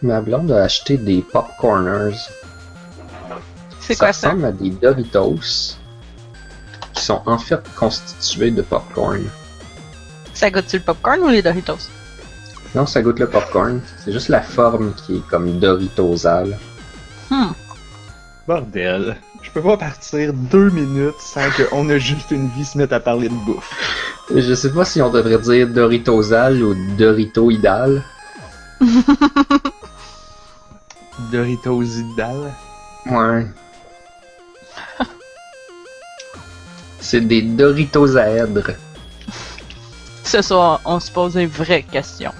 Ma 0.00 0.20
blonde 0.20 0.52
a 0.52 0.62
acheté 0.62 0.96
des 0.96 1.22
popcorners. 1.22 2.16
C'est 3.80 3.98
quoi 3.98 4.12
ça? 4.12 4.28
ressemble 4.28 4.44
à 4.44 4.52
des 4.52 4.70
Doritos 4.70 5.76
qui 6.92 7.02
sont 7.02 7.20
en 7.26 7.38
fait 7.38 7.60
constitués 7.74 8.52
de 8.52 8.62
popcorn. 8.62 9.24
Ça 10.34 10.50
goûte-tu 10.50 10.76
le 10.76 10.84
popcorn 10.84 11.20
ou 11.20 11.28
les 11.28 11.42
Doritos? 11.42 11.88
Non, 12.76 12.86
ça 12.86 13.02
goûte 13.02 13.18
le 13.18 13.28
popcorn. 13.28 13.80
C'est 14.04 14.12
juste 14.12 14.28
la 14.28 14.40
forme 14.40 14.94
qui 14.94 15.16
est 15.16 15.26
comme 15.28 15.58
Doritosale. 15.58 16.56
Hmm. 17.30 17.50
Bordel. 18.46 19.16
Je 19.42 19.50
peux 19.50 19.62
pas 19.62 19.76
partir 19.76 20.32
deux 20.32 20.70
minutes 20.70 21.18
sans 21.18 21.48
qu'on 21.50 21.88
a 21.88 21.98
juste 21.98 22.30
une 22.30 22.48
vie 22.50 22.64
se 22.64 22.78
mette 22.78 22.92
à 22.92 23.00
parler 23.00 23.28
de 23.28 23.34
bouffe. 23.34 23.72
Je 24.32 24.54
sais 24.54 24.70
pas 24.70 24.84
si 24.84 25.02
on 25.02 25.10
devrait 25.10 25.38
dire 25.38 25.66
Doritosale 25.66 26.62
ou 26.62 26.76
Doritoidal. 26.96 28.04
Doritos 31.30 31.98
Idal. 31.98 32.54
Ouais. 33.06 33.46
C'est 37.00 37.20
des 37.20 37.42
Doritosaèdres. 37.42 38.72
Ce 40.24 40.42
soir, 40.42 40.80
on 40.84 41.00
se 41.00 41.10
pose 41.10 41.36
une 41.36 41.48
vraie 41.48 41.82
question. 41.82 42.32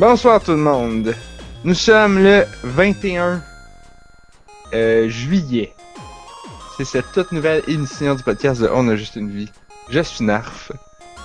Bonsoir 0.00 0.42
tout 0.42 0.52
le 0.52 0.56
monde. 0.56 1.14
Nous 1.62 1.74
sommes 1.74 2.18
le 2.18 2.46
21 2.62 3.42
euh, 4.72 5.08
juillet. 5.10 5.74
C'est 6.78 6.86
cette 6.86 7.12
toute 7.12 7.32
nouvelle 7.32 7.62
émission 7.68 8.14
du 8.14 8.22
podcast 8.22 8.62
de 8.62 8.70
On 8.72 8.88
a 8.88 8.96
juste 8.96 9.16
une 9.16 9.28
vie. 9.28 9.50
Je 9.90 10.00
suis 10.00 10.24
Narf. 10.24 10.72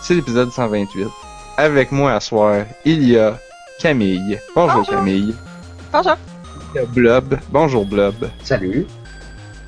C'est 0.02 0.14
l'épisode 0.14 0.52
128. 0.52 1.08
Avec 1.56 1.94
moi 1.94 2.16
à 2.16 2.20
soir, 2.20 2.66
il 2.84 3.08
y 3.08 3.18
a 3.18 3.40
Camille. 3.80 4.38
Bonjour, 4.54 4.80
Bonjour. 4.80 4.94
Camille. 4.94 5.34
Bonjour. 5.94 6.18
Il 6.74 6.76
y 6.76 6.80
a 6.80 6.86
Blob. 6.86 7.40
Bonjour 7.50 7.86
Blob. 7.86 8.30
Salut. 8.44 8.86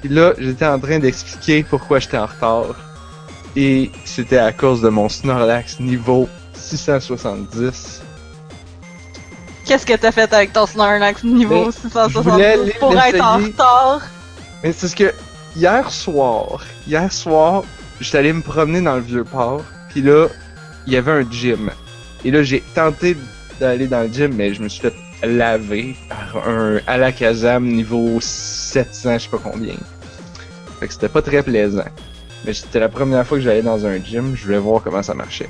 Puis 0.01 0.09
là, 0.09 0.33
j'étais 0.37 0.67
en 0.67 0.79
train 0.79 0.99
d'expliquer 0.99 1.63
pourquoi 1.63 1.99
j'étais 1.99 2.17
en 2.17 2.25
retard. 2.25 2.75
Et 3.55 3.89
c'était 4.03 4.37
à 4.37 4.51
cause 4.51 4.81
de 4.81 4.89
mon 4.89 5.07
Snorlax 5.07 5.79
niveau 5.79 6.27
670. 6.55 7.96
Qu'est-ce 9.67 9.85
que 9.85 9.93
t'as 9.93 10.13
fait 10.13 10.31
avec 10.33 10.53
ton 10.53 10.65
Snorlax 10.65 11.25
niveau 11.25 11.65
Mais, 11.65 11.71
670 11.73 12.13
je 12.13 12.19
voulais 12.29 12.45
aller 12.45 12.73
pour 12.79 12.97
être 12.97 13.21
en 13.21 13.37
retard? 13.37 14.01
Mais 14.63 14.71
c'est 14.71 14.87
ce 14.87 14.95
que 14.95 15.13
hier 15.57 15.91
soir, 15.91 16.63
hier 16.87 17.11
soir, 17.11 17.63
j'étais 17.99 18.19
allé 18.19 18.31
me 18.31 18.41
promener 18.41 18.79
dans 18.81 18.95
le 18.95 19.01
vieux 19.01 19.25
port, 19.25 19.63
puis 19.89 20.01
là, 20.01 20.27
il 20.85 20.93
y 20.93 20.95
avait 20.95 21.11
un 21.11 21.29
gym. 21.29 21.69
Et 22.23 22.31
là, 22.31 22.43
j'ai 22.43 22.61
tenté 22.73 23.17
d'aller 23.59 23.87
dans 23.87 24.01
le 24.01 24.07
gym, 24.07 24.33
mais 24.35 24.53
je 24.53 24.61
me 24.61 24.69
suis 24.69 24.81
fait 24.81 24.95
laver 25.21 25.97
par 26.07 26.47
un 26.47 26.79
Alakazam 26.87 27.65
niveau 27.65 28.19
700, 28.21 29.17
je 29.17 29.23
sais 29.23 29.29
pas 29.29 29.39
combien. 29.43 29.75
Fait 30.79 30.87
que 30.87 30.93
c'était 30.93 31.09
pas 31.09 31.21
très 31.21 31.43
plaisant. 31.43 31.83
Mais 32.45 32.53
c'était 32.53 32.79
la 32.79 32.89
première 32.89 33.27
fois 33.27 33.37
que 33.37 33.43
j'allais 33.43 33.63
dans 33.63 33.85
un 33.85 33.97
gym, 33.97 34.33
je 34.35 34.45
voulais 34.45 34.59
voir 34.59 34.81
comment 34.81 35.03
ça 35.03 35.13
marchait. 35.13 35.49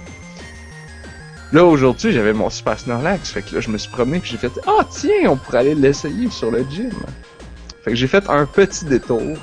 Là, 1.53 1.64
aujourd'hui, 1.64 2.12
j'avais 2.12 2.34
mon 2.34 2.50
Super 2.50 2.78
Snorlax, 2.78 3.31
fait 3.31 3.42
que 3.42 3.56
là, 3.56 3.62
je 3.62 3.70
me 3.70 3.78
suis 3.78 3.90
promené 3.90 4.20
puis 4.20 4.31
j'ai 4.31 4.38
fait 4.38 4.52
«Ah, 4.67 4.86
tiens, 4.90 5.30
on 5.30 5.38
pourrait 5.38 5.59
aller 5.59 5.76
l'essayer 5.76 6.30
sur 6.30 6.52
le 6.52 6.66
gym!» 6.70 6.92
Fait 7.84 7.92
que 7.92 7.95
j'ai 7.95 8.08
fait 8.08 8.30
un 8.30 8.45
petit 8.45 8.84
détour, 8.84 9.38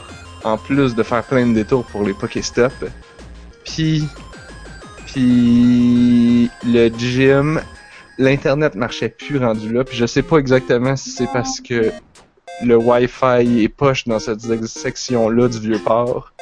en 0.44 0.58
plus 0.58 0.94
de 0.94 1.02
faire 1.02 1.24
plein 1.24 1.46
de 1.46 1.54
détours 1.54 1.86
pour 1.86 2.02
les 2.02 2.12
Pokéstop. 2.12 2.74
Puis, 3.64 4.06
puis 5.06 6.50
le 6.66 6.88
gym, 6.90 7.62
l'internet 8.18 8.74
marchait 8.74 9.08
plus 9.08 9.38
rendu 9.38 9.72
là. 9.72 9.82
Puis 9.82 9.96
je 9.96 10.04
sais 10.04 10.22
pas 10.22 10.36
exactement 10.36 10.96
si 10.96 11.08
c'est 11.08 11.28
parce 11.32 11.58
que 11.58 11.90
le 12.62 12.76
Wi-Fi 12.76 13.62
est 13.64 13.68
poche 13.68 14.04
dans 14.06 14.18
cette 14.18 14.42
section-là 14.66 15.48
du 15.48 15.58
vieux 15.58 15.78
port. 15.78 16.33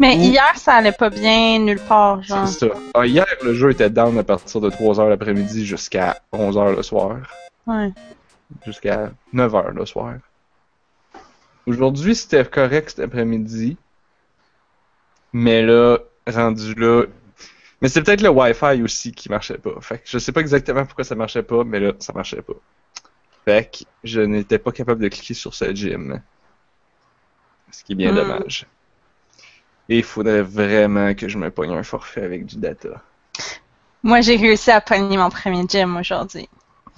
Mais 0.00 0.16
Ou- 0.16 0.20
hier, 0.22 0.56
ça 0.56 0.74
allait 0.74 0.92
pas 0.92 1.10
bien 1.10 1.58
nulle 1.60 1.80
part, 1.80 2.22
genre. 2.22 2.46
C'est 2.48 2.68
ça. 2.68 2.74
Ah, 2.94 3.06
hier, 3.06 3.26
le 3.42 3.54
jeu 3.54 3.70
était 3.70 3.90
down 3.90 4.18
à 4.18 4.24
partir 4.24 4.60
de 4.60 4.68
3h 4.70 5.08
l'après-midi 5.08 5.64
jusqu'à 5.64 6.20
11h 6.32 6.74
le 6.76 6.82
soir. 6.82 7.18
Ouais. 7.66 7.90
jusqu'à 8.66 9.10
9h 9.32 9.70
le 9.72 9.86
soir. 9.86 10.14
Aujourd'hui, 11.66 12.14
c'était 12.14 12.44
correct 12.44 12.90
cet 12.90 13.00
après-midi. 13.00 13.76
Mais 15.32 15.62
là, 15.62 15.98
rendu 16.26 16.74
là. 16.74 17.04
Mais 17.80 17.88
c'est 17.88 18.02
peut-être 18.02 18.20
le 18.22 18.28
Wi-Fi 18.30 18.82
aussi 18.82 19.12
qui 19.12 19.28
marchait 19.28 19.58
pas. 19.58 19.80
Fait 19.80 19.98
que 19.98 20.04
je 20.06 20.18
sais 20.18 20.32
pas 20.32 20.40
exactement 20.40 20.84
pourquoi 20.84 21.04
ça 21.04 21.14
marchait 21.14 21.42
pas, 21.42 21.64
mais 21.64 21.80
là, 21.80 21.92
ça 21.98 22.12
marchait 22.12 22.42
pas. 22.42 22.52
Fait 23.44 23.70
que 23.70 23.84
je 24.04 24.20
n'étais 24.20 24.58
pas 24.58 24.72
capable 24.72 25.02
de 25.02 25.08
cliquer 25.08 25.34
sur 25.34 25.54
ce 25.54 25.74
gym. 25.74 26.22
Ce 27.70 27.82
qui 27.82 27.92
est 27.92 27.96
bien 27.96 28.12
Hmm. 28.12 28.16
dommage. 28.16 28.66
Et 29.88 29.96
il 29.98 30.04
faudrait 30.04 30.42
vraiment 30.42 31.14
que 31.14 31.26
je 31.28 31.38
me 31.38 31.50
pogne 31.50 31.72
un 31.72 31.82
forfait 31.82 32.22
avec 32.22 32.44
du 32.46 32.56
data. 32.58 33.02
Moi, 34.04 34.20
j'ai 34.20 34.36
réussi 34.36 34.70
à 34.70 34.80
pogner 34.80 35.16
mon 35.16 35.30
premier 35.30 35.66
gym 35.68 35.96
aujourd'hui. 35.96 36.48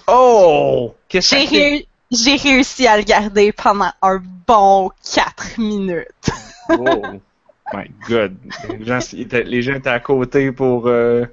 Oh! 0.08 0.96
Qu'est-ce 1.08 1.36
que 1.36 1.41
J'ai 1.48 1.88
j'ai 2.10 2.36
réussi 2.36 2.86
à 2.86 2.96
le 2.96 3.02
garder 3.02 3.52
pendant 3.52 3.91
un 4.02 4.19
bon 4.46 4.91
4 5.02 5.58
minutes. 5.58 6.30
Oh 6.69 7.20
my 7.72 7.88
god. 8.08 8.38
Les 8.69 8.84
gens, 8.84 9.00
ils 9.12 9.22
étaient, 9.22 9.44
les 9.44 9.62
gens 9.62 9.75
étaient 9.75 9.91
à 9.91 10.00
côté 10.00 10.52
pour. 10.52 10.86
euh, 10.88 11.26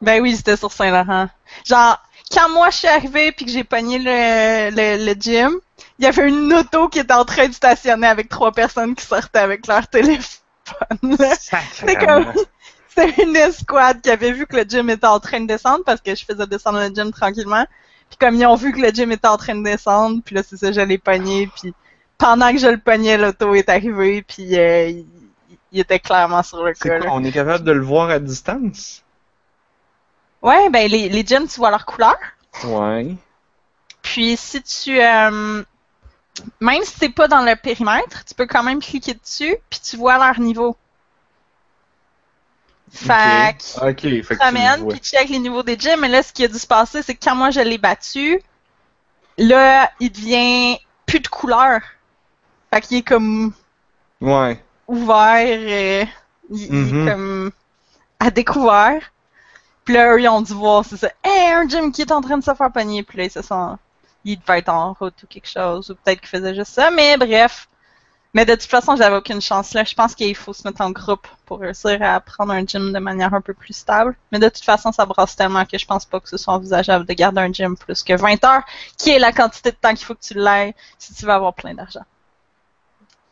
Ben 0.00 0.20
oui, 0.22 0.36
c'était 0.36 0.56
sur 0.56 0.72
Saint-Laurent. 0.72 1.28
Genre, 1.64 1.98
quand 2.32 2.48
moi 2.50 2.70
je 2.70 2.76
suis 2.78 2.88
arrivée 2.88 3.32
puis 3.32 3.44
que 3.46 3.50
j'ai 3.52 3.64
pogné 3.64 3.98
le, 3.98 4.70
le, 4.70 5.04
le 5.04 5.12
gym, 5.20 5.52
il 5.98 6.04
y 6.04 6.08
avait 6.08 6.28
une 6.28 6.52
auto 6.52 6.88
qui 6.88 6.98
était 7.00 7.12
en 7.14 7.24
train 7.24 7.48
de 7.48 7.54
stationner 7.54 8.06
avec 8.06 8.28
trois 8.28 8.52
personnes 8.52 8.94
qui 8.94 9.04
sortaient 9.06 9.38
avec 9.38 9.66
leur 9.66 9.88
téléphone. 9.88 10.40
Sacrément. 11.38 12.06
comme, 12.24 12.32
c'était 12.88 13.22
une 13.22 13.36
escouade 13.36 14.00
qui 14.00 14.10
avait 14.10 14.32
vu 14.32 14.46
que 14.46 14.56
le 14.56 14.62
gym 14.62 14.90
était 14.90 15.06
en 15.06 15.20
train 15.20 15.40
de 15.40 15.46
descendre 15.46 15.84
parce 15.84 16.00
que 16.00 16.14
je 16.14 16.24
faisais 16.24 16.46
descendre 16.46 16.80
le 16.80 16.94
gym 16.94 17.10
tranquillement. 17.12 17.66
Puis 18.08 18.18
comme 18.18 18.36
ils 18.36 18.46
ont 18.46 18.54
vu 18.54 18.72
que 18.72 18.80
le 18.80 18.88
gym 18.88 19.10
était 19.12 19.28
en 19.28 19.36
train 19.36 19.54
de 19.56 19.64
descendre, 19.64 20.20
puis 20.24 20.34
là 20.34 20.42
c'est 20.42 20.56
ça, 20.56 20.72
je 20.72 20.80
l'ai 20.80 20.98
pogné. 20.98 21.48
Puis 21.60 21.74
pendant 22.18 22.52
que 22.52 22.58
je 22.58 22.68
le 22.68 22.78
pognais, 22.78 23.18
l'auto 23.18 23.54
est 23.54 23.68
arrivée, 23.68 24.22
puis 24.22 24.56
euh, 24.58 24.88
il, 24.88 25.06
il 25.72 25.80
était 25.80 25.98
clairement 25.98 26.42
sur 26.42 26.64
le 26.64 26.72
C'est 26.74 26.98
là. 26.98 27.06
on 27.10 27.22
est 27.24 27.32
capable 27.32 27.64
de 27.64 27.72
le 27.72 27.84
voir 27.84 28.10
à 28.10 28.18
distance? 28.18 29.02
Ouais, 30.42 30.70
ben 30.70 30.88
les, 30.90 31.08
les 31.08 31.26
gyms, 31.26 31.48
tu 31.48 31.56
vois 31.56 31.70
leur 31.70 31.84
couleur. 31.84 32.16
Ouais. 32.64 33.14
Puis 34.02 34.36
si 34.36 34.62
tu 34.62 35.00
euh, 35.00 35.62
même 36.60 36.82
si 36.84 36.98
t'es 36.98 37.08
pas 37.08 37.28
dans 37.28 37.42
le 37.42 37.56
périmètre, 37.56 38.24
tu 38.24 38.34
peux 38.34 38.46
quand 38.46 38.62
même 38.62 38.80
cliquer 38.80 39.14
dessus 39.14 39.56
puis 39.70 39.80
tu 39.80 39.96
vois 39.96 40.18
leur 40.18 40.38
niveau. 40.40 40.76
Fait 42.90 43.54
que 43.58 43.88
Ok, 43.90 44.00
fait 44.00 44.36
que 44.36 44.80
vois. 44.80 44.92
puis 44.92 45.00
tu 45.00 45.10
check 45.10 45.28
les 45.28 45.38
niveaux 45.38 45.62
des 45.62 45.78
gyms, 45.78 46.00
mais 46.00 46.08
là 46.08 46.22
ce 46.22 46.32
qui 46.32 46.44
a 46.44 46.48
dû 46.48 46.58
se 46.58 46.66
passer, 46.66 47.02
c'est 47.02 47.14
que 47.14 47.24
quand 47.24 47.34
moi 47.36 47.50
je 47.50 47.60
l'ai 47.60 47.78
battu, 47.78 48.40
là 49.38 49.90
il 50.00 50.10
devient 50.12 50.78
plus 51.06 51.20
de 51.20 51.28
couleur. 51.28 51.80
Fait 52.72 52.80
qu'il 52.80 52.98
est 52.98 53.02
comme 53.02 53.52
Ouais. 54.20 54.62
ouvert, 54.88 55.46
euh, 55.46 56.04
il, 56.50 56.62
il 56.76 56.88
est 56.88 56.96
comme 57.10 57.50
à 58.20 58.30
découvert. 58.30 59.02
Puis 59.84 59.94
là, 59.94 60.14
eux, 60.14 60.20
ils 60.20 60.28
ont 60.28 60.42
dû 60.42 60.52
voir, 60.54 60.84
c'est 60.84 60.96
ça, 60.96 61.10
hey, 61.24 61.52
un 61.52 61.68
gym 61.68 61.92
qui 61.92 62.02
est 62.02 62.12
en 62.12 62.20
train 62.20 62.38
de 62.38 62.44
se 62.44 62.54
faire 62.54 62.72
pogner. 62.72 63.02
Puis 63.02 63.18
là, 63.18 63.24
ils 63.24 63.30
se 63.30 63.42
sont, 63.42 63.78
il 64.26 64.40
devait 64.40 64.58
être 64.58 64.68
en 64.68 64.92
route 64.92 65.22
ou 65.22 65.26
quelque 65.26 65.48
chose, 65.48 65.90
ou 65.90 65.94
peut-être 65.94 66.20
qu'il 66.20 66.28
faisait 66.28 66.54
juste 66.54 66.72
ça, 66.72 66.90
mais 66.90 67.16
bref. 67.16 67.68
Mais 68.34 68.44
de 68.44 68.54
toute 68.54 68.68
façon, 68.68 68.96
j'avais 68.96 69.16
aucune 69.16 69.40
chance 69.40 69.72
là. 69.72 69.82
Je 69.84 69.94
pense 69.94 70.14
qu'il 70.14 70.34
faut 70.34 70.52
se 70.52 70.68
mettre 70.68 70.82
en 70.82 70.90
groupe 70.90 71.26
pour 71.46 71.60
réussir 71.60 72.02
à 72.02 72.20
prendre 72.20 72.52
un 72.52 72.66
gym 72.66 72.92
de 72.92 72.98
manière 72.98 73.32
un 73.32 73.40
peu 73.40 73.54
plus 73.54 73.72
stable. 73.72 74.14
Mais 74.30 74.38
de 74.38 74.48
toute 74.50 74.64
façon, 74.64 74.92
ça 74.92 75.06
brasse 75.06 75.36
tellement 75.36 75.64
que 75.64 75.78
je 75.78 75.86
pense 75.86 76.04
pas 76.04 76.20
que 76.20 76.28
ce 76.28 76.36
soit 76.36 76.52
envisageable 76.52 77.06
de 77.06 77.14
garder 77.14 77.40
un 77.40 77.50
gym 77.50 77.78
plus 77.78 78.02
que 78.02 78.14
20 78.14 78.44
heures, 78.44 78.62
qui 78.98 79.10
est 79.10 79.18
la 79.18 79.32
quantité 79.32 79.70
de 79.70 79.76
temps 79.76 79.94
qu'il 79.94 80.04
faut 80.04 80.14
que 80.14 80.20
tu 80.20 80.34
l'aies 80.34 80.74
si 80.98 81.14
tu 81.14 81.24
veux 81.24 81.32
avoir 81.32 81.54
plein 81.54 81.72
d'argent. 81.72 82.04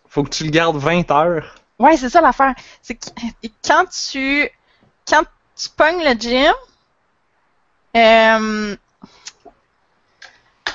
Faut 0.08 0.22
que 0.22 0.30
tu 0.30 0.44
le 0.44 0.50
gardes 0.50 0.76
20 0.76 1.10
heures. 1.10 1.54
Ouais, 1.78 1.96
c'est 1.96 2.08
ça 2.08 2.22
l'affaire. 2.22 2.54
C'est 2.80 2.94
que 2.94 3.10
quand 3.62 3.84
tu 3.90 4.48
quand 5.06 5.24
tu 5.54 5.68
pognes 5.76 6.02
le 6.02 6.18
gym, 6.18 6.54
euh, 7.96 8.76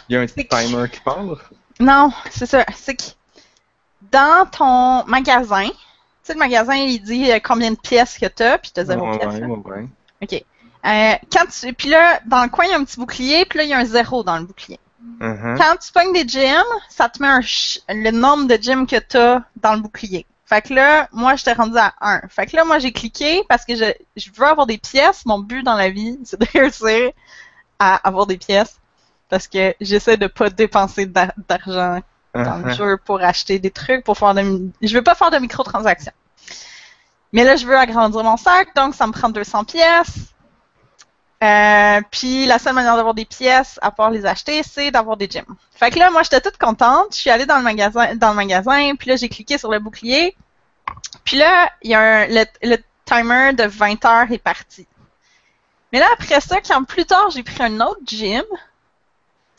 Il 0.09 0.13
y 0.13 0.17
a 0.17 0.21
un 0.21 0.25
timer 0.25 0.89
qui 0.89 1.00
parle. 1.01 1.38
non, 1.79 2.11
c'est 2.31 2.45
ça. 2.45 2.65
C'est 2.75 2.95
que 2.95 3.03
dans 4.11 4.45
ton 4.50 5.06
magasin, 5.09 5.67
tu 5.67 5.73
sais, 6.23 6.33
le 6.33 6.39
magasin, 6.39 6.73
il 6.75 7.00
dit 7.01 7.31
euh, 7.31 7.39
combien 7.44 7.71
de 7.71 7.77
pièces 7.77 8.17
que 8.17 8.25
t'as, 8.25 8.57
puis 8.57 8.71
t'as 8.73 8.85
zéro 8.85 9.07
ouais, 9.09 9.17
pièce. 9.19 9.33
ouais, 9.33 9.39
là. 9.41 9.47
ouais. 9.47 9.88
OK. 10.21 10.44
Euh, 10.85 11.13
quand 11.31 11.45
tu, 11.47 11.73
puis 11.73 11.89
là, 11.89 12.19
dans 12.25 12.41
le 12.44 12.50
coin, 12.50 12.65
il 12.65 12.71
y 12.71 12.73
a 12.73 12.77
un 12.77 12.83
petit 12.85 12.97
bouclier, 13.00 13.45
puis 13.45 13.59
là, 13.59 13.63
il 13.65 13.69
y 13.69 13.73
a 13.73 13.77
un 13.79 13.85
zéro 13.85 14.23
dans 14.23 14.38
le 14.38 14.45
bouclier. 14.45 14.79
Mhm. 15.19 15.56
Quand 15.57 15.75
tu 15.77 15.91
pognes 15.91 16.13
des 16.13 16.27
gyms, 16.27 16.63
ça 16.89 17.07
te 17.09 17.21
met 17.21 17.27
un 17.27 17.41
ch- 17.41 17.79
le 17.89 18.11
nombre 18.11 18.47
de 18.47 18.56
gyms 18.56 18.88
que 18.88 18.97
t'as 18.97 19.41
dans 19.61 19.73
le 19.75 19.81
bouclier. 19.81 20.25
Fait 20.45 20.61
que 20.61 20.73
là, 20.73 21.07
moi, 21.11 21.35
j'étais 21.35 21.53
rendu 21.53 21.77
à 21.77 21.94
1. 22.01 22.21
Fait 22.29 22.47
que 22.47 22.56
là, 22.56 22.65
moi, 22.65 22.79
j'ai 22.79 22.91
cliqué 22.91 23.44
parce 23.47 23.65
que 23.65 23.75
je, 23.75 23.85
je 24.15 24.29
veux 24.35 24.45
avoir 24.47 24.65
des 24.65 24.77
pièces. 24.79 25.25
Mon 25.25 25.39
but 25.39 25.61
dans 25.63 25.75
la 25.75 25.89
vie, 25.89 26.17
c'est 26.23 26.39
de 26.39 26.47
réussir 26.53 27.11
à 27.77 27.95
avoir 28.07 28.25
des 28.25 28.38
pièces. 28.38 28.79
Parce 29.29 29.47
que 29.47 29.75
j'essaie 29.79 30.17
de 30.17 30.27
pas 30.27 30.49
dépenser 30.49 31.05
d'a- 31.05 31.33
d'argent 31.47 31.99
dans 32.33 32.57
le 32.57 32.73
jeu 32.73 32.97
pour 32.97 33.21
acheter 33.21 33.59
des 33.59 33.71
trucs, 33.71 34.03
pour 34.03 34.17
faire 34.17 34.33
de... 34.33 34.69
Je 34.81 34.93
veux 34.95 35.03
pas 35.03 35.15
faire 35.15 35.31
de 35.31 35.37
microtransactions. 35.37 36.11
Mais 37.31 37.43
là, 37.43 37.55
je 37.55 37.65
veux 37.65 37.77
agrandir 37.77 38.23
mon 38.23 38.37
sac, 38.37 38.75
donc 38.75 38.95
ça 38.95 39.05
me 39.07 39.11
prend 39.11 39.29
200 39.29 39.63
pièces. 39.65 40.33
Euh, 41.43 42.01
puis 42.11 42.45
la 42.47 42.59
seule 42.59 42.73
manière 42.73 42.95
d'avoir 42.97 43.13
des 43.13 43.23
pièces, 43.25 43.79
à 43.81 43.91
part 43.91 44.09
les 44.11 44.25
acheter, 44.25 44.61
c'est 44.63 44.91
d'avoir 44.91 45.15
des 45.15 45.29
gyms. 45.29 45.45
Fait 45.73 45.89
que 45.89 45.97
là, 45.99 46.09
moi, 46.11 46.23
j'étais 46.23 46.41
toute 46.41 46.57
contente. 46.57 47.13
Je 47.13 47.19
suis 47.19 47.29
allée 47.29 47.45
dans 47.45 47.57
le 47.57 47.63
magasin, 47.63 48.15
dans 48.15 48.29
le 48.31 48.35
magasin, 48.35 48.95
puis 48.97 49.09
là, 49.09 49.15
j'ai 49.15 49.29
cliqué 49.29 49.57
sur 49.57 49.71
le 49.71 49.79
bouclier. 49.79 50.35
Puis 51.23 51.37
là, 51.37 51.71
il 51.81 51.91
y 51.91 51.93
a 51.93 51.99
un, 52.01 52.27
le, 52.27 52.45
le 52.63 52.77
timer 53.05 53.53
de 53.53 53.63
20 53.63 54.03
heures 54.05 54.31
est 54.31 54.37
parti. 54.39 54.85
Mais 55.93 55.99
là, 55.99 56.07
après 56.13 56.41
ça, 56.41 56.57
quand 56.61 56.83
plus 56.83 57.05
tard, 57.05 57.29
j'ai 57.29 57.43
pris 57.43 57.63
un 57.63 57.79
autre 57.79 58.01
gym, 58.05 58.43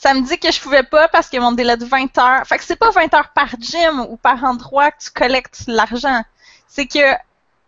ça 0.01 0.15
me 0.15 0.23
dit 0.23 0.39
que 0.39 0.51
je 0.51 0.59
pouvais 0.59 0.83
pas 0.83 1.09
parce 1.09 1.29
que 1.29 1.37
mon 1.37 1.53
délai 1.53 1.77
de 1.77 1.85
20 1.85 2.17
heures. 2.17 2.47
Fait 2.47 2.57
que 2.57 2.65
c'est 2.65 2.77
pas 2.77 2.91
20 2.91 3.13
heures 3.13 3.29
par 3.35 3.51
gym 3.61 4.01
ou 4.09 4.17
par 4.17 4.43
endroit 4.45 4.91
que 4.93 5.03
tu 5.03 5.11
collectes 5.11 5.65
l'argent. 5.67 6.23
C'est 6.67 6.87
que 6.87 7.15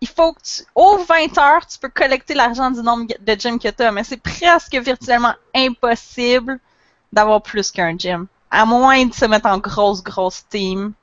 il 0.00 0.08
faut 0.08 0.32
que 0.32 0.40
tu, 0.43 0.62
aux 0.75 0.96
20 0.96 1.37
heures, 1.37 1.67
tu 1.67 1.79
peux 1.79 1.90
collecter 1.90 2.32
l'argent 2.32 2.70
du 2.70 2.81
nombre 2.81 3.12
de 3.20 3.34
gyms 3.38 3.58
que 3.58 3.69
tu 3.69 3.82
as, 3.82 3.93
mais 3.93 4.02
c'est 4.02 4.17
presque 4.17 4.75
virtuellement 4.76 5.34
impossible 5.55 6.58
d'avoir 7.12 7.43
plus 7.43 7.70
qu'un 7.70 7.99
gym. 7.99 8.26
À 8.50 8.64
moins 8.64 9.05
de 9.05 9.12
se 9.12 9.26
mettre 9.26 9.46
en 9.46 9.58
grosse, 9.58 10.02
grosse 10.02 10.49
team, 10.49 10.94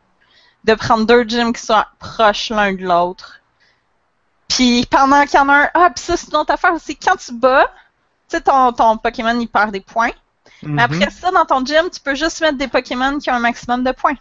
de 0.64 0.74
prendre 0.74 1.06
deux 1.06 1.26
gyms 1.26 1.54
qui 1.54 1.62
sont 1.62 1.84
proches 2.00 2.50
l'un 2.50 2.74
de 2.74 2.82
l'autre. 2.82 3.40
Puis 4.48 4.88
pendant 4.90 5.24
qu'il 5.26 5.40
y 5.40 5.44
en 5.44 5.50
a 5.50 5.54
un, 5.54 5.70
ah, 5.76 5.92
puis 5.92 6.04
ça, 6.04 6.18
c'est 6.18 6.32
une 6.32 6.38
autre 6.38 6.54
affaire, 6.54 6.74
c'est 6.82 6.96
quand 6.96 7.18
tu 7.18 7.34
bats, 7.34 7.72
tu 8.28 8.38
sais, 8.38 8.42
ton 8.42 8.98
Pokémon, 8.98 9.40
il 9.40 9.48
perd 9.48 9.72
des 9.72 9.82
points. 9.82 10.12
Mais 10.76 10.84
Mhm. 10.84 10.84
après 10.84 11.10
ça, 11.12 11.32
dans 11.32 11.46
ton 11.46 11.66
gym, 11.66 11.90
tu 11.92 12.00
peux 12.02 12.16
juste 12.16 12.42
mettre 12.42 12.58
des 12.58 12.68
Pokémon 12.68 13.20
qui 13.20 13.30
ont 13.32 13.36
un 13.36 13.40
maximum 13.40 13.84
de 13.84 13.92
points. 13.92 14.18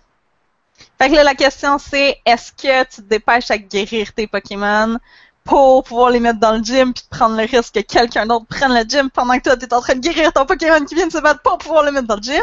Fait 0.98 1.08
que 1.10 1.14
là, 1.14 1.24
la 1.24 1.34
question 1.34 1.78
c'est, 1.78 2.18
est-ce 2.24 2.52
que 2.52 2.82
tu 2.84 2.96
te 2.96 3.08
dépêches 3.08 3.50
à 3.50 3.58
guérir 3.58 4.12
tes 4.14 4.26
Pokémon 4.26 4.98
pour 5.44 5.82
pouvoir 5.84 6.10
les 6.10 6.20
mettre 6.20 6.38
dans 6.40 6.56
le 6.56 6.62
gym 6.62 6.92
puis 6.92 7.04
prendre 7.10 7.36
le 7.36 7.44
risque 7.44 7.74
que 7.74 7.80
quelqu'un 7.80 8.26
d'autre 8.26 8.46
prenne 8.46 8.74
le 8.74 8.82
gym 8.88 9.10
pendant 9.10 9.36
que 9.38 9.44
toi, 9.44 9.56
tu 9.56 9.64
es 9.64 9.74
en 9.74 9.80
train 9.80 9.94
de 9.94 10.00
guérir 10.00 10.32
ton 10.32 10.44
Pokémon 10.46 10.84
qui 10.84 10.94
vient 10.94 11.06
de 11.06 11.12
se 11.12 11.18
battre 11.18 11.42
pour 11.42 11.58
pouvoir 11.58 11.84
le 11.84 11.92
mettre 11.92 12.06
dans 12.06 12.16
le 12.16 12.22
gym? 12.22 12.42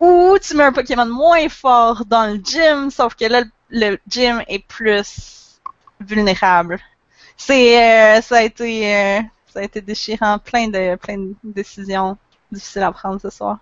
Ou 0.00 0.38
tu 0.42 0.56
mets 0.56 0.64
un 0.64 0.72
Pokémon 0.72 1.06
moins 1.06 1.48
fort 1.48 2.04
dans 2.06 2.26
le 2.32 2.36
gym, 2.42 2.90
sauf 2.90 3.14
que 3.14 3.24
là, 3.26 3.42
le, 3.42 3.90
le 3.90 3.98
gym 4.08 4.42
est 4.48 4.60
plus 4.66 5.60
vulnérable. 6.00 6.80
C'est, 7.36 8.18
euh, 8.18 8.22
ça 8.22 8.38
a 8.38 8.42
été, 8.42 8.94
euh, 8.96 9.20
ça 9.52 9.60
a 9.60 9.62
été 9.64 9.80
déchirant, 9.80 10.38
plein 10.38 10.68
de, 10.68 10.96
plein 10.96 11.18
de 11.18 11.34
décisions 11.44 12.16
difficiles 12.52 12.82
à 12.82 12.92
prendre 12.92 13.20
ce 13.20 13.30
soir. 13.30 13.58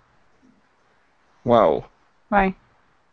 Wow. 1.45 1.83
Ouais. 2.31 2.53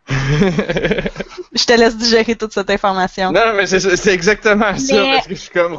Je 0.08 1.64
te 1.64 1.72
laisse 1.74 1.96
digérer 1.96 2.34
toute 2.34 2.52
cette 2.52 2.70
information. 2.70 3.30
non, 3.30 3.52
mais 3.54 3.66
c'est 3.66 4.12
exactement 4.12 4.76
ça, 4.76 4.96
parce 4.96 5.26
que 5.26 5.34
je 5.34 5.40
suis 5.40 5.50
comme, 5.50 5.74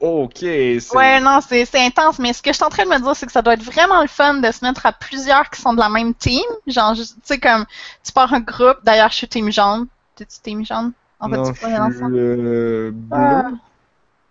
ok. 0.00 0.42
Ouais, 0.42 1.20
non, 1.20 1.40
c'est 1.40 1.66
intense, 1.74 2.18
mais 2.18 2.32
ce 2.32 2.42
que 2.42 2.50
je 2.50 2.56
suis 2.56 2.64
en 2.64 2.68
train 2.68 2.84
de 2.84 2.90
me 2.90 2.98
dire, 2.98 3.16
c'est 3.16 3.26
que 3.26 3.32
ça 3.32 3.42
doit 3.42 3.54
être 3.54 3.62
vraiment 3.62 4.02
le 4.02 4.08
fun 4.08 4.34
de 4.34 4.50
se 4.52 4.64
mettre 4.64 4.86
à 4.86 4.92
plusieurs 4.92 5.50
qui 5.50 5.60
sont 5.60 5.72
de 5.74 5.80
la 5.80 5.88
même 5.88 6.14
team. 6.14 6.44
Genre, 6.66 6.94
tu 6.94 7.02
sais, 7.24 7.38
comme, 7.38 7.64
tu 8.04 8.12
pars 8.12 8.32
un 8.32 8.40
groupe, 8.40 8.78
d'ailleurs, 8.84 9.10
je 9.10 9.16
suis 9.16 9.28
team 9.28 9.50
jaune. 9.50 9.86
T'es-tu 10.14 10.38
team 10.42 10.64
jaune? 10.64 10.92
En 11.18 11.28
fait, 11.28 11.36
non, 11.36 11.52
tu 11.52 11.60
je 11.60 11.66
suis 11.66 11.76
ensemble. 11.76 12.14
euh, 12.16 12.90
bleu. 12.92 13.16
Ah. 13.18 13.50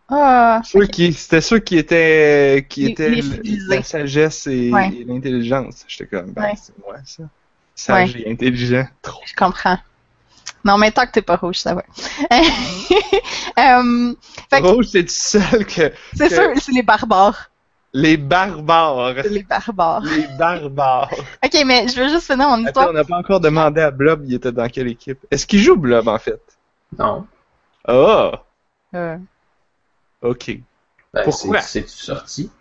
Ah. 0.09 0.61
Ceux 0.63 0.85
qui, 0.85 1.13
c'était 1.13 1.41
ceux 1.41 1.59
qui 1.59 1.77
étaient, 1.77 2.65
qui 2.69 2.85
étaient 2.87 3.09
la 3.67 3.81
sagesse 3.83 4.45
et, 4.47 4.71
Ouais. 4.71 4.89
et 4.99 5.03
l'intelligence. 5.03 5.83
J'étais 5.87 6.05
comme, 6.17 6.31
ben, 6.31 6.43
Ouais. 6.43 6.53
c'est 6.61 6.77
moi, 6.85 6.95
ça. 7.05 7.23
Sage 7.73 8.15
et 8.15 8.29
intelligent. 8.31 8.87
Trop. 9.01 9.19
Je 9.25 9.33
comprends. 9.33 9.77
Non, 10.63 10.77
mais 10.77 10.91
tant 10.91 11.05
que 11.05 11.11
t'es 11.11 11.21
pas 11.21 11.35
rouge, 11.35 11.57
ça 11.57 11.73
va. 11.75 11.83
Fait 14.49 14.61
que- 14.61 14.67
Rouge, 14.67 14.87
c'est 14.91 15.03
tout 15.03 15.09
seul 15.13 15.65
que 15.65 15.91
c'est 16.15 16.29
Que- 16.29 16.33
sûr, 16.35 16.51
c'est 16.57 16.71
les 16.71 16.81
barbares. 16.83 17.49
les 17.93 18.17
barbares. 18.17 19.13
Les 19.29 19.43
barbares. 19.43 20.03
Les 20.03 20.27
barbares. 20.37 21.11
Ok, 21.45 21.63
mais 21.65 21.87
je 21.87 21.99
veux 22.01 22.09
juste 22.09 22.25
finir 22.31 22.47
mon 22.49 22.55
Attends, 22.55 22.65
histoire. 22.67 22.89
on 22.89 22.93
n'a 22.93 23.03
pas 23.03 23.17
encore 23.17 23.39
demandé 23.39 23.81
à 23.81 23.91
Blob, 23.91 24.23
il 24.25 24.33
était 24.35 24.51
dans 24.51 24.67
quelle 24.67 24.87
équipe. 24.87 25.19
Est-ce 25.31 25.45
qu'il 25.45 25.59
joue 25.59 25.75
Blob, 25.75 26.07
en 26.07 26.17
fait? 26.19 26.41
Non. 26.97 27.25
Ah, 27.87 28.31
Euh, 28.95 29.17
ok. 30.25 30.59
Ben, 31.13 31.23
Pourquoi? 31.23 31.61
c'est- 31.61 31.81
C'est-tu 31.87 31.97
sorti? 32.05 32.51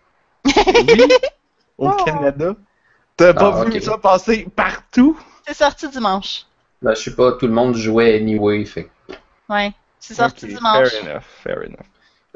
Oui, 0.45 0.53
au 1.79 1.89
Oh. 1.89 2.05
Canada. 2.05 2.55
T'as 3.17 3.35
pas 3.35 3.53
Ah, 3.61 3.65
vu 3.65 3.81
ça 3.81 3.99
passer 3.99 4.47
partout? 4.55 5.19
c'est 5.47 5.55
sorti 5.55 5.89
dimanche. 5.89 6.47
Ben, 6.83 6.95
je 6.95 7.03
sais 7.03 7.15
pas, 7.15 7.33
tout 7.33 7.47
le 7.47 7.53
monde 7.53 7.75
jouait 7.77 8.17
anyway, 8.17 8.65
fait 8.65 8.91
Ouais. 9.49 9.73
C'est 10.01 10.15
sorti 10.15 10.47
dimanche. 10.47 10.89
Fair 10.91 11.03
enough, 11.15 11.23
fair 11.43 11.59
enough. 11.59 11.87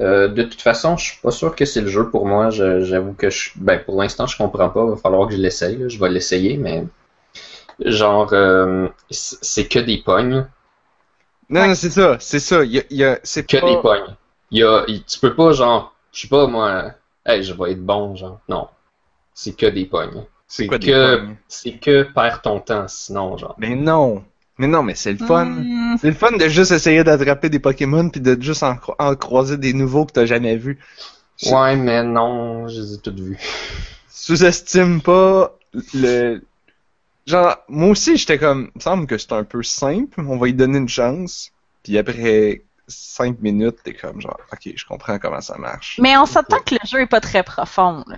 euh, 0.01 0.29
de 0.29 0.43
toute 0.45 0.63
façon, 0.63 0.97
je 0.97 1.05
suis 1.13 1.21
pas 1.21 1.31
sûr 1.33 1.55
que 1.57 1.65
c'est 1.65 1.81
le 1.81 1.89
jeu 1.89 2.09
pour 2.09 2.27
moi. 2.27 2.51
J'avoue 2.51 3.13
que 3.15 3.31
je, 3.31 3.51
ben, 3.57 3.79
pour 3.85 4.01
l'instant, 4.01 4.27
je 4.27 4.37
comprends 4.37 4.71
pas. 4.71 4.85
Il 4.85 4.91
va 4.91 4.97
falloir 4.97 5.27
que 5.29 5.35
je 5.35 5.39
l'essaye. 5.41 5.85
Je 5.89 5.99
vais 5.99 6.09
l'essayer, 6.09 6.57
mais 6.57 6.85
genre, 7.85 8.33
euh, 8.33 8.89
c'est 9.11 9.67
que 9.69 9.79
des 9.81 9.99
pognes, 9.99 10.47
Non, 11.51 11.61
Ouais. 11.63 11.69
non, 11.69 11.75
c'est 11.75 11.91
ça, 11.91 12.17
c'est 12.21 12.41
ça. 12.41 12.63
Il 12.65 12.73
y 12.73 12.79
a, 12.79 12.83
il 12.91 12.97
y 12.99 13.05
a- 13.05 13.19
c'est 13.23 13.45
que 13.47 13.57
pas... 13.59 13.67
des 13.67 13.77
pognes. 13.81 14.15
Y 14.51 14.63
a, 14.63 14.85
tu 15.07 15.19
peux 15.21 15.35
pas 15.35 15.53
genre, 15.53 15.95
je 16.13 16.21
sais 16.23 16.29
pas 16.29 16.47
moi, 16.47 16.93
hey, 17.27 17.43
je 17.43 17.53
vais 17.53 17.73
être 17.73 17.85
bon, 17.85 18.15
genre. 18.17 18.41
Non, 18.49 18.69
c'est 19.35 19.55
que 19.57 19.67
des 19.67 19.87
pognes. 19.87 20.25
C'est 20.47 20.69
que, 20.69 21.27
c'est 21.49 21.79
que 21.79 22.05
perds 22.05 22.43
ton 22.43 22.61
temps, 22.61 22.89
sinon, 22.89 23.37
genre. 23.37 23.57
Mais 23.59 23.75
non. 23.77 24.25
Mais 24.59 24.67
non, 24.67 24.83
mais 24.83 24.95
c'est 24.95 25.13
le 25.13 25.19
fun. 25.19 25.47
Hmm, 25.47 25.97
C'est 26.01 26.09
le 26.09 26.15
fun 26.15 26.33
de 26.37 26.49
juste 26.49 26.73
essayer 26.73 27.05
d'attraper 27.05 27.49
des 27.49 27.61
Pokémon 27.61 28.09
puis 28.09 28.21
de 28.21 28.41
juste 28.41 28.63
en, 28.63 28.75
cro- 28.75 28.97
en 28.99 29.15
croiser 29.15 29.57
des 29.57 29.73
nouveaux 29.73 30.05
que 30.05 30.13
t'as 30.13 30.27
jamais 30.27 30.57
vus. 30.57 30.79
Ouais, 31.43 31.77
mais 31.77 32.03
non, 32.03 32.69
je 32.69 32.81
les 32.81 32.95
ai 32.95 32.99
toutes 32.99 33.21
vues. 33.21 33.39
Sous-estime 34.09 35.01
pas 35.03 35.57
le... 35.95 36.43
Genre, 37.27 37.57
moi 37.69 37.91
aussi, 37.91 38.17
j'étais 38.17 38.39
comme... 38.39 38.71
Il 38.75 38.79
me 38.79 38.83
semble 38.83 39.07
que 39.07 39.19
c'est 39.19 39.33
un 39.33 39.45
peu 39.45 39.63
simple, 39.63 40.21
on 40.21 40.39
va 40.39 40.47
lui 40.47 40.55
donner 40.55 40.79
une 40.79 40.89
chance. 40.89 41.53
Puis 41.83 41.99
après 41.99 42.65
cinq 42.89 43.41
minutes, 43.41 43.79
t'es 43.85 43.95
comme 43.95 44.21
genre, 44.21 44.41
ok, 44.53 44.73
je 44.75 44.85
comprends 44.87 45.19
comment 45.19 45.41
ça 45.41 45.57
marche. 45.59 45.99
Mais 46.01 46.17
on 46.17 46.27
s'attend 46.27 46.59
que 46.61 46.75
le 46.75 46.81
jeu 46.87 47.03
est 47.03 47.07
pas 47.07 47.21
très 47.21 47.43
profond. 47.43 48.05
Là. 48.07 48.17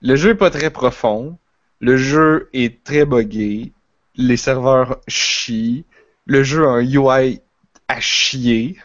Le 0.00 0.16
jeu 0.16 0.30
est 0.30 0.36
pas 0.36 0.50
très 0.50 0.70
profond. 0.70 1.38
Le 1.80 1.96
jeu 1.96 2.48
est 2.52 2.82
très 2.84 3.04
buggé. 3.04 3.72
Les 4.14 4.36
serveurs 4.36 5.00
chient. 5.08 5.84
Le 6.26 6.42
jeu 6.42 6.66
a 6.66 6.70
un 6.70 6.82
UI 6.82 7.40
à 7.88 8.00
chier. 8.00 8.78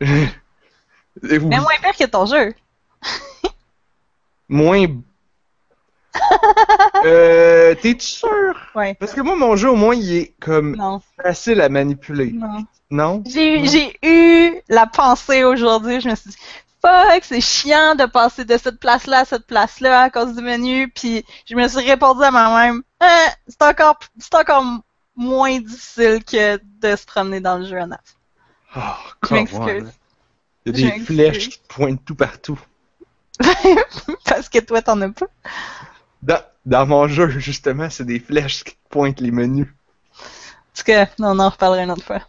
Mais 0.00 1.38
moins 1.38 1.76
pire 1.82 1.96
que 1.98 2.04
ton 2.04 2.26
jeu. 2.26 2.54
moins. 4.48 4.86
euh, 7.04 7.74
T'es-tu 7.74 8.06
sûr? 8.06 8.54
Ouais. 8.74 8.94
Parce 8.94 9.12
que 9.12 9.20
moi, 9.20 9.36
mon 9.36 9.56
jeu, 9.56 9.70
au 9.70 9.76
moins, 9.76 9.94
il 9.94 10.12
est 10.16 10.34
comme 10.40 10.76
Non. 10.76 11.00
facile 11.22 11.60
à 11.60 11.68
manipuler. 11.68 12.32
non. 12.32 12.64
Non? 12.90 13.22
J'ai 13.26 13.98
eu 14.02 14.54
la 14.70 14.86
pensée 14.86 15.44
aujourd'hui, 15.44 16.00
je 16.00 16.08
me 16.08 16.14
suis 16.14 16.30
dit, 16.30 16.36
fuck, 16.80 17.22
c'est 17.22 17.40
chiant 17.42 17.94
de 17.94 18.06
passer 18.06 18.46
de 18.46 18.56
cette 18.56 18.80
place-là 18.80 19.18
à 19.20 19.24
cette 19.26 19.46
place-là 19.46 20.02
à 20.04 20.10
cause 20.10 20.34
du 20.34 20.42
menu, 20.42 20.88
puis 20.88 21.22
je 21.46 21.54
me 21.54 21.68
suis 21.68 21.84
répondu 21.86 22.22
à 22.24 22.30
moi-même, 22.30 22.82
Hein, 23.00 23.26
c'est 23.46 23.62
encore, 23.62 23.98
encore 24.32 24.64
moins 25.14 25.58
difficile 25.60 26.24
que 26.24 26.56
de 26.80 26.96
se 26.96 27.04
promener 27.04 27.40
dans 27.40 27.58
le 27.58 27.66
jeu 27.66 27.78
en 27.78 27.90
app. 27.92 28.00
Oh, 28.74 28.80
Je 29.28 29.34
m'excuse. 29.34 29.84
on. 29.84 29.92
Il 30.72 30.80
y 30.80 30.86
a 30.86 30.88
Je 30.90 30.94
des 30.94 31.00
flèches 31.04 31.48
qui 31.50 31.60
pointent 31.68 32.04
tout 32.04 32.14
partout. 32.14 32.58
Parce 34.24 34.48
que 34.48 34.58
toi, 34.60 34.82
t'en 34.82 35.00
as 35.02 35.10
pas. 35.10 35.26
Dans, 36.22 36.40
dans 36.68 36.86
mon 36.86 37.08
jeu, 37.08 37.28
justement, 37.30 37.88
c'est 37.88 38.04
des 38.04 38.20
flèches 38.20 38.62
qui 38.62 38.76
pointent 38.90 39.20
les 39.20 39.30
menus. 39.30 39.68
En 39.68 40.76
tout 40.76 40.84
cas, 40.84 41.06
non, 41.18 41.30
on 41.30 41.38
en 41.38 41.48
reparlera 41.48 41.82
une 41.82 41.90
autre 41.90 42.04
fois. 42.04 42.20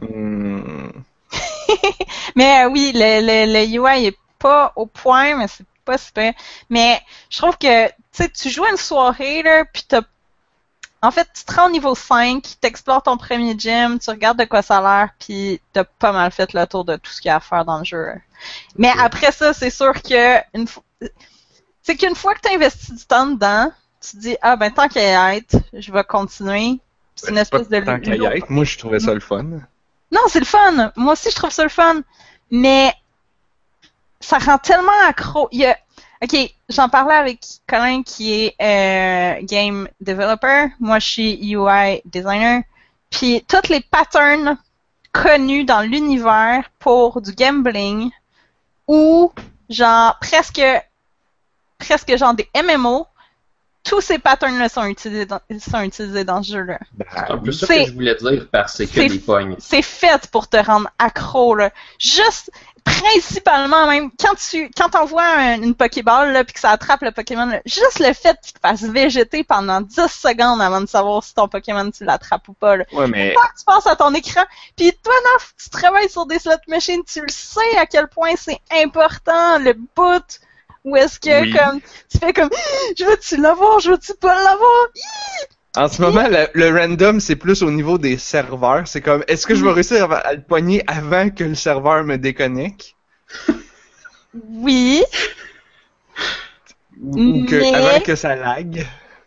Hmm. 0.00 0.90
Mais 2.36 2.64
euh, 2.64 2.70
oui, 2.70 2.90
le, 2.92 3.20
le, 3.20 3.52
le 3.52 3.78
UI 3.78 4.06
est 4.06 4.18
pas 4.40 4.72
au 4.74 4.86
point, 4.86 5.36
mais 5.36 5.46
c'est 5.48 5.64
pas 5.84 5.96
super. 5.96 6.34
Mais 6.68 7.00
je 7.30 7.38
trouve 7.38 7.56
que, 7.56 7.88
tu 8.12 8.30
tu 8.30 8.50
joues 8.50 8.64
à 8.64 8.70
une 8.70 8.76
soirée, 8.76 9.42
là, 9.42 9.64
puis 9.64 9.84
t'as... 9.88 10.02
En 11.00 11.10
fait, 11.10 11.28
tu 11.32 11.44
te 11.44 11.54
rends 11.54 11.68
au 11.68 11.70
niveau 11.70 11.94
5, 11.94 12.42
t'explores 12.60 13.02
ton 13.02 13.16
premier 13.16 13.56
gym, 13.56 13.98
tu 13.98 14.10
regardes 14.10 14.38
de 14.38 14.44
quoi 14.44 14.62
ça 14.62 14.78
a 14.78 14.80
l'air, 14.80 15.10
puis 15.18 15.60
t'as 15.72 15.84
pas 15.84 16.12
mal 16.12 16.30
fait 16.32 16.52
le 16.52 16.66
tour 16.66 16.84
de 16.84 16.96
tout 16.96 17.10
ce 17.10 17.20
qu'il 17.20 17.28
y 17.28 17.32
a 17.32 17.36
à 17.36 17.40
faire 17.40 17.64
dans 17.64 17.78
le 17.78 17.84
jeu. 17.84 18.08
Mais 18.76 18.92
après 18.98 19.30
ça, 19.30 19.54
c'est 19.54 19.70
sûr 19.70 19.92
que... 20.02 20.38
Une 20.52 20.66
C'est 21.82 21.96
qu'une 21.96 22.16
fois 22.16 22.34
que 22.34 22.40
t'as 22.40 22.54
investi 22.54 22.92
du 22.92 23.04
temps 23.04 23.26
dedans, 23.26 23.70
tu 24.10 24.16
dis, 24.16 24.36
ah 24.42 24.56
ben 24.56 24.70
tant 24.70 24.88
qu'à 24.88 25.32
y 25.34 25.36
être, 25.38 25.56
je 25.72 25.92
vais 25.92 26.04
continuer. 26.04 26.80
C'est 27.16 27.28
une 27.28 27.36
Ben, 27.36 27.44
pas 27.46 27.58
espèce 27.58 27.68
de 27.68 27.80
tant 27.84 28.00
qu'à 28.00 28.36
être. 28.36 28.50
Moi, 28.50 28.64
je 28.64 28.76
trouvais 28.78 29.00
ça 29.00 29.14
le 29.14 29.20
fun. 29.20 29.44
Non, 30.12 30.20
c'est 30.28 30.40
le 30.40 30.44
fun. 30.46 30.92
Moi 30.96 31.12
aussi, 31.12 31.30
je 31.30 31.36
trouve 31.36 31.50
ça 31.50 31.62
le 31.62 31.68
fun. 31.68 32.00
Mais 32.50 32.92
ça 34.20 34.38
rend 34.38 34.58
tellement 34.58 34.92
accro. 35.06 35.48
Il 35.52 35.60
y 35.60 35.66
a... 35.66 35.76
Ok, 36.22 36.36
j'en 36.68 36.88
parlais 36.88 37.14
avec 37.14 37.40
Colin 37.66 38.02
qui 38.02 38.32
est 38.32 38.54
euh, 38.60 39.42
game 39.42 39.88
developer. 40.00 40.66
Moi, 40.80 40.98
je 40.98 41.06
suis 41.06 41.54
UI 41.54 42.00
designer. 42.04 42.62
Puis 43.10 43.44
tous 43.46 43.68
les 43.68 43.80
patterns 43.80 44.56
connus 45.12 45.64
dans 45.64 45.82
l'univers 45.82 46.70
pour 46.78 47.20
du 47.20 47.32
gambling 47.32 48.10
ou 48.88 49.32
genre 49.70 50.18
presque 50.20 50.62
presque 51.78 52.16
genre 52.16 52.34
des 52.34 52.48
MMO, 52.56 53.06
tous 53.84 54.00
ces 54.00 54.18
patterns-là 54.18 54.68
sont 54.68 54.84
utilisés 54.86 55.26
dans, 55.26 55.40
sont 55.60 55.80
utilisés 55.82 56.24
dans 56.24 56.42
ce 56.42 56.52
jeu-là. 56.54 56.78
C'est 57.12 57.30
un 57.32 57.38
peu 57.38 57.52
ça 57.52 57.66
que 57.66 57.84
je 57.86 57.92
voulais 57.92 58.14
dire 58.14 58.48
par 58.50 58.68
c'est 58.70 58.86
que 58.86 58.94
c'est- 58.94 59.08
des 59.08 59.18
pognes. 59.18 59.56
c'est 59.58 59.82
fait 59.82 60.26
pour 60.30 60.48
te 60.48 60.56
rendre 60.56 60.88
accro 60.98 61.54
là. 61.54 61.70
Juste 61.98 62.50
principalement 62.84 63.86
même 63.86 64.10
quand 64.20 64.34
tu 64.36 64.70
quand 64.76 64.88
t'envoies 64.90 65.24
un- 65.24 65.62
une 65.62 65.74
Pokéball 65.74 66.32
là 66.32 66.44
puis 66.44 66.54
que 66.54 66.60
ça 66.60 66.70
attrape 66.70 67.02
le 67.02 67.12
Pokémon, 67.12 67.46
là, 67.46 67.60
juste 67.66 67.98
le 67.98 68.12
fait 68.12 68.38
qu'il 68.42 68.52
te 68.54 68.60
fasse 68.60 68.82
végéter 68.82 69.42
pendant 69.44 69.80
10 69.80 70.06
secondes 70.10 70.60
avant 70.60 70.80
de 70.80 70.86
savoir 70.86 71.22
si 71.24 71.34
ton 71.34 71.48
Pokémon 71.48 71.90
tu 71.90 72.04
l'attrapes 72.04 72.48
ou 72.48 72.52
pas 72.54 72.76
là. 72.76 72.84
Ouais, 72.92 73.06
mais 73.08 73.34
que 73.34 73.58
tu 73.58 73.64
passes 73.64 73.86
à 73.86 73.96
ton 73.96 74.12
écran, 74.14 74.42
puis 74.76 74.92
toi 75.02 75.14
Naf, 75.32 75.54
tu 75.62 75.70
travailles 75.70 76.08
sur 76.10 76.26
des 76.26 76.38
slot 76.38 76.52
machines, 76.68 77.02
tu 77.04 77.20
le 77.20 77.28
sais 77.28 77.76
à 77.78 77.86
quel 77.86 78.08
point 78.08 78.32
c'est 78.36 78.60
important 78.82 79.58
le 79.58 79.72
bout 79.74 80.40
où 80.84 80.96
est-ce 80.96 81.18
que 81.18 81.42
Oui. 81.42 81.52
comme 81.52 81.80
tu 82.10 82.18
fais 82.18 82.32
comme 82.32 82.50
je 82.98 83.04
veux-tu 83.04 83.36
l'avoir, 83.38 83.80
je 83.80 83.90
veux-tu 83.90 84.14
pas 84.14 84.34
l'avoir? 84.34 84.88
En 85.76 85.88
ce 85.88 86.00
moment, 86.02 86.28
le, 86.28 86.46
le 86.54 86.70
random, 86.78 87.18
c'est 87.18 87.34
plus 87.36 87.62
au 87.62 87.70
niveau 87.70 87.98
des 87.98 88.16
serveurs. 88.16 88.86
C'est 88.86 89.00
comme, 89.00 89.24
est-ce 89.26 89.44
que 89.46 89.56
je 89.56 89.64
vais 89.64 89.72
réussir 89.72 90.10
à, 90.12 90.18
à 90.18 90.34
le 90.34 90.42
poigner 90.42 90.84
avant 90.86 91.30
que 91.30 91.42
le 91.42 91.56
serveur 91.56 92.04
me 92.04 92.16
déconnecte? 92.16 92.94
Oui, 94.34 95.02
Ou, 97.00 97.18
ou 97.18 97.44
que, 97.46 97.56
Mais- 97.56 97.74
avant 97.74 98.00
que 98.00 98.14
ça 98.14 98.34
lag? 98.36 98.86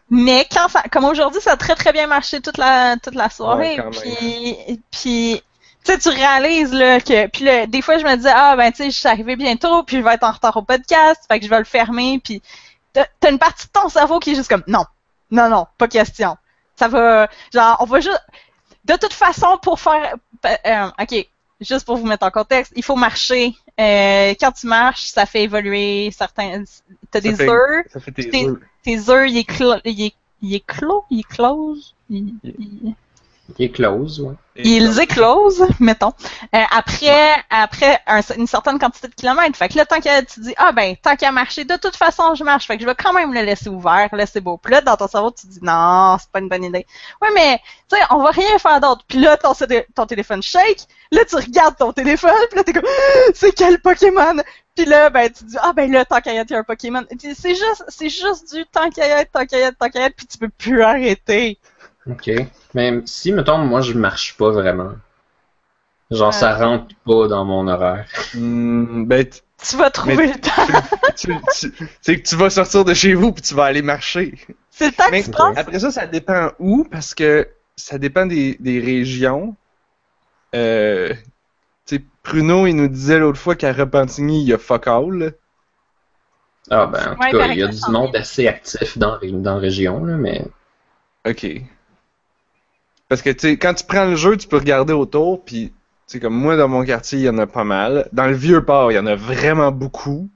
Mais 0.10 0.48
quand 0.50 0.70
ça, 0.70 0.84
comme 0.90 1.04
aujourd'hui, 1.04 1.42
ça 1.42 1.52
a 1.52 1.58
très 1.58 1.76
très 1.76 1.92
bien 1.92 2.08
marché 2.08 2.40
toute 2.40 2.58
la 2.58 2.96
toute 3.04 3.16
la 3.16 3.30
soirée. 3.30 3.78
Ouais, 3.78 3.90
puis 3.92 4.80
puis 4.90 5.44
sais, 5.92 5.98
tu 6.00 6.10
réalises 6.10 6.74
là 6.74 7.00
que 7.00 7.28
puis 7.28 7.44
là, 7.46 7.66
des 7.68 7.82
fois 7.82 7.98
je 7.98 8.06
me 8.06 8.16
disais 8.16 8.32
ah 8.34 8.56
ben 8.56 8.72
tu 8.72 8.78
sais, 8.84 8.92
je 8.92 8.98
suis 8.98 9.08
arrivé 9.08 9.36
bientôt, 9.36 9.84
puis 9.84 9.98
je 9.98 10.02
vais 10.02 10.14
être 10.14 10.24
en 10.24 10.32
retard 10.32 10.56
au 10.58 10.62
podcast, 10.62 11.22
fait 11.28 11.40
que 11.40 11.46
je 11.46 11.50
vais 11.50 11.58
le 11.60 11.66
fermer, 11.66 12.20
puis 12.24 12.42
t'as 12.94 13.06
une 13.30 13.40
partie 13.40 13.68
de 13.68 13.72
ton 13.72 13.90
cerveau 13.90 14.20
qui 14.20 14.32
est 14.32 14.36
juste 14.36 14.50
comme 14.50 14.64
non, 14.68 14.86
non 15.32 15.50
non, 15.50 15.68
pas 15.78 15.88
question. 15.88 16.36
Ça 16.76 16.88
va, 16.88 17.28
genre 17.54 17.78
on 17.80 17.86
va 17.86 18.00
juste 18.00 18.22
de 18.86 18.96
toute 18.96 19.14
façon 19.14 19.58
pour 19.62 19.80
faire, 19.80 20.16
euh, 20.46 20.90
ok, 21.02 21.28
juste 21.62 21.86
pour 21.86 21.98
vous 21.98 22.06
mettre 22.08 22.26
en 22.26 22.32
contexte, 22.32 22.72
il 22.76 22.84
faut 22.84 22.96
marcher. 22.96 23.54
Euh, 23.80 24.34
quand 24.40 24.52
tu 24.54 24.66
marches, 24.68 25.08
ça 25.08 25.26
fait 25.28 25.44
évoluer 25.44 26.10
certains. 26.12 26.64
T'as 27.12 27.20
des 27.20 27.36
fait- 27.36 27.48
heures 27.50 27.84
Ça 27.94 28.00
fait 28.00 28.12
tes 28.12 28.30
T'es- 28.30 28.46
œufs. 28.48 28.58
tes 28.84 29.10
œufs, 29.10 29.30
il 29.30 29.38
est, 29.38 29.50
clo- 29.50 29.80
il 29.86 30.02
est, 30.06 30.14
il 30.42 30.56
est 30.56 30.66
clos, 30.66 31.06
il 31.12 31.20
est 31.20 31.28
close, 31.28 31.94
il, 32.10 32.34
il- 32.44 32.96
Il 33.58 33.66
est 33.66 33.70
close, 33.70 34.20
ouais. 34.20 34.34
ils 34.66 35.00
éclosent, 35.00 35.66
mettons, 35.80 36.14
euh, 36.54 36.60
après, 36.76 37.34
après 37.50 38.00
un- 38.08 38.22
une 38.38 38.48
certaine 38.48 38.78
quantité 38.80 39.08
de 39.08 39.14
kilomètres. 39.16 39.56
Fait 39.58 39.70
que 39.70 39.78
là, 39.78 39.86
tant 39.86 40.00
qu'à, 40.02 40.22
tu 40.24 40.40
dis, 40.42 40.54
ah 40.58 40.72
ben, 40.72 40.96
tant 40.98 41.16
qu'à 41.16 41.32
marcher, 41.32 41.64
de 41.64 41.76
toute 41.78 41.96
façon, 41.96 42.36
je 42.36 42.44
marche. 42.44 42.68
Fait 42.68 42.76
que 42.76 42.82
je 42.84 42.88
vais 42.88 42.96
quand 42.96 43.14
même 43.14 43.34
le 43.34 43.42
laisser 43.42 43.70
ouvert, 43.70 44.10
là, 44.14 44.26
c'est 44.26 44.42
beau. 44.42 44.58
Puis 44.58 44.74
là, 44.74 44.82
dans 44.82 44.98
ton 44.98 45.08
cerveau, 45.08 45.32
tu 45.32 45.48
dis, 45.48 45.60
non, 45.62 46.18
c'est 46.20 46.30
pas 46.32 46.40
une 46.40 46.50
bonne 46.50 46.64
idée. 46.66 46.86
Ouais, 47.22 47.30
mais, 47.36 47.60
tu 47.90 47.96
sais, 47.98 48.02
on 48.10 48.18
va 48.22 48.32
rien 48.32 48.58
faire 48.58 48.82
d'autre. 48.82 49.04
Puis 49.08 49.20
là, 49.20 49.38
ton, 49.38 49.54
ton 49.96 50.06
téléphone 50.06 50.44
shake. 50.44 50.82
Là, 51.12 51.24
tu 51.24 51.36
regardes 51.36 51.78
ton 51.78 51.94
téléphone, 51.94 52.32
puis 52.50 52.58
là, 52.58 52.64
t'es 52.64 52.74
comme, 52.74 52.84
Ah, 52.86 53.32
c'est 53.34 53.52
quel 53.54 53.80
Pokémon? 53.80 54.42
Puis 54.76 54.86
là, 54.86 55.10
ben, 55.10 55.32
tu 55.32 55.44
dis, 55.46 55.56
ah 55.60 55.74
ben 55.74 55.92
là, 55.92 56.06
tant 56.06 56.22
qu'à 56.22 56.34
y 56.34 56.38
être, 56.38 56.52
a 56.52 56.58
un 56.60 56.64
Pokémon. 56.64 57.04
Puis 57.18 57.34
C'est 57.34 57.56
juste, 57.56 57.84
c'est 57.88 58.10
juste 58.10 58.54
du 58.54 58.64
tant 58.68 58.90
qu'à 58.92 59.08
y 59.08 59.12
être, 59.22 59.32
tant 59.32 59.46
qu'à 59.46 59.58
y 59.58 59.62
être, 59.62 59.78
tant 59.78 59.90
qu'à 59.90 60.02
y 60.02 60.04
être, 60.04 60.16
puis 60.16 60.28
tu 60.28 60.38
peux 60.38 60.50
plus 60.50 60.84
arrêter. 60.84 61.58
Ok. 62.10 62.30
Mais 62.74 63.02
si, 63.06 63.32
mettons, 63.32 63.58
moi, 63.60 63.82
je 63.82 63.94
marche 63.94 64.38
pas 64.38 64.50
vraiment. 64.52 64.92
Genre, 66.10 66.34
ça 66.34 66.56
rentre 66.56 66.96
pas 67.06 67.28
dans 67.28 67.44
mon 67.46 67.68
horaire. 67.68 68.08
Hmm, 68.34 69.06
ben, 69.06 69.26
Tu 69.62 69.76
vas 69.76 69.90
trouver 69.90 70.16
Mais- 70.16 70.28
le 70.28 70.40
temps. 70.40 70.88
tu, 71.18 71.28
tu- 71.60 71.74
c'est 72.02 72.22
que 72.22 72.28
tu 72.28 72.36
vas 72.36 72.50
sortir 72.50 72.86
de 72.86 72.94
chez 72.94 73.14
vous 73.14 73.32
puis 73.34 73.42
tu 73.42 73.56
vas 73.56 73.66
aller 73.66 73.82
marcher. 73.82 74.36
C'est 74.70 74.88
le 74.88 74.92
temps 74.94 75.10
que 75.10 75.24
tu 75.26 75.32
prends. 75.32 75.54
après 75.56 75.80
ça, 75.80 75.92
ça 75.92 76.06
dépend 76.08 76.52
où, 76.60 76.86
parce 76.90 77.14
que 77.16 77.48
ça 77.76 77.98
dépend 77.98 78.26
des, 78.26 78.56
des 78.60 78.80
régions. 78.80 79.56
Euh, 80.56 81.14
tu 81.86 81.98
sais, 81.98 82.04
Pruno, 82.24 82.68
il 82.68 82.76
nous 82.76 82.88
disait 82.88 83.20
l'autre 83.20 83.40
fois 83.40 83.56
qu'à 83.56 83.74
Repentigny, 83.74 84.42
il 84.44 84.48
y 84.48 84.54
a 84.54 84.58
fuck 84.58 84.88
all. 84.88 85.12
là. 85.18 85.30
Ah, 86.70 86.86
ben, 86.86 87.00
en 87.00 87.16
tout 87.16 87.22
Ouais, 87.22 87.32
cas, 87.32 87.48
il 87.48 87.58
y 87.60 87.64
a 87.64 87.68
du 87.68 87.92
monde 87.92 88.16
assez 88.16 88.48
actif 88.48 88.98
dans, 88.98 89.18
dans 89.24 89.56
la 89.56 89.60
région, 89.60 90.04
là, 90.06 90.16
mais. 90.18 90.46
Ok. 91.28 91.48
Parce 93.10 93.22
que, 93.22 93.30
tu 93.30 93.40
sais, 93.40 93.58
quand 93.58 93.74
tu 93.74 93.86
prends 93.86 94.06
le 94.06 94.16
jeu, 94.16 94.36
tu 94.38 94.48
peux 94.48 94.58
regarder 94.58 94.94
autour, 94.94 95.44
puis, 95.44 95.70
tu 95.70 95.74
sais, 96.08 96.20
comme 96.20 96.36
moi, 96.36 96.58
dans 96.58 96.68
mon 96.68 96.84
quartier, 96.84 97.20
il 97.20 97.26
y 97.26 97.30
en 97.30 97.38
a 97.38 97.48
pas 97.48 97.64
mal. 97.64 98.10
Dans 98.12 98.28
le 98.28 98.34
vieux 98.34 98.64
port, 98.64 98.92
il 98.92 98.96
y 98.96 99.00
en 99.00 99.06
a 99.06 99.16
vraiment 99.16 99.72
beaucoup. 99.72 100.30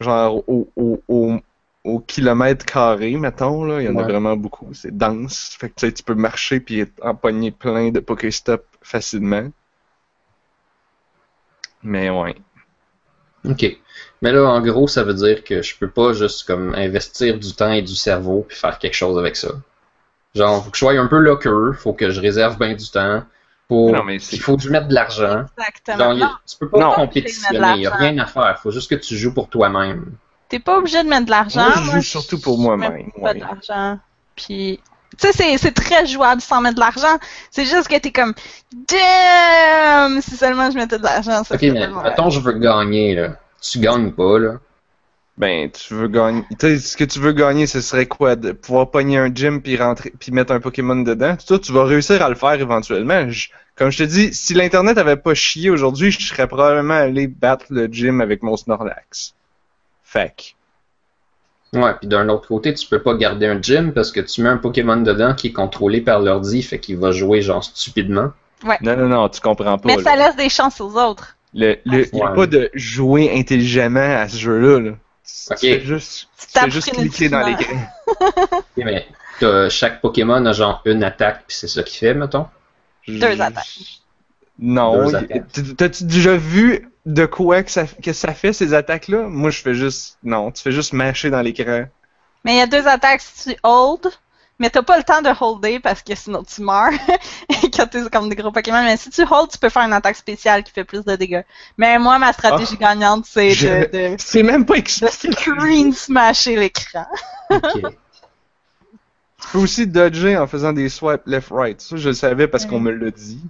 Genre, 0.00 0.42
au, 0.48 0.70
au, 0.76 1.02
au, 1.08 1.36
au 1.84 1.98
kilomètre 2.00 2.64
carré, 2.64 3.16
mettons, 3.16 3.64
là, 3.64 3.80
il 3.80 3.86
y 3.86 3.88
en 3.88 3.96
a 3.96 4.02
vraiment 4.02 4.36
beaucoup. 4.36 4.72
C'est 4.72 4.96
dense. 4.96 5.56
Fait 5.58 5.68
que, 5.68 5.74
tu 5.74 5.86
sais, 5.86 5.92
tu 5.92 6.02
peux 6.02 6.14
marcher 6.14 6.60
puis 6.60 6.84
empoigner 7.02 7.50
plein 7.50 7.90
de 7.90 8.00
Pokéstop 8.00 8.64
facilement. 8.82 9.50
Mais 11.82 12.10
ouais. 12.10 12.36
Ok. 13.44 13.64
Mais 14.20 14.32
là, 14.32 14.44
en 14.48 14.60
gros, 14.60 14.86
ça 14.86 15.02
veut 15.02 15.14
dire 15.14 15.42
que 15.42 15.62
je 15.62 15.76
peux 15.76 15.90
pas 15.90 16.12
juste 16.12 16.46
comme 16.46 16.74
investir 16.74 17.38
du 17.38 17.52
temps 17.54 17.72
et 17.72 17.82
du 17.82 17.96
cerveau 17.96 18.44
puis 18.48 18.56
faire 18.56 18.78
quelque 18.78 18.94
chose 18.94 19.18
avec 19.18 19.34
ça. 19.34 19.48
Genre, 20.34 20.64
faut 20.64 20.70
que 20.70 20.76
je 20.76 20.80
sois 20.80 20.92
un 20.98 21.06
peu 21.06 21.18
locker, 21.18 21.72
faut 21.78 21.92
que 21.92 22.10
je 22.10 22.20
réserve 22.20 22.58
bien 22.58 22.74
du 22.74 22.90
temps, 22.90 23.22
faut, 23.68 23.90
Non, 23.90 24.02
mais 24.02 24.18
c'est- 24.18 24.36
il 24.36 24.40
faut 24.40 24.56
que 24.56 24.62
je 24.62 24.70
mette 24.70 24.88
de 24.88 24.94
l'argent. 24.94 25.44
Exactement. 25.58 26.18
Genre, 26.18 26.42
tu 26.48 26.56
peux 26.58 26.68
pas 26.70 26.78
Non. 26.78 26.92
compétitionner, 26.92 27.72
il 27.76 27.82
y 27.82 27.86
a 27.86 27.94
rien 27.94 28.16
à 28.18 28.26
faire, 28.26 28.58
faut 28.62 28.70
juste 28.70 28.88
que 28.90 28.94
tu 28.96 29.16
joues 29.16 29.34
pour 29.34 29.48
toi-même. 29.48 30.12
t'es 30.48 30.58
pas 30.58 30.76
obligé 30.76 31.02
de 31.02 31.08
mettre 31.08 31.24
de 31.24 31.30
l'argent. 31.30 31.62
Moi, 31.62 31.72
je 31.76 31.90
joue 31.92 32.02
surtout 32.02 32.38
pour 32.38 32.58
moi-même, 32.58 32.92
mets 32.92 33.06
Pas 33.16 33.22
ouais. 33.22 33.34
de 33.36 33.40
l'argent. 33.40 33.98
Puis, 34.36 34.80
tu 35.18 35.32
sais, 35.32 35.56
c'est, 35.56 35.72
très 35.72 36.04
jouable 36.06 36.42
sans 36.42 36.60
mettre 36.60 36.74
de 36.74 36.80
l'argent. 36.80 37.18
C'est 37.50 37.64
juste 37.64 37.88
que 37.88 37.98
t'es 37.98 38.12
comme, 38.12 38.34
damn, 38.72 40.20
si 40.20 40.36
seulement 40.36 40.70
je 40.70 40.76
mettais 40.76 40.98
de 40.98 41.02
l'argent, 41.04 41.42
ça 41.44 41.54
Ok, 41.54 41.62
mais 41.62 41.88
mettons, 41.88 42.28
je 42.28 42.40
veux 42.40 42.52
gagner, 42.52 43.14
là. 43.14 43.28
Tu 43.62 43.78
gagnes 43.78 44.12
pas, 44.12 44.38
là. 44.38 44.54
Ben, 45.38 45.70
tu 45.70 45.94
veux 45.94 46.08
gagner. 46.08 46.42
Tu 46.50 46.56
sais, 46.60 46.78
ce 46.78 46.96
que 46.96 47.04
tu 47.04 47.18
veux 47.18 47.32
gagner, 47.32 47.66
ce 47.66 47.80
serait 47.80 48.06
quoi? 48.06 48.36
De 48.36 48.52
pouvoir 48.52 48.90
pogner 48.90 49.16
un 49.18 49.34
gym 49.34 49.62
puis 49.62 49.76
rentrer 49.76 50.12
puis 50.18 50.30
mettre 50.30 50.52
un 50.52 50.60
Pokémon 50.60 50.96
dedans? 50.96 51.36
Toi, 51.46 51.58
tu 51.58 51.72
vas 51.72 51.84
réussir 51.84 52.22
à 52.22 52.28
le 52.28 52.34
faire 52.34 52.52
éventuellement. 52.52 53.28
Je- 53.30 53.48
comme 53.74 53.90
je 53.90 53.98
te 53.98 54.02
dis, 54.02 54.34
si 54.34 54.52
l'internet 54.54 54.98
avait 54.98 55.16
pas 55.16 55.34
chié 55.34 55.70
aujourd'hui, 55.70 56.10
je 56.10 56.20
serais 56.20 56.46
probablement 56.46 56.94
allé 56.94 57.26
battre 57.26 57.66
le 57.70 57.86
gym 57.86 58.20
avec 58.20 58.42
mon 58.42 58.56
Snorlax. 58.56 59.34
Fait 60.04 60.34
que- 61.72 61.78
Ouais, 61.78 61.94
puis 61.98 62.06
d'un 62.06 62.28
autre 62.28 62.46
côté, 62.48 62.74
tu 62.74 62.86
peux 62.86 63.00
pas 63.02 63.14
garder 63.14 63.46
un 63.46 63.60
gym 63.60 63.92
parce 63.94 64.12
que 64.12 64.20
tu 64.20 64.42
mets 64.42 64.50
un 64.50 64.58
Pokémon 64.58 64.98
dedans 64.98 65.34
qui 65.34 65.46
est 65.48 65.52
contrôlé 65.52 66.02
par 66.02 66.20
l'ordi, 66.20 66.62
fait 66.62 66.78
qu'il 66.78 66.98
va 66.98 67.12
jouer 67.12 67.40
genre 67.40 67.64
stupidement. 67.64 68.32
Non, 68.82 68.96
non, 68.96 69.08
non, 69.08 69.28
tu 69.30 69.40
comprends 69.40 69.78
pas. 69.78 69.86
Mais 69.88 69.96
là. 69.96 70.02
ça 70.02 70.16
laisse 70.16 70.36
des 70.36 70.50
chances 70.50 70.80
aux 70.82 70.94
autres. 70.98 71.36
Le, 71.54 71.76
le, 71.86 72.06
il 72.12 72.18
y 72.18 72.22
a 72.22 72.30
Ouais. 72.30 72.36
pas 72.36 72.46
de 72.46 72.70
jouer 72.74 73.30
intelligemment 73.34 74.00
à 74.18 74.28
ce 74.28 74.36
jeu-là. 74.36 74.80
Là. 74.80 74.90
Ok. 75.50 75.58
Tu 75.58 75.66
fais 75.66 75.80
juste, 75.80 76.28
Tu 76.38 76.46
tu 76.46 76.52
fais 76.52 76.60
tapes 76.60 76.70
juste 76.70 76.90
cliquer 76.92 77.28
dans 77.28 77.46
l'écran. 77.46 77.76
Mais 78.76 79.06
chaque 79.70 80.00
Pokémon 80.00 80.44
a 80.46 80.52
genre 80.52 80.82
une 80.84 81.02
attaque, 81.04 81.44
puis 81.46 81.56
c'est 81.56 81.68
ça 81.68 81.82
qu'il 81.82 81.98
fait, 81.98 82.14
mettons? 82.14 82.46
Deux 83.08 83.40
attaques. 83.40 84.00
Non. 84.58 85.10
T'as-tu 85.76 86.04
déjà 86.04 86.36
vu 86.36 86.88
de 87.06 87.26
quoi 87.26 87.62
que 87.62 87.70
ça, 87.70 87.84
que 87.86 88.12
ça 88.12 88.32
fait 88.34 88.52
ces 88.52 88.74
attaques-là? 88.74 89.22
Moi, 89.28 89.50
je 89.50 89.60
fais 89.60 89.74
juste. 89.74 90.18
Non, 90.22 90.50
tu 90.52 90.62
fais 90.62 90.72
juste 90.72 90.92
mâcher 90.92 91.30
dans 91.30 91.40
l'écran. 91.40 91.86
Mais 92.44 92.54
il 92.54 92.58
y 92.58 92.60
a 92.60 92.66
deux 92.66 92.86
attaques 92.86 93.20
si 93.20 93.50
tu 93.50 93.56
hold, 93.62 94.10
mais 94.62 94.70
t'as 94.70 94.82
pas 94.82 94.96
le 94.96 95.02
temps 95.02 95.20
de 95.20 95.28
holder 95.40 95.80
parce 95.80 96.02
que 96.02 96.14
sinon 96.14 96.44
tu 96.44 96.62
meurs 96.62 96.90
quand 97.76 97.86
t'es 97.88 98.08
comme 98.10 98.28
des 98.28 98.36
gros 98.36 98.52
Pokémon. 98.52 98.82
Mais 98.84 98.96
si 98.96 99.10
tu 99.10 99.22
hold, 99.28 99.50
tu 99.50 99.58
peux 99.58 99.68
faire 99.68 99.82
une 99.82 99.92
attaque 99.92 100.14
spéciale 100.16 100.62
qui 100.62 100.70
fait 100.70 100.84
plus 100.84 101.04
de 101.04 101.16
dégâts. 101.16 101.42
Mais 101.76 101.98
moi, 101.98 102.18
ma 102.20 102.32
stratégie 102.32 102.76
gagnante, 102.76 103.26
c'est 103.26 103.50
Ah. 103.50 103.54
Je- 103.54 103.90
de, 104.12 104.16
C'est 104.18 104.44
même 104.44 104.64
pas 104.64 104.74
de 104.74 104.78
expliqué. 104.78 105.32
screen 105.32 105.92
smasher 105.92 106.54
l'écran. 106.56 107.06
Tu 107.50 109.48
peux 109.52 109.58
aussi 109.58 109.86
dodger 109.88 110.36
en 110.38 110.46
faisant 110.46 110.72
des 110.72 110.88
swipes 110.88 111.26
left-right. 111.26 111.80
Ça, 111.80 111.96
je 111.96 112.08
le 112.10 112.14
savais 112.14 112.46
parce 112.46 112.64
qu'on 112.64 112.78
me 112.78 112.92
l'a 112.92 113.10
dit. 113.10 113.42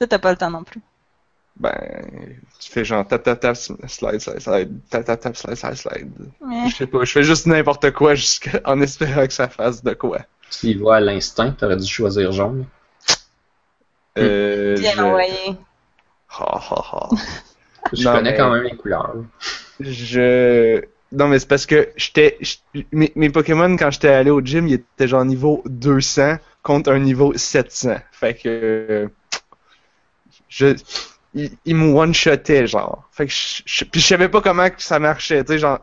Ça, 0.00 0.06
t'as 0.08 0.18
pas 0.18 0.32
le 0.32 0.36
temps 0.36 0.50
non 0.50 0.64
plus. 0.64 0.80
Ben, 1.58 1.72
tu 2.58 2.70
fais 2.70 2.84
genre 2.84 3.06
tap 3.06 3.22
tap 3.22 3.40
tap 3.40 3.56
slide 3.56 4.20
slide 4.20 4.40
slide 4.40 4.70
tap 4.90 5.04
tap 5.04 5.20
tap 5.20 5.36
slide 5.36 5.56
slide 5.56 5.74
slide. 5.76 6.10
Je 6.68 6.74
sais 6.74 6.86
pas, 6.86 7.04
je 7.04 7.12
fais 7.12 7.22
juste 7.22 7.46
n'importe 7.46 7.90
quoi 7.92 8.14
jusqu'à 8.14 8.60
en 8.64 8.80
espérant 8.80 9.26
que 9.26 9.32
ça 9.32 9.48
fasse 9.48 9.82
de 9.82 9.94
quoi. 9.94 10.20
Tu 10.50 10.66
y 10.68 10.74
vas 10.74 10.96
à 10.96 11.00
l'instinct, 11.00 11.52
t'aurais 11.52 11.76
dû 11.76 11.86
choisir 11.86 12.30
jaune. 12.32 12.66
Euh, 14.18 14.76
Bien 14.76 14.92
je... 14.92 15.00
envoyé. 15.00 15.56
Ha, 16.38 16.44
ha, 16.70 16.84
ha. 16.92 17.08
Je 17.92 18.02
Non, 18.04 18.14
connais 18.14 18.32
mais- 18.32 18.36
quand 18.36 18.50
même 18.50 18.62
les 18.64 18.76
couleurs. 18.76 19.14
Je. 19.80 20.82
Non, 21.12 21.28
mais 21.28 21.38
c'est 21.38 21.46
parce 21.48 21.66
que 21.66 21.88
j'étais. 21.96 22.36
Mes, 22.90 23.12
mes 23.14 23.30
Pokémon, 23.30 23.76
quand 23.76 23.90
j'étais 23.92 24.08
allé 24.08 24.30
au 24.30 24.40
gym, 24.40 24.66
ils 24.66 24.74
étaient 24.74 25.06
genre 25.06 25.24
niveau 25.24 25.62
200 25.66 26.36
contre 26.64 26.90
un 26.90 26.98
niveau 26.98 27.32
700. 27.36 27.96
Fait 28.10 28.34
que. 28.34 29.08
Je. 30.48 30.74
Ils, 31.36 31.52
ils 31.66 31.76
me 31.76 31.94
one-shotaient, 31.94 32.66
genre. 32.66 33.08
Fait 33.12 33.26
que 33.26 33.32
je, 33.32 33.62
je- 33.66 33.84
Puis 33.84 34.00
je 34.00 34.06
savais 34.08 34.28
pas 34.28 34.40
comment 34.42 34.70
que 34.70 34.82
ça 34.82 34.98
marchait, 34.98 35.44
tu 35.44 35.52
sais, 35.54 35.58
genre. 35.60 35.80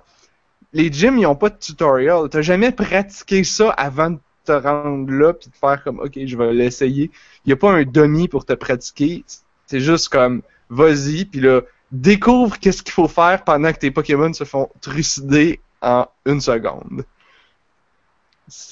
Les 0.74 0.92
gyms, 0.92 1.18
ils 1.20 1.28
ont 1.28 1.36
pas 1.36 1.50
de 1.50 1.58
tutorial. 1.58 2.30
T'as 2.30 2.42
jamais 2.44 2.72
pratiqué 2.74 3.44
ça 3.46 3.72
avant 3.72 4.12
de 4.12 4.20
te 4.46 4.52
rendre 4.54 5.12
là 5.14 5.34
puis 5.34 5.50
de 5.50 5.56
faire 5.56 5.84
comme, 5.84 6.00
ok, 6.02 6.20
je 6.26 6.38
vais 6.38 6.54
l'essayer. 6.54 7.12
Il 7.46 7.52
y 7.52 7.54
a 7.54 7.58
pas 7.58 7.72
un 7.72 7.84
dummy 7.84 8.28
pour 8.30 8.46
te 8.46 8.54
pratiquer. 8.54 9.26
C'est 9.68 9.82
juste 9.82 10.10
comme, 10.10 10.44
vas-y, 10.70 11.26
puis 11.26 11.42
là, 11.42 11.62
découvre 11.92 12.60
qu'est-ce 12.60 12.84
qu'il 12.84 12.94
faut 12.94 13.08
faire 13.10 13.44
pendant 13.46 13.72
que 13.74 13.80
tes 13.80 13.92
Pokémon 13.92 14.34
se 14.34 14.46
font 14.46 14.70
trucider 14.82 15.62
en 15.82 16.08
une 16.26 16.42
seconde. 16.42 17.06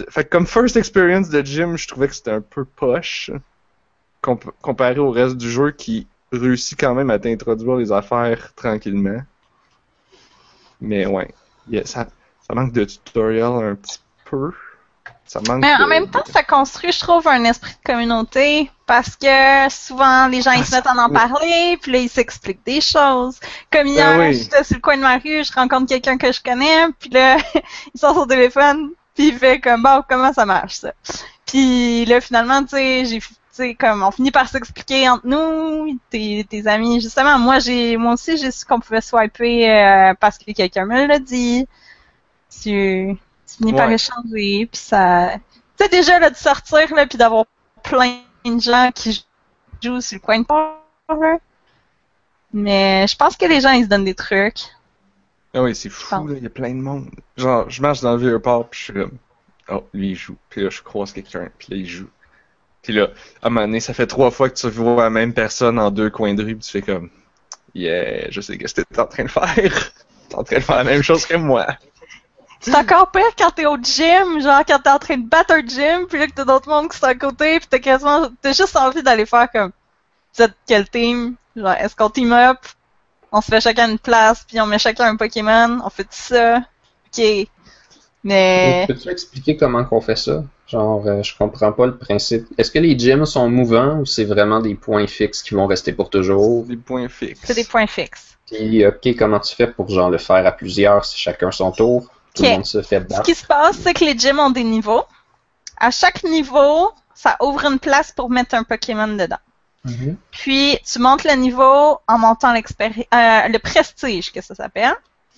Fait 0.09 0.23
que 0.25 0.29
comme 0.29 0.45
first 0.47 0.75
experience 0.77 1.29
de 1.29 1.41
gym, 1.41 1.77
je 1.77 1.87
trouvais 1.87 2.07
que 2.07 2.15
c'était 2.15 2.31
un 2.31 2.41
peu 2.41 2.65
poche 2.65 3.31
comp- 4.21 4.51
comparé 4.61 4.99
au 4.99 5.11
reste 5.11 5.37
du 5.37 5.49
jeu 5.51 5.71
qui 5.71 6.07
réussit 6.37 6.79
quand 6.79 6.93
même 6.95 7.09
à 7.09 7.19
t'introduire 7.19 7.75
les 7.75 7.91
affaires 7.91 8.53
tranquillement. 8.55 9.21
Mais 10.79 11.05
ouais, 11.05 11.33
yeah, 11.69 11.85
ça, 11.85 12.07
ça 12.47 12.53
manque 12.55 12.73
de 12.73 12.83
tutoriel 12.85 13.43
un 13.45 13.75
petit 13.75 13.99
peu. 14.25 14.51
Ça 15.25 15.39
manque 15.47 15.61
Mais 15.61 15.73
en 15.75 15.83
de- 15.85 15.89
même 15.89 16.09
temps, 16.09 16.23
ça 16.25 16.43
construit, 16.43 16.91
je 16.91 16.99
trouve, 16.99 17.27
un 17.27 17.43
esprit 17.45 17.71
de 17.71 17.91
communauté 17.91 18.69
parce 18.85 19.15
que 19.15 19.69
souvent 19.69 20.27
les 20.27 20.41
gens 20.41 20.51
ils 20.51 20.65
se 20.65 20.75
mettent 20.75 20.87
à 20.87 20.93
en 20.93 21.09
parler, 21.09 21.77
puis 21.81 21.91
là 21.93 21.99
ils 21.99 22.09
s'expliquent 22.09 22.65
des 22.65 22.81
choses. 22.81 23.39
Comme 23.71 23.87
hier, 23.87 24.17
oui. 24.19 24.33
j'étais 24.33 24.63
sur 24.63 24.75
le 24.75 24.81
coin 24.81 24.97
de 24.97 25.01
ma 25.01 25.17
rue, 25.17 25.43
je 25.45 25.53
rencontre 25.53 25.87
quelqu'un 25.87 26.17
que 26.17 26.31
je 26.31 26.41
connais, 26.41 26.87
puis 26.99 27.09
là 27.11 27.37
il 27.93 27.99
sort 27.99 28.15
son 28.15 28.25
téléphone, 28.27 28.91
puis 29.15 29.27
il 29.29 29.37
fait 29.37 29.59
comme 29.61 29.83
bon 29.83 30.03
comment 30.09 30.33
ça 30.33 30.45
marche 30.45 30.75
ça. 30.75 30.91
Puis 31.45 32.03
là 32.05 32.19
finalement, 32.19 32.61
tu 32.63 32.69
sais, 32.75 33.05
j'ai 33.05 33.21
sais 33.51 33.75
comme 33.75 34.03
on 34.03 34.11
finit 34.11 34.31
par 34.31 34.47
s'expliquer 34.47 35.09
entre 35.09 35.27
nous, 35.27 35.99
tes, 36.09 36.45
tes 36.49 36.67
amis 36.67 37.01
justement. 37.01 37.37
Moi 37.39 37.59
j'ai 37.59 37.97
moi 37.97 38.13
aussi 38.13 38.37
j'ai 38.37 38.51
su 38.51 38.65
qu'on 38.65 38.79
pouvait 38.79 39.01
swiper 39.01 39.69
euh, 39.69 40.13
parce 40.19 40.37
que 40.37 40.51
quelqu'un 40.51 40.85
me 40.85 41.07
l'a 41.07 41.19
dit. 41.19 41.67
Tu 42.61 43.17
tu 43.47 43.57
finis 43.57 43.73
par 43.73 43.87
Ouais. 43.87 43.95
échanger, 43.95 44.67
puis 44.71 44.79
ça... 44.81 45.37
Tu 45.77 45.83
sais, 45.83 45.89
déjà, 45.89 46.19
là, 46.19 46.29
de 46.29 46.35
sortir, 46.35 46.93
là, 46.95 47.05
puis 47.05 47.17
d'avoir 47.17 47.45
plein 47.83 48.19
de 48.45 48.59
gens 48.61 48.91
qui 48.93 49.25
jouent 49.81 50.01
sur 50.01 50.15
le 50.17 50.21
coin 50.21 50.39
de 50.39 50.45
porte, 50.45 50.79
là. 51.09 51.37
Mais 52.53 53.07
je 53.07 53.15
pense 53.17 53.35
que 53.37 53.45
les 53.45 53.61
gens, 53.61 53.71
ils 53.71 53.83
se 53.85 53.89
donnent 53.89 54.05
des 54.05 54.15
trucs. 54.15 54.61
Ah 55.53 55.63
oui, 55.63 55.75
c'est 55.75 55.89
fou, 55.89 56.27
là, 56.27 56.35
il 56.37 56.43
y 56.43 56.47
a 56.47 56.49
plein 56.49 56.69
de 56.73 56.81
monde. 56.81 57.09
Genre, 57.37 57.69
je 57.69 57.81
marche 57.81 58.01
dans 58.01 58.13
le 58.13 58.19
vieux 58.19 58.39
port, 58.39 58.69
puis 58.69 58.79
je 58.79 58.83
suis 58.85 58.93
comme, 58.93 59.17
oh, 59.69 59.83
lui, 59.93 60.11
il 60.11 60.15
joue. 60.15 60.37
Puis 60.49 60.63
là, 60.63 60.69
je 60.69 60.81
croise 60.81 61.11
quelqu'un, 61.13 61.49
puis 61.57 61.67
là, 61.71 61.77
il 61.77 61.85
joue. 61.87 62.09
Puis 62.81 62.93
là, 62.93 63.09
à 63.41 63.47
un 63.47 63.49
moment 63.49 63.65
donné, 63.67 63.79
ça 63.79 63.93
fait 63.93 64.07
trois 64.07 64.31
fois 64.31 64.49
que 64.49 64.55
tu 64.55 64.69
vois 64.69 65.03
la 65.03 65.09
même 65.09 65.33
personne 65.33 65.77
en 65.77 65.91
deux 65.91 66.09
coins 66.09 66.33
de 66.33 66.43
rue, 66.43 66.55
puis 66.55 66.65
tu 66.65 66.71
fais 66.71 66.81
comme, 66.81 67.09
yeah, 67.75 68.29
je 68.29 68.41
sais 68.41 68.57
que 68.57 68.67
t'es 68.67 68.99
en 68.99 69.05
train 69.05 69.23
de 69.23 69.29
faire. 69.29 69.91
T'es 70.29 70.37
en 70.37 70.43
train 70.45 70.57
de 70.57 70.61
faire 70.61 70.77
la 70.77 70.83
même 70.85 71.03
chose 71.03 71.25
que 71.25 71.35
moi. 71.35 71.67
C'est 72.61 72.73
encore 72.73 73.11
pire 73.11 73.35
quand 73.37 73.51
t'es 73.51 73.65
au 73.65 73.75
gym, 73.75 74.39
genre 74.41 74.63
quand 74.65 74.79
t'es 74.79 74.89
en 74.89 74.97
train 74.97 75.17
de 75.17 75.27
battre 75.27 75.53
un 75.53 75.65
gym, 75.65 76.07
puis 76.07 76.19
là 76.19 76.27
que 76.27 76.31
t'as 76.31 76.45
d'autres 76.45 76.69
monde 76.69 76.89
qui 76.89 76.97
sont 76.97 77.05
à 77.05 77.15
côté, 77.15 77.59
puis 77.59 77.67
t'as 77.69 77.79
quasiment... 77.79 78.29
T'as 78.41 78.53
juste 78.53 78.77
envie 78.77 79.03
d'aller 79.03 79.25
faire 79.25 79.51
comme... 79.51 79.71
Vous 80.33 80.43
êtes 80.43 80.53
quel 80.65 80.87
team? 80.87 81.35
Genre, 81.55 81.73
est-ce 81.73 81.95
qu'on 81.95 82.09
team 82.09 82.31
up? 82.31 82.59
On 83.33 83.41
se 83.41 83.47
fait 83.47 83.59
chacun 83.59 83.89
une 83.89 83.99
place, 83.99 84.45
puis 84.47 84.61
on 84.61 84.67
met 84.67 84.79
chacun 84.79 85.05
un 85.05 85.15
Pokémon, 85.17 85.81
on 85.83 85.89
fait 85.89 86.03
tout 86.03 86.09
ça. 86.11 86.59
Ok. 87.07 87.47
Mais... 88.23 88.85
Peux-tu 88.87 89.09
expliquer 89.09 89.57
comment 89.57 89.83
qu'on 89.83 90.01
fait 90.01 90.15
ça? 90.15 90.43
Genre, 90.67 91.05
euh, 91.07 91.23
je 91.23 91.35
comprends 91.35 91.71
pas 91.71 91.87
le 91.87 91.97
principe. 91.97 92.45
Est-ce 92.57 92.69
que 92.71 92.79
les 92.79 92.97
gyms 92.97 93.25
sont 93.25 93.49
mouvants 93.49 93.99
ou 93.99 94.05
c'est 94.05 94.25
vraiment 94.25 94.59
des 94.59 94.75
points 94.75 95.07
fixes 95.07 95.41
qui 95.43 95.55
vont 95.55 95.65
rester 95.67 95.91
pour 95.91 96.09
toujours? 96.09 96.65
Des 96.65 96.77
points 96.77 97.09
fixes. 97.09 97.41
C'est 97.43 97.55
des 97.55 97.63
points 97.63 97.87
fixes. 97.87 98.37
Puis, 98.45 98.85
ok, 98.85 99.15
comment 99.17 99.39
tu 99.39 99.55
fais 99.55 99.67
pour 99.67 99.89
genre 99.89 100.09
le 100.09 100.17
faire 100.17 100.45
à 100.45 100.51
plusieurs 100.51 101.03
si 101.05 101.17
chacun 101.17 101.51
son 101.51 101.71
tour? 101.71 102.07
Tout 102.35 102.43
le 102.43 102.49
monde 102.49 102.65
se 102.65 102.81
fait 102.81 102.99
Ce 103.01 103.07
battre. 103.07 103.23
qui 103.23 103.35
se 103.35 103.45
passe, 103.45 103.77
c'est 103.77 103.93
que 103.93 104.05
les 104.05 104.17
gyms 104.17 104.39
ont 104.39 104.51
des 104.51 104.63
niveaux. 104.63 105.03
À 105.77 105.89
chaque 105.91 106.23
niveau, 106.23 106.91
ça 107.15 107.37
ouvre 107.41 107.65
une 107.65 107.79
place 107.79 108.11
pour 108.11 108.29
mettre 108.29 108.55
un 108.55 108.63
Pokémon 108.63 109.07
dedans. 109.07 109.39
Mhm. 109.83 110.15
Puis, 110.31 110.77
tu 110.89 110.99
montes 110.99 111.23
le 111.23 111.33
niveau 111.35 111.97
en 112.07 112.17
montant 112.19 112.53
l'expérience, 112.53 113.05
le 113.11 113.57
prestige, 113.57 114.31
que 114.31 114.41
ça 114.41 114.53
s'appelle. 114.53 114.93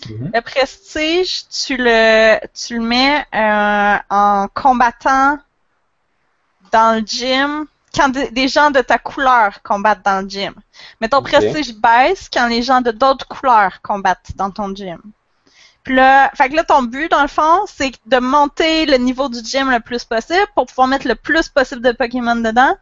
Mhm. 0.10 0.32
Le 0.34 0.42
prestige, 0.42 1.48
tu 1.50 1.78
le, 1.78 2.40
tu 2.54 2.78
le 2.78 2.84
mets 2.84 3.26
euh, 3.34 3.98
en 4.10 4.48
combattant 4.54 5.38
dans 6.72 6.96
le 7.00 7.06
gym 7.06 7.66
quand 7.96 8.10
des- 8.10 8.32
des 8.32 8.48
gens 8.48 8.72
de 8.72 8.82
ta 8.82 8.98
couleur 8.98 9.62
combattent 9.64 10.04
dans 10.04 10.22
le 10.24 10.30
gym. 10.30 10.54
Mais 11.00 11.08
ton 11.10 11.22
prestige 11.22 11.74
baisse 11.76 12.28
quand 12.32 12.48
les 12.48 12.64
gens 12.64 12.82
de 12.82 12.92
d'autres 12.92 13.28
couleurs 13.28 13.82
combattent 13.82 14.32
dans 14.36 14.50
ton 14.52 14.74
gym. 14.76 15.00
Puis 15.84 15.96
là, 15.96 16.32
fait 16.36 16.50
que 16.50 16.56
là, 16.56 16.64
ton 16.64 16.84
but, 16.84 17.12
dans 17.12 17.22
le 17.22 17.28
fond, 17.28 17.66
c'est 17.68 17.92
de 18.06 18.18
monter 18.18 18.86
le 18.86 18.98
niveau 18.98 19.28
du 19.30 19.44
gym 19.44 19.70
le 19.70 19.80
plus 19.82 20.06
possible 20.06 20.48
pour 20.56 20.66
pouvoir 20.66 20.88
mettre 20.88 21.08
le 21.08 21.16
plus 21.16 21.50
possible 21.50 21.82
de 21.82 21.92
Pokémon 21.92 22.36
dedans. 22.38 22.76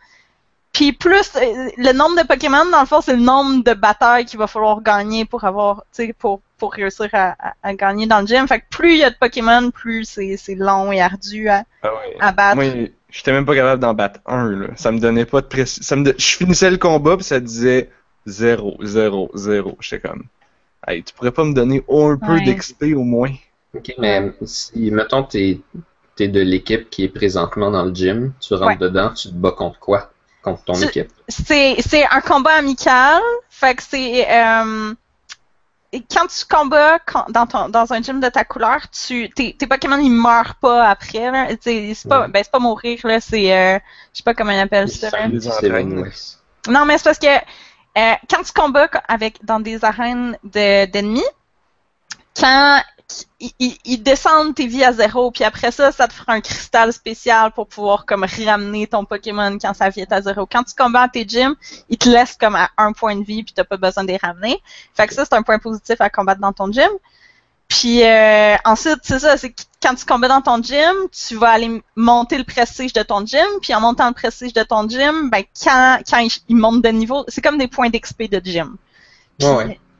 Puis 0.74 0.94
plus, 0.94 1.32
euh, 1.36 1.70
le 1.78 1.92
nombre 1.92 2.22
de 2.22 2.26
Pokémon, 2.26 2.66
dans 2.72 2.80
le 2.80 2.86
fond, 2.86 3.02
c'est 3.02 3.16
le 3.16 3.22
nombre 3.22 3.64
de 3.64 3.74
batailles 3.74 4.26
qu'il 4.26 4.40
va 4.40 4.48
falloir 4.48 4.82
gagner 4.82 5.26
pour 5.26 5.44
avoir, 5.44 5.84
tu 5.94 6.06
sais, 6.08 6.14
pour, 6.14 6.42
pour 6.58 6.74
réussir 6.74 7.10
à, 7.14 7.36
à- 7.40 7.54
à 7.62 7.74
gagner 7.74 8.08
dans 8.08 8.22
le 8.22 8.28
gym. 8.28 8.48
Fait 8.48 8.62
que 8.62 8.66
plus 8.70 8.94
il 8.94 9.00
y 9.00 9.04
a 9.04 9.10
de 9.10 9.16
Pokémon, 9.16 9.70
plus 9.72 10.06
c'est 10.06 10.38
c'est 10.38 10.56
long 10.56 10.92
et 10.92 11.02
ardu 11.02 11.50
à, 11.50 11.66
Ah 11.84 11.90
ouais. 11.94 12.16
à 12.22 12.32
battre. 12.32 12.56
Moi, 12.56 12.90
j'étais 13.10 13.34
même 13.34 13.46
pas 13.46 13.56
capable 13.56 13.82
d'en 13.82 13.94
battre 13.94 14.22
un, 14.26 14.50
là. 14.50 14.68
Ça 14.78 14.92
me 14.92 15.00
donnait 15.00 15.26
pas 15.26 15.42
de 15.42 15.48
précis. 15.48 15.84
Ça 15.84 15.98
me 15.98 16.06
Je 16.18 16.38
finissais 16.38 16.72
le 16.72 16.78
combat, 16.78 17.18
puis 17.18 17.26
ça 17.26 17.40
disait 17.42 17.90
0, 18.26 18.78
0, 18.82 19.30
0. 19.34 19.78
J'étais 19.82 20.08
comme, 20.08 20.24
hey, 20.88 21.04
tu 21.04 21.14
pourrais 21.14 21.32
pas 21.32 21.44
me 21.44 21.54
donner 21.54 21.84
un 21.90 22.18
peu 22.18 22.34
Ouais. 22.34 22.42
d'XP 22.42 22.94
au 22.96 23.04
moins? 23.04 23.34
Ok, 23.76 23.94
mais 24.00 24.32
si, 24.46 24.90
mettons, 24.92 25.24
t'es 25.24 25.60
es 26.20 26.28
de 26.28 26.40
l'équipe 26.42 26.90
qui 26.90 27.04
est 27.06 27.10
présentement 27.10 27.72
dans 27.72 27.84
le 27.84 27.94
gym, 27.94 28.32
tu 28.40 28.54
rentres 28.54 28.68
Ouais. 28.68 28.78
dedans, 28.78 29.12
tu 29.14 29.30
te 29.30 29.34
bats 29.34 29.52
contre 29.52 29.80
quoi? 29.80 30.12
Contre 30.42 30.64
ton 30.64 30.74
Tu- 30.74 30.86
équipe. 30.86 31.12
C'est 31.30 31.76
c'est 31.86 32.06
un 32.06 32.22
combat 32.22 32.54
amical. 32.54 33.22
Fait 33.50 33.76
que 33.76 33.84
c'est 33.84 34.28
euh, 34.30 34.94
quand 36.10 36.26
tu 36.28 36.46
combats 36.50 37.00
quand- 37.00 37.30
dans 37.30 37.46
ton 37.46 37.70
dans 37.70 37.94
un 37.94 38.02
gym 38.02 38.20
de 38.20 38.30
ta 38.30 38.44
couleur, 38.44 38.80
tu 38.90 39.30
tes, 39.30 39.54
tes 39.56 39.68
Pokémon 39.68 39.98
ils 39.98 40.10
meurent 40.12 40.56
pas 40.56 40.88
après. 40.90 41.58
C'est 41.62 41.94
pas 42.10 42.22
Ouais. 42.22 42.28
ben 42.30 42.42
c'est 42.44 42.52
pas 42.52 42.60
mourir 42.60 43.00
là, 43.04 43.20
c'est 43.20 43.54
euh, 43.54 43.78
je 44.14 44.18
sais 44.18 44.24
pas 44.24 44.34
comment 44.34 44.54
on 44.54 44.60
appelle 44.62 44.90
ça. 44.90 45.10
Non, 46.70 46.86
mais 46.86 46.98
c'est 46.98 47.04
parce 47.04 47.20
que 47.20 47.28
euh, 47.28 48.14
quand 48.30 48.42
tu 48.44 48.54
combats 48.54 48.88
co- 48.88 49.00
avec 49.08 49.44
dans 49.46 49.60
des 49.60 49.84
arènes 49.86 50.38
de- 50.44 50.86
d'ennemis, 50.86 51.24
quand 52.40 52.82
ils, 53.40 53.52
ils- 53.60 53.78
ils 53.86 54.04
descendent 54.04 54.54
tes 54.56 54.68
vies 54.68 54.84
à 54.84 54.94
zéro, 54.94 55.32
puis 55.32 55.44
après 55.44 55.72
ça, 55.72 55.92
ça 55.92 56.08
te 56.08 56.14
fera 56.14 56.34
un 56.34 56.42
cristal 56.42 56.92
spécial 56.94 57.52
pour 57.52 57.68
pouvoir 57.68 58.06
comme 58.06 58.26
ramener 58.46 58.88
ton 58.88 59.06
Pokémon 59.06 59.58
quand 59.62 59.74
sa 59.74 59.90
vie 59.90 60.02
est 60.02 60.12
à 60.12 60.22
zéro. 60.22 60.46
Quand 60.46 60.64
tu 60.64 60.74
combats 60.76 61.08
tes 61.10 61.26
gyms, 61.28 61.56
ils 61.90 61.98
te 61.98 62.10
laissent 62.10 62.38
comme 62.40 62.56
à 62.56 62.70
un 62.78 62.94
point 62.94 63.16
de 63.16 63.24
vie, 63.24 63.44
puis 63.44 63.54
t'as 63.54 63.64
pas 63.64 63.78
besoin 63.78 64.04
de 64.04 64.10
les 64.10 64.18
ramener. 64.18 64.60
Fait 64.96 65.08
que 65.08 65.14
ça, 65.14 65.26
c'est 65.26 65.36
un 65.36 65.44
point 65.44 65.60
positif 65.60 66.00
à 66.00 66.10
combattre 66.10 66.42
dans 66.42 66.54
ton 66.54 66.72
gym. 66.72 66.90
Puis 67.68 68.04
euh, 68.04 68.56
ensuite, 68.66 69.00
c'est 69.04 69.20
ça, 69.20 69.38
c'est 69.38 69.54
quand 69.82 69.96
tu 69.96 70.06
combats 70.06 70.28
dans 70.28 70.42
ton 70.42 70.62
gym, 70.62 70.94
tu 71.12 71.36
vas 71.36 71.52
aller 71.52 71.82
monter 71.96 72.38
le 72.38 72.44
prestige 72.44 72.92
de 72.92 73.02
ton 73.02 73.26
gym, 73.26 73.46
puis 73.62 73.74
en 73.74 73.80
montant 73.80 74.08
le 74.10 74.14
prestige 74.14 74.52
de 74.54 74.64
ton 74.64 74.88
gym, 74.90 75.30
ben 75.30 75.44
quand, 75.64 76.00
quand 76.10 76.18
il, 76.20 76.30
il 76.50 76.58
monte 76.58 76.82
de 76.82 76.90
niveau, 76.90 77.24
c'est 77.30 77.42
comme 77.42 77.58
des 77.58 77.68
points 77.70 77.90
d'XP 77.90 78.24
de 78.30 78.42
gym. 78.44 78.76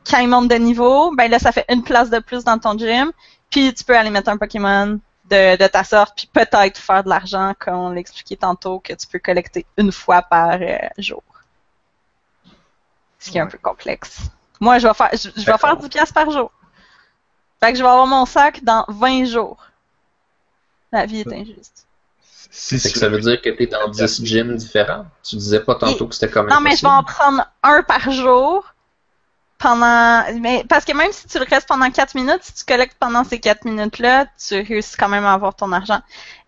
Quand 0.08 0.18
il 0.18 0.28
monte 0.28 0.48
de 0.48 0.56
niveau, 0.56 1.14
ben 1.14 1.30
là, 1.30 1.38
ça 1.38 1.52
fait 1.52 1.64
une 1.68 1.82
place 1.82 2.10
de 2.10 2.18
plus 2.18 2.44
dans 2.44 2.58
ton 2.58 2.76
gym, 2.76 3.12
puis 3.50 3.72
tu 3.74 3.84
peux 3.84 3.96
aller 3.96 4.10
mettre 4.10 4.28
un 4.28 4.36
Pokémon 4.36 4.98
de, 5.30 5.56
de 5.56 5.66
ta 5.66 5.84
sorte, 5.84 6.16
puis 6.16 6.28
peut-être 6.32 6.78
faire 6.78 7.04
de 7.04 7.08
l'argent, 7.08 7.54
comme 7.58 7.74
on 7.74 7.90
l'expliquait 7.90 8.36
tantôt, 8.36 8.80
que 8.80 8.92
tu 8.92 9.06
peux 9.06 9.18
collecter 9.18 9.66
une 9.76 9.92
fois 9.92 10.22
par 10.22 10.58
euh, 10.60 10.76
jour. 10.98 11.22
Ce 13.18 13.30
qui 13.30 13.38
est 13.38 13.40
un 13.40 13.46
peu 13.46 13.58
complexe. 13.58 14.18
Moi, 14.60 14.78
je 14.78 14.88
vais 14.88 14.94
faire, 14.94 15.10
je, 15.12 15.28
je 15.34 15.46
vais 15.46 15.58
faire 15.58 15.76
10 15.76 15.88
piastres 15.88 16.14
par 16.14 16.30
jour. 16.30 16.50
Fait 17.62 17.72
que 17.72 17.78
je 17.78 17.82
vais 17.82 17.88
avoir 17.88 18.06
mon 18.06 18.26
sac 18.26 18.64
dans 18.64 18.84
20 18.88 19.26
jours. 19.26 19.64
La 20.90 21.06
vie 21.06 21.20
est 21.20 21.32
injuste. 21.32 21.86
Si 22.50 22.78
Fait 22.78 22.90
que 22.90 22.98
ça 22.98 23.08
veut 23.08 23.20
dire 23.20 23.40
que 23.40 23.48
t'es 23.48 23.66
dans 23.66 23.88
10 23.88 24.24
gyms 24.24 24.56
différents? 24.56 25.06
Tu 25.22 25.36
disais 25.36 25.60
pas 25.60 25.74
tantôt 25.76 26.06
que 26.06 26.14
c'était 26.14 26.30
comme 26.30 26.48
Non, 26.48 26.60
mais 26.60 26.76
je 26.76 26.82
vais 26.82 26.88
en 26.88 27.02
prendre 27.02 27.46
un 27.62 27.82
par 27.82 28.10
jour. 28.10 28.71
Pendant. 29.62 30.24
Mais, 30.40 30.64
parce 30.68 30.84
que 30.84 30.92
même 30.92 31.12
si 31.12 31.26
tu 31.28 31.38
le 31.38 31.46
restes 31.48 31.68
pendant 31.68 31.90
4 31.90 32.14
minutes, 32.16 32.40
si 32.42 32.52
tu 32.54 32.64
collectes 32.64 32.96
pendant 32.98 33.24
ces 33.24 33.38
4 33.38 33.64
minutes-là, 33.64 34.26
tu 34.46 34.60
réussis 34.60 34.96
quand 34.96 35.08
même 35.08 35.24
à 35.24 35.32
avoir 35.32 35.54
ton 35.54 35.70
argent. 35.72 36.00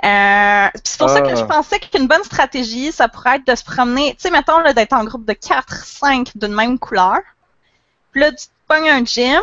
Euh, 0.05 0.68
c'est 0.85 0.98
pour 0.98 1.09
ça 1.09 1.20
que 1.22 1.29
Ah. 1.31 1.37
je 1.37 1.44
pensais 1.44 1.79
qu'une 1.79 2.07
bonne 2.09 2.24
stratégie, 2.24 2.92
ça 2.92 3.09
pourrait 3.09 3.37
être 3.37 3.46
de 3.46 3.55
se 3.55 3.64
promener. 3.64 4.14
Tu 4.16 4.22
sais, 4.22 4.31
mettons, 4.31 4.59
là, 4.59 4.72
d'être 4.72 4.92
en 4.92 5.05
groupe 5.05 5.24
de 5.24 5.33
4, 5.33 5.85
5 5.87 6.33
d'une 6.35 6.55
même 6.55 6.79
couleur. 6.79 7.18
Puis 8.12 8.20
là, 8.20 8.31
tu 8.33 8.46
te 8.46 8.53
pognes 8.68 8.90
un 8.90 9.05
gym. 9.05 9.40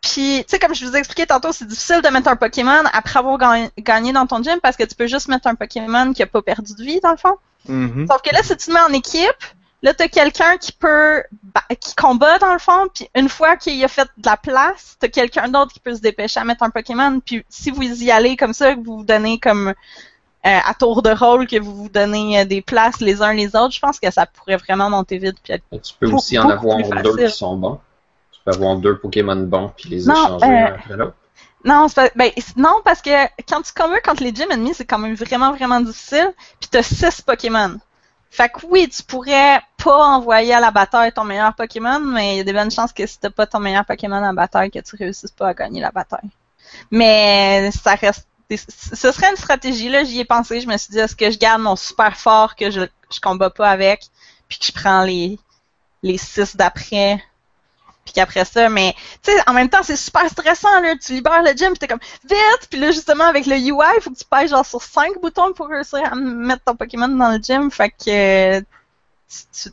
Puis, 0.00 0.44
tu 0.44 0.44
sais, 0.48 0.58
comme 0.58 0.74
je 0.74 0.84
vous 0.86 0.94
ai 0.94 0.98
expliqué 0.98 1.26
tantôt, 1.26 1.52
c'est 1.52 1.66
difficile 1.66 2.00
de 2.02 2.08
mettre 2.08 2.28
un 2.28 2.36
Pokémon 2.36 2.82
après 2.92 3.18
avoir 3.18 3.38
gagné, 3.78 4.12
dans 4.12 4.26
ton 4.26 4.42
gym 4.42 4.58
parce 4.62 4.76
que 4.76 4.84
tu 4.84 4.94
peux 4.94 5.06
juste 5.06 5.28
mettre 5.28 5.46
un 5.48 5.54
Pokémon 5.54 6.12
qui 6.12 6.22
a 6.22 6.26
pas 6.26 6.42
perdu 6.42 6.74
de 6.74 6.82
vie, 6.82 7.00
dans 7.00 7.10
le 7.10 7.16
fond. 7.16 7.36
Mhm. 7.68 8.06
Sauf 8.08 8.22
que 8.22 8.32
là, 8.32 8.42
si 8.42 8.56
tu 8.56 8.66
te 8.66 8.70
mets 8.70 8.80
en 8.80 8.92
équipe, 8.92 9.44
là, 9.86 9.94
t'as 9.94 10.08
quelqu'un 10.08 10.56
qui 10.56 10.72
peut, 10.72 11.22
qui 11.80 11.94
combat 11.94 12.38
dans 12.40 12.52
le 12.52 12.58
fond, 12.58 12.88
puis 12.92 13.08
une 13.14 13.28
fois 13.28 13.56
qu'il 13.56 13.82
a 13.84 13.88
fait 13.88 14.08
de 14.18 14.26
la 14.26 14.36
place, 14.36 14.96
t'as 14.98 15.06
quelqu'un 15.06 15.46
d'autre 15.46 15.72
qui 15.72 15.78
peut 15.78 15.94
se 15.94 16.00
dépêcher 16.00 16.40
à 16.40 16.44
mettre 16.44 16.64
un 16.64 16.70
Pokémon, 16.70 17.20
puis 17.24 17.44
si 17.48 17.70
vous 17.70 17.82
y 17.82 18.10
allez 18.10 18.36
comme 18.36 18.52
ça, 18.52 18.74
que 18.74 18.80
vous 18.84 18.98
vous 18.98 19.04
donnez 19.04 19.38
comme 19.38 19.68
euh, 19.68 19.72
à 20.42 20.74
tour 20.74 21.02
de 21.02 21.10
rôle, 21.10 21.46
que 21.46 21.60
vous 21.60 21.72
vous 21.72 21.88
donnez 21.88 22.40
euh, 22.40 22.44
des 22.44 22.62
places 22.62 23.00
les 23.00 23.22
uns 23.22 23.32
les 23.32 23.54
autres, 23.54 23.74
je 23.74 23.80
pense 23.80 24.00
que 24.00 24.10
ça 24.10 24.26
pourrait 24.26 24.56
vraiment 24.56 24.90
monter 24.90 25.18
vite 25.18 25.36
puis 25.40 25.52
être 25.52 25.62
Tu 25.70 25.94
peux 26.00 26.06
Beaucoup, 26.06 26.18
aussi 26.18 26.36
en 26.36 26.50
avoir 26.50 26.78
deux 27.02 27.16
qui 27.16 27.30
sont 27.30 27.56
bons. 27.56 27.78
Tu 28.32 28.40
peux 28.44 28.50
avoir 28.50 28.76
deux 28.76 28.98
Pokémon 28.98 29.36
bons 29.36 29.72
puis 29.76 29.88
les 29.88 30.06
Non, 30.06 30.14
échanger 30.14 30.46
euh, 30.46 30.48
un 30.48 30.64
après 30.64 30.96
l'autre. 30.96 31.14
Non, 31.64 31.88
pas- 31.88 32.10
ben, 32.14 32.30
non, 32.56 32.80
parce 32.84 33.02
que 33.02 33.24
quand 33.48 33.62
tu 33.62 33.72
combats 33.72 34.00
contre 34.00 34.22
les 34.22 34.34
gyms 34.34 34.50
ennemis, 34.50 34.74
c'est 34.74 34.84
quand 34.84 34.98
même 34.98 35.14
vraiment, 35.14 35.52
vraiment 35.52 35.80
difficile. 35.80 36.32
Puis 36.60 36.68
t'as 36.70 36.82
six 36.82 37.22
Pokémon. 37.22 37.78
Fait 38.30 38.48
que 38.48 38.66
oui, 38.66 38.88
tu 38.88 39.02
pourrais 39.02 39.60
pas 39.82 40.04
envoyer 40.08 40.52
à 40.52 40.60
la 40.60 40.70
bataille 40.70 41.12
ton 41.12 41.24
meilleur 41.24 41.54
Pokémon, 41.54 42.00
mais 42.00 42.34
il 42.34 42.36
y 42.38 42.40
a 42.40 42.44
des 42.44 42.52
bonnes 42.52 42.70
chances 42.70 42.92
que 42.92 43.06
si 43.06 43.18
t'as 43.18 43.30
pas 43.30 43.46
ton 43.46 43.60
meilleur 43.60 43.84
Pokémon 43.84 44.22
en 44.22 44.34
bataille, 44.34 44.70
que 44.70 44.78
tu 44.78 44.96
réussisses 44.96 45.30
pas 45.30 45.48
à 45.48 45.54
gagner 45.54 45.80
la 45.80 45.90
bataille. 45.90 46.28
Mais 46.90 47.70
ça 47.70 47.94
reste. 47.94 48.26
Ce 48.50 49.10
serait 49.10 49.30
une 49.30 49.36
stratégie, 49.36 49.88
là, 49.88 50.04
j'y 50.04 50.20
ai 50.20 50.24
pensé. 50.24 50.60
Je 50.60 50.68
me 50.68 50.76
suis 50.76 50.92
dit, 50.92 50.98
est-ce 50.98 51.16
que 51.16 51.30
je 51.30 51.38
garde 51.38 51.62
mon 51.62 51.76
super 51.76 52.16
fort 52.16 52.54
que 52.54 52.70
je, 52.70 52.82
je 53.12 53.20
combats 53.20 53.50
pas 53.50 53.70
avec, 53.70 54.06
puis 54.48 54.58
que 54.58 54.66
je 54.66 54.72
prends 54.72 55.02
les, 55.02 55.38
les 56.02 56.18
six 56.18 56.56
d'après, 56.56 57.22
puis 58.06 58.14
qu'après 58.14 58.46
ça, 58.46 58.70
mais 58.70 58.94
tu 59.22 59.30
sais, 59.32 59.38
en 59.46 59.52
même 59.52 59.68
temps, 59.68 59.82
c'est 59.82 59.96
super 59.96 60.26
stressant, 60.30 60.80
là. 60.80 60.94
Tu 60.96 61.12
libères 61.12 61.42
le 61.42 61.50
gym, 61.52 61.74
pis 61.74 61.80
t'es 61.80 61.88
comme, 61.88 62.00
vite! 62.24 62.68
Puis 62.70 62.80
là, 62.80 62.90
justement, 62.92 63.24
avec 63.24 63.44
le 63.46 63.56
UI, 63.56 63.86
il 63.96 64.00
faut 64.02 64.10
que 64.10 64.16
tu 64.16 64.24
pèses 64.24 64.50
genre 64.50 64.64
sur 64.64 64.80
5 64.82 65.20
boutons 65.20 65.52
pour 65.52 65.68
réussir 65.68 66.00
à 66.10 66.14
mettre 66.14 66.64
ton 66.64 66.76
Pokémon 66.76 67.08
dans 67.08 67.30
le 67.30 67.38
gym. 67.38 67.70
Fait 67.70 67.90
que 67.90 68.56
euh, 68.58 68.60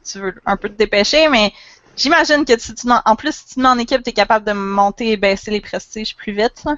tu, 0.04 0.20
veux 0.20 0.34
un 0.46 0.58
peu 0.58 0.68
te 0.70 0.74
dépêcher, 0.74 1.30
mais 1.30 1.54
j'imagine 1.96 2.44
que 2.46 2.60
si 2.60 2.74
tu, 2.76 2.90
en 2.92 3.02
en 3.06 3.16
plus, 3.16 3.36
si 3.36 3.46
tu 3.48 3.56
te 3.56 3.60
mets 3.62 3.70
en 3.70 3.78
équipe, 3.78 4.04
t'es 4.04 4.12
capable 4.14 4.46
de 4.46 4.54
monter 4.54 5.12
et 5.12 5.18
baisser 5.18 5.52
les 5.52 5.62
prestiges 5.62 6.16
plus 6.16 6.34
vite, 6.34 6.64
là. 6.66 6.76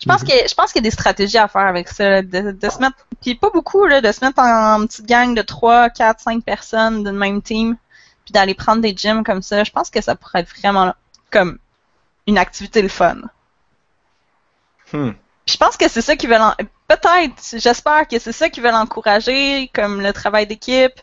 Je 0.00 0.06
pense 0.06 0.22
Mhm. 0.22 0.28
que 0.28 0.34
je 0.48 0.54
pense 0.54 0.72
qu'il 0.72 0.82
y 0.82 0.86
a 0.86 0.88
des 0.88 0.94
stratégies 0.94 1.36
à 1.38 1.48
faire 1.48 1.66
avec 1.66 1.88
ça, 1.88 2.08
là, 2.08 2.22
de, 2.22 2.52
de 2.52 2.70
se 2.70 2.78
mettre 2.78 2.96
puis 3.20 3.34
pas 3.34 3.50
beaucoup 3.50 3.84
là, 3.86 4.00
de 4.00 4.10
se 4.10 4.24
mettre 4.24 4.38
en, 4.40 4.74
en 4.82 4.86
petite 4.86 5.06
gang 5.06 5.34
de 5.34 5.42
3, 5.42 5.90
4, 5.90 6.20
5 6.20 6.42
personnes 6.44 7.04
d'une 7.04 7.16
même 7.16 7.42
team 7.42 7.76
puis 8.26 8.32
d'aller 8.32 8.54
prendre 8.54 8.82
des 8.82 8.94
gyms 8.94 9.24
comme 9.24 9.40
ça. 9.40 9.64
Je 9.64 9.70
pense 9.70 9.88
que 9.88 10.02
ça 10.02 10.14
pourrait 10.16 10.40
être 10.40 10.54
vraiment 10.60 10.94
comme 11.30 11.58
une 12.26 12.36
activité 12.36 12.82
le 12.82 12.88
fun. 12.88 13.16
Hmm. 14.92 15.12
Je 15.46 15.56
pense 15.56 15.76
que 15.76 15.88
c'est 15.88 16.02
ça 16.02 16.16
qu'ils 16.16 16.28
veulent 16.28 16.42
en- 16.42 16.54
peut-être, 16.88 17.34
j'espère 17.58 18.06
que 18.08 18.18
c'est 18.18 18.32
ça 18.32 18.48
qu'ils 18.50 18.62
veulent 18.62 18.74
encourager 18.74 19.68
comme 19.74 20.00
le 20.00 20.12
travail 20.12 20.46
d'équipe 20.46 21.00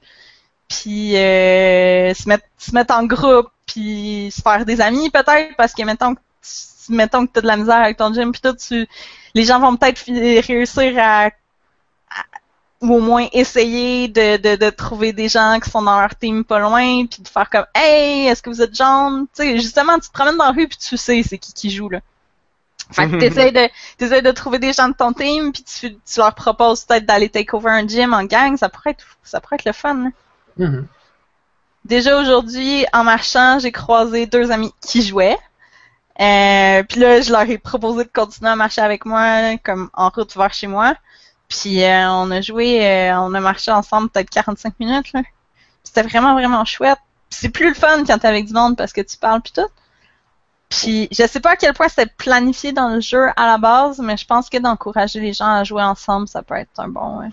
puis 0.70 1.18
euh, 1.18 2.14
se 2.14 2.28
mettre 2.28 2.46
se 2.58 2.74
mettre 2.74 2.94
en 2.94 3.06
groupe 3.06 3.50
puis 3.66 4.32
se 4.36 4.42
faire 4.42 4.66
des 4.66 4.82
amis 4.82 5.10
peut-être 5.10 5.56
parce 5.58 5.74
que 5.74 5.84
mettons 5.84 6.16
que 6.16 6.20
tu- 6.42 6.94
mettons 6.94 7.26
que 7.28 7.34
tu 7.34 7.40
as 7.40 7.42
de 7.42 7.48
la 7.48 7.58
misère 7.58 7.76
avec 7.78 7.98
ton 7.98 8.14
gym 8.14 8.32
puis 8.32 8.42
tout 8.42 8.54
tu 8.56 8.88
les 9.36 9.44
gens 9.46 9.60
vont 9.60 9.76
peut-être 9.78 10.04
réussir 10.48 10.94
à- 11.00 11.30
ou 12.84 12.96
au 12.96 13.00
moins 13.00 13.28
essayer 13.32 14.10
de, 14.10 14.38
de, 14.38 14.56
de 14.58 14.70
trouver 14.70 15.14
des 15.14 15.30
gens 15.30 15.58
qui 15.60 15.70
sont 15.70 15.82
dans 15.82 16.00
leur 16.00 16.16
team 16.16 16.44
pas 16.44 16.60
loin 16.60 17.06
puis 17.06 17.24
de 17.24 17.28
faire 17.28 17.50
comme 17.50 17.66
hey 17.74 18.28
est-ce 18.28 18.44
que 18.44 18.50
vous 18.50 18.62
êtes 18.62 18.76
jaune 18.76 19.26
tu 19.34 19.44
sais 19.44 19.58
justement 19.58 19.98
tu 20.00 20.10
te 20.10 20.14
promènes 20.14 20.38
dans 20.38 20.46
la 20.46 20.52
rue 20.52 20.68
puis 20.68 20.78
tu 20.78 20.98
sais 20.98 21.24
c'est 21.24 21.38
qui 21.38 21.54
qui 21.54 21.72
joue 21.72 21.88
là 21.88 22.02
fait 22.92 23.10
que 23.10 23.16
t'essayes 23.20 23.54
de 23.54 23.70
t'essayes 23.98 24.22
de 24.22 24.32
trouver 24.32 24.60
des 24.60 24.74
gens 24.74 24.90
de 24.90 24.96
ton 24.96 25.14
team 25.14 25.54
puis 25.54 25.64
tu, 25.64 25.96
tu 25.96 26.20
leur 26.20 26.36
proposes 26.36 26.84
peut-être 26.84 27.06
d'aller 27.06 27.30
take 27.30 27.56
over 27.56 27.70
un 27.70 27.88
gym 27.88 28.14
en 28.14 28.26
gang 28.26 28.58
ça 28.58 28.68
pourrait 28.68 28.92
être 28.92 29.06
ça 29.24 29.40
pourrait 29.40 29.56
être 29.56 29.66
le 29.66 29.74
fun 29.74 29.96
là. 29.96 30.10
Mhm. 30.58 30.88
Déjà 31.86 32.18
aujourd'hui, 32.18 32.86
en 32.94 33.04
marchant, 33.04 33.60
j'ai 33.60 33.72
croisé 33.72 34.26
deux 34.26 34.52
amis 34.52 34.72
qui 34.80 35.02
jouaient. 35.02 35.38
Euh, 36.22 36.84
puis 36.84 37.00
là, 37.00 37.20
je 37.22 37.32
leur 37.32 37.50
ai 37.50 37.58
proposé 37.58 38.06
de 38.06 38.10
continuer 38.10 38.52
à 38.52 38.56
marcher 38.56 38.82
avec 38.82 39.06
moi, 39.06 39.58
comme 39.64 39.90
en 39.94 40.10
route 40.10 40.36
vers 40.36 40.54
chez 40.54 40.68
moi. 40.68 40.96
Puis 41.50 41.84
euh, 41.84 42.10
on 42.10 42.32
a 42.32 42.42
joué, 42.42 42.86
euh, 42.86 43.20
on 43.20 43.34
a 43.34 43.40
marché 43.40 43.72
ensemble 43.72 44.10
peut-être 44.10 44.30
45 44.30 44.80
minutes. 44.80 45.14
là. 45.14 45.22
C'était 45.84 46.04
vraiment, 46.04 46.34
vraiment 46.34 46.66
chouette. 46.66 47.00
Puis 47.30 47.40
c'est 47.42 47.50
plus 47.50 47.70
le 47.70 47.76
fun 47.76 48.04
quand 48.06 48.18
t'es 48.18 48.28
avec 48.28 48.46
du 48.46 48.54
monde 48.54 48.78
parce 48.78 48.94
que 48.94 49.02
tu 49.02 49.18
parles 49.18 49.42
puis 49.42 49.54
tout. 49.54 49.70
Puis 50.70 51.08
je 51.12 51.28
sais 51.28 51.40
pas 51.40 51.52
à 51.52 51.56
quel 51.56 51.74
point 51.74 51.88
c'était 51.88 52.12
planifié 52.18 52.72
dans 52.72 52.90
le 52.90 53.00
jeu 53.00 53.28
à 53.36 53.46
la 53.46 53.58
base, 53.58 54.00
mais 54.00 54.18
je 54.18 54.26
pense 54.26 54.50
que 54.50 54.58
d'encourager 54.58 55.20
les 55.20 55.34
gens 55.34 55.54
à 55.54 55.64
jouer 55.64 55.84
ensemble, 55.84 56.28
ça 56.28 56.42
peut 56.42 56.56
être 56.56 56.80
un 56.80 56.88
bon... 56.88 57.22
euh, 57.22 57.28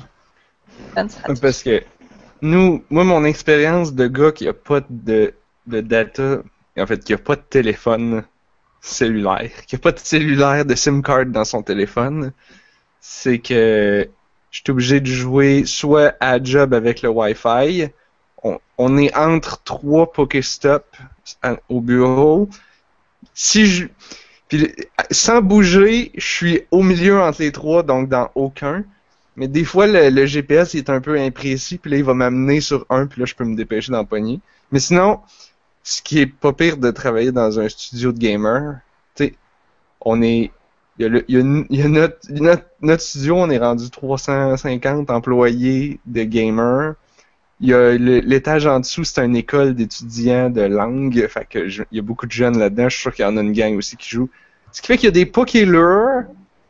bonne 0.95 1.09
stratégie. 1.09 1.41
Parce 1.41 1.63
que 1.63 1.83
nous, 2.43 2.85
moi, 2.91 3.05
mon 3.05 3.25
expérience 3.25 3.95
de 3.95 4.07
gars 4.07 4.33
qui 4.33 4.49
a 4.49 4.53
pas 4.53 4.81
de, 4.89 5.35
de 5.67 5.81
data, 5.81 6.39
en 6.79 6.87
fait, 6.87 7.03
qui 7.03 7.15
a 7.15 7.19
pas 7.19 7.37
de 7.37 7.43
téléphone 7.43 8.25
cellulaire, 8.81 9.51
qui 9.67 9.77
a 9.77 9.79
pas 9.79 9.93
de 9.93 9.99
cellulaire 9.99 10.65
de 10.65 10.75
SIM 10.75 11.03
card 11.03 11.27
dans 11.27 11.45
son 11.45 11.63
téléphone, 11.63 12.33
c'est 13.01 13.39
que 13.39 14.09
je 14.51 14.59
suis 14.59 14.71
obligé 14.71 15.01
de 15.01 15.07
jouer 15.07 15.65
soit 15.67 16.15
à 16.21 16.43
job 16.43 16.75
avec 16.75 17.03
le 17.03 17.09
Wi-Fi. 17.09 17.89
On, 18.43 18.59
on 18.79 18.99
est 18.99 19.15
entre 19.17 19.63
trois 19.63 20.13
Pokéstop 20.13 20.85
à- 21.43 21.57
au 21.69 21.81
bureau. 21.81 22.49
Si 23.35 23.67
je, 23.67 23.87
puis 24.49 24.75
sans 25.11 25.43
bouger, 25.43 26.11
je 26.17 26.27
suis 26.27 26.63
au 26.73 26.83
milieu 26.83 27.21
entre 27.21 27.43
les 27.43 27.53
trois, 27.53 27.83
donc 27.85 28.09
dans 28.09 28.31
aucun. 28.35 28.85
Mais 29.37 29.47
des 29.47 29.65
fois, 29.65 29.87
le, 29.87 30.27
GPS 30.27 30.75
est 30.75 30.91
un 30.91 31.01
peu 31.01 31.19
imprécis, 31.19 31.79
puis 31.79 31.91
là, 31.93 31.97
il 31.99 32.05
va 32.05 32.15
m'amener 32.15 32.61
sur 32.61 32.85
un, 32.91 33.07
puis 33.07 33.21
là, 33.21 33.27
je 33.27 33.35
peux 33.35 33.45
me 33.45 33.55
dépêcher 33.55 33.93
d'en. 33.93 34.07
Mais 34.73 34.81
sinon, 34.81 35.21
ce 35.85 36.03
qui 36.03 36.19
est 36.19 36.27
pas 36.27 36.53
pire 36.53 36.77
de 36.79 36.91
travailler 36.91 37.33
dans 37.33 37.61
un 37.61 37.69
studio 37.69 38.13
de 38.13 38.19
gamer, 38.19 38.81
tu 39.15 39.25
sais, 39.25 39.35
on 40.01 40.21
est... 40.21 40.51
Il 40.99 41.03
y 41.03 41.07
a, 41.07 41.09
le- 41.09 41.25
il 41.29 41.35
y 41.35 41.39
a 41.39 41.41
une- 41.41 41.67
il 41.71 41.79
y 41.81 41.83
a 41.83 41.89
notre, 41.89 42.19
notre, 42.31 42.65
notre 42.83 43.03
studio, 43.03 43.37
on 43.37 43.49
est 43.51 43.59
rendu 43.59 43.89
350 43.91 45.11
employés 45.11 46.01
de 46.07 46.25
gamers. 46.25 46.95
Il 47.61 47.69
y 47.69 47.75
a 47.75 47.93
l'étage 47.93 48.67
en 48.67 48.81
dessous, 48.81 49.05
c'est 49.05 49.25
une 49.25 49.37
école 49.37 49.75
d'étudiants 49.75 50.51
de 50.51 50.63
langue. 50.63 51.27
Fait 51.29 51.47
que 51.49 51.69
je- 51.69 51.83
il 51.93 51.97
y 51.97 51.99
a 52.01 52.03
beaucoup 52.03 52.27
de 52.27 52.33
jeunes 52.33 52.59
là-dedans. 52.59 52.89
Je 52.89 52.95
suis 52.95 53.03
sûr 53.03 53.15
qu'il 53.15 53.25
y 53.25 53.29
en 53.29 53.37
a 53.37 53.41
une 53.43 53.53
gang 53.53 53.77
aussi 53.77 53.97
qui 53.97 54.09
joue. 54.11 54.31
Ce 54.73 54.81
qui 54.81 54.87
fait 54.89 54.97
qu'il 54.97 55.07
y 55.07 55.09
a 55.09 55.13
des 55.13 55.27
Pokélures 55.27 56.25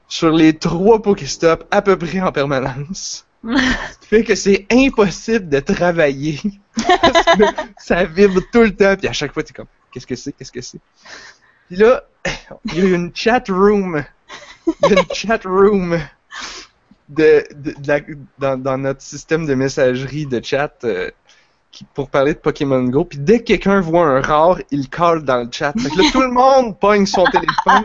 sur 0.09 0.31
les 0.33 0.53
trois 0.55 1.01
Pokéstops 1.03 1.65
à 1.71 1.83
peu 1.83 1.97
près 1.97 2.21
en 2.21 2.33
permanence. 2.33 3.27
Ce 3.45 3.99
qui 4.01 4.07
fait 4.09 4.25
que 4.25 4.35
c'est 4.35 4.67
impossible 4.71 5.49
de 5.49 5.61
travailler. 5.61 6.41
Parce 7.03 7.25
que 7.37 7.45
ça 7.79 8.05
vibre 8.05 8.41
tout 8.53 8.63
le 8.63 8.75
temps. 8.75 8.97
Puis 8.97 9.09
à 9.09 9.13
chaque 9.13 9.33
fois, 9.33 9.43
t'es 9.45 9.53
comme, 9.53 9.67
qu'est-ce 9.93 10.07
que 10.07 10.17
c'est, 10.17 10.33
qu'est-ce 10.33 10.53
que 10.53 10.61
c'est? 10.61 10.81
Puis 11.71 11.79
là, 11.79 12.03
il 12.65 12.79
y 12.79 12.81
a 12.93 12.97
une 12.97 13.13
chat 13.15 13.45
room. 13.49 14.05
Il 14.67 14.91
y 14.91 14.95
a 14.95 15.01
une 15.01 15.15
chat 15.15 15.41
room 15.45 15.99
de, 17.09 17.45
de- 17.55 17.73
de 17.81 17.89
la- 17.89 18.01
dans, 18.39 18.57
dans 18.61 18.79
notre 18.79 19.03
système 19.03 19.47
de 19.47 19.55
messagerie 19.55 20.27
de 20.27 20.41
chat 20.43 20.73
euh, 20.85 21.11
qui, 21.71 21.85
pour 21.95 22.11
parler 22.11 22.35
de 22.35 22.39
Pokémon 22.41 22.83
Go. 22.85 23.05
Puis 23.05 23.19
dès 23.19 23.39
que 23.39 23.45
quelqu'un 23.45 23.81
voit 23.81 24.05
un 24.05 24.21
rare, 24.21 24.59
il 24.73 24.89
colle 24.91 25.25
dans 25.25 25.45
le 25.45 25.49
chat. 25.53 25.73
Fait 25.79 25.91
que 25.91 25.99
là, 26.03 26.11
tout 26.13 26.21
le 26.23 26.33
monde 26.33 26.77
pogne 26.79 27.07
son 27.07 27.25
téléphone. 27.27 27.85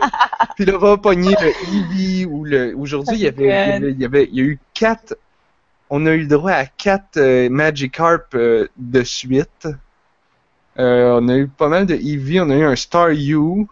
Puis 0.56 0.64
là, 0.64 0.76
va 0.78 0.96
pogner 0.96 1.36
le 1.40 1.48
Eevee 1.48 2.26
ou 2.26 2.44
le. 2.44 2.74
Aujourd'hui, 2.76 3.16
il 3.16 3.22
y 3.22 3.28
avait, 3.28 3.78
il 3.92 4.00
y 4.00 4.04
avait, 4.04 4.24
il 4.32 4.34
y 4.36 4.40
a 4.40 4.44
eu 4.44 4.58
quatre. 4.74 5.16
On 5.90 6.04
a 6.06 6.10
eu 6.12 6.22
le 6.22 6.26
droit 6.26 6.50
à 6.50 6.66
quatre 6.66 7.16
euh, 7.18 7.48
Magikarp 7.48 8.34
euh, 8.34 8.66
de 8.76 9.02
suite. 9.04 9.68
Euh, 10.78 11.20
on 11.20 11.28
a 11.28 11.36
eu 11.36 11.46
pas 11.46 11.68
mal 11.68 11.86
de 11.86 11.94
Eevee. 11.94 12.40
On 12.40 12.50
a 12.50 12.56
eu 12.56 12.64
un 12.64 12.76
Star 12.76 13.10
U. 13.10 13.66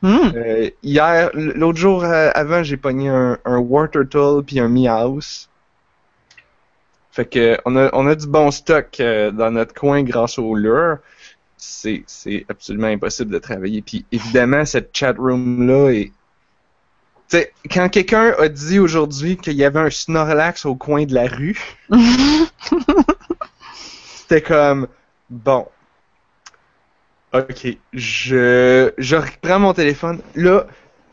Hmm. 0.00 0.30
Euh, 0.34 0.70
hier, 0.82 1.30
l'autre 1.34 1.78
jour 1.78 2.04
euh, 2.04 2.30
avant, 2.34 2.62
j'ai 2.62 2.76
pogné 2.76 3.08
un, 3.08 3.38
un 3.44 3.58
Wartortle 3.58 4.44
puis 4.44 4.60
un 4.60 4.68
Meowth. 4.68 5.48
Fait 7.10 7.24
que 7.24 7.58
on 7.64 7.74
a, 7.76 7.90
on 7.94 8.06
a 8.06 8.14
du 8.14 8.28
bon 8.28 8.52
stock 8.52 9.00
euh, 9.00 9.32
dans 9.32 9.50
notre 9.50 9.74
coin 9.74 10.04
grâce 10.04 10.38
au 10.38 10.54
lure. 10.54 10.98
C'est, 11.56 12.04
c'est 12.06 12.46
absolument 12.48 12.86
impossible 12.86 13.32
de 13.32 13.38
travailler. 13.38 13.82
Puis 13.82 14.04
évidemment, 14.12 14.64
cette 14.64 14.96
chat 14.96 15.16
room 15.18 15.66
là 15.66 15.90
est. 15.90 16.12
Tu 17.28 17.36
sais, 17.36 17.52
quand 17.70 17.88
quelqu'un 17.88 18.34
a 18.38 18.48
dit 18.48 18.78
aujourd'hui 18.78 19.36
qu'il 19.36 19.54
y 19.54 19.64
avait 19.64 19.80
un 19.80 19.90
Snorlax 19.90 20.64
au 20.64 20.76
coin 20.76 21.04
de 21.04 21.12
la 21.12 21.26
rue, 21.26 21.76
c'était 23.74 24.40
comme 24.40 24.86
bon. 25.28 25.66
Ok, 27.34 27.66
je, 27.92 28.92
je 28.96 29.16
reprends 29.16 29.58
mon 29.58 29.74
téléphone. 29.74 30.20
Là, 30.34 30.66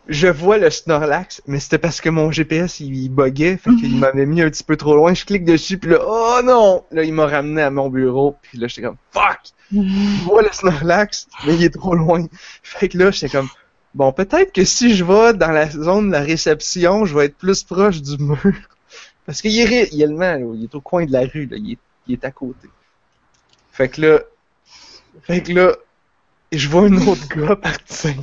je 0.07 0.27
vois 0.27 0.57
le 0.57 0.69
Snorlax, 0.69 1.41
mais 1.47 1.59
c'était 1.59 1.77
parce 1.77 1.99
que 1.99 2.09
mon 2.09 2.31
GPS 2.31 2.79
il, 2.79 2.95
il 2.95 3.09
buguait, 3.09 3.57
fait 3.57 3.71
qu'il 3.75 3.95
m'avait 3.99 4.25
mis 4.25 4.41
un 4.41 4.49
petit 4.49 4.63
peu 4.63 4.77
trop 4.77 4.95
loin. 4.95 5.13
Je 5.13 5.25
clique 5.25 5.43
dessus, 5.43 5.77
puis 5.77 5.91
là, 5.91 5.99
oh 6.05 6.39
non! 6.43 6.85
Là, 6.91 7.03
il 7.03 7.13
m'a 7.13 7.25
ramené 7.25 7.61
à 7.63 7.69
mon 7.69 7.89
bureau, 7.89 8.35
puis 8.41 8.57
là, 8.57 8.67
j'étais 8.67 8.83
comme, 8.83 8.97
fuck! 9.11 9.39
Je 9.73 10.23
vois 10.23 10.43
le 10.43 10.49
Snorlax, 10.51 11.27
mais 11.45 11.55
il 11.55 11.63
est 11.63 11.73
trop 11.73 11.95
loin. 11.95 12.25
Fait 12.63 12.87
que 12.87 12.97
là, 12.97 13.11
j'étais 13.11 13.29
comme, 13.29 13.49
bon, 13.93 14.13
peut-être 14.13 14.53
que 14.53 14.63
si 14.63 14.95
je 14.95 15.03
vais 15.03 15.33
dans 15.33 15.51
la 15.51 15.69
zone 15.69 16.07
de 16.07 16.11
la 16.13 16.21
réception, 16.21 17.05
je 17.05 17.17
vais 17.17 17.25
être 17.25 17.37
plus 17.37 17.63
proche 17.63 18.01
du 18.01 18.17
mur. 18.23 18.37
Parce 19.25 19.41
qu'il 19.41 19.59
est 19.59 19.65
réellement, 19.65 20.35
là, 20.35 20.53
il 20.55 20.63
est 20.63 20.75
au 20.75 20.81
coin 20.81 21.05
de 21.05 21.11
la 21.11 21.21
rue, 21.21 21.47
là, 21.47 21.57
il, 21.57 21.73
est, 21.73 21.79
il 22.07 22.13
est 22.13 22.23
à 22.23 22.31
côté. 22.31 22.69
Fait 23.71 23.89
que 23.89 23.99
là, 24.01 24.19
fait 25.23 25.41
que 25.41 25.51
là, 25.51 25.75
je 26.51 26.69
vois 26.69 26.83
un 26.83 26.97
autre 27.07 27.27
gars 27.29 27.55
partir. 27.61 28.13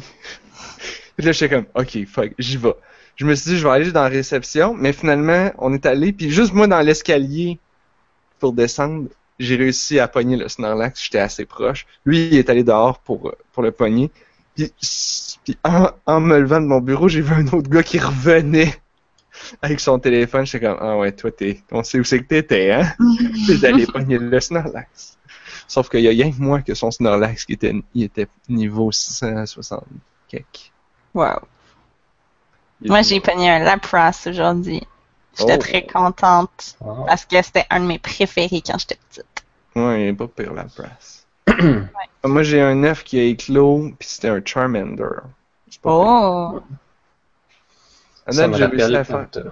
Puis 1.16 1.26
là, 1.26 1.32
j'étais 1.32 1.54
comme, 1.54 1.66
ok, 1.74 2.06
fuck, 2.06 2.32
j'y 2.38 2.56
vais. 2.56 2.74
Je 3.16 3.26
me 3.26 3.34
suis 3.34 3.50
dit, 3.52 3.58
je 3.58 3.64
vais 3.66 3.72
aller 3.72 3.92
dans 3.92 4.02
la 4.02 4.08
réception, 4.08 4.74
mais 4.74 4.92
finalement, 4.92 5.52
on 5.58 5.72
est 5.74 5.84
allé, 5.86 6.12
puis 6.12 6.30
juste 6.30 6.54
moi 6.54 6.66
dans 6.66 6.80
l'escalier 6.80 7.58
pour 8.38 8.52
descendre, 8.52 9.08
j'ai 9.38 9.56
réussi 9.56 9.98
à 9.98 10.08
pogner 10.08 10.36
le 10.36 10.48
Snorlax, 10.48 11.02
j'étais 11.04 11.18
assez 11.18 11.44
proche. 11.44 11.86
Lui, 12.04 12.28
il 12.28 12.36
est 12.36 12.50
allé 12.50 12.64
dehors 12.64 12.98
pour, 13.00 13.34
pour 13.52 13.62
le 13.62 13.72
pogner. 13.72 14.10
Puis, 14.56 14.72
puis 15.44 15.56
en, 15.64 15.88
en 16.06 16.20
me 16.20 16.38
levant 16.38 16.60
de 16.60 16.66
mon 16.66 16.80
bureau, 16.80 17.08
j'ai 17.08 17.20
vu 17.20 17.34
un 17.34 17.46
autre 17.48 17.70
gars 17.70 17.82
qui 17.82 17.98
revenait 17.98 18.74
avec 19.62 19.80
son 19.80 19.98
téléphone. 19.98 20.46
J'étais 20.46 20.66
comme, 20.66 20.78
ah 20.80 20.96
ouais, 20.98 21.12
toi, 21.12 21.30
t'es, 21.30 21.62
on 21.70 21.82
sait 21.82 21.98
où 21.98 22.04
c'est 22.04 22.20
que 22.20 22.26
t'étais, 22.26 22.72
hein? 22.72 22.92
T'es 23.46 23.66
allé 23.66 23.86
pogner 23.86 24.18
le 24.18 24.40
Snorlax. 24.40 25.18
Sauf 25.72 25.88
qu'il 25.88 26.00
y 26.00 26.06
a 26.06 26.10
rien 26.10 26.30
que 26.30 26.36
moi 26.38 26.60
que 26.60 26.74
son 26.74 26.90
Snorlax 26.90 27.46
qui 27.46 27.54
était, 27.54 27.72
il 27.94 28.02
était 28.02 28.28
niveau 28.50 28.92
660 28.92 29.82
quelque. 30.28 30.70
Wow. 31.14 31.38
Moi, 32.84 33.00
j'ai 33.00 33.20
pogné 33.20 33.48
un 33.50 33.60
Lapras 33.60 34.26
aujourd'hui. 34.26 34.82
J'étais 35.38 35.54
Oh. 35.54 35.58
très 35.58 35.86
contente 35.86 36.76
Ah. 36.84 37.04
parce 37.06 37.24
que 37.24 37.40
c'était 37.40 37.64
un 37.70 37.80
de 37.80 37.86
mes 37.86 37.98
préférés 37.98 38.60
quand 38.66 38.78
j'étais 38.78 38.98
petite. 39.08 39.44
Ouais, 39.74 40.02
il 40.02 40.08
est 40.08 40.12
pas 40.12 40.28
pire 40.28 40.52
la 40.52 40.64
presse. 40.64 41.26
Moi, 42.24 42.42
j'ai 42.42 42.60
un 42.60 42.84
œuf 42.84 43.02
qui 43.02 43.18
a 43.18 43.22
éclos, 43.22 43.92
puis 43.98 44.06
c'était 44.08 44.28
un 44.28 44.42
Charmander. 44.44 45.22
Oh! 45.84 46.60
À 48.26 48.32
date, 48.32 48.54
j'ai 48.56 48.66
réussi 48.66 48.94
à 48.96 49.04
faire. 49.04 49.26
euh, 49.36 49.44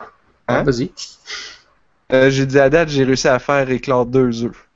Hein? 0.00 0.06
ah, 0.48 0.62
Vas-y. 0.62 0.90
Euh, 2.12 2.30
j'ai 2.30 2.46
dit 2.46 2.58
à 2.58 2.70
date, 2.70 2.88
j'ai 2.88 3.04
réussi 3.04 3.28
à 3.28 3.38
faire 3.38 3.68
éclore 3.70 4.06
deux 4.06 4.44
œufs 4.44 4.68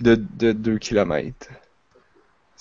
de, 0.00 0.14
de 0.16 0.52
2 0.52 0.78
km. 0.78 1.48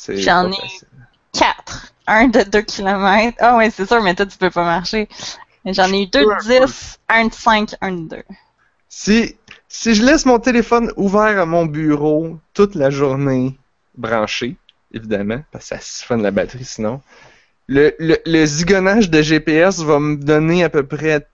J'en 0.07 0.51
ai- 0.51 0.55
facile. 0.55 0.87
Quatre. 1.33 1.93
Un 2.07 2.27
de 2.27 2.41
2 2.43 2.61
km. 2.61 3.37
Ah 3.39 3.57
ouais, 3.57 3.69
c'est 3.69 3.85
sûr, 3.85 4.01
mais 4.01 4.15
toi, 4.15 4.25
tu 4.25 4.37
peux 4.37 4.49
pas 4.49 4.63
marcher. 4.63 5.07
J'en 5.65 5.91
ai 5.93 6.03
eu 6.03 6.07
deux 6.07 6.25
de 6.25 6.65
10, 6.65 6.99
un 7.09 7.27
de 7.27 7.33
5, 7.33 7.75
un 7.81 7.91
de 7.91 8.07
2. 8.09 8.23
Si, 8.87 9.35
si 9.67 9.93
je 9.93 10.03
laisse 10.03 10.25
mon 10.25 10.39
téléphone 10.39 10.91
ouvert 10.97 11.39
à 11.39 11.45
mon 11.45 11.65
bureau 11.65 12.39
toute 12.53 12.75
la 12.75 12.89
journée, 12.89 13.57
branché, 13.95 14.55
évidemment, 14.93 15.43
parce 15.51 15.69
que 15.69 15.75
ça 15.75 15.81
siphonne 15.81 16.23
la 16.23 16.31
batterie 16.31 16.65
sinon, 16.65 17.01
le, 17.67 17.95
le, 17.99 18.17
le 18.25 18.45
zigonnage 18.45 19.09
de 19.11 19.21
GPS 19.21 19.79
va 19.81 19.99
me 19.99 20.17
donner 20.17 20.63
à 20.63 20.69
peu 20.69 20.85
près 20.87 21.27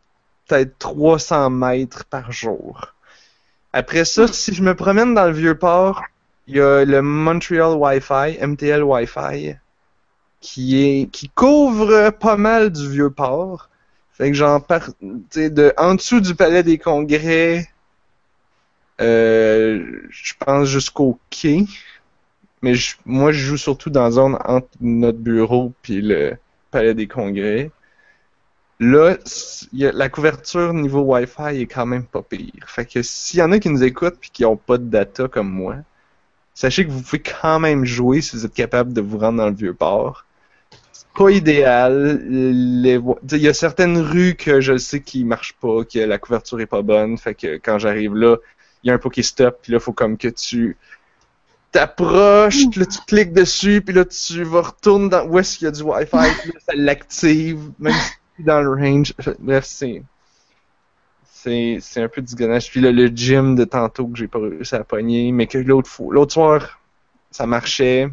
peut-être 0.48 0.78
300 0.80 1.50
mètres 1.52 2.06
par 2.06 2.32
jour. 2.32 2.95
Après 3.76 4.06
ça, 4.06 4.28
si 4.28 4.56
je 4.56 4.64
me 4.64 4.74
promène 4.74 5.14
dans 5.14 5.26
le 5.28 5.32
vieux 5.34 5.56
port, 5.56 6.02
il 6.48 6.56
y 6.56 6.60
a 6.62 6.84
le 6.84 7.02
Montreal 7.04 7.76
Wi-Fi, 7.78 8.38
MTL 8.42 8.82
Wi-Fi, 8.84 9.56
qui 10.42 10.84
est 10.84 11.12
qui 11.12 11.30
couvre 11.30 12.12
pas 12.12 12.38
mal 12.38 12.72
du 12.72 12.90
vieux 12.90 13.12
port. 13.12 13.70
Fait 14.14 14.30
que 14.32 14.38
j'en 14.38 14.64
sais, 15.32 15.50
de 15.52 15.74
en 15.78 15.96
dessous 15.96 16.22
du 16.22 16.36
palais 16.36 16.64
des 16.64 16.78
congrès, 16.80 17.68
euh, 19.02 20.02
je 20.10 20.34
pense 20.40 20.68
jusqu'au 20.70 21.20
quai. 21.30 21.66
Mais 22.62 22.76
je- 22.76 22.98
moi, 23.06 23.32
je 23.32 23.40
joue 23.40 23.58
surtout 23.58 23.90
dans 23.90 24.04
la 24.04 24.12
zone 24.12 24.38
entre 24.46 24.70
notre 24.82 25.20
bureau 25.20 25.74
puis 25.82 26.02
le 26.02 26.38
palais 26.72 26.94
des 26.94 27.08
congrès. 27.08 27.72
Là, 28.80 29.16
la 29.72 30.10
couverture 30.10 30.74
niveau 30.74 31.02
Wi-Fi 31.02 31.62
est 31.62 31.66
quand 31.66 31.86
même 31.86 32.06
pas 32.06 32.22
pire. 32.22 32.66
Fait 32.68 32.86
que 32.86 33.02
s'il 33.02 33.40
y 33.40 33.44
en 33.44 33.52
a 33.54 33.60
qui 33.60 33.70
nous 33.70 33.84
écoutent 33.84 34.18
puis 34.20 34.30
qui 34.32 34.44
ont 34.44 34.58
pas 34.58 34.78
de 34.78 34.84
data 34.84 35.30
comme 35.30 35.50
moi, 35.50 35.78
sachez 36.54 36.86
que 36.86 36.92
vous 36.92 37.02
pouvez 37.02 37.22
quand 37.22 37.60
même 37.60 37.86
jouer 37.86 38.20
si 38.20 38.36
vous 38.36 38.46
êtes 38.46 38.54
capable 38.54 38.92
de 38.92 39.00
vous 39.00 39.18
rendre 39.18 39.38
dans 39.38 39.48
le 39.48 39.56
vieux 39.56 39.74
port. 39.74 40.26
C'est 40.92 41.08
pas 41.16 41.30
idéal. 41.30 42.22
Il 42.30 43.16
y 43.32 43.48
a 43.48 43.54
certaines 43.54 43.98
rues 43.98 44.36
que 44.36 44.60
je 44.60 44.78
sais 44.78 45.00
qui 45.02 45.24
marchent 45.24 45.56
pas, 45.62 45.86
que 45.86 46.00
la 46.00 46.18
couverture 46.18 46.60
est 46.60 46.66
pas 46.66 46.82
bonne. 46.82 47.18
Fait 47.18 47.34
que 47.34 47.56
quand 47.56 47.80
j'arrive 47.80 48.14
là, 48.14 48.38
il 48.84 48.90
y 48.90 48.92
a 48.92 48.94
un 48.94 48.98
Pokéstop, 48.98 49.60
puis 49.62 49.72
là, 49.72 49.80
faut 49.80 49.94
comme 49.94 50.18
que 50.18 50.28
tu 50.28 50.78
t'approches, 51.72 52.66
là, 52.76 52.86
tu 52.86 53.00
cliques 53.08 53.34
dessus, 53.34 53.82
puis 53.82 53.94
là, 53.94 54.06
tu 54.06 54.44
vas 54.44 54.62
retourner 54.62 55.10
dans 55.10 55.26
où 55.26 55.40
est-ce 55.40 55.58
qu'il 55.58 55.66
y 55.66 55.68
a 55.68 55.72
du 55.72 55.82
Wi-Fi, 55.82 56.08
puis 56.42 56.52
là, 56.54 56.60
ça 56.66 56.74
l'active, 56.76 57.72
même 57.80 57.94
si 57.94 58.12
dans 58.44 58.62
le 58.62 58.72
range. 58.72 59.14
Bref, 59.40 59.66
c'est. 59.66 60.04
C'est, 61.32 61.78
c'est 61.80 62.02
un 62.02 62.08
peu 62.08 62.24
du 62.24 62.34
ganache. 62.34 62.72
Puis 62.72 62.82
là, 62.82 62.92
le 62.92 63.06
gym 63.08 63.56
de 63.56 63.66
tantôt 63.66 64.08
que 64.08 64.18
j'ai 64.18 64.28
pas 64.28 64.40
réussi 64.40 64.74
à 64.74 64.84
pogner, 64.84 65.32
mais 65.32 65.46
que 65.46 65.60
l'autre 65.60 65.88
fois, 65.90 66.12
l'autre 66.12 66.34
soir, 66.34 66.80
ça 67.30 67.46
marchait. 67.46 68.10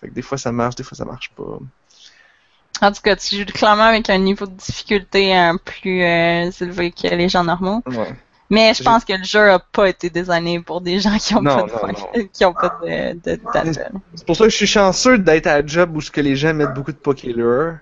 Fait 0.00 0.08
que 0.08 0.14
des 0.14 0.22
fois 0.22 0.38
ça 0.38 0.50
marche, 0.50 0.76
des 0.76 0.82
fois 0.82 0.96
ça 0.96 1.04
marche 1.04 1.30
pas. 1.36 1.58
En 2.80 2.92
tout 2.92 3.02
cas, 3.02 3.16
tu 3.16 3.36
joues 3.36 3.44
clairement 3.44 3.84
avec 3.84 4.08
un 4.10 4.18
niveau 4.18 4.46
de 4.46 4.52
difficulté 4.52 5.36
euh, 5.36 5.54
plus 5.62 6.02
euh, 6.02 6.50
élevé 6.60 6.90
que 6.92 7.08
les 7.08 7.28
gens 7.28 7.44
normaux. 7.44 7.82
Ouais. 7.86 8.14
Mais 8.48 8.74
je 8.74 8.82
pense 8.82 9.04
que 9.04 9.12
le 9.12 9.24
jeu 9.24 9.50
a 9.50 9.58
pas 9.58 9.88
été 9.88 10.08
designé 10.08 10.60
pour 10.60 10.80
des 10.80 11.00
gens 11.00 11.16
qui 11.18 11.34
ont 11.34 11.42
Non, 11.42 11.66
pas 11.66 11.88
de, 11.88 11.92
non, 11.92 12.28
qui 12.32 12.44
ont 12.44 12.52
pas 12.52 12.78
de, 12.82 13.14
de. 13.14 13.40
C'est 14.14 14.26
pour 14.26 14.36
ça 14.36 14.44
que 14.44 14.50
je 14.50 14.56
suis 14.56 14.66
chanceux 14.66 15.18
d'être 15.18 15.48
à 15.48 15.60
la 15.60 15.66
job 15.66 15.96
où 15.96 16.00
ce 16.00 16.10
que 16.10 16.20
les 16.20 16.36
gens 16.36 16.54
mettent 16.54 16.74
beaucoup 16.74 16.92
de 16.92 16.96
Pokélure. 16.96 17.78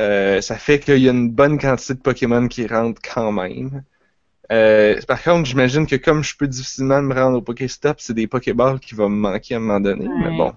Euh, 0.00 0.40
ça 0.42 0.56
fait 0.58 0.78
qu'il 0.80 0.98
y 0.98 1.08
a 1.08 1.12
une 1.12 1.30
bonne 1.30 1.58
quantité 1.58 1.94
de 1.94 2.00
Pokémon 2.00 2.48
qui 2.48 2.66
rentrent 2.66 3.00
quand 3.02 3.32
même. 3.32 3.82
Euh, 4.52 5.00
par 5.08 5.22
contre, 5.22 5.46
j'imagine 5.48 5.86
que 5.86 5.96
comme 5.96 6.22
je 6.22 6.36
peux 6.36 6.46
difficilement 6.46 7.02
me 7.02 7.14
rendre 7.14 7.38
au 7.38 7.42
Pokéstop, 7.42 8.00
c'est 8.00 8.14
des 8.14 8.26
Pokéballs 8.26 8.78
qui 8.80 8.94
vont 8.94 9.08
me 9.08 9.16
manquer 9.16 9.54
à 9.54 9.56
un 9.56 9.60
moment 9.60 9.80
donné. 9.80 10.06
Ouais. 10.06 10.14
Mais 10.30 10.36
bon. 10.36 10.54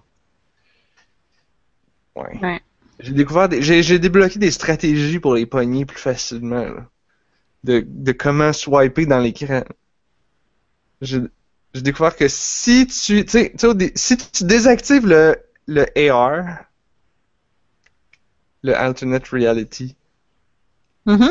Ouais. 2.16 2.40
Ouais. 2.42 2.60
J'ai 3.00 3.14
découvert 3.14 3.48
des, 3.48 3.62
j'ai, 3.62 3.82
j'ai 3.82 3.98
débloqué 3.98 4.40
des 4.40 4.52
stratégies 4.52 5.20
pour 5.20 5.36
les 5.36 5.46
pogner 5.46 5.86
plus 5.86 6.00
facilement. 6.00 6.66
là. 6.66 6.86
De, 7.64 7.84
de 7.88 8.12
comment 8.12 8.54
swiper 8.54 9.06
dans 9.06 9.20
l'écran. 9.20 9.64
J'ai, 11.02 11.20
j'ai 11.74 11.82
découvert 11.82 12.16
que 12.16 12.28
si 12.28 12.88
tu, 12.88 13.24
tu 13.26 13.30
sais, 13.32 13.52
tu 13.52 13.58
sais, 13.58 13.68
au 13.68 13.74
dé- 13.74 13.92
si 13.96 14.18
tu 14.18 14.44
désactives 14.44 15.08
le, 15.08 15.38
le 15.68 15.86
AR, 16.12 16.66
le 18.64 18.76
Alternate 18.76 19.28
Reality, 19.30 19.96
Mhm. 21.06 21.30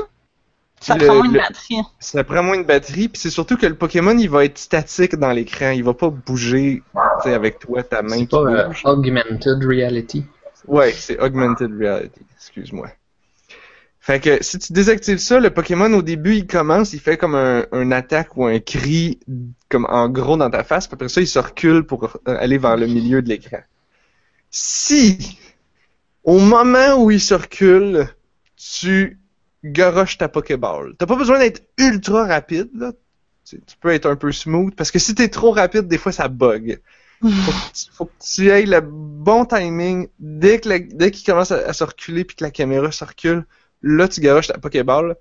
Ça 0.81 0.95
Le- 0.97 1.07
prend 1.07 1.17
moins 1.17 1.29
de 1.29 1.38
batterie. 1.38 1.77
ça 1.99 2.23
prend 2.25 2.43
moins 2.43 2.57
de 2.59 2.62
batterie, 2.62 3.09
puis 3.09 3.21
c'est 3.21 3.31
surtout 3.31 3.57
que 3.57 3.67
le 3.67 3.75
Pokémon, 3.75 4.17
il 4.17 4.31
va 4.31 4.45
être 4.45 4.59
statique 4.59 5.17
dans 5.17 5.33
l'écran, 5.33 5.71
il 5.71 5.83
va 5.83 5.93
pas 5.93 6.09
bouger, 6.09 6.83
avec 7.25 7.59
toi, 7.59 7.83
ta 7.83 8.01
main 8.03 8.11
C'est 8.11 8.21
qui 8.21 8.27
pas 8.27 8.38
euh, 8.45 8.73
augmented 8.85 9.64
reality. 9.64 10.25
Ouais, 10.67 10.93
c'est 10.93 11.19
Augmented 11.21 11.73
Reality, 11.79 12.21
excuse-moi. 12.37 12.88
Fait 14.01 14.21
que 14.21 14.43
si 14.43 14.59
tu 14.59 14.73
désactives 14.73 15.19
ça, 15.19 15.41
le 15.41 15.51
Pokémon 15.51 15.93
au 15.95 16.03
début 16.03 16.35
il 16.37 16.47
commence, 16.47 16.93
il 16.93 17.01
fait 17.01 17.17
comme 17.17 17.35
un, 17.35 17.67
un 17.73 17.91
attaque 17.91 18.37
ou 18.37 18.45
un 18.47 18.59
cri 18.59 19.19
comme 19.69 19.87
en 19.88 20.09
gros 20.09 20.37
dans 20.37 20.51
ta 20.51 20.64
face, 20.64 20.87
puis 20.87 20.95
après 20.95 21.09
ça 21.09 21.21
il 21.21 21.27
se 21.29 21.38
recule 21.38 21.85
pour 21.85 22.05
euh, 22.05 22.37
aller 22.38 22.59
vers 22.59 22.77
le 22.77 22.87
milieu 22.87 23.21
de 23.23 23.29
l'écran. 23.29 23.59
Si 24.51 25.38
au 26.29 26.41
moment 26.41 27.03
où 27.03 27.11
il 27.11 27.23
se 27.23 27.33
recule, 27.33 28.07
tu 28.55 29.19
garoches 29.64 30.19
ta 30.19 30.29
Pokéball. 30.29 30.95
T'as 30.99 31.07
pas 31.07 31.17
besoin 31.17 31.38
d'être 31.38 31.62
ultra 31.79 32.27
rapide, 32.27 32.69
là. 32.75 32.93
Tu, 33.47 33.59
peux 33.81 33.88
être 33.95 34.05
un 34.05 34.14
peu 34.14 34.31
smooth, 34.31 34.75
parce 34.75 34.91
que 34.91 34.99
si 34.99 35.14
t'es 35.14 35.29
trop 35.29 35.53
rapide, 35.53 35.88
des 35.88 35.97
fois 35.97 36.12
ça 36.12 36.29
bug 36.29 36.83
faut 37.21 37.29
que 37.29 37.73
tu- 37.73 37.91
faut 37.93 38.11
le 38.67 38.81
bon 38.81 39.47
timing 39.47 40.07
dès 40.19 40.61
que 40.61 40.69
dès 40.95 41.11
qu'il 41.11 41.25
commence 41.27 41.51
à, 41.51 41.67
à 41.67 41.73
se 41.73 41.83
reculer 41.83 42.25
puis 42.25 42.37
que 42.37 42.45
la 42.45 42.51
caméra 42.53 42.93
se 42.93 43.05
recule 43.05 43.45
là 43.83 44.07
tu 44.07 44.21
garoches 44.21 44.47
ta 44.47 44.59
Pokéball 44.59 45.17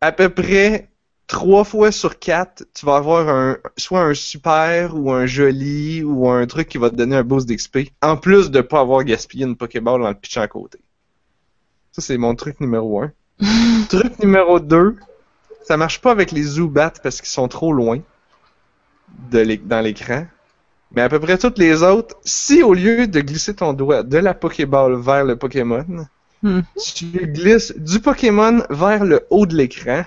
à 0.00 0.12
peu 0.12 0.28
près 0.28 0.91
trois 1.32 1.64
fois 1.64 1.90
sur 1.90 2.18
quatre 2.18 2.64
tu 2.74 2.84
vas 2.84 2.96
avoir 2.96 3.26
un 3.30 3.56
soit 3.78 4.02
un 4.02 4.12
super 4.12 4.94
ou 4.94 5.10
un 5.10 5.24
joli 5.24 6.02
ou 6.04 6.28
un 6.28 6.46
truc 6.46 6.68
qui 6.68 6.76
va 6.76 6.90
te 6.90 6.94
donner 6.94 7.16
un 7.16 7.24
boost 7.24 7.48
d'XP 7.48 7.78
en 8.02 8.18
plus 8.18 8.50
de 8.50 8.60
pas 8.60 8.80
avoir 8.80 9.02
gaspillé 9.02 9.46
une 9.46 9.56
Pokéball 9.56 10.02
en 10.02 10.08
le 10.10 10.14
pitchant 10.14 10.42
à 10.42 10.48
côté. 10.48 10.78
Ça 11.92 12.02
c'est 12.02 12.18
mon 12.18 12.34
truc 12.34 12.60
numéro 12.60 13.00
un. 13.00 13.12
Truc 13.88 14.18
numéro 14.18 14.60
2 14.60 14.96
ça 15.64 15.78
marche 15.78 16.02
pas 16.02 16.10
avec 16.10 16.32
les 16.32 16.42
Zubats 16.42 16.92
parce 17.02 17.20
qu'ils 17.20 17.30
sont 17.30 17.48
trop 17.48 17.72
loin 17.72 18.00
de 19.30 19.56
dans 19.64 19.80
l'écran. 19.80 20.26
Mais 20.94 21.00
à 21.00 21.08
peu 21.08 21.18
près 21.18 21.38
toutes 21.38 21.56
les 21.56 21.82
autres, 21.82 22.14
si 22.24 22.62
au 22.62 22.74
lieu 22.74 23.06
de 23.06 23.20
glisser 23.20 23.54
ton 23.54 23.72
doigt 23.72 24.02
de 24.02 24.18
la 24.18 24.34
Pokéball 24.34 24.96
vers 24.96 25.24
le 25.24 25.36
Pokémon, 25.36 26.06
Mhm. 26.42 26.64
tu 26.94 27.06
glisses 27.06 27.72
du 27.76 28.00
Pokémon 28.00 28.62
vers 28.68 29.04
le 29.04 29.24
haut 29.30 29.46
de 29.46 29.56
l'écran, 29.56 30.04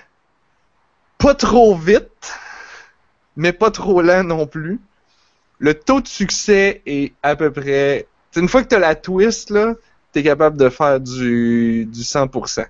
pas 1.26 1.34
trop 1.34 1.76
vite, 1.76 2.38
mais 3.36 3.52
pas 3.52 3.72
trop 3.72 4.00
lent 4.04 4.24
non 4.24 4.46
plus, 4.46 4.80
le 5.58 5.74
taux 5.74 6.00
de 6.00 6.08
succès 6.08 6.84
est 6.86 7.14
à 7.24 7.36
peu 7.36 7.52
près... 7.52 8.06
Une 8.36 8.48
fois 8.48 8.62
que 8.62 8.68
tu 8.68 8.76
as 8.76 8.80
la 8.80 8.94
twist, 8.94 9.50
là, 9.50 9.74
tu 10.14 10.20
es 10.20 10.24
capable 10.24 10.56
de 10.56 10.70
faire 10.70 11.00
du, 11.00 11.88
du 11.88 12.02
100%. 12.02 12.68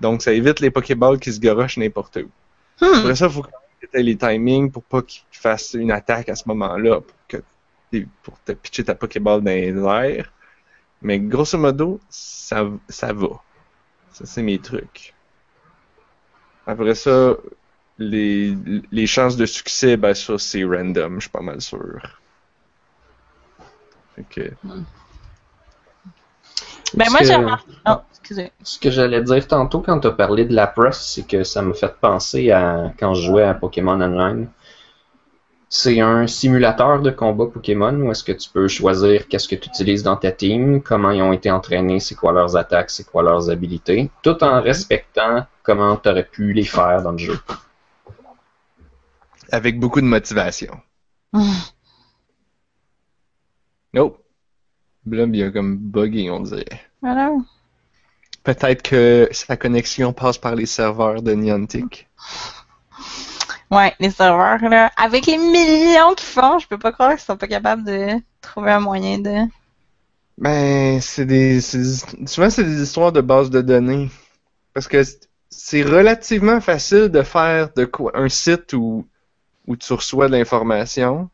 Donc 0.00 0.22
ça 0.22 0.32
évite 0.32 0.60
les 0.60 0.70
Pokéballs 0.70 1.18
qui 1.18 1.30
se 1.30 1.40
garochent 1.40 1.76
n'importe 1.76 2.16
où. 2.16 2.30
Hmm. 2.82 3.00
Après 3.00 3.14
ça, 3.14 3.26
il 3.26 3.32
faut 3.32 3.42
que 3.42 3.50
tu 3.80 4.02
les 4.02 4.16
timings 4.16 4.70
pour 4.70 4.84
pas 4.84 5.02
qu'ils 5.02 5.24
fassent 5.32 5.74
une 5.74 5.90
attaque 5.90 6.30
à 6.30 6.36
ce 6.36 6.44
moment-là, 6.46 7.02
pour, 7.02 7.16
que 7.28 7.36
pour 8.22 8.40
te 8.46 8.52
pitcher 8.52 8.84
ta 8.84 8.94
Pokéball 8.94 9.42
dans 9.42 9.50
les 9.50 9.74
airs. 9.76 10.32
Mais 11.02 11.18
grosso 11.18 11.58
modo, 11.58 12.00
ça, 12.08 12.64
ça 12.88 13.12
va. 13.12 13.42
Ça, 14.14 14.24
c'est 14.24 14.42
mes 14.42 14.58
trucs. 14.58 15.12
Après 16.68 16.94
ça, 16.94 17.36
les, 17.98 18.54
les 18.92 19.06
chances 19.08 19.36
de 19.36 19.44
succès, 19.46 19.96
ben 19.96 20.14
ça, 20.14 20.38
c'est 20.38 20.62
random, 20.64 21.16
je 21.16 21.22
suis 21.22 21.30
pas 21.30 21.42
mal 21.42 21.60
sûr. 21.60 22.00
Que, 24.28 24.56
Ben 26.94 27.10
moi, 27.10 27.20
que- 27.20 27.24
j'ai 27.26 27.34
remarqué. 27.34 27.70
Oh, 27.86 27.92
excusez. 28.10 28.52
Ce 28.62 28.78
que 28.78 28.90
j'allais 28.90 29.22
dire 29.22 29.46
tantôt 29.46 29.80
quand 29.80 30.00
tu 30.00 30.06
as 30.06 30.12
parlé 30.12 30.44
de 30.44 30.54
la 30.54 30.66
presse, 30.66 31.00
c'est 31.14 31.26
que 31.26 31.44
ça 31.44 31.62
m'a 31.62 31.74
fait 31.74 31.94
penser 32.00 32.50
à 32.50 32.92
quand 32.98 33.14
je 33.14 33.26
jouais 33.26 33.44
à 33.44 33.54
Pokémon 33.54 34.00
Online. 34.00 34.48
C'est 35.70 36.00
un 36.00 36.26
simulateur 36.26 37.02
de 37.02 37.10
combat 37.10 37.46
Pokémon 37.46 37.94
où 38.00 38.10
est-ce 38.10 38.24
que 38.24 38.32
tu 38.32 38.48
peux 38.48 38.68
choisir 38.68 39.28
qu'est-ce 39.28 39.46
que 39.48 39.54
tu 39.54 39.68
utilises 39.68 40.02
dans 40.02 40.16
ta 40.16 40.32
team, 40.32 40.80
comment 40.82 41.10
ils 41.10 41.20
ont 41.20 41.32
été 41.32 41.50
entraînés, 41.50 42.00
c'est 42.00 42.14
quoi 42.14 42.32
leurs 42.32 42.56
attaques, 42.56 42.90
c'est 42.90 43.04
quoi 43.04 43.22
leurs 43.22 43.50
habilités, 43.50 44.10
tout 44.22 44.42
en 44.42 44.62
respectant 44.62 45.46
comment 45.62 45.96
tu 45.98 46.08
aurais 46.08 46.24
pu 46.24 46.54
les 46.54 46.64
faire 46.64 47.02
dans 47.02 47.12
le 47.12 47.18
jeu. 47.18 47.38
avec 49.52 49.78
beaucoup 49.78 50.00
de 50.00 50.06
motivation. 50.06 50.80
Hmm. 51.32 51.52
Nope. 53.92 54.22
Blob, 55.04 55.34
il 55.34 55.44
a 55.44 55.50
comme 55.50 55.76
buggé, 55.76 56.30
on 56.30 56.40
dirait. 56.40 56.82
Voilà. 57.00 57.32
Peut-être 58.42 58.82
que 58.82 59.28
sa 59.30 59.56
connexion 59.56 60.12
passe 60.12 60.38
par 60.38 60.54
les 60.54 60.66
serveurs 60.66 61.22
de 61.22 61.32
Niantic. 61.32 62.08
Ouais, 63.70 63.94
les 64.00 64.10
serveurs, 64.10 64.60
là, 64.68 64.90
avec 64.96 65.26
les 65.26 65.36
millions 65.36 66.14
qu'ils 66.14 66.26
font, 66.26 66.58
je 66.58 66.66
peux 66.66 66.78
pas 66.78 66.92
croire 66.92 67.10
qu'ils 67.10 67.20
sont 67.20 67.36
pas 67.36 67.48
capables 67.48 67.84
de 67.84 68.20
trouver 68.40 68.72
un 68.72 68.80
moyen 68.80 69.18
de. 69.18 69.46
Ben, 70.38 71.00
c'est 71.00 71.26
des, 71.26 71.60
c'est 71.60 71.82
souvent 72.26 72.48
c'est 72.50 72.64
des 72.64 72.80
histoires 72.82 73.12
de 73.12 73.20
base 73.20 73.50
de 73.50 73.60
données. 73.60 74.08
Parce 74.74 74.88
que 74.88 75.02
c'est- 75.04 75.28
c'est 75.50 75.82
relativement 75.82 76.60
facile 76.60 77.08
de 77.08 77.22
faire 77.22 77.72
de 77.74 77.84
quoi, 77.86 78.12
un 78.16 78.28
site 78.28 78.72
où, 78.74 79.06
où 79.66 79.76
tu 79.76 79.92
reçois 79.94 80.28
de 80.28 80.32
l'information. 80.32 81.30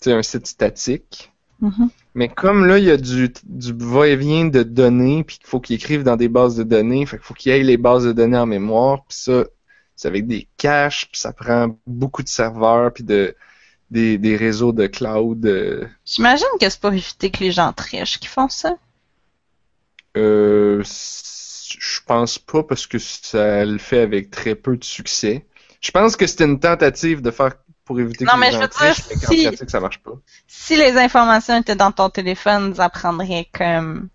Sais, 0.00 0.12
un 0.12 0.22
site 0.22 0.46
statique. 0.46 1.32
Mhm. 1.60 1.88
Mais 2.14 2.28
comme 2.28 2.66
là, 2.66 2.78
il 2.78 2.84
y 2.84 2.90
a 2.90 2.96
du, 2.96 3.32
du 3.44 3.72
va-et-vient 3.72 4.46
de 4.46 4.62
données, 4.62 5.24
puis 5.24 5.38
qu'il 5.38 5.46
faut 5.46 5.60
qu'ils 5.60 5.76
écrivent 5.76 6.04
dans 6.04 6.16
des 6.16 6.28
bases 6.28 6.56
de 6.56 6.62
données, 6.64 7.06
fait 7.06 7.16
qu'il 7.16 7.24
faut 7.26 7.34
qu'ils 7.34 7.52
aient 7.52 7.62
les 7.62 7.76
bases 7.76 8.04
de 8.04 8.12
données 8.12 8.38
en 8.38 8.46
mémoire, 8.46 9.04
puis 9.08 9.16
ça, 9.18 9.44
c'est 9.96 10.08
avec 10.08 10.26
des 10.26 10.48
caches, 10.56 11.08
puis 11.10 11.20
ça 11.20 11.32
prend 11.32 11.76
beaucoup 11.86 12.22
de 12.22 12.28
serveurs, 12.28 12.92
puis 12.92 13.04
de, 13.04 13.36
des, 13.90 14.18
des 14.18 14.36
réseaux 14.36 14.72
de 14.72 14.86
cloud. 14.86 15.46
euh, 15.46 15.86
J'imagine 16.04 16.46
que 16.60 16.68
c'est 16.68 16.80
pour 16.80 16.92
éviter 16.92 17.30
que 17.30 17.40
les 17.40 17.52
gens 17.52 17.72
trichent 17.72 18.18
qui 18.18 18.26
font 18.28 18.48
ça. 18.48 18.76
Euh, 20.16 20.82
je 20.84 22.00
pense 22.06 22.38
pas 22.38 22.62
parce 22.62 22.86
que 22.86 22.98
ça 22.98 23.64
le 23.64 23.78
fait 23.78 24.00
avec 24.00 24.30
très 24.30 24.54
peu 24.54 24.76
de 24.76 24.84
succès. 24.84 25.44
Je 25.80 25.90
pense 25.90 26.16
que 26.16 26.26
c'était 26.26 26.44
une 26.44 26.60
tentative 26.60 27.20
de 27.20 27.30
faire 27.30 27.54
pour 27.84 28.00
éviter 28.00 28.24
Non, 28.24 28.32
que 28.34 28.38
mais 28.38 28.50
les 28.50 28.56
je 28.56 28.60
gens 28.62 28.68
trichent, 28.68 29.02
mais 29.10 29.16
qu'en 29.16 29.32
si- 29.32 29.44
pratique, 29.46 29.70
ça 29.70 29.80
marche 29.80 29.98
pas. 29.98 30.12
Si 30.46 30.76
les 30.76 30.96
informations 30.96 31.58
étaient 31.60 31.76
dans 31.76 31.92
ton 31.92 32.08
téléphone, 32.10 32.74
ça 32.74 32.88
prendrait 32.88 33.48
comme 33.52 34.08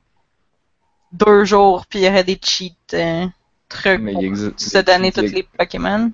deux 1.12 1.44
jours, 1.46 1.86
puis 1.88 2.00
il 2.00 2.06
y 2.06 2.08
aurait 2.08 2.24
des 2.24 2.40
cheats 2.42 2.70
euh, 2.94 3.26
trucs 3.70 4.02
Mais 4.02 4.12
pour 4.12 4.24
existe. 4.24 4.78
donner 4.86 5.12
tous 5.12 5.22
les 5.32 5.44
Pokémon? 5.44 6.12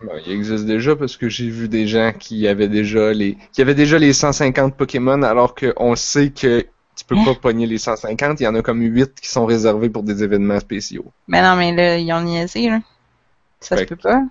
Bon, 0.00 0.12
il 0.26 0.32
existe 0.32 0.64
déjà 0.66 0.94
parce 0.96 1.16
que 1.18 1.28
j'ai 1.28 1.48
vu 1.50 1.68
des 1.68 1.86
gens 1.86 2.12
qui 2.18 2.46
avaient 2.48 2.68
déjà 2.68 3.12
les 3.12 3.36
qui 3.52 3.60
avaient 3.62 3.74
déjà 3.74 3.98
les 3.98 4.12
150 4.12 4.76
Pokémon 4.76 5.22
alors 5.22 5.54
qu'on 5.54 5.96
sait 5.96 6.30
que 6.32 6.66
tu 6.96 7.04
peux 7.06 7.16
Hein? 7.16 7.24
pas 7.24 7.34
pogner 7.34 7.66
les 7.66 7.78
150, 7.78 8.40
il 8.40 8.44
y 8.44 8.46
en 8.46 8.54
a 8.54 8.62
comme 8.62 8.80
8 8.82 9.20
qui 9.20 9.28
sont 9.28 9.46
réservés 9.46 9.90
pour 9.90 10.02
des 10.02 10.22
événements 10.22 10.60
spéciaux. 10.60 11.12
Mais 11.28 11.40
non, 11.42 11.54
mais 11.56 11.72
là, 11.74 11.98
ils 11.98 12.12
ont 12.12 12.20
niaisé, 12.22 12.68
là. 12.68 12.80
Ça 13.60 13.76
se 13.78 13.84
Fait 13.84 13.86
peut 13.86 13.96
pas. 13.96 14.22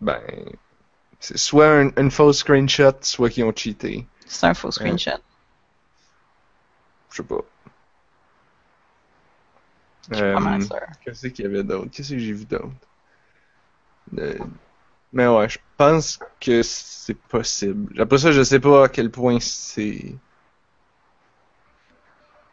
Ben 0.00 0.20
c'est 1.20 1.38
soit 1.38 1.68
un, 1.68 1.90
une 1.96 2.10
fausse 2.10 2.38
screenshot, 2.38 2.92
soit 3.02 3.30
qu'ils 3.30 3.44
ont 3.44 3.54
cheaté. 3.54 4.08
C'est 4.26 4.46
un 4.46 4.54
faux 4.54 4.70
screenshot. 4.70 5.20
Je 7.10 7.16
sais 7.16 7.22
pas. 7.22 7.42
Je 7.42 7.46
suis 7.58 7.58
pas 9.82 9.94
mal 9.94 9.97
Euh. 10.12 10.58
Qu'est-ce 11.00 11.28
qu'il 11.28 11.44
y 11.44 11.48
avait 11.48 11.64
d'autre? 11.64 11.90
Qu'est-ce 11.90 12.10
que 12.10 12.18
j'ai 12.18 12.32
vu 12.32 12.44
d'autre? 12.46 12.70
Euh, 14.18 14.38
Mais 15.12 15.26
ouais, 15.28 15.48
je 15.48 15.58
pense 15.76 16.18
que 16.40 16.62
c'est 16.62 17.14
possible. 17.28 18.00
Après 18.00 18.18
ça, 18.18 18.32
je 18.32 18.42
sais 18.44 18.60
pas 18.60 18.84
à 18.86 18.88
quel 18.88 19.10
point 19.10 19.38
c'est. 19.40 20.20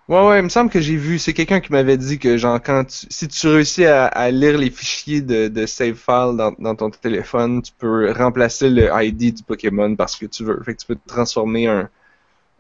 Ouais, 0.07 0.27
ouais, 0.27 0.39
il 0.39 0.43
me 0.43 0.49
semble 0.49 0.69
que 0.69 0.79
j'ai 0.81 0.95
vu. 0.97 1.17
C'est 1.17 1.33
quelqu'un 1.33 1.59
qui 1.59 1.71
m'avait 1.71 1.97
dit 1.97 2.19
que, 2.19 2.37
genre, 2.37 2.61
quand 2.61 2.85
tu... 2.85 3.07
si 3.09 3.27
tu 3.27 3.47
réussis 3.47 3.85
à, 3.85 4.05
à 4.05 4.29
lire 4.29 4.55
les 4.57 4.69
fichiers 4.69 5.21
de, 5.21 5.47
de 5.47 5.65
save 5.65 5.95
file 5.95 6.35
dans, 6.37 6.53
dans 6.59 6.75
ton 6.75 6.91
téléphone, 6.91 7.61
tu 7.63 7.71
peux 7.77 8.11
remplacer 8.11 8.69
le 8.69 8.87
ID 9.03 9.33
du 9.33 9.43
Pokémon 9.43 9.95
parce 9.95 10.15
que 10.15 10.27
tu 10.27 10.43
veux. 10.43 10.61
Fait 10.63 10.75
que 10.75 10.81
tu 10.81 10.85
peux 10.87 10.97
transformer 11.07 11.67
un, 11.67 11.89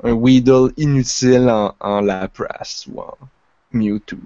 un 0.03 0.13
Weedle 0.13 0.73
inutile 0.77 1.49
en, 1.49 1.75
en 1.79 2.01
Lapras 2.01 2.85
ou 2.91 3.01
en 3.01 3.17
Mewtwo. 3.73 4.19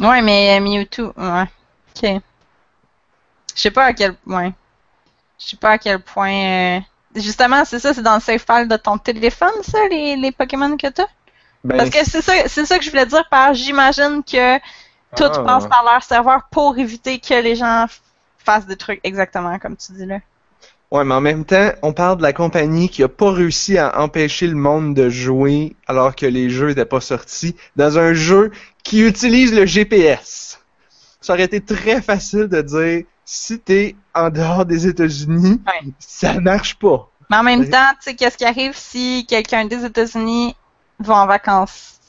Ouais, 0.00 0.22
mais 0.22 0.56
euh, 0.58 0.60
Mewtwo, 0.60 1.12
ouais. 1.16 1.42
Ok. 1.94 2.22
Je 3.54 3.60
sais 3.60 3.70
pas 3.70 3.86
à 3.86 3.92
quel 3.92 4.14
point. 4.16 4.52
Je 5.38 5.46
sais 5.48 5.56
pas 5.56 5.72
à 5.72 5.78
quel 5.78 6.00
point. 6.00 6.78
euh, 6.78 6.80
Justement, 7.16 7.64
c'est 7.64 7.78
ça, 7.78 7.92
c'est 7.92 8.02
dans 8.02 8.14
le 8.14 8.20
save 8.20 8.38
file 8.44 8.68
de 8.68 8.76
ton 8.76 8.96
téléphone, 8.98 9.52
ça, 9.62 9.78
les, 9.90 10.16
les 10.16 10.32
Pokémon 10.32 10.76
que 10.78 10.86
t'as? 10.88 11.06
Ben, 11.64 11.76
Parce 11.76 11.90
que 11.90 12.04
c'est 12.04 12.22
ça, 12.22 12.32
c'est 12.48 12.64
ça 12.66 12.78
que 12.78 12.84
je 12.84 12.90
voulais 12.90 13.06
dire 13.06 13.28
par 13.28 13.54
j'imagine 13.54 14.22
que 14.24 14.58
tout 15.16 15.24
Ah. 15.30 15.44
passe 15.44 15.66
par 15.66 15.84
leur 15.84 16.02
serveur 16.02 16.48
pour 16.50 16.78
éviter 16.78 17.18
que 17.20 17.34
les 17.34 17.54
gens 17.56 17.86
fassent 18.38 18.66
des 18.66 18.76
trucs 18.76 19.00
exactement 19.04 19.58
comme 19.58 19.76
tu 19.76 19.92
dis 19.92 20.06
là. 20.06 20.18
Ouais, 20.92 21.04
mais 21.04 21.14
en 21.14 21.22
même 21.22 21.46
temps, 21.46 21.70
on 21.82 21.94
parle 21.94 22.18
de 22.18 22.22
la 22.22 22.34
compagnie 22.34 22.88
qui 22.90 23.02
a 23.02 23.08
pas 23.08 23.32
réussi 23.32 23.78
à 23.78 23.98
empêcher 24.02 24.46
le 24.46 24.54
monde 24.56 24.94
de 24.94 25.08
jouer 25.08 25.74
alors 25.86 26.14
que 26.14 26.26
les 26.26 26.50
jeux 26.50 26.68
n'étaient 26.68 26.84
pas 26.84 27.00
sortis 27.00 27.56
dans 27.76 27.98
un 27.98 28.12
jeu 28.12 28.50
qui 28.84 29.00
utilise 29.00 29.54
le 29.54 29.64
GPS. 29.64 30.60
Ça 31.22 31.32
aurait 31.32 31.44
été 31.44 31.62
très 31.62 32.02
facile 32.02 32.46
de 32.48 32.60
dire 32.60 33.04
si 33.24 33.58
t'es 33.58 33.96
en 34.14 34.28
dehors 34.28 34.66
des 34.66 34.86
États-Unis, 34.86 35.62
Ouais. 35.66 35.92
ça 35.98 36.38
marche 36.40 36.74
pas. 36.78 37.08
Mais 37.30 37.38
en 37.38 37.42
même 37.42 37.70
temps, 37.70 37.88
tu 37.94 38.10
sais, 38.10 38.14
qu'est-ce 38.14 38.36
qui 38.36 38.44
arrive 38.44 38.76
si 38.76 39.24
quelqu'un 39.26 39.64
des 39.64 39.84
États-Unis 39.86 40.54
va 40.98 41.14
en 41.16 41.26
vacances 41.26 42.00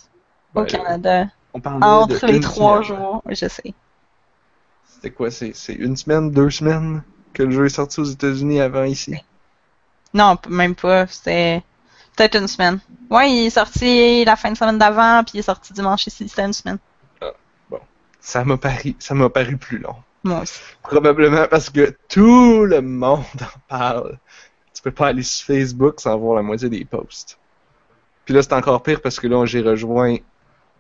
au 0.56 0.62
Ben, 0.62 0.65
Canada? 0.65 1.28
On 1.54 1.62
parlait 1.62 1.86
entre 1.86 2.28
de 2.28 2.34
les 2.34 2.39
trois 2.41 2.84
semaine. 2.84 3.00
jours? 3.00 3.22
Oui, 3.26 3.36
Je 3.36 3.48
sais. 3.48 3.74
C'était 4.89 5.12
quoi 5.12 5.32
c'est 5.32 5.54
une 5.69 5.96
semaine, 5.96 6.32
deux 6.32 6.50
semaines? 6.50 7.02
Que 7.34 7.43
le 7.43 7.52
jeu 7.52 7.65
est 7.65 7.69
sorti 7.69 8.00
aux 8.00 8.06
États-Unis 8.06 8.62
avant 8.62 8.84
ici? 8.84 9.15
Non, 10.13 10.38
même 10.50 10.76
pas. 10.76 11.08
C'était 11.08 11.63
peut-être 12.15 12.38
une 12.38 12.48
semaine. 12.48 12.80
Ouais, 13.10 13.32
il 13.32 13.46
est 13.48 13.50
sorti 13.50 14.23
la 14.25 14.36
fin 14.36 14.52
de 14.52 14.58
semaine 14.58 14.77
d'avant, 14.77 15.23
puis 15.23 15.34
il 15.36 15.40
est 15.40 15.44
sorti 15.44 15.73
dimanche 15.73 16.08
ici. 16.08 16.27
C'était 16.27 16.46
une 16.46 16.54
semaine. 16.54 16.77
Ça 18.19 18.46
m'a 18.46 18.56
paru, 18.56 18.96
ça 19.00 19.13
m'a 19.13 19.29
paru 19.29 19.58
plus 19.58 19.79
long. 19.79 19.96
Moi 20.23 20.42
aussi. 20.44 20.62
Probablement 20.81 21.46
parce 21.50 21.69
que 21.69 21.94
tout 22.08 22.63
le 22.63 22.81
monde 22.81 23.25
en 23.42 23.60
parle. 23.67 24.17
Tu 24.73 24.81
peux 24.81 24.92
pas 24.92 25.08
aller 25.08 25.23
sur 25.23 25.46
Facebook 25.46 26.00
sans 26.00 26.17
voir 26.17 26.38
la 26.38 26.42
moitié 26.42 26.69
des 26.69 26.86
posts. 26.86 27.38
Puis 28.23 28.34
là, 28.34 28.42
c'est 28.42 28.54
encore 28.54 28.81
pire 28.81 29.02
parce 29.02 29.19
que 29.19 29.27
là, 29.27 29.46
j'ai 29.46 29.60
rejoint 29.60 30.15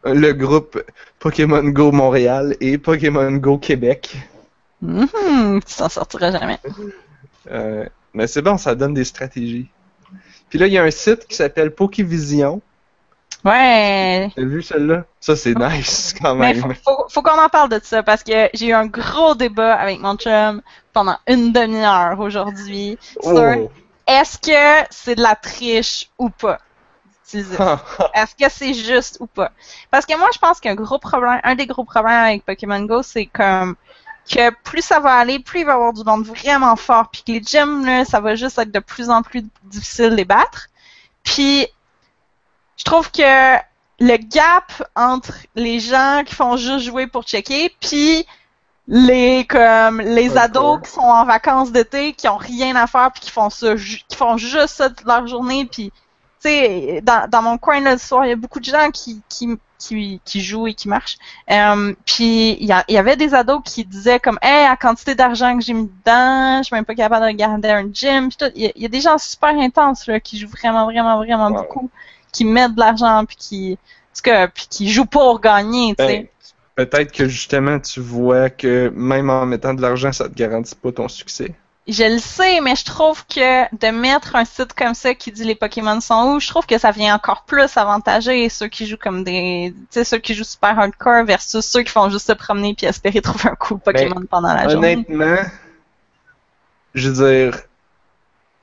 le 0.05 0.31
groupe 0.31 0.81
Pokémon 1.19 1.63
Go 1.63 1.91
Montréal 1.91 2.55
et 2.61 2.77
Pokémon 2.77 3.31
Go 3.33 3.57
Québec. 3.57 4.15
Mhm, 4.83 5.61
tu 5.63 5.75
t'en 5.75 5.89
sortiras 5.89 6.31
jamais. 6.31 6.59
Euh, 7.49 7.85
mais 8.13 8.27
c'est 8.27 8.41
bon, 8.41 8.57
ça 8.57 8.75
donne 8.75 8.93
des 8.93 9.05
stratégies. 9.05 9.69
Puis 10.49 10.59
là, 10.59 10.67
il 10.67 10.73
y 10.73 10.77
a 10.77 10.83
un 10.83 10.91
site 10.91 11.25
qui 11.27 11.35
s'appelle 11.35 11.73
Pokévision. 11.73 12.61
Ouais. 13.43 14.31
T'as 14.35 14.41
vu 14.43 14.61
celle-là? 14.61 15.05
Ça, 15.19 15.35
c'est 15.35 15.55
nice 15.57 16.13
quand 16.21 16.35
Mais 16.35 16.53
même. 16.53 16.61
faut, 16.61 16.73
faut, 16.85 17.05
faut 17.09 17.21
qu'on 17.21 17.39
en 17.41 17.49
parle 17.49 17.69
de 17.69 17.79
ça 17.83 18.03
parce 18.03 18.23
que 18.23 18.49
j'ai 18.53 18.67
eu 18.67 18.73
un 18.73 18.85
gros 18.87 19.35
débat 19.35 19.73
avec 19.75 19.99
mon 19.99 20.15
chum 20.15 20.61
pendant 20.93 21.17
une 21.27 21.51
demi-heure 21.51 22.19
aujourd'hui 22.19 22.97
sur 23.21 23.33
Oh. 23.33 23.71
est-ce 24.07 24.37
que 24.37 24.87
c'est 24.91 25.15
de 25.15 25.21
la 25.21 25.35
triche 25.35 26.09
ou 26.17 26.29
pas? 26.29 26.59
ça? 27.25 27.83
Est-ce 28.13 28.35
que 28.35 28.49
c'est 28.51 28.73
juste 28.75 29.17
ou 29.19 29.25
pas? 29.27 29.51
Parce 29.89 30.05
que 30.05 30.15
moi, 30.17 30.29
je 30.33 30.39
pense 30.39 30.59
qu'un 30.59 30.75
gros 30.75 30.99
problème, 30.99 31.39
un 31.43 31.55
des 31.55 31.65
gros 31.65 31.83
problèmes 31.83 32.13
avec 32.25 32.45
Pokémon 32.45 32.81
Go, 32.83 33.01
c'est 33.01 33.25
comme 33.25 33.75
que 34.29 34.49
plus 34.63 34.81
ça 34.81 34.99
va 34.99 35.13
aller, 35.13 35.39
plus 35.39 35.61
il 35.61 35.65
va 35.65 35.73
y 35.73 35.75
avoir 35.75 35.93
du 35.93 36.03
monde 36.03 36.25
vraiment 36.25 36.75
fort, 36.75 37.09
puis 37.09 37.23
que 37.23 37.31
les 37.31 37.43
gyms, 37.43 37.85
là, 37.85 38.05
ça 38.05 38.19
va 38.19 38.35
juste 38.35 38.57
être 38.57 38.71
de 38.71 38.79
plus 38.79 39.09
en 39.09 39.21
plus 39.21 39.43
difficile 39.63 40.11
de 40.11 40.15
les 40.15 40.25
battre. 40.25 40.69
Puis, 41.23 41.67
je 42.77 42.83
trouve 42.83 43.11
que 43.11 43.57
le 43.99 44.17
gap 44.17 44.71
entre 44.95 45.33
les 45.55 45.79
gens 45.79 46.23
qui 46.25 46.35
font 46.35 46.57
juste 46.57 46.85
jouer 46.85 47.07
pour 47.07 47.23
checker, 47.23 47.75
puis 47.79 48.25
les 48.87 49.45
comme 49.47 50.01
les 50.01 50.37
ados 50.37 50.81
qui 50.83 50.91
sont 50.91 51.01
en 51.01 51.25
vacances 51.25 51.71
d'été, 51.71 52.13
qui 52.13 52.27
ont 52.27 52.37
rien 52.37 52.75
à 52.75 52.87
faire, 52.87 53.11
puis 53.11 53.21
qui 53.21 53.31
font 53.31 53.49
ça, 53.49 53.75
qui 53.75 54.15
font 54.15 54.37
juste 54.37 54.75
ça 54.75 54.89
toute 54.89 55.05
leur 55.05 55.25
journée, 55.27 55.65
puis 55.65 55.91
tu 56.41 56.49
sais, 56.49 57.01
dans, 57.01 57.29
dans 57.29 57.41
mon 57.41 57.57
coin 57.57 57.79
là, 57.79 57.93
le 57.93 57.97
soir, 57.97 58.25
il 58.25 58.29
y 58.29 58.33
a 58.33 58.35
beaucoup 58.35 58.59
de 58.59 58.65
gens 58.65 58.91
qui, 58.91 59.21
qui, 59.29 59.57
qui, 59.87 60.21
qui 60.25 60.41
jouent 60.41 60.67
et 60.67 60.73
qui 60.73 60.87
marchent. 60.87 61.17
Euh, 61.51 61.93
puis 62.05 62.57
il 62.59 62.65
y, 62.65 62.97
avait 62.97 63.15
des 63.17 63.33
ados 63.33 63.61
qui 63.65 63.83
disaient 63.85 64.19
comme 64.19 64.39
Hey, 64.41 64.67
la 64.67 64.77
quantité 64.77 65.15
d'argent 65.15 65.57
que 65.57 65.63
j'ai 65.63 65.73
mis 65.73 65.89
dedans, 66.03 66.59
je 66.59 66.63
suis 66.67 66.75
même 66.75 66.85
pas 66.85 66.95
capable 66.95 67.25
de 67.25 67.31
regarder 67.31 67.69
un 67.69 67.91
gym. 67.91 68.29
Il 68.55 68.61
y, 68.63 68.67
a- 68.67 68.71
il 68.75 68.81
y 68.81 68.85
a 68.85 68.89
des 68.89 69.01
gens 69.01 69.17
super 69.17 69.49
intenses 69.49 70.07
là, 70.07 70.19
qui 70.19 70.37
jouent 70.39 70.49
vraiment, 70.49 70.85
vraiment, 70.85 71.17
vraiment 71.17 71.49
Wow. 71.49 71.57
beaucoup, 71.63 71.89
qui 72.31 72.45
mettent 72.45 72.75
de 72.75 72.79
l'argent 72.79 73.25
puis 73.25 73.35
qui. 73.37 73.77
cas, 74.23 74.47
puis 74.47 74.67
qui 74.69 74.89
jouent 74.89 75.05
pour 75.05 75.39
gagner, 75.41 75.95
tu 75.95 76.03
sais. 76.05 76.07
Ben, 76.07 76.27
Peut-être 76.75 77.11
que 77.11 77.27
justement 77.27 77.79
tu 77.79 77.99
vois 77.99 78.49
que 78.49 78.91
même 78.95 79.29
en 79.29 79.45
mettant 79.45 79.73
de 79.75 79.81
l'argent, 79.81 80.11
ça 80.11 80.27
te 80.29 80.33
garantit 80.33 80.75
pas 80.75 80.91
ton 80.91 81.07
succès. 81.07 81.53
Je 81.85 82.03
le 82.05 82.19
sais, 82.19 82.61
mais 82.61 82.77
je 82.77 82.85
trouve 82.85 83.25
que 83.27 83.75
de 83.75 83.91
mettre 83.91 84.37
un 84.37 84.45
site 84.45 84.73
comme 84.73 84.93
ça 84.93 85.13
qui 85.15 85.33
dit 85.33 85.43
les 85.43 85.55
Pokémon 85.55 85.99
sont 85.99 86.35
où, 86.35 86.39
je 86.39 86.47
trouve 86.47 86.65
que 86.65 86.77
ça 86.77 86.91
vient 86.91 87.13
encore 87.13 87.43
plus 87.43 87.75
avantager 87.75 88.47
ceux 88.47 88.67
qui 88.69 88.87
jouent 88.87 88.97
comme 88.97 89.25
des, 89.25 89.73
tu 89.75 89.85
sais, 89.89 90.05
ceux 90.05 90.19
qui 90.19 90.33
jouent 90.33 90.45
super 90.45 90.79
hardcore 90.79 91.25
versus 91.25 91.65
ceux 91.65 91.83
qui 91.83 91.91
font 91.91 92.09
juste 92.09 92.27
se 92.27 92.33
promener 92.33 92.73
puis 92.73 92.85
espérer 92.85 93.21
trouver 93.21 93.49
un 93.49 93.55
coup 93.55 93.75
de 93.75 93.81
Pokémon 93.81 94.23
pendant 94.29 94.53
la 94.53 94.69
journée. 94.69 94.93
Honnêtement, 94.93 95.43
je 96.93 97.09
veux 97.09 97.25
dire, 97.25 97.59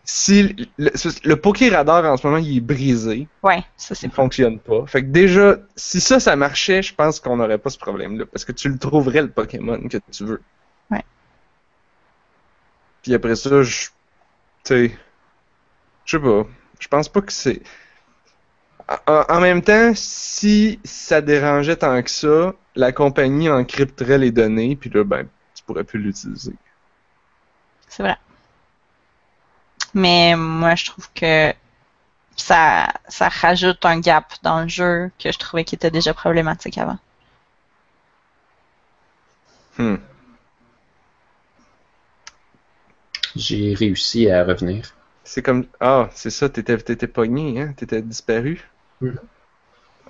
si 0.05 0.57
le, 0.79 0.91
le 1.25 1.37
Pokéradar 1.37 2.05
en 2.07 2.17
ce 2.17 2.27
moment 2.27 2.39
il 2.39 2.57
est 2.57 2.61
brisé, 2.61 3.29
Ouais, 3.43 3.63
ça 3.77 3.95
c'est 3.95 4.07
il 4.07 4.13
fonctionne 4.13 4.59
pas. 4.59 4.87
Fait 4.87 5.03
que 5.03 5.09
déjà, 5.09 5.57
si 5.77 6.01
ça, 6.01 6.21
ça 6.21 6.37
marchait, 6.37 6.83
je 6.83 6.95
pense 6.95 7.21
qu'on 7.21 7.37
n'aurait 7.37 7.59
pas 7.59 7.71
ce 7.71 7.79
problème-là. 7.79 8.25
Parce 8.27 8.45
que 8.45 8.53
tu 8.53 8.71
le 8.71 8.79
trouverais, 8.79 9.23
le 9.23 9.31
Pokémon 9.31 9.79
que 9.89 9.99
tu 10.11 10.25
veux. 10.25 10.43
Puis 13.03 13.15
après 13.15 13.37
ça, 13.37 13.63
je. 13.63 13.87
Tu 13.87 13.93
sais. 14.65 14.99
Je 16.05 16.17
sais 16.17 16.23
pas. 16.23 16.47
Je 16.79 16.89
pense 16.89 17.09
pas 17.09 17.21
que 17.21 17.33
c'est. 17.33 17.63
En, 19.07 19.25
en 19.29 19.41
même 19.41 19.63
temps, 19.63 19.93
si 19.95 20.81
ça 20.85 21.21
dérangeait 21.21 21.77
tant 21.77 22.03
que 22.03 22.11
ça, 22.11 22.55
la 22.75 22.93
compagnie 22.93 23.49
encrypterait 23.49 24.19
les 24.19 24.33
données, 24.33 24.77
puis 24.77 24.91
là, 24.91 25.05
ben, 25.05 25.29
tu 25.55 25.63
pourrais 25.63 25.85
plus 25.85 26.01
l'utiliser. 26.01 26.55
C'est 27.89 28.03
vrai. 28.03 28.17
Mais 29.95 30.35
moi, 30.37 30.75
je 30.75 30.87
trouve 30.87 31.09
que 31.15 31.53
ça, 32.37 32.93
ça 33.09 33.29
rajoute 33.29 33.85
un 33.85 34.01
gap 34.01 34.33
dans 34.43 34.63
le 34.63 34.69
jeu 34.69 35.11
que 35.19 35.31
je 35.33 35.39
trouvais 35.39 35.65
qui 35.65 35.75
était 35.75 35.91
déjà 35.91 36.15
problématique 36.15 36.79
avant. 36.79 36.99
Hmm. 39.79 39.97
J'ai 43.41 43.75
réussi 43.75 44.31
à 44.31 44.45
revenir. 44.45 44.85
C'est 45.25 45.43
comme. 45.43 45.67
Ah, 45.81 46.11
c'est 46.15 46.31
ça, 46.31 46.49
t'étais, 46.49 46.77
t'étais 46.79 47.07
pogné, 47.07 47.61
hein? 47.61 47.73
T'étais 47.77 48.03
disparu. 48.03 48.69
Hmm. 49.01 49.17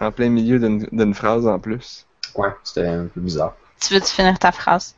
En 0.01 0.11
plein 0.13 0.31
milieu 0.31 0.59
d'une, 0.59 0.87
d'une 0.93 1.15
phrase 1.15 1.47
en 1.47 1.59
plus. 1.59 2.07
Ouais, 2.35 2.49
c'était 2.65 2.87
un 2.87 3.07
peu 3.07 3.21
bizarre. 3.21 3.55
Tu 3.81 3.95
veux-tu 3.95 4.07
finir 4.13 4.39
ta 4.39 4.53
phrase? 4.53 4.95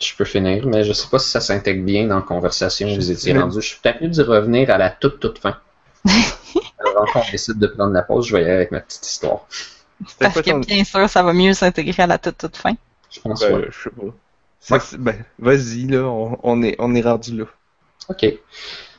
Je 0.00 0.14
peux 0.16 0.24
finir, 0.24 0.66
mais 0.66 0.82
je 0.82 0.92
sais 0.94 1.08
pas 1.08 1.18
si 1.18 1.28
ça 1.30 1.40
s'intègre 1.40 1.84
bien 1.84 2.06
dans 2.06 2.16
la 2.16 2.22
conversation 2.22 2.88
où 2.88 2.94
vous 2.94 3.10
étiez 3.10 3.34
rendu. 3.38 3.60
Je 3.60 3.66
suis 3.68 3.78
peut-être 3.82 4.00
mieux 4.00 4.08
d'y 4.08 4.22
revenir 4.22 4.70
à 4.70 4.78
la 4.78 4.90
toute 4.90 5.20
toute 5.20 5.38
fin. 5.38 5.58
Alors, 6.78 7.06
quand 7.12 7.20
on 7.28 7.30
décide 7.30 7.58
de 7.58 7.66
prendre 7.66 7.92
la 7.92 8.02
pause, 8.02 8.26
je 8.28 8.34
vais 8.36 8.42
y 8.42 8.44
aller 8.46 8.54
avec 8.54 8.70
ma 8.72 8.80
petite 8.80 9.06
histoire. 9.06 9.46
Parce 10.18 10.34
que 10.40 10.50
ton- 10.50 10.60
bien 10.60 10.84
sûr, 10.84 11.08
ça 11.10 11.22
va 11.22 11.32
mieux 11.34 11.52
s'intégrer 11.52 12.02
à 12.02 12.06
la 12.06 12.18
toute 12.18 12.38
toute 12.38 12.56
fin. 12.56 12.74
Je 13.10 13.20
pense 13.20 13.40
Ben, 13.40 13.54
ouais. 13.58 13.68
je 13.70 13.82
sais 13.82 13.90
pas. 13.90 14.78
C'est- 14.80 14.96
ben, 14.98 15.24
vas-y, 15.38 15.86
là, 15.86 16.04
on, 16.04 16.38
on 16.42 16.62
est, 16.62 16.76
on 16.78 16.94
est 16.94 17.02
rendu 17.02 17.36
là. 17.36 17.44
OK. 18.10 18.38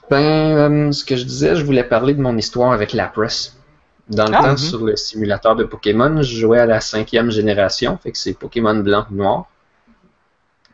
Ben, 0.09 0.88
euh, 0.88 0.91
ce 0.91 1.05
que 1.05 1.16
je 1.16 1.24
disais, 1.24 1.55
je 1.55 1.64
voulais 1.64 1.84
parler 1.84 2.14
de 2.14 2.22
mon 2.22 2.36
histoire 2.38 2.72
avec 2.72 2.93
la 2.93 3.07
presse. 3.07 3.55
Dans 4.09 4.26
le 4.28 4.34
Ah. 4.36 4.41
temps, 4.41 4.51
Mhm. 4.51 4.57
sur 4.57 4.84
le 4.84 4.95
simulateur 4.97 5.55
de 5.55 5.64
Pokémon, 5.64 6.22
je 6.22 6.36
jouais 6.38 6.59
à 6.59 6.66
la 6.66 6.82
cinquième 6.82 7.32
génération, 7.32 7.97
fait 8.01 8.12
que 8.12 8.18
c'est 8.18 8.34
Pokémon 8.34 8.76
blanc 8.76 9.05
noir. 9.12 9.45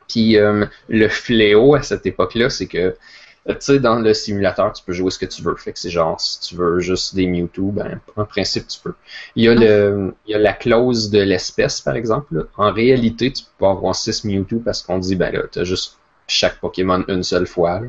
Puis 0.08 0.38
euh, 0.38 0.66
le 0.88 1.08
fléau 1.10 1.76
à 1.76 1.82
cette 1.84 2.06
époque-là, 2.06 2.50
c'est 2.50 2.66
que, 2.68 2.78
euh, 2.78 2.96
tu 3.48 3.56
sais, 3.60 3.80
dans 3.80 4.00
le 4.00 4.14
simulateur, 4.14 4.72
tu 4.74 4.84
peux 4.84 4.94
jouer 4.94 5.12
ce 5.12 5.20
que 5.20 5.26
tu 5.26 5.42
veux. 5.44 5.56
Fait 5.56 5.74
que 5.74 5.80
c'est 5.80 5.90
genre, 5.90 6.20
si 6.20 6.40
tu 6.40 6.56
veux 6.56 6.80
juste 6.80 7.14
des 7.14 7.28
Mewtwo, 7.28 7.72
ben, 7.72 8.00
en 8.16 8.26
principe, 8.26 8.68
tu 8.68 8.80
peux. 8.80 8.94
Il 9.36 9.44
y 9.44 9.50
a, 9.50 9.54
le, 9.56 10.16
il 10.26 10.32
y 10.32 10.36
a 10.36 10.40
la 10.40 10.54
clause 10.54 11.10
de 11.12 11.22
l'espèce, 11.22 11.82
par 11.82 11.96
exemple. 11.96 12.36
là. 12.38 12.44
En 12.58 12.72
réalité, 12.72 13.32
tu 13.34 13.44
peux 13.44 13.66
pas 13.66 13.72
avoir 13.72 13.96
6 13.96 14.24
Mewtwo 14.24 14.60
parce 14.64 14.82
qu'on 14.82 14.98
dit, 14.98 15.16
ben 15.16 15.32
là, 15.34 15.42
t'as 15.52 15.64
juste 15.66 15.98
chaque 16.28 16.60
Pokémon 16.60 17.04
une 17.08 17.24
seule 17.24 17.48
fois. 17.48 17.82
là. 17.82 17.88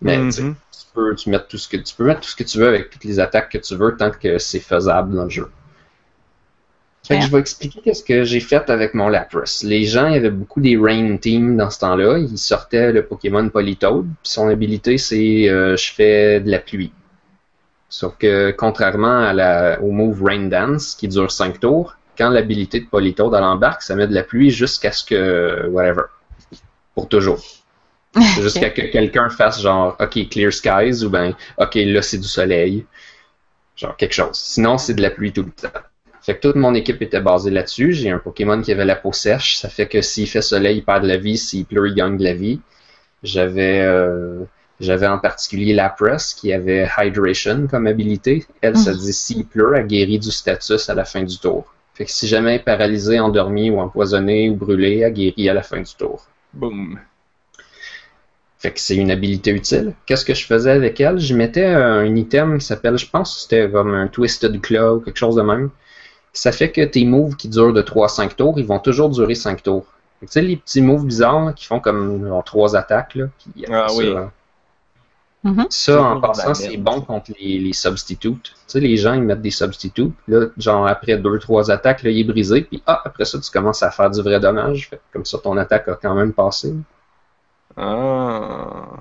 Mais 0.00 0.18
Mhm. 0.18 0.32
tu 0.72 0.86
peux 0.94 1.14
tu 1.14 1.30
mettre 1.30 1.48
tout 1.48 1.58
ce 1.58 1.68
que 1.68 1.76
tu 1.76 1.94
peux 1.94 2.04
mettre 2.04 2.20
tout 2.20 2.28
ce 2.28 2.36
que 2.36 2.44
tu 2.44 2.58
veux 2.58 2.68
avec 2.68 2.90
toutes 2.90 3.04
les 3.04 3.18
attaques 3.20 3.50
que 3.50 3.58
tu 3.58 3.76
veux 3.76 3.96
tant 3.96 4.10
que 4.10 4.38
c'est 4.38 4.60
faisable 4.60 5.14
dans 5.14 5.24
le 5.24 5.30
jeu. 5.30 5.50
Fait 7.06 7.18
que 7.18 7.24
je 7.24 7.30
vais 7.30 7.38
expliquer 7.38 7.80
qu'est-ce 7.82 8.02
que 8.02 8.24
j'ai 8.24 8.40
fait 8.40 8.68
avec 8.68 8.92
mon 8.94 9.08
Lapras. 9.08 9.62
Les 9.64 9.84
gens, 9.84 10.08
il 10.08 10.14
y 10.14 10.16
avait 10.16 10.30
beaucoup 10.30 10.60
des 10.60 10.76
Rain 10.76 11.16
Team 11.18 11.56
dans 11.56 11.70
ce 11.70 11.78
temps-là. 11.78 12.18
Ils 12.18 12.36
sortaient 12.36 12.90
le 12.92 13.06
Pokémon 13.06 13.48
Politoed. 13.48 14.06
Puis 14.06 14.30
son 14.32 14.48
habilité, 14.48 14.98
c'est 14.98 15.48
euh, 15.48 15.76
je 15.76 15.92
fais 15.92 16.40
de 16.40 16.50
la 16.50 16.58
pluie. 16.58 16.92
Sauf 17.88 18.16
que 18.18 18.50
contrairement 18.50 19.20
à 19.20 19.32
la, 19.32 19.80
au 19.80 19.92
move 19.92 20.22
Rain 20.24 20.48
Dance 20.48 20.96
qui 20.96 21.06
dure 21.06 21.30
5 21.30 21.60
tours, 21.60 21.96
quand 22.18 22.30
l'habilité 22.30 22.80
de 22.80 22.86
Politoed 22.86 23.32
elle 23.34 23.44
embarque, 23.44 23.82
ça 23.82 23.94
met 23.94 24.08
de 24.08 24.14
la 24.14 24.24
pluie 24.24 24.50
jusqu'à 24.50 24.90
ce 24.90 25.04
que 25.04 25.68
whatever. 25.68 26.02
Pour 26.94 27.08
toujours. 27.08 27.40
Jusqu'à 28.40 28.70
que 28.70 28.82
quelqu'un 28.82 29.28
fasse 29.28 29.60
genre 29.60 29.96
OK, 30.00 30.28
clear 30.28 30.52
skies 30.52 31.04
ou 31.04 31.10
ben 31.10 31.34
OK, 31.58 31.74
là 31.74 32.02
c'est 32.02 32.18
du 32.18 32.28
soleil. 32.28 32.86
Genre 33.76 33.96
quelque 33.96 34.14
chose. 34.14 34.36
Sinon, 34.36 34.78
c'est 34.78 34.94
de 34.94 35.02
la 35.02 35.10
pluie 35.10 35.32
tout 35.32 35.42
le 35.42 35.50
temps. 35.50 35.78
Fait 36.22 36.34
que 36.34 36.40
toute 36.40 36.56
mon 36.56 36.74
équipe 36.74 37.00
était 37.02 37.20
basée 37.20 37.50
là-dessus. 37.50 37.92
J'ai 37.92 38.10
un 38.10 38.18
Pokémon 38.18 38.60
qui 38.60 38.72
avait 38.72 38.84
la 38.84 38.96
peau 38.96 39.12
sèche. 39.12 39.58
Ça 39.58 39.68
fait 39.68 39.86
que 39.86 40.00
s'il 40.00 40.26
fait 40.26 40.42
soleil, 40.42 40.78
il 40.78 40.84
perd 40.84 41.02
de 41.02 41.08
la 41.08 41.18
vie. 41.18 41.38
S'il 41.38 41.66
pleut, 41.66 41.88
il 41.88 41.94
gagne 41.94 42.16
de 42.16 42.24
la 42.24 42.34
vie. 42.34 42.60
J'avais 43.22 43.80
euh, 43.82 44.44
j'avais 44.80 45.06
en 45.06 45.18
particulier 45.18 45.72
la 45.72 45.88
press 45.88 46.34
qui 46.34 46.52
avait 46.52 46.88
Hydration 46.98 47.66
comme 47.66 47.86
habilité. 47.86 48.44
Elle, 48.60 48.76
ça 48.76 48.92
dit 48.92 49.12
s'il 49.12 49.46
pleut, 49.46 49.74
elle 49.76 49.86
guérit 49.86 50.18
du 50.18 50.30
status 50.30 50.88
à 50.90 50.94
la 50.94 51.04
fin 51.04 51.22
du 51.22 51.38
tour. 51.38 51.72
Fait 51.94 52.04
que 52.04 52.10
si 52.10 52.26
jamais 52.28 52.58
paralysée, 52.58 53.20
endormie 53.20 53.70
ou 53.70 53.80
empoisonnée 53.80 54.50
ou 54.50 54.56
brûlée, 54.56 54.98
elle 54.98 55.12
guérit 55.12 55.48
à 55.48 55.54
la 55.54 55.62
fin 55.62 55.80
du 55.80 55.94
tour. 55.94 56.26
Boum. 56.52 56.98
Fait 58.66 58.72
que 58.72 58.80
c'est 58.80 58.96
une 58.96 59.12
habilité 59.12 59.52
utile. 59.52 59.94
Qu'est-ce 60.06 60.24
que 60.24 60.34
je 60.34 60.44
faisais 60.44 60.72
avec 60.72 61.00
elle? 61.00 61.20
J'y 61.20 61.34
mettais 61.34 61.66
un 61.66 62.16
item 62.16 62.58
qui 62.58 62.66
s'appelle, 62.66 62.98
je 62.98 63.08
pense 63.08 63.32
que 63.32 63.40
c'était 63.42 63.70
comme 63.70 63.94
un 63.94 64.08
Twisted 64.08 64.60
Claw 64.60 64.96
ou 64.96 65.00
quelque 65.00 65.18
chose 65.18 65.36
de 65.36 65.42
même. 65.42 65.70
Ça 66.32 66.50
fait 66.50 66.72
que 66.72 66.80
tes 66.80 67.04
moves 67.04 67.36
qui 67.36 67.48
durent 67.48 67.72
de 67.72 67.80
3 67.80 68.06
à 68.06 68.08
5 68.08 68.34
tours, 68.34 68.58
ils 68.58 68.66
vont 68.66 68.80
toujours 68.80 69.08
durer 69.08 69.36
5 69.36 69.62
tours. 69.62 69.86
Tu 70.20 70.26
sais, 70.26 70.42
les 70.42 70.56
petits 70.56 70.80
moves 70.82 71.06
bizarres 71.06 71.44
là, 71.44 71.52
qui 71.52 71.64
font 71.64 71.78
comme 71.78 72.26
genre, 72.26 72.42
3 72.42 72.74
attaques, 72.74 73.14
là, 73.14 73.26
puis 73.38 73.64
après 73.66 73.76
Ah 73.84 73.88
ça, 73.88 73.94
oui. 73.96 74.14
hein. 74.16 74.32
Mhm. 75.44 75.66
Ça, 75.70 76.02
en 76.02 76.20
passant, 76.20 76.54
c'est 76.54 76.76
bon 76.76 77.02
contre 77.02 77.30
les, 77.38 77.58
les 77.60 77.72
substitutes. 77.72 78.42
Tu 78.42 78.52
sais, 78.66 78.80
les 78.80 78.96
gens, 78.96 79.12
ils 79.14 79.22
mettent 79.22 79.42
des 79.42 79.52
substitutes. 79.52 80.12
Là, 80.26 80.46
genre, 80.58 80.88
après 80.88 81.16
2-3 81.18 81.70
attaques, 81.70 82.02
là, 82.02 82.10
il 82.10 82.18
est 82.18 82.24
brisé. 82.24 82.62
Puis, 82.62 82.82
ah, 82.84 83.00
après 83.04 83.24
ça, 83.26 83.38
tu 83.38 83.48
commences 83.48 83.84
à 83.84 83.92
faire 83.92 84.10
du 84.10 84.20
vrai 84.22 84.40
dommage. 84.40 84.88
Fait 84.90 85.00
comme 85.12 85.24
ça, 85.24 85.38
ton 85.38 85.56
attaque 85.56 85.86
a 85.86 85.94
quand 85.94 86.16
même 86.16 86.32
passé. 86.32 86.74
Ah. 87.76 89.00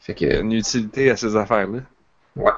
Fait 0.00 0.16
Il 0.20 0.28
y 0.28 0.30
a 0.30 0.36
que, 0.36 0.42
une 0.42 0.52
utilité 0.52 1.10
à 1.10 1.16
ces 1.16 1.36
affaires-là. 1.36 1.80
ouais. 2.36 2.52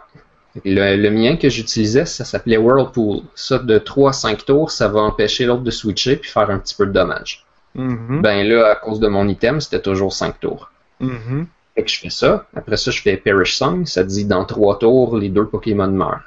Que 0.54 0.60
Le, 0.68 0.96
le 0.96 1.10
mien 1.10 1.36
que 1.36 1.48
j'utilisais, 1.48 2.04
ça 2.06 2.24
s'appelait 2.24 2.56
Whirlpool. 2.56 3.22
Ça, 3.36 3.58
de 3.60 3.78
3 3.78 4.10
à 4.10 4.12
5 4.12 4.44
tours, 4.44 4.70
ça 4.72 4.88
va 4.88 5.00
empêcher 5.00 5.46
l'autre 5.46 5.62
de 5.62 5.70
switcher 5.70 6.16
puis 6.16 6.28
faire 6.30 6.50
un 6.50 6.58
petit 6.58 6.74
peu 6.74 6.86
de 6.86 6.92
dommage. 6.92 7.46
Mhm. 7.76 8.20
Ben 8.20 8.44
là, 8.46 8.72
à 8.72 8.74
cause 8.74 8.98
de 8.98 9.06
mon 9.06 9.28
item, 9.28 9.60
c'était 9.60 9.80
toujours 9.80 10.12
5 10.12 10.40
tours. 10.40 10.70
Mhm. 10.98 11.46
Fait 11.76 11.84
que 11.84 11.90
je 11.90 12.00
fais 12.00 12.10
ça. 12.10 12.46
Après 12.56 12.76
ça, 12.76 12.90
je 12.90 13.00
fais 13.00 13.16
Perish 13.16 13.56
Song. 13.56 13.86
Ça 13.86 14.02
dit 14.02 14.24
dans 14.24 14.44
3 14.44 14.80
tours, 14.80 15.16
les 15.16 15.28
deux 15.28 15.46
Pokémon 15.46 15.86
meurent. 15.86 16.24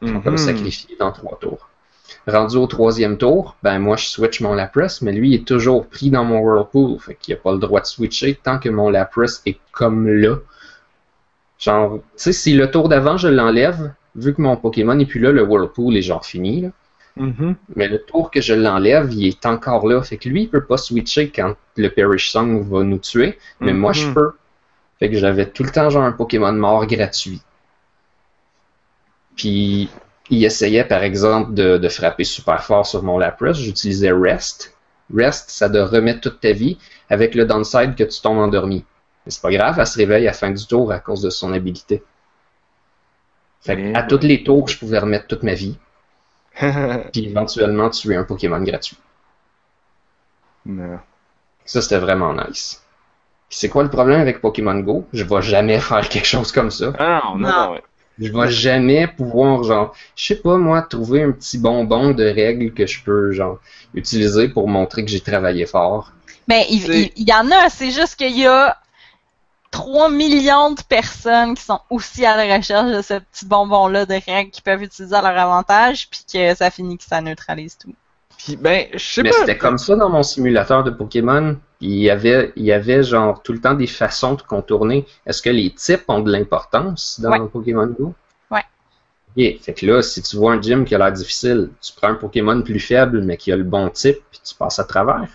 Ils 0.00 0.08
sont 0.08 0.20
comme 0.22 0.32
Mhm. 0.32 0.38
sacrifiés 0.38 0.96
dans 0.98 1.12
3 1.12 1.38
tours. 1.38 1.68
Rendu 2.26 2.56
au 2.56 2.66
troisième 2.66 3.18
tour, 3.18 3.56
ben 3.62 3.78
moi 3.78 3.96
je 3.96 4.06
switch 4.06 4.40
mon 4.40 4.52
Lapras, 4.54 4.98
mais 5.02 5.12
lui 5.12 5.30
il 5.30 5.34
est 5.34 5.46
toujours 5.46 5.86
pris 5.86 6.10
dans 6.10 6.24
mon 6.24 6.40
Whirlpool. 6.40 6.98
Fait 6.98 7.14
qu'il 7.14 7.34
a 7.34 7.36
pas 7.36 7.52
le 7.52 7.58
droit 7.58 7.80
de 7.80 7.86
switcher 7.86 8.34
tant 8.34 8.58
que 8.58 8.68
mon 8.68 8.90
Lapras 8.90 9.42
est 9.46 9.58
comme 9.70 10.08
là. 10.08 10.36
Genre, 11.58 11.98
tu 11.98 12.02
sais, 12.16 12.32
si 12.32 12.54
le 12.54 12.70
tour 12.70 12.88
d'avant 12.88 13.16
je 13.16 13.28
l'enlève, 13.28 13.92
vu 14.16 14.34
que 14.34 14.42
mon 14.42 14.56
Pokémon 14.56 14.94
n'est 14.94 15.06
plus 15.06 15.20
là, 15.20 15.30
le 15.30 15.42
Whirlpool 15.44 15.96
est 15.96 16.02
genre 16.02 16.26
fini. 16.26 16.62
Là. 16.62 16.68
Mhm. 17.16 17.54
Mais 17.76 17.88
le 17.88 18.02
tour 18.02 18.30
que 18.30 18.40
je 18.40 18.54
l'enlève, 18.54 19.12
il 19.12 19.26
est 19.28 19.46
encore 19.46 19.86
là. 19.86 20.02
Fait 20.02 20.16
que 20.18 20.28
lui, 20.28 20.42
il 20.42 20.48
peut 20.48 20.64
pas 20.64 20.76
switcher 20.76 21.30
quand 21.30 21.54
le 21.76 21.88
Perish 21.88 22.30
Song 22.30 22.62
va 22.68 22.82
nous 22.82 22.98
tuer. 22.98 23.38
Mais 23.60 23.72
moi, 23.72 23.92
je 23.92 24.08
Mhm. 24.08 24.14
peux. 24.14 24.32
Fait 24.98 25.10
que 25.10 25.16
j'avais 25.16 25.46
tout 25.48 25.62
le 25.62 25.70
temps 25.70 25.88
genre 25.90 26.02
un 26.02 26.12
Pokémon 26.12 26.52
mort 26.52 26.86
gratuit. 26.86 27.40
Puis 29.36 29.88
il 30.30 30.44
essayait 30.44 30.84
par 30.84 31.02
exemple 31.02 31.54
de, 31.54 31.78
de 31.78 31.88
frapper 31.88 32.24
super 32.24 32.62
fort 32.64 32.86
sur 32.86 33.02
mon 33.02 33.18
Lapras. 33.18 33.52
J'utilisais 33.54 34.12
Rest. 34.12 34.74
Rest, 35.14 35.50
ça 35.50 35.70
te 35.70 35.78
remet 35.78 36.18
toute 36.20 36.40
ta 36.40 36.52
vie 36.52 36.78
avec 37.10 37.34
le 37.34 37.44
downside 37.46 37.94
que 37.94 38.04
tu 38.04 38.20
tombes 38.20 38.38
endormi. 38.38 38.84
Mais 39.24 39.32
c'est 39.32 39.42
pas 39.42 39.50
grave, 39.52 39.78
elle 39.78 39.86
se 39.86 39.98
réveille 39.98 40.26
à 40.26 40.30
la 40.30 40.36
fin 40.36 40.50
du 40.50 40.66
tour 40.66 40.92
à 40.92 40.98
cause 41.00 41.22
de 41.22 41.30
son 41.30 41.52
habilité. 41.52 42.02
Fait 43.60 43.76
que, 43.76 43.94
à 43.94 44.02
tous 44.02 44.20
les 44.20 44.42
tours, 44.44 44.66
je 44.68 44.78
pouvais 44.78 44.98
remettre 44.98 45.26
toute 45.26 45.42
ma 45.42 45.52
vie. 45.54 45.76
Puis 47.12 47.26
éventuellement 47.26 47.90
tuer 47.90 48.16
un 48.16 48.24
Pokémon 48.24 48.62
gratuit. 48.62 48.98
non. 50.64 51.00
Ça, 51.64 51.82
c'était 51.82 51.98
vraiment 51.98 52.32
nice. 52.34 52.82
C'est 53.50 53.68
quoi 53.68 53.82
le 53.84 53.90
problème 53.90 54.20
avec 54.20 54.40
Pokémon 54.40 54.78
Go? 54.80 55.06
Je 55.12 55.24
vais 55.24 55.42
jamais 55.42 55.80
faire 55.80 56.08
quelque 56.08 56.26
chose 56.26 56.52
comme 56.52 56.70
ça. 56.70 56.92
Ah 56.98 57.22
non, 57.24 57.36
non, 57.38 57.48
Non. 57.48 57.52
non, 57.52 57.72
ouais. 57.72 57.82
Je 58.18 58.32
vais 58.32 58.50
jamais 58.50 59.06
pouvoir, 59.06 59.62
genre, 59.64 59.94
je 60.16 60.24
sais 60.26 60.36
pas, 60.36 60.56
moi, 60.56 60.82
trouver 60.82 61.22
un 61.22 61.32
petit 61.32 61.58
bonbon 61.58 62.12
de 62.12 62.24
règles 62.24 62.72
que 62.72 62.86
je 62.86 63.02
peux, 63.04 63.32
genre, 63.32 63.58
utiliser 63.94 64.48
pour 64.48 64.68
montrer 64.68 65.04
que 65.04 65.10
j'ai 65.10 65.20
travaillé 65.20 65.66
fort. 65.66 66.12
Ben, 66.48 66.64
il, 66.70 66.80
C'est- 66.80 67.02
il- 67.02 67.12
il 67.16 67.28
y 67.28 67.32
en 67.34 67.50
a, 67.50 67.68
c'est 67.68 67.90
juste 67.90 68.16
qu'il 68.16 68.36
y 68.38 68.46
a 68.46 68.76
3 69.70 70.10
millions 70.10 70.72
de 70.72 70.82
personnes 70.82 71.54
qui 71.54 71.62
sont 71.64 71.80
aussi 71.90 72.24
à 72.24 72.36
la 72.36 72.56
recherche 72.56 72.90
de 72.92 73.02
ce 73.02 73.14
petit 73.18 73.46
bonbon-là 73.46 74.06
de 74.06 74.14
règles 74.26 74.50
qu'ils 74.50 74.62
peuvent 74.62 74.82
utiliser 74.82 75.14
à 75.14 75.22
leur 75.22 75.38
avantage, 75.38 76.08
puis 76.10 76.20
que 76.32 76.54
ça 76.54 76.70
finit 76.70 76.98
que 76.98 77.04
ça 77.04 77.20
neutralise 77.20 77.76
tout. 77.78 77.94
Puis 78.46 78.56
ben, 78.56 78.86
je 78.92 78.98
sais 78.98 79.22
Mais 79.24 79.30
pas. 79.30 79.36
c'était 79.40 79.58
comme 79.58 79.76
ça 79.76 79.96
dans 79.96 80.08
mon 80.08 80.22
simulateur 80.22 80.84
de 80.84 80.90
Pokémon. 80.92 81.56
Il 81.80 81.96
y 81.96 82.08
avait, 82.10 82.52
il 82.54 82.62
y 82.64 82.70
avait, 82.70 83.02
genre, 83.02 83.42
tout 83.42 83.52
le 83.52 83.60
temps 83.60 83.74
des 83.74 83.88
façons 83.88 84.34
de 84.34 84.42
contourner. 84.42 85.04
Est-ce 85.26 85.42
que 85.42 85.50
les 85.50 85.70
types 85.74 86.04
ont 86.06 86.20
de 86.20 86.30
l'importance 86.30 87.18
dans 87.20 87.30
Ouais. 87.30 87.48
Pokémon 87.48 87.86
Go? 87.88 88.14
Ouais. 88.52 88.62
Ok, 89.36 89.60
fait 89.62 89.74
que 89.74 89.84
là, 89.84 90.00
si 90.00 90.22
tu 90.22 90.36
vois 90.36 90.52
un 90.52 90.62
gym 90.62 90.84
qui 90.84 90.94
a 90.94 90.98
l'air 90.98 91.10
difficile, 91.10 91.70
tu 91.82 91.92
prends 91.96 92.10
un 92.10 92.14
Pokémon 92.14 92.62
plus 92.62 92.78
faible, 92.78 93.20
mais 93.22 93.36
qui 93.36 93.50
a 93.50 93.56
le 93.56 93.64
bon 93.64 93.88
type, 93.90 94.18
puis 94.30 94.40
tu 94.44 94.54
passes 94.54 94.78
à 94.78 94.84
travers. 94.84 95.26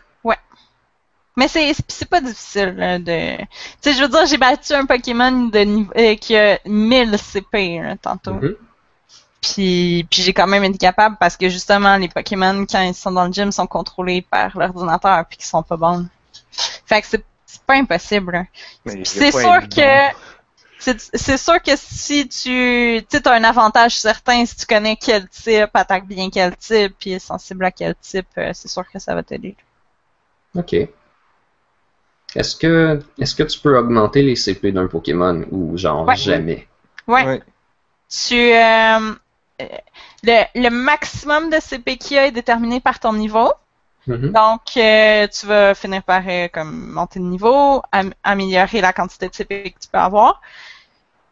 Mais 1.37 1.47
c'est 1.47 1.71
c'est 1.87 2.09
pas 2.09 2.19
difficile 2.19 2.75
là, 2.75 2.99
de. 2.99 3.37
Tu 3.37 3.45
sais, 3.79 3.93
je 3.93 4.01
veux 4.01 4.09
dire, 4.09 4.25
j'ai 4.25 4.37
battu 4.37 4.73
un 4.73 4.85
Pokémon 4.85 5.47
de 5.47 5.59
niveau, 5.59 5.91
euh, 5.97 6.15
qui 6.15 6.35
a 6.35 6.59
1000 6.65 7.17
CP 7.17 7.79
là, 7.81 7.95
tantôt. 7.95 8.33
Mhm. 8.33 8.55
Puis, 9.41 10.05
puis 10.09 10.21
j'ai 10.21 10.33
quand 10.33 10.47
même 10.47 10.63
été 10.63 10.77
capable 10.77 11.17
parce 11.19 11.35
que 11.35 11.49
justement, 11.49 11.97
les 11.97 12.07
Pokémon, 12.07 12.65
quand 12.69 12.81
ils 12.81 12.93
sont 12.93 13.11
dans 13.11 13.25
le 13.25 13.33
gym, 13.33 13.51
sont 13.51 13.67
contrôlés 13.67 14.21
par 14.21 14.55
l'ordinateur 14.57 15.25
puis 15.27 15.37
qu'ils 15.37 15.47
sont 15.47 15.63
pas 15.63 15.77
bons. 15.77 16.07
Fait 16.85 17.01
que 17.01 17.07
c'est 17.07 17.25
c'est 17.45 17.63
pas 17.63 17.75
impossible. 17.75 18.35
a 18.35 18.45
C'est 19.03 19.31
sûr 19.31 19.67
que 19.67 20.15
c'est 20.79 20.99
c'est 20.99 21.37
sûr 21.37 21.61
que 21.61 21.71
si 21.75 22.27
tu 22.27 23.01
tu 23.09 23.17
as 23.25 23.31
un 23.33 23.43
avantage 23.43 23.99
certain 23.99 24.45
si 24.45 24.55
tu 24.55 24.65
connais 24.65 24.95
quel 24.95 25.27
type, 25.27 25.69
attaque 25.73 26.05
bien 26.07 26.29
quel 26.29 26.55
type, 26.55 26.95
puis 26.99 27.11
est 27.11 27.19
sensible 27.19 27.65
à 27.65 27.71
quel 27.71 27.95
type, 27.95 28.27
euh, 28.37 28.51
c'est 28.53 28.67
sûr 28.67 28.89
que 28.89 28.99
ça 28.99 29.15
va 29.15 29.23
t'aider. 29.23 29.55
Ok. 30.55 30.75
Est-ce 32.33 32.55
que, 32.55 33.01
est-ce 33.19 33.35
que 33.35 33.43
tu 33.43 33.59
peux 33.59 33.77
augmenter 33.77 34.21
les 34.21 34.35
CP 34.35 34.71
d'un 34.71 34.87
Pokémon 34.87 35.45
ou 35.51 35.77
genre 35.77 36.07
Ouais. 36.07 36.15
jamais? 36.15 36.67
Ouais. 37.07 37.25
Ouais. 37.25 37.41
Tu 38.09 38.53
euh, 38.53 39.13
le, 40.23 40.43
le 40.55 40.69
maximum 40.69 41.49
de 41.49 41.59
CP 41.59 41.97
qu'il 41.97 42.15
y 42.17 42.19
a 42.19 42.27
est 42.27 42.31
déterminé 42.31 42.79
par 42.79 42.99
ton 42.99 43.13
niveau. 43.13 43.51
Mhm. 44.07 44.31
Donc, 44.31 44.61
euh, 44.77 45.27
tu 45.27 45.45
vas 45.45 45.75
finir 45.75 46.01
par 46.03 46.23
euh, 46.27 46.47
comme 46.51 46.91
monter 46.91 47.19
de 47.19 47.25
niveau, 47.25 47.81
am- 47.91 48.13
améliorer 48.23 48.81
la 48.81 48.93
quantité 48.93 49.29
de 49.29 49.33
CP 49.35 49.71
que 49.71 49.79
tu 49.79 49.87
peux 49.91 49.99
avoir. 49.99 50.41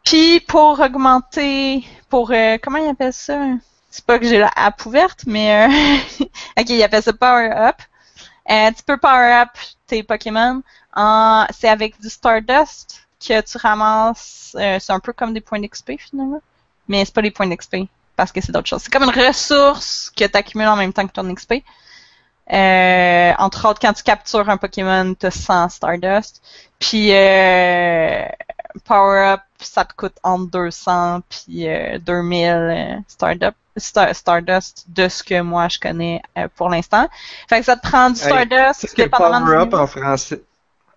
Puis, 0.05 0.39
pour 0.41 0.79
augmenter, 0.79 1.83
pour, 2.09 2.31
euh, 2.31 2.57
comment 2.61 2.77
il 2.77 2.89
appelle 2.89 3.13
ça? 3.13 3.39
C'est 3.91 4.05
pas 4.05 4.19
que 4.19 4.25
j'ai 4.25 4.37
la 4.39 4.51
app 4.55 4.85
ouverte, 4.85 5.23
mais, 5.25 5.67
euh, 5.67 6.23
ok, 6.59 6.69
il 6.69 6.83
appelle 6.83 7.03
ça 7.03 7.13
Power 7.13 7.49
Up. 7.51 7.75
Euh, 8.49 8.71
tu 8.75 8.83
peux 8.83 8.97
Power 8.97 9.33
Up 9.43 9.49
tes 9.87 10.03
Pokémon. 10.03 10.61
C'est 11.51 11.69
avec 11.69 11.99
du 11.99 12.09
Stardust 12.09 13.07
que 13.19 13.41
tu 13.41 13.57
ramasses. 13.57 14.55
euh, 14.59 14.77
c'est 14.79 14.93
un 14.93 14.99
peu 14.99 15.13
comme 15.13 15.33
des 15.33 15.41
points 15.41 15.59
d'XP 15.59 15.93
finalement. 15.99 16.41
Mais 16.87 17.03
c'est 17.05 17.13
pas 17.13 17.21
des 17.21 17.31
points 17.31 17.47
d'XP 17.47 17.87
parce 18.19 18.33
que 18.33 18.41
c'est 18.41 18.51
d'autres 18.51 18.67
choses. 18.67 18.81
C'est 18.83 18.91
comme 18.91 19.03
une 19.03 19.17
ressource 19.27 20.11
que 20.13 20.25
tu 20.25 20.37
accumules 20.37 20.67
en 20.67 20.75
même 20.75 20.91
temps 20.91 21.07
que 21.07 21.13
ton 21.13 21.33
XP. 21.33 21.63
Euh, 22.51 23.31
entre 23.37 23.69
autres, 23.69 23.79
quand 23.79 23.93
tu 23.93 24.03
captures 24.03 24.49
un 24.49 24.57
Pokémon, 24.57 25.13
tu 25.17 25.25
as 25.27 25.31
100 25.31 25.69
Stardust. 25.69 26.41
Puis 26.79 27.13
euh, 27.13 28.25
Power 28.83 29.19
Up, 29.35 29.41
ça 29.61 29.85
te 29.85 29.93
coûte 29.93 30.17
entre 30.23 30.51
200 30.51 31.21
puis 31.29 31.69
euh, 31.69 31.97
2000 31.99 32.49
euh, 32.51 32.95
Stardust, 33.07 33.53
Star- 33.77 34.13
Stardust 34.13 34.83
de 34.89 35.07
ce 35.07 35.23
que 35.23 35.39
moi 35.39 35.69
je 35.69 35.79
connais 35.79 36.21
pour 36.57 36.67
l'instant. 36.69 37.07
Fait 37.47 37.59
que 37.59 37.65
ça 37.65 37.77
te 37.77 37.87
prend 37.87 38.09
du 38.09 38.19
Hey, 38.19 38.25
Stardust. 38.27 38.81
C'est 38.81 38.87
que 38.95 39.01
Power 39.09 39.29
Up 39.61 39.73
en 39.73 39.87
français. 39.87 40.41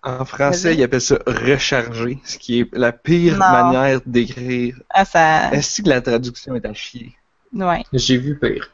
En 0.03 0.25
français, 0.25 0.75
ils 0.75 0.83
appellent 0.83 1.01
ça 1.01 1.17
recharger, 1.25 2.19
ce 2.25 2.37
qui 2.37 2.59
est 2.59 2.69
la 2.73 2.91
pire 2.91 3.37
Non. 3.37 3.49
manière 3.49 4.01
d'écrire. 4.05 4.75
Ah, 4.89 5.05
ça... 5.05 5.51
Est-ce 5.51 5.81
que 5.81 5.89
la 5.89 6.01
traduction 6.01 6.55
est 6.55 6.65
à 6.65 6.73
chier? 6.73 7.17
Ouais. 7.53 7.83
J'ai 7.93 8.17
vu 8.17 8.37
pire. 8.37 8.69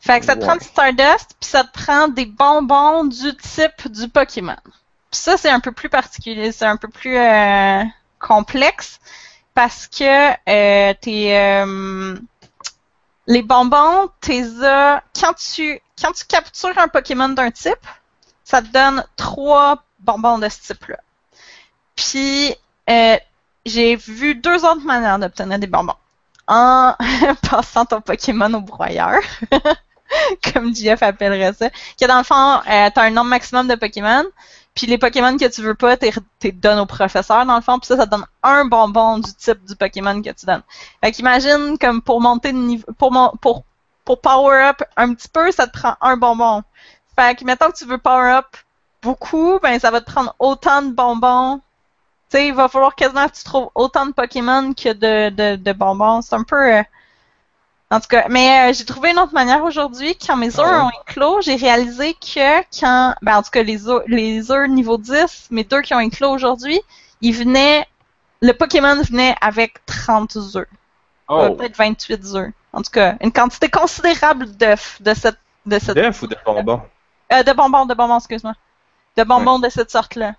Fait 0.00 0.20
que 0.20 0.26
ça 0.26 0.34
te 0.36 0.40
Ouais. 0.40 0.46
prend 0.46 0.56
du 0.56 0.64
Stardust, 0.64 1.34
puis 1.40 1.48
ça 1.48 1.64
te 1.64 1.72
prend 1.72 2.08
des 2.08 2.26
bonbons 2.26 3.04
du 3.04 3.34
type 3.36 3.90
du 3.90 4.08
Pokémon. 4.08 4.56
Puis 5.10 5.20
ça, 5.20 5.38
c'est 5.38 5.48
un 5.48 5.60
peu 5.60 5.72
plus 5.72 5.88
particulier, 5.88 6.52
c'est 6.52 6.66
un 6.66 6.76
peu 6.76 6.88
plus 6.88 7.16
euh, 7.16 7.82
complexe, 8.18 8.98
parce 9.54 9.86
que 9.86 10.30
euh, 10.50 10.92
t'es, 11.00 11.34
euh, 11.34 12.14
les 13.26 13.42
bonbons, 13.42 14.10
t'es 14.20 14.42
quand 15.18 15.32
tu 15.34 15.80
quand 15.98 16.12
tu 16.12 16.24
captures 16.26 16.76
un 16.76 16.88
Pokémon 16.88 17.30
d'un 17.30 17.50
type, 17.50 17.86
ça 18.42 18.60
te 18.60 18.66
donne 18.66 19.04
trois 19.16 19.82
bonbons 20.04 20.38
de 20.38 20.48
ce 20.48 20.60
type-là. 20.60 20.98
Puis 21.96 22.54
euh, 22.90 23.16
j'ai 23.64 23.96
vu 23.96 24.34
deux 24.34 24.64
autres 24.64 24.84
manières 24.84 25.18
d'obtenir 25.18 25.58
des 25.58 25.66
bonbons. 25.66 25.96
En 26.46 26.94
passant 27.50 27.86
ton 27.86 28.00
Pokémon 28.00 28.52
au 28.52 28.60
broyeur, 28.60 29.20
comme 30.52 30.74
JF 30.74 31.02
appellerait 31.02 31.54
ça, 31.54 31.70
que 31.70 32.06
dans 32.06 32.18
le 32.18 32.24
fond, 32.24 32.60
euh, 32.70 32.90
t'as 32.94 33.02
un 33.02 33.10
nombre 33.10 33.30
maximum 33.30 33.66
de 33.66 33.74
Pokémon, 33.76 34.24
puis 34.74 34.86
les 34.86 34.98
Pokémon 34.98 35.36
que 35.38 35.46
tu 35.46 35.62
veux 35.62 35.74
pas, 35.74 35.96
t'es 35.96 36.12
t'es 36.38 36.52
donnes 36.52 36.80
au 36.80 36.86
professeur 36.86 37.46
dans 37.46 37.56
le 37.56 37.62
fond, 37.62 37.78
puis 37.78 37.86
ça, 37.86 37.96
ça 37.96 38.04
donne 38.04 38.26
un 38.42 38.66
bonbon 38.66 39.18
du 39.18 39.32
type 39.34 39.64
du 39.64 39.74
Pokémon 39.74 40.20
que 40.20 40.30
tu 40.30 40.44
donnes. 40.44 40.62
Fait 41.02 41.12
qu'imagine 41.12 41.78
comme 41.78 42.02
pour 42.02 42.20
monter 42.20 42.52
de 42.52 42.58
niveau, 42.58 42.86
pour 42.98 43.10
mon, 43.10 43.30
pour 43.40 43.64
pour 44.04 44.20
power 44.20 44.68
up 44.68 44.82
un 44.96 45.14
petit 45.14 45.28
peu, 45.28 45.50
ça 45.50 45.66
te 45.66 45.72
prend 45.72 45.96
un 46.02 46.18
bonbon. 46.18 46.62
Fait 47.16 47.38
que 47.38 47.44
mettons 47.44 47.70
que 47.70 47.76
tu 47.78 47.86
veux 47.86 47.98
power 47.98 48.32
up 48.32 48.46
beaucoup, 49.04 49.60
ben 49.62 49.78
ça 49.80 49.90
va 49.92 50.00
te 50.02 50.10
prendre 50.10 50.34
autant 50.40 50.82
de 50.82 50.92
bonbons. 50.92 51.58
Tu 52.30 52.38
sais, 52.38 52.48
il 52.48 52.54
va 52.54 52.68
falloir 52.68 52.94
quasiment 52.96 53.28
que 53.28 53.34
tu 53.36 53.44
trouves 53.44 53.70
autant 53.76 54.06
de 54.06 54.12
Pokémon 54.12 54.74
que 54.74 54.92
de, 54.92 55.30
de, 55.30 55.56
de 55.56 55.72
bonbons. 55.74 56.22
C'est 56.22 56.36
un 56.36 56.44
peu. 56.44 56.74
euh, 56.76 56.82
En 57.90 58.00
tout 58.00 58.08
cas, 58.08 58.26
mais 58.28 58.70
euh, 58.70 58.72
j'ai 58.74 58.84
trouvé 58.84 59.10
une 59.12 59.18
autre 59.18 59.34
manière 59.34 59.62
aujourd'hui. 59.62 60.16
Quand 60.18 60.36
mes 60.36 60.58
œufs 60.58 60.66
ouais? 60.66 60.80
ont 60.80 60.90
éclos, 61.06 61.40
j'ai 61.42 61.54
réalisé 61.56 62.14
que 62.14 62.62
quand. 62.80 63.14
Ben, 63.22 63.36
en 63.38 63.42
tout 63.42 63.50
cas, 63.50 63.62
les 63.62 63.88
œufs, 63.88 64.02
les 64.08 64.50
œufs 64.50 64.68
niveau 64.68 64.98
10, 64.98 65.48
mes 65.50 65.64
deux 65.64 65.80
qui 65.82 65.94
ont 65.94 66.00
éclos 66.00 66.30
aujourd'hui, 66.30 66.80
ils 67.20 67.34
venaient. 67.34 67.86
Le 68.42 68.52
Pokémon 68.52 69.00
venait 69.02 69.36
avec 69.40 69.84
30 69.86 70.36
œufs. 70.56 70.66
Euh, 71.38 71.50
Oh! 71.50 71.56
Peut-être 71.56 71.76
28 71.76 72.24
œufs. 72.36 72.52
En 72.72 72.82
tout 72.82 72.90
cas, 72.92 73.16
une 73.20 73.32
quantité 73.32 73.70
considérable 73.70 74.46
d'œufs 74.56 75.00
de 75.02 75.14
cette. 75.14 75.38
De 75.66 75.78
cette 75.78 75.96
D'œuf 75.96 76.22
ou 76.22 76.26
de 76.26 76.36
bonbons? 76.44 76.82
euh, 77.32 77.42
de 77.42 77.52
bonbons, 77.52 77.86
de 77.86 77.94
bonbons, 77.94 78.18
excuse-moi. 78.18 78.54
De 79.16 79.24
bonbons 79.24 79.58
de 79.58 79.68
cette 79.68 79.90
sorte-là. 79.90 80.34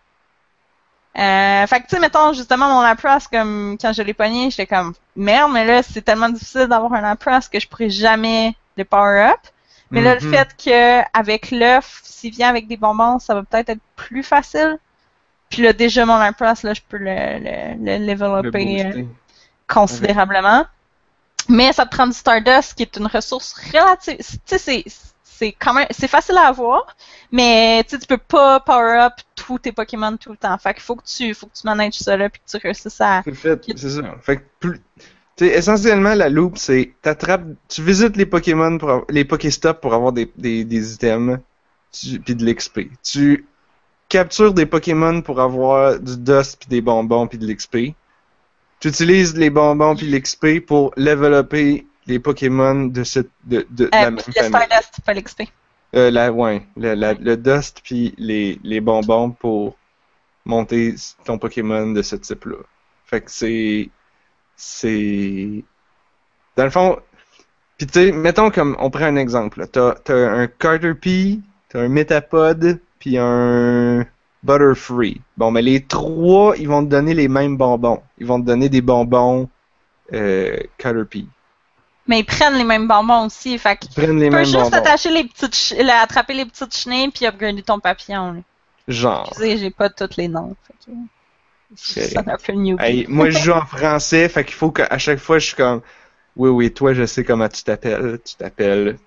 Euh, 1.18 1.66
fait 1.68 1.80
que, 1.80 1.84
tu 1.88 1.96
sais, 1.96 2.00
mettons, 2.00 2.34
justement, 2.34 2.68
mon 2.68 2.82
Lapras, 2.82 3.28
comme, 3.32 3.78
quand 3.80 3.94
je 3.94 4.02
l'ai 4.02 4.14
pogné, 4.14 4.50
j'étais 4.52 4.68
comme, 4.68 4.94
merde, 5.16 5.52
mais 5.54 5.66
là, 5.66 5.82
c'est 5.82 6.02
tellement 6.02 6.28
difficile 6.30 6.68
d'avoir 6.68 6.94
un 6.94 7.02
Lapras 7.02 7.48
que 7.52 7.60
je 7.60 7.68
pourrais 7.70 7.90
jamais 7.90 8.54
le 8.78 8.84
power-up. 8.84 9.40
Mais 9.92 10.02
là, 10.02 10.16
le 10.16 10.22
Mhm. 10.22 10.22
fait 10.22 10.50
que, 10.58 11.02
avec 11.18 11.52
l'œuf, 11.52 12.02
s'il 12.04 12.32
vient 12.34 12.50
avec 12.50 12.68
des 12.68 12.76
bonbons, 12.78 13.20
ça 13.20 13.34
va 13.34 13.44
peut-être 13.44 13.70
être 13.70 13.82
plus 13.96 14.24
facile. 14.24 14.78
Puis 15.50 15.62
là, 15.64 15.74
déjà, 15.74 16.06
mon 16.06 16.18
Lapras, 16.18 16.62
là, 16.64 16.74
je 16.74 16.82
peux 16.88 16.98
le, 16.98 17.06
le, 17.40 17.76
le 17.86 17.98
Le 17.98 18.06
développer 18.06 18.86
euh, 18.86 19.04
considérablement. 19.68 20.66
Mais 21.50 21.74
ça 21.74 21.86
te 21.86 21.96
prend 21.96 22.08
du 22.08 22.14
Stardust, 22.14 22.74
qui 22.76 22.84
est 22.84 22.98
une 22.98 23.08
ressource 23.08 23.54
relative. 23.74 24.18
Tu 24.20 24.28
sais, 24.46 24.58
c'est, 24.58 24.84
c'est 25.38 25.52
quand 25.52 25.74
même, 25.74 25.88
c'est 25.92 26.08
facile 26.08 26.38
à 26.38 26.48
avoir, 26.48 26.96
mais 27.32 27.84
tu 27.84 27.98
peux 28.00 28.18
pas 28.18 28.60
power 28.60 29.00
up 29.00 29.14
tous 29.36 29.60
tes 29.60 29.72
Pokémon 29.72 30.16
tout 30.18 30.32
le 30.32 30.38
temps. 30.38 30.58
Fait 30.58 30.74
qu'il 30.74 30.84
faut 30.84 30.96
que 30.96 31.06
tu, 31.06 31.34
faut 31.34 31.48
que 31.48 31.54
tu 31.54 31.66
manages 31.66 31.94
ça 31.94 32.16
là, 32.16 32.30
puis 32.30 32.42
que 32.42 32.50
tu 32.50 32.66
réussisses 32.66 33.02
à. 33.02 33.22
C'est 33.24 33.34
fait, 33.34 33.62
c'est 33.76 33.90
ça. 33.90 34.16
Fait 34.22 34.38
que 34.38 34.44
plus. 34.60 34.82
Essentiellement, 35.42 36.14
la 36.14 36.30
loupe, 36.30 36.58
c'est 36.58 36.94
t'attrapes, 37.02 37.44
tu 37.68 37.84
visites 37.84 38.16
les 38.16 38.26
Pokémon 38.26 38.78
pour 38.78 39.06
les 39.10 39.26
Pokéstops 39.26 39.82
pour 39.82 39.94
avoir 39.94 40.14
des, 40.14 40.32
des, 40.38 40.64
des 40.64 40.94
items, 40.94 41.40
puis 41.92 42.36
de 42.36 42.46
l'XP. 42.46 42.82
Tu 43.04 43.46
captures 44.08 44.54
des 44.54 44.66
Pokémon 44.66 45.22
pour 45.22 45.42
avoir 45.42 46.00
du 46.00 46.16
dust 46.18 46.58
puis 46.60 46.70
des 46.70 46.82
bonbons 46.82 47.28
puis 47.28 47.38
de 47.38 47.46
l'XP. 47.46 47.78
Tu 48.80 48.88
utilises 48.88 49.36
les 49.36 49.50
bonbons 49.50 49.96
puis 49.98 50.10
l'XP 50.10 50.66
pour 50.66 50.94
développer 50.96 51.86
les 52.08 52.20
Pokémon 52.20 52.86
de 52.88 53.04
cette 53.04 53.30
de, 53.46 53.66
de, 53.70 53.86
de 53.86 53.90
la 54.00 54.08
Euh, 54.08 54.12
même 54.12 54.22
puis 54.22 54.34
le 54.34 54.34
famille. 54.34 54.68
Stardust, 54.68 55.02
pas 55.06 55.14
l'XP. 55.14 55.42
Euh, 55.96 56.12
la, 56.12 56.32
ouais, 56.32 56.66
le, 56.78 56.94
la- 56.94 57.14
le 57.14 57.38
dust 57.38 57.82
puis 57.84 58.14
les, 58.18 58.60
les 58.64 58.82
bonbons 58.82 59.32
pour 59.32 59.78
monter 60.46 60.96
ton 61.26 61.38
Pokémon 61.38 61.92
de 61.92 62.02
ce 62.02 62.16
type-là. 62.18 62.58
Fait 63.06 63.22
que 63.22 63.32
c'est. 63.32 63.90
C'est. 64.56 65.64
Dans 66.56 66.64
le 66.66 66.70
fond. 66.70 67.00
Puis 67.78 67.88
tu 67.88 67.94
sais, 67.94 68.12
mettons 68.12 68.52
comme. 68.52 68.76
On 68.80 68.90
prend 68.90 69.06
un 69.06 69.16
exemple. 69.18 69.68
T'as 69.72 69.96
t'as 69.96 70.16
un 70.32 70.48
Caterpie, 70.48 71.42
t'as 71.70 71.82
un 71.82 71.90
Metapod, 71.90 72.80
puis 73.00 73.18
un 73.20 74.06
Butterfree. 74.44 75.22
Bon, 75.38 75.52
mais 75.52 75.62
les 75.62 75.84
trois, 75.86 76.56
ils 76.58 76.68
vont 76.68 76.84
te 76.86 76.90
donner 76.90 77.14
les 77.14 77.28
mêmes 77.28 77.58
bonbons. 77.58 78.02
Ils 78.18 78.28
vont 78.28 78.40
te 78.42 78.46
donner 78.46 78.70
des 78.70 78.82
bonbons 78.82 79.50
euh, 80.14 80.58
Caterpie. 80.78 81.28
Mais 82.08 82.20
ils 82.20 82.26
prennent 82.26 82.56
les 82.56 82.64
mêmes 82.64 82.88
bonbons 82.88 83.26
aussi. 83.26 83.58
Fait 83.58 83.76
que 83.78 83.86
Ils 83.86 83.94
prennent 83.96 84.20
les 84.20 84.26
tu 84.26 84.30
peux 84.32 84.36
mêmes 84.36 84.46
juste 84.46 84.58
bonbons. 84.58 84.78
attacher 84.78 85.10
les 85.12 85.24
petites, 85.24 85.76
là, 85.80 86.02
attraper 86.02 86.34
les 86.34 86.46
petites 86.46 86.76
chenilles 86.76 87.10
puis 87.10 87.26
upgrader 87.26 87.64
ton 87.64 87.80
papillon. 87.80 88.34
là. 88.34 88.40
Genre. 88.88 89.26
Excusez, 89.30 89.58
j'ai 89.58 89.72
pas 89.72 89.90
tous 89.90 90.16
les 90.18 90.28
noms. 90.28 90.56
Fait 90.68 90.74
que... 90.86 90.92
Ça 91.76 92.08
sonne 92.08 92.30
un 92.30 92.38
peu 92.38 92.54
newbie. 92.54 92.84
Hey, 92.84 93.06
moi, 93.10 93.30
je 93.32 93.40
joue 93.40 93.52
en 93.52 93.66
français, 93.66 94.30
fait 94.30 94.46
qu'il 94.46 94.54
faut 94.54 94.72
qu'à 94.72 94.98
chaque 95.00 95.18
fois, 95.20 95.40
je 95.40 95.48
suis 95.48 95.56
comme, 95.56 95.82
oui, 96.36 96.50
oui, 96.50 96.72
toi, 96.72 96.94
je 96.94 97.06
sais 97.06 97.24
comment 97.24 97.50
tu 97.50 97.64
t'appelles. 97.64 98.20
Tu 98.24 98.36
t'appelles, 98.36 98.98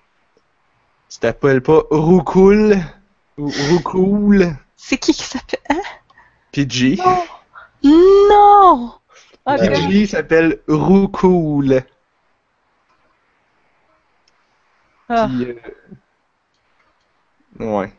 tu 1.09 1.17
t'appelles 1.19 1.61
pas 1.61 1.81
Roucoul 1.89 2.77
ou 3.37 3.49
Roucoul, 3.69 4.55
C'est 4.75 4.97
qui 4.97 5.13
qui 5.13 5.23
s'appelle. 5.23 5.59
Hein? 5.69 5.81
PG. 6.51 6.97
Non! 7.83 8.91
Ok. 9.45 9.57
Ouais. 9.61 9.69
PG 9.69 10.07
s'appelle 10.07 10.59
Roucoul. 10.67 11.81
Ah. 15.09 15.27
Puis, 15.27 15.43
euh, 15.45 15.53
Ouais, 17.59 17.91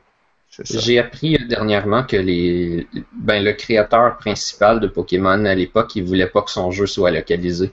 c'est 0.51 0.67
ça. 0.67 0.81
J'ai 0.81 0.99
appris 0.99 1.37
euh, 1.37 1.47
dernièrement 1.49 2.05
que 2.05 2.17
les, 2.17 2.87
ben, 3.13 3.43
le 3.45 3.53
créateur 3.53 4.17
principal 4.19 4.81
de 4.81 4.87
Pokémon 4.89 5.45
à 5.45 5.55
l'époque, 5.55 5.97
il 5.97 6.05
voulait 6.05 6.27
pas 6.29 6.43
que 6.43 6.51
son 6.51 6.71
jeu 6.71 6.87
soit 6.87 7.11
localisé. 7.11 7.73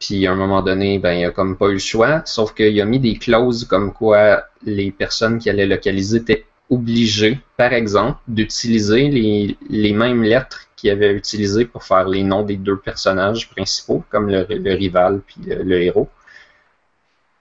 Puis 0.00 0.26
à 0.26 0.32
un 0.32 0.36
moment 0.36 0.62
donné, 0.62 0.98
ben, 0.98 1.14
il 1.14 1.24
a 1.24 1.30
comme 1.32 1.56
pas 1.58 1.68
eu 1.68 1.74
le 1.74 1.78
choix, 1.78 2.22
sauf 2.26 2.54
qu'il 2.54 2.80
a 2.80 2.84
mis 2.86 3.00
des 3.00 3.16
clauses 3.18 3.64
comme 3.66 3.92
quoi 3.92 4.44
les 4.64 4.92
personnes 4.92 5.38
qui 5.38 5.50
allaient 5.50 5.66
localiser 5.66 6.18
étaient 6.18 6.46
obligées, 6.70 7.38
par 7.56 7.72
exemple, 7.74 8.18
d'utiliser 8.28 9.08
les, 9.10 9.56
les 9.70 9.92
mêmes 9.94 10.22
lettres 10.22 10.66
qu'il 10.76 10.90
avait 10.90 11.12
utilisées 11.14 11.66
pour 11.66 11.84
faire 11.84 12.08
les 12.08 12.24
noms 12.24 12.42
des 12.44 12.56
deux 12.56 12.78
personnages 12.78 13.50
principaux, 13.50 14.04
comme 14.10 14.28
le, 14.30 14.46
le 14.48 14.74
rival 14.74 15.22
puis 15.26 15.42
le, 15.46 15.62
le 15.64 15.82
héros. 15.82 16.08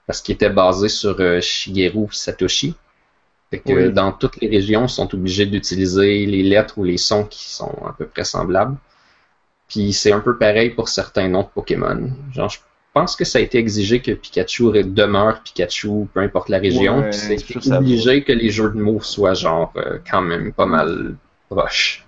Parce 0.08 0.22
qu'il 0.22 0.34
était 0.36 0.50
basé 0.50 0.90
sur 0.90 1.20
euh, 1.20 1.42
Shigeru 1.42 2.08
Satoshi. 2.12 2.76
Fait 3.52 3.60
que 3.60 3.72
Oui. 3.74 3.94
dans 3.94 4.12
toutes 4.12 4.42
les 4.42 4.50
régions, 4.50 4.86
ils 4.86 4.90
sont 4.90 5.14
obligés 5.14 5.46
d'utiliser 5.46 6.26
les 6.26 6.44
lettres 6.44 6.78
ou 6.78 6.84
les 6.84 6.98
sons 6.98 7.26
qui 7.26 7.50
sont 7.50 7.74
à 7.86 7.94
peu 7.98 8.06
près 8.06 8.24
semblables. 8.24 8.78
Puis 9.70 9.94
c'est 9.94 10.12
un 10.12 10.20
peu 10.20 10.38
pareil 10.38 10.70
pour 10.72 10.90
certains 10.90 11.28
noms 11.28 11.44
de 11.44 11.48
Pokémon. 11.54 12.10
Genre, 12.34 12.50
je 12.50 12.58
pense 12.94 13.16
que 13.16 13.26
ça 13.26 13.40
a 13.40 13.42
été 13.42 13.58
exigé 13.58 14.02
que 14.02 14.12
Pikachu 14.12 14.72
demeure 14.84 15.42
Pikachu, 15.44 16.08
peu 16.14 16.22
importe 16.22 16.50
la 16.50 16.58
région. 16.60 17.00
Ouais, 17.00 17.10
Puis 17.10 17.60
c'est 17.62 17.74
obligé 17.74 18.24
que 18.24 18.32
les 18.32 18.50
jeux 18.50 18.70
de 18.70 18.82
mots 18.82 19.02
soient 19.02 19.34
genre 19.34 19.72
euh, 19.76 20.00
quand 20.10 20.22
même 20.22 20.52
pas 20.54 20.66
mal 20.66 21.16
proches. 21.50 22.06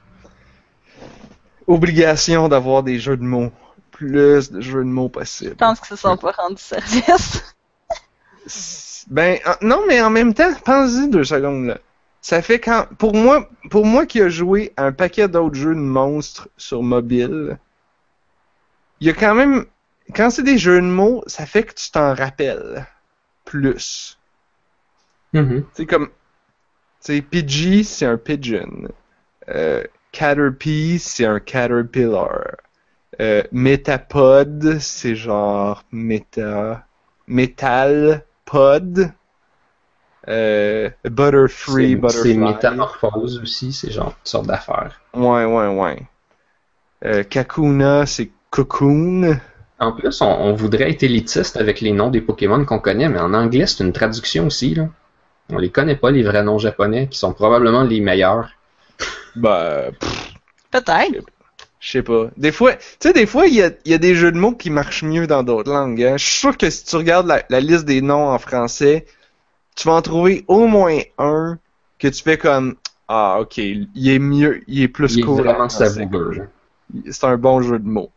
Obligation 1.68 2.48
d'avoir 2.48 2.84
des 2.84 2.98
jeux 2.98 3.18
de 3.18 3.24
mots. 3.24 3.52
Plus 3.92 4.52
de 4.52 4.62
jeux 4.62 4.84
de 4.84 4.90
mots 4.90 5.10
possible. 5.10 5.52
Je 5.52 5.56
pense 5.56 5.80
que 5.80 5.88
ça 5.88 5.98
sera 5.98 6.18
pas 6.18 6.32
rendu 6.32 6.62
service. 6.62 7.44
Ben, 9.10 9.40
en- 9.46 9.66
non, 9.66 9.84
mais 9.88 10.02
en 10.02 10.10
même 10.10 10.34
temps, 10.34 10.54
pense-y 10.66 11.10
deux 11.10 11.24
secondes, 11.24 11.66
là. 11.68 11.80
Ça 12.22 12.42
fait 12.42 12.60
quand, 12.60 12.86
pour 12.98 13.16
moi, 13.16 13.50
pour 13.72 13.86
moi 13.86 14.06
qui 14.06 14.22
a 14.22 14.30
joué 14.30 14.74
à 14.76 14.86
un 14.86 14.92
paquet 14.92 15.28
d'autres 15.30 15.56
jeux 15.56 15.74
de 15.74 15.80
monstres 15.80 16.50
sur 16.58 16.84
mobile, 16.84 17.58
il 19.00 19.08
y 19.08 19.10
a 19.10 19.14
quand 19.14 19.36
même, 19.36 19.66
quand 20.14 20.30
c'est 20.30 20.44
des 20.44 20.58
jeux 20.58 20.82
de 20.82 20.86
mots, 20.86 21.24
ça 21.28 21.46
fait 21.46 21.64
que 21.64 21.74
tu 21.74 21.92
t'en 21.92 22.14
rappelles 22.14 22.86
plus. 23.46 24.18
C'est 25.74 25.86
comme, 25.86 26.10
tu 27.04 27.22
Pidgey, 27.22 27.84
c'est 27.84 28.06
un 28.06 28.18
pigeon. 28.18 28.90
Euh, 29.50 29.84
Caterpie, 30.12 31.00
c'est 31.00 31.26
un 31.26 31.40
caterpillar. 31.40 32.58
Euh, 33.22 33.44
Metapod, 33.52 34.80
c'est 34.80 35.16
genre 35.16 35.84
méta, 35.92 36.86
metal 37.28 38.26
pod. 38.50 39.12
Euh, 40.28 40.90
Butterfree, 41.06 41.90
C'est- 41.92 41.96
Butterfly. 41.96 42.32
C'est 42.34 42.38
métamorphose 42.38 43.40
aussi, 43.42 43.72
c'est 43.74 43.92
genre 43.92 44.10
une 44.10 44.26
sorte 44.26 44.48
d'affaire. 44.48 45.00
Ouais, 45.14 45.46
ouais, 45.46 45.68
ouais. 45.68 46.02
Euh, 47.06 47.24
Kakuna, 47.24 48.06
c'est 48.06 48.30
cocoon. 48.52 49.40
En 49.80 49.92
plus, 49.94 50.22
on, 50.22 50.28
on 50.28 50.54
voudrait 50.54 50.92
être 50.92 51.04
élitiste 51.04 51.56
avec 51.58 51.80
les 51.82 51.94
noms 51.94 52.10
des 52.10 52.20
Pokémon 52.22 52.66
qu'on 52.66 52.80
connaît, 52.80 53.08
mais 53.08 53.20
en 53.20 53.34
anglais, 53.34 53.66
c'est 53.66 53.84
une 53.84 53.94
traduction 53.94 54.48
aussi. 54.48 54.76
Là. 54.76 54.90
On 55.52 55.58
les 55.58 55.70
connaît 55.70 55.96
pas, 55.96 56.12
les 56.12 56.22
vrais 56.24 56.44
noms 56.44 56.58
japonais, 56.60 57.08
qui 57.08 57.18
sont 57.18 57.34
probablement 57.34 57.84
les 57.84 58.02
meilleurs. 58.02 58.50
Bah, 59.36 59.86
pff, 60.00 60.34
Peut-être. 60.72 61.26
Je 61.80 61.92
sais 61.92 62.04
pas. 62.04 62.30
Des 62.38 62.52
fois, 62.52 62.76
tu 62.76 62.82
sais, 63.02 63.14
des 63.14 63.26
fois, 63.26 63.48
il 63.48 63.54
y 63.56 63.62
a, 63.62 63.72
il 63.86 63.92
y 63.92 63.94
a 63.94 63.98
des 63.98 64.16
jeux 64.16 64.32
de 64.32 64.38
mots 64.38 64.54
qui 64.54 64.70
marchent 64.70 65.04
mieux 65.04 65.28
dans 65.28 65.44
d'autres 65.44 65.72
langues. 65.72 66.04
hein. 66.04 66.18
Je 66.18 66.26
suis 66.26 66.36
sûr 66.40 66.58
que 66.58 66.70
si 66.70 66.84
tu 66.86 66.96
regardes 66.98 67.28
la, 67.28 67.44
la 67.50 67.60
liste 67.62 67.86
des 67.86 68.02
noms 68.02 68.30
en 68.30 68.40
français, 68.40 69.06
tu 69.76 69.88
vas 69.88 69.96
en 69.96 70.02
trouver 70.02 70.46
au 70.48 70.68
moins 70.68 71.00
un 71.18 71.60
que 72.00 72.08
tu 72.08 72.24
fais 72.24 72.38
comme 72.38 72.76
Ah, 73.08 73.38
ok, 73.42 73.58
il 73.58 73.90
est 73.96 74.20
mieux, 74.20 74.62
il 74.68 74.84
est 74.84 74.88
plus 74.88 75.18
Il 75.18 75.26
cool. 75.26 75.48
C'est 77.10 77.26
un 77.26 77.38
bon 77.38 77.62
jeu 77.62 77.80
de 77.80 77.88
mots. 77.88 78.12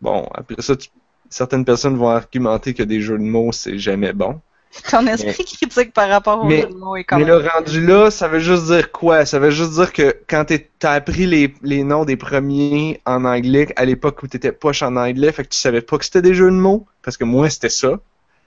Bon, 0.00 0.28
après 0.34 0.60
ça, 0.60 0.76
tu- 0.76 0.88
certaines 1.30 1.64
personnes 1.64 1.96
vont 1.96 2.08
argumenter 2.08 2.74
que 2.74 2.82
des 2.82 3.00
jeux 3.00 3.18
de 3.18 3.24
mots, 3.24 3.52
c'est 3.52 3.78
jamais 3.78 4.12
bon. 4.12 4.40
Ton 4.90 5.06
esprit 5.06 5.44
critique 5.44 5.92
par 5.92 6.08
rapport 6.08 6.40
au 6.40 6.44
Mais- 6.44 6.68
mots 6.68 6.96
est 6.96 7.04
quand 7.04 7.18
Mais 7.18 7.24
le 7.24 7.38
rendu 7.38 7.84
là, 7.84 8.10
ça 8.10 8.28
veut 8.28 8.38
juste 8.38 8.66
dire 8.66 8.92
quoi? 8.92 9.24
Ça 9.24 9.38
veut 9.38 9.50
juste 9.50 9.72
dire 9.72 9.92
que 9.92 10.16
quand 10.28 10.44
t'as 10.78 10.92
appris 10.92 11.26
les, 11.26 11.54
les 11.62 11.82
noms 11.84 12.04
des 12.04 12.16
premiers 12.16 13.00
en 13.06 13.24
anglais, 13.24 13.68
à 13.76 13.84
l'époque 13.84 14.22
où 14.22 14.26
t'étais 14.28 14.52
poche 14.52 14.82
en 14.82 14.96
anglais, 14.96 15.32
fait 15.32 15.44
que 15.44 15.48
tu 15.48 15.58
savais 15.58 15.80
pas 15.80 15.98
que 15.98 16.04
c'était 16.04 16.22
des 16.22 16.34
jeux 16.34 16.50
de 16.50 16.56
mots, 16.56 16.86
parce 17.02 17.16
que 17.16 17.24
moi, 17.24 17.48
c'était 17.48 17.70
ça. 17.70 17.98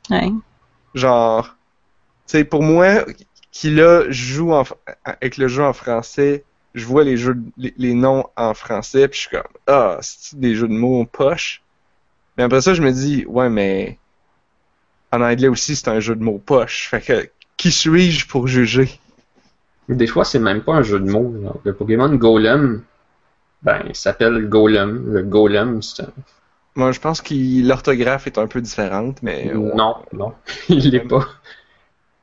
Ouais. 0.10 0.30
Genre, 0.94 1.48
tu 2.28 2.38
sais, 2.38 2.44
pour 2.44 2.62
moi, 2.64 3.04
qui 3.52 3.72
là 3.72 4.04
joue 4.10 4.54
en, 4.54 4.64
avec 5.04 5.38
le 5.38 5.48
jeu 5.48 5.64
en 5.64 5.74
français, 5.74 6.44
je 6.74 6.86
vois 6.86 7.04
les 7.04 7.18
jeux, 7.18 7.38
les, 7.58 7.74
les 7.78 7.94
noms 7.94 8.26
en 8.38 8.54
français, 8.54 9.08
puis 9.08 9.18
je 9.18 9.28
suis 9.28 9.36
comme, 9.36 9.52
ah, 9.68 9.98
c'est 10.02 10.40
des 10.40 10.56
jeux 10.56 10.68
de 10.68 10.74
mots 10.74 11.06
poche? 11.06 11.62
Mais 12.38 12.44
après 12.44 12.62
ça, 12.62 12.74
je 12.74 12.82
me 12.82 12.92
dis, 12.92 13.26
ouais, 13.28 13.50
mais 13.50 13.98
en 15.12 15.22
anglais 15.22 15.48
aussi, 15.48 15.76
c'est 15.76 15.90
un 15.90 16.00
jeu 16.00 16.16
de 16.16 16.24
mots 16.24 16.42
poche. 16.44 16.88
Fait 16.90 17.02
que, 17.02 17.30
qui 17.58 17.72
suis-je 17.72 18.28
pour 18.28 18.48
juger? 18.48 19.00
Des 19.90 20.08
fois, 20.08 20.24
c'est 20.24 20.40
même 20.40 20.62
pas 20.62 20.74
un 20.74 20.84
jeu 20.84 21.00
de 21.00 21.10
mots. 21.10 21.34
genre. 21.42 21.60
Le 21.64 21.74
Pokémon 21.74 22.10
Golem, 22.16 22.84
ben, 23.62 23.84
il 23.88 23.96
s'appelle 23.96 24.48
Golem. 24.48 25.14
Le 25.14 25.24
Golem, 25.24 25.82
c'est 25.82 26.04
un... 26.04 26.10
Moi, 26.76 26.94
je 26.94 27.00
pense 27.02 27.22
que 27.22 27.34
l'orthographe 27.68 28.28
est 28.28 28.38
un 28.38 28.48
peu 28.48 28.62
différente, 28.62 29.22
mais. 29.22 29.54
ouais. 29.54 29.76
Non, 29.76 29.98
non, 30.14 30.34
il 30.70 30.90
l'est 30.90 31.02
pas. 31.02 31.28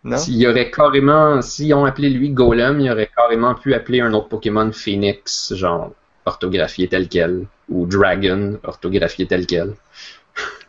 Non? 0.04 0.16
S'il 0.16 0.36
y 0.36 0.46
aurait 0.46 0.70
carrément, 0.70 1.42
s'ils 1.42 1.74
ont 1.74 1.84
appelé 1.84 2.08
lui 2.08 2.30
Golem, 2.30 2.80
il 2.80 2.90
aurait 2.90 3.10
carrément 3.14 3.54
pu 3.54 3.74
appeler 3.74 4.00
un 4.00 4.14
autre 4.14 4.28
Pokémon 4.28 4.70
Phoenix, 4.72 5.52
genre 5.54 5.92
orthographié 6.24 6.88
tel 6.88 7.08
quel, 7.08 7.46
ou 7.68 7.84
Dragon, 7.84 8.58
orthographié 8.62 9.26
tel 9.26 9.46
quel. 9.46 9.74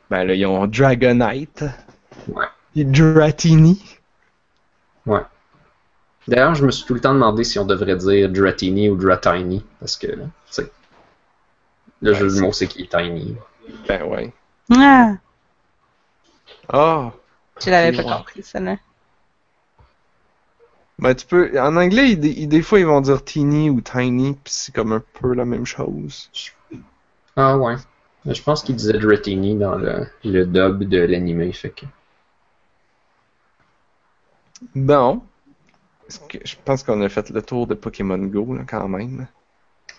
Ben 0.10 0.24
là, 0.26 0.34
ils 0.34 0.46
ont 0.46 0.68
Dragonite. 0.68 1.64
Ouais. 2.28 2.46
Et 2.76 2.84
Dratini. 2.84 3.82
D'ailleurs, 6.28 6.54
je 6.54 6.64
me 6.66 6.70
suis 6.72 6.86
tout 6.86 6.94
le 6.94 7.00
temps 7.02 7.14
demandé 7.14 7.44
si 7.44 7.58
on 7.58 7.66
devrait 7.66 7.96
dire 7.96 8.30
Dratini 8.30 8.88
ou 8.90 8.96
Dratini, 8.96 9.66
parce 9.80 9.98
que, 9.98 10.08
tu 10.08 10.22
sais, 10.52 10.72
le 12.02 12.12
Ouais, 12.12 12.18
jeu 12.20 12.26
de 12.26 12.30
c'est- 12.30 12.42
mots, 12.42 12.52
c'est 12.54 12.68
qu'il 12.68 12.84
est 12.86 12.92
tiny. 12.92 13.36
Ben 13.88 14.04
ouais. 14.04 14.32
Ah, 14.78 15.16
Ah! 16.72 17.12
je 17.60 17.70
l'avais 17.72 17.98
pas 17.98 18.04
Ouais. 18.08 18.18
compris, 18.18 18.44
celle-là. 18.44 18.78
Ben, 21.00 21.16
tu 21.16 21.26
peux. 21.26 21.60
En 21.60 21.76
anglais, 21.78 22.12
ils- 22.12 22.26
ils- 22.26 22.48
des 22.48 22.62
fois, 22.62 22.80
ils 22.80 22.86
vont 22.86 23.02
dire 23.02 23.24
teeny 23.24 23.70
ou 23.72 23.82
tiny, 23.82 24.34
pis 24.44 24.52
c'est 24.54 24.76
comme 24.76 24.92
un 24.92 25.04
peu 25.20 25.34
la 25.34 25.46
même 25.46 25.66
chose. 25.66 26.30
Ah 27.36 27.58
ouais. 27.58 27.76
Je 28.26 28.42
pense 28.44 28.62
qu'il 28.64 28.76
disait 28.76 29.00
Dratini 29.00 29.56
dans 29.56 29.76
le, 29.76 30.06
le 30.26 30.46
dub 30.46 30.84
de 30.84 31.00
l'anime, 31.00 31.52
fait 31.54 31.70
que. 31.72 31.86
Bon. 34.76 35.22
Que- 36.28 36.40
Je 36.44 36.56
pense 36.66 36.84
qu'on 36.84 37.02
a 37.02 37.10
fait 37.10 37.30
le 37.30 37.42
tour 37.42 37.68
de 37.68 37.76
Pokémon 37.76 38.18
Go, 38.18 38.56
là, 38.56 38.64
quand 38.68 38.88
même. 38.88 39.28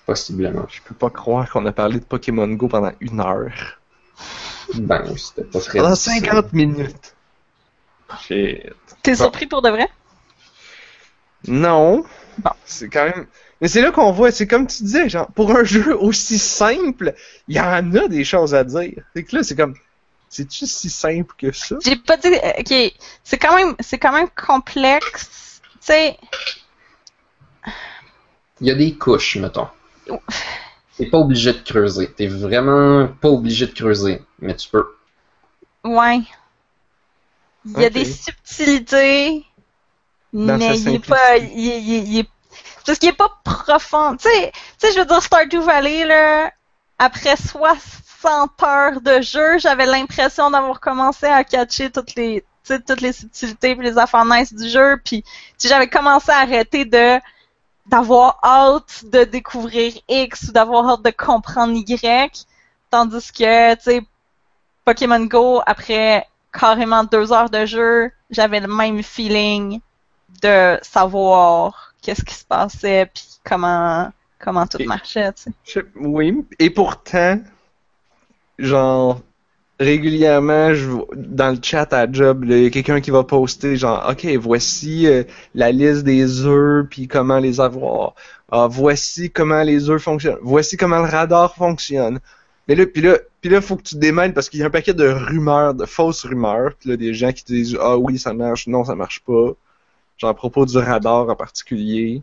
Possiblement. 0.07 0.67
Je 0.69 0.81
peux 0.83 0.95
pas 0.95 1.11
croire 1.11 1.49
qu'on 1.51 1.65
a 1.67 1.73
parlé 1.73 2.01
de 2.01 2.05
Pokémon 2.05 2.49
Go 2.49 2.69
pendant 2.69 2.93
une 3.01 3.21
heure. 3.21 3.81
Ben, 4.75 5.05
c'était 5.17 5.45
pas 5.45 5.61
très 5.61 5.79
Pendant 5.79 5.93
difficile. 5.95 6.25
50 6.27 6.53
minutes. 6.53 7.15
Shit. 8.23 8.73
T'es 9.03 9.13
Bon. 9.13 9.17
surpris 9.19 9.47
pour 9.47 9.63
de 9.63 9.71
vrai? 9.71 9.89
Non. 11.47 12.05
Bon. 12.39 12.51
C'est 12.65 12.89
quand 12.89 13.05
même. 13.05 13.27
Mais 13.61 13.69
c'est 13.69 13.83
là 13.83 13.91
qu'on 13.93 14.11
voit, 14.13 14.31
c'est 14.31 14.47
comme 14.47 14.67
tu 14.67 14.83
disais, 14.83 15.09
genre, 15.09 15.31
pour 15.33 15.51
un 15.55 15.65
jeu 15.65 15.97
aussi 15.97 16.39
simple, 16.39 17.15
il 17.49 17.57
y 17.57 17.61
en 17.61 17.95
a 17.95 18.09
des 18.09 18.25
choses 18.25 18.55
à 18.55 18.65
dire. 18.65 19.03
C'est 19.15 19.23
que 19.25 19.37
là, 19.37 19.43
c'est 19.43 19.55
comme. 19.57 19.75
C'est-tu 20.31 20.67
si 20.67 20.89
simple 20.91 21.35
que 21.37 21.53
ça? 21.53 21.77
J'ai 21.85 21.97
pas 21.97 22.17
dit. 22.17 22.29
euh, 22.29 22.53
Ok, 22.61 22.73
c'est 23.25 23.39
quand 23.39 23.55
même, 23.57 23.75
c'est 23.81 23.99
quand 23.99 24.13
même 24.13 24.29
complexe. 24.31 25.61
Tu 25.75 25.79
sais, 25.81 26.19
Il 28.61 28.69
y 28.69 28.71
a 28.71 28.77
des 28.77 28.95
couches, 28.97 29.37
mettons. 29.39 29.67
T'es 30.97 31.07
pas 31.07 31.19
obligé 31.19 31.53
de 31.53 31.59
creuser. 31.59 32.13
T'es 32.13 32.29
vraiment 32.29 33.09
pas 33.21 33.29
obligé 33.29 33.67
de 33.67 33.73
creuser, 33.73 34.23
mais 34.39 34.55
tu 34.55 34.69
peux. 34.69 34.87
ouais. 35.85 36.23
Il 37.65 37.79
y 37.79 37.85
a 37.85 37.91
des 37.91 38.05
subtilités, 38.05 39.45
Dans 40.33 40.59
mais 40.59 40.79
il 40.81 40.95
est 40.97 40.99
pas, 41.01 41.37
il, 41.39 41.49
il- 41.59 42.09
il 42.15 42.19
est, 42.21 42.29
c'est 42.79 42.87
parce 42.87 42.99
qu'il 42.99 43.09
est 43.11 43.13
pas 43.13 43.31
profond. 43.45 44.17
Tu 44.17 44.29
sais, 44.29 44.53
tu 44.53 44.89
sais, 44.89 44.93
je 44.95 45.01
veux 45.01 45.07
dire 45.07 45.23
Stardew 45.23 45.61
Valley 45.63 46.05
là, 46.07 46.53
après 46.99 47.37
60 47.37 47.79
heures 48.27 49.01
de 49.01 49.21
jeu, 49.21 49.59
j'avais 49.59 49.87
l'impression 49.87 50.51
d'avoir 50.51 50.81
commencé 50.81 51.27
à 51.27 51.45
catcher 51.45 51.91
toutes 51.91 52.15
les, 52.15 52.45
toutes 52.67 53.01
les 53.01 53.13
subtilités 53.13 53.75
puis 53.75 53.85
les 53.87 53.99
affaires 53.99 54.25
nice 54.25 54.53
du 54.53 54.69
jeu, 54.69 55.01
puis 55.05 55.25
j'avais 55.63 55.89
commencé 55.89 56.31
à 56.31 56.39
arrêter 56.39 56.85
de 56.85 57.19
d'avoir 57.87 58.39
hâte 58.45 59.05
de 59.05 59.25
découvrir 59.25 59.93
X 60.09 60.49
ou 60.49 60.53
d'avoir 60.53 60.89
hâte 60.91 61.03
de 61.03 61.11
comprendre 61.11 61.73
Y, 61.75 62.47
tandis 62.91 63.33
que, 63.33 63.75
tu 63.75 63.81
sais, 63.83 64.03
Pokémon 64.85 65.25
Go, 65.25 65.61
après 65.67 66.27
carrément 66.53 67.03
deux 67.05 67.33
heures 67.33 67.51
de 67.51 67.65
jeu, 67.67 68.13
j'avais 68.29 68.61
le 68.61 68.69
même 68.69 69.03
feeling 69.03 69.81
de 70.43 70.79
savoir 70.83 71.93
qu'est-ce 72.03 72.25
qui 72.25 72.35
se 72.35 72.45
passait 72.45 73.11
puis 73.13 73.25
comment 73.45 74.13
comment 74.39 74.67
tout 74.67 74.79
Et- 74.81 74.87
marchait, 74.87 75.33
tu 75.33 75.43
sais. 75.45 75.53
Je- 75.65 75.81
Oui, 75.97 76.47
et 76.59 76.71
pourtant, 76.71 77.39
genre, 78.61 79.21
régulièrement, 79.81 80.75
je, 80.75 80.89
dans 81.15 81.51
le 81.55 81.59
chat 81.63 81.93
à 81.93 82.11
job, 82.11 82.45
il 82.47 82.63
y 82.65 82.67
a 82.67 82.71
quelqu'un 82.71 83.01
qui 83.01 83.11
va 83.11 83.25
poster, 83.25 83.77
genre, 83.77 84.07
OK, 84.11 84.27
voici 84.39 85.07
euh, 85.07 85.25
la 85.55 85.73
liste 85.73 86.05
des 86.05 86.45
œufs, 86.45 86.87
puis 86.89 87.09
comment 87.09 87.39
les 87.39 87.61
avoir. 87.61 88.15
Ah, 88.53 88.67
voici 88.71 89.31
comment 89.31 89.63
les 89.63 89.91
œufs 89.91 90.03
fonctionnent. 90.03 90.39
Voici 90.43 90.77
comment 90.77 90.99
le 90.99 91.09
radar 91.09 91.55
fonctionne. 91.55 92.21
Mais 92.69 92.75
là, 92.75 92.87
puis 92.87 93.03
là, 93.03 93.19
puis 93.41 93.51
là, 93.51 93.61
faut 93.61 93.77
que 93.77 93.83
tu 93.83 93.95
te 93.95 94.01
démêles 94.01 94.35
parce 94.35 94.49
qu'il 94.49 94.61
y 94.61 94.63
a 94.63 94.67
un 94.67 94.71
paquet 94.71 94.95
de 94.95 95.09
rumeurs, 95.09 95.75
de 95.75 95.87
fausses 95.87 96.25
rumeurs. 96.25 96.73
Puis 96.79 96.91
là, 96.91 96.97
des 96.97 97.15
gens 97.15 97.33
qui 97.33 97.45
disent, 97.45 97.79
ah 97.81 97.97
oui, 97.99 98.19
ça 98.19 98.35
marche, 98.35 98.67
non, 98.67 98.85
ça 98.85 98.95
marche 98.95 99.21
pas. 99.21 99.53
Genre, 100.19 100.31
à 100.31 100.35
propos 100.35 100.67
du 100.67 100.77
radar 100.79 101.29
en 101.29 101.37
particulier. 101.37 102.23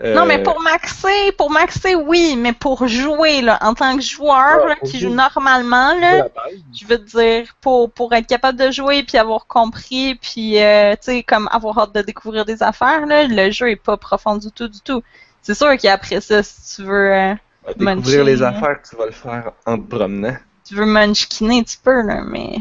Non, 0.00 0.26
mais 0.26 0.38
Euh, 0.40 0.42
pour 0.42 0.60
maxer, 0.60 1.32
pour 1.38 1.50
maxer, 1.50 1.94
oui, 1.94 2.34
mais 2.36 2.52
pour 2.52 2.88
jouer, 2.88 3.40
là, 3.40 3.58
en 3.60 3.74
tant 3.74 3.96
que 3.96 4.02
joueur, 4.02 4.74
qui 4.84 4.98
joue 4.98 5.10
normalement, 5.10 5.94
là, 5.94 6.22
base. 6.22 6.54
je 6.72 6.86
veux 6.86 6.98
dire, 6.98 7.54
pour, 7.60 7.90
pour 7.92 8.12
être 8.14 8.26
capable 8.26 8.58
de 8.58 8.70
jouer, 8.70 9.04
puis 9.04 9.16
avoir 9.18 9.46
compris, 9.46 10.16
puis, 10.16 10.60
euh, 10.60 10.92
tu 10.94 10.98
sais, 11.02 11.22
comme 11.22 11.48
avoir 11.52 11.78
hâte 11.78 11.94
de 11.94 12.02
découvrir 12.02 12.44
des 12.44 12.62
affaires, 12.62 13.06
là, 13.06 13.26
le 13.28 13.50
jeu 13.50 13.70
est 13.70 13.76
pas 13.76 13.96
profond 13.96 14.36
du 14.36 14.50
tout, 14.50 14.66
du 14.68 14.80
tout. 14.80 15.02
C'est 15.40 15.54
sûr 15.54 15.76
qu'après 15.76 16.20
ça, 16.20 16.42
si 16.42 16.76
tu 16.76 16.82
veux, 16.84 17.12
euh, 17.12 17.34
découvrir 17.76 18.24
les 18.24 18.42
affaires, 18.42 18.78
tu 18.88 18.96
vas 18.96 19.06
le 19.06 19.12
faire 19.12 19.52
en 19.66 19.78
te 19.78 19.88
promenant. 19.94 20.36
tu 20.66 20.74
veux 20.74 20.86
munchkiner, 20.86 21.64
tu 21.64 21.76
peux, 21.82 22.02
là, 22.02 22.22
mais... 22.22 22.56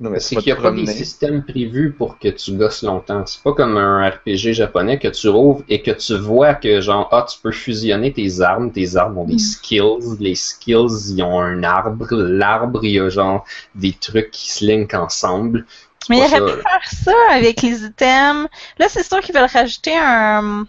Non, 0.00 0.10
mais 0.10 0.20
C'est 0.20 0.36
qu'il 0.36 0.46
n'y 0.46 0.58
a 0.58 0.62
pas 0.62 0.70
des 0.70 0.86
systèmes 0.86 1.42
prévus 1.44 1.92
pour 1.92 2.18
que 2.20 2.28
tu 2.28 2.52
gosses 2.52 2.82
longtemps. 2.82 3.26
C'est 3.26 3.42
pas 3.42 3.52
comme 3.52 3.76
un 3.76 4.08
RPG 4.08 4.52
japonais 4.52 4.98
que 4.98 5.08
tu 5.08 5.28
rouvres 5.28 5.64
et 5.68 5.82
que 5.82 5.90
tu 5.90 6.16
vois 6.16 6.54
que 6.54 6.80
genre 6.80 7.08
ah 7.10 7.26
tu 7.28 7.36
peux 7.40 7.50
fusionner 7.50 8.12
tes 8.12 8.40
armes, 8.40 8.70
tes 8.70 8.96
armes 8.96 9.18
ont 9.18 9.24
des 9.24 9.34
Mm. 9.34 9.38
skills, 9.38 10.16
les 10.20 10.36
skills 10.36 11.10
ils 11.16 11.22
ont 11.22 11.40
un 11.40 11.64
arbre, 11.64 12.06
l'arbre 12.14 12.84
il 12.84 12.92
y 12.92 13.00
a 13.00 13.08
genre 13.08 13.44
des 13.74 13.92
trucs 13.92 14.30
qui 14.30 14.52
se 14.52 14.64
linkent 14.64 14.94
ensemble. 14.94 15.66
Mais 16.08 16.18
il 16.18 16.22
aurait 16.24 16.40
pu 16.40 16.62
faire 16.62 16.90
ça 17.04 17.12
avec 17.32 17.60
les 17.62 17.84
items. 17.84 18.48
Là, 18.78 18.88
c'est 18.88 19.02
sûr 19.02 19.20
qu'ils 19.20 19.34
veulent 19.34 19.50
rajouter 19.52 19.96
un. 19.96 20.64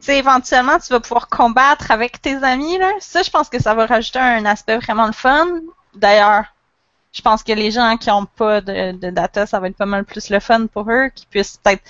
Tu 0.00 0.06
sais, 0.06 0.18
éventuellement, 0.18 0.78
tu 0.78 0.92
vas 0.92 1.00
pouvoir 1.00 1.28
combattre 1.28 1.90
avec 1.90 2.20
tes 2.20 2.36
amis, 2.42 2.78
là. 2.78 2.90
Ça, 2.98 3.22
je 3.22 3.30
pense 3.30 3.48
que 3.48 3.60
ça 3.62 3.74
va 3.74 3.86
rajouter 3.86 4.18
un 4.18 4.44
aspect 4.46 4.76
vraiment 4.78 5.06
le 5.06 5.12
fun. 5.12 5.46
D'ailleurs, 5.94 6.44
je 7.12 7.22
pense 7.22 7.42
que 7.42 7.52
les 7.52 7.70
gens 7.70 7.96
qui 7.96 8.10
ont 8.10 8.26
pas 8.26 8.60
de, 8.60 8.92
de 8.92 9.10
data, 9.10 9.46
ça 9.46 9.60
va 9.60 9.68
être 9.68 9.76
pas 9.76 9.86
mal 9.86 10.04
plus 10.04 10.30
le 10.30 10.40
fun 10.40 10.66
pour 10.66 10.90
eux, 10.90 11.10
qui 11.14 11.26
puissent 11.26 11.58
peut-être 11.62 11.82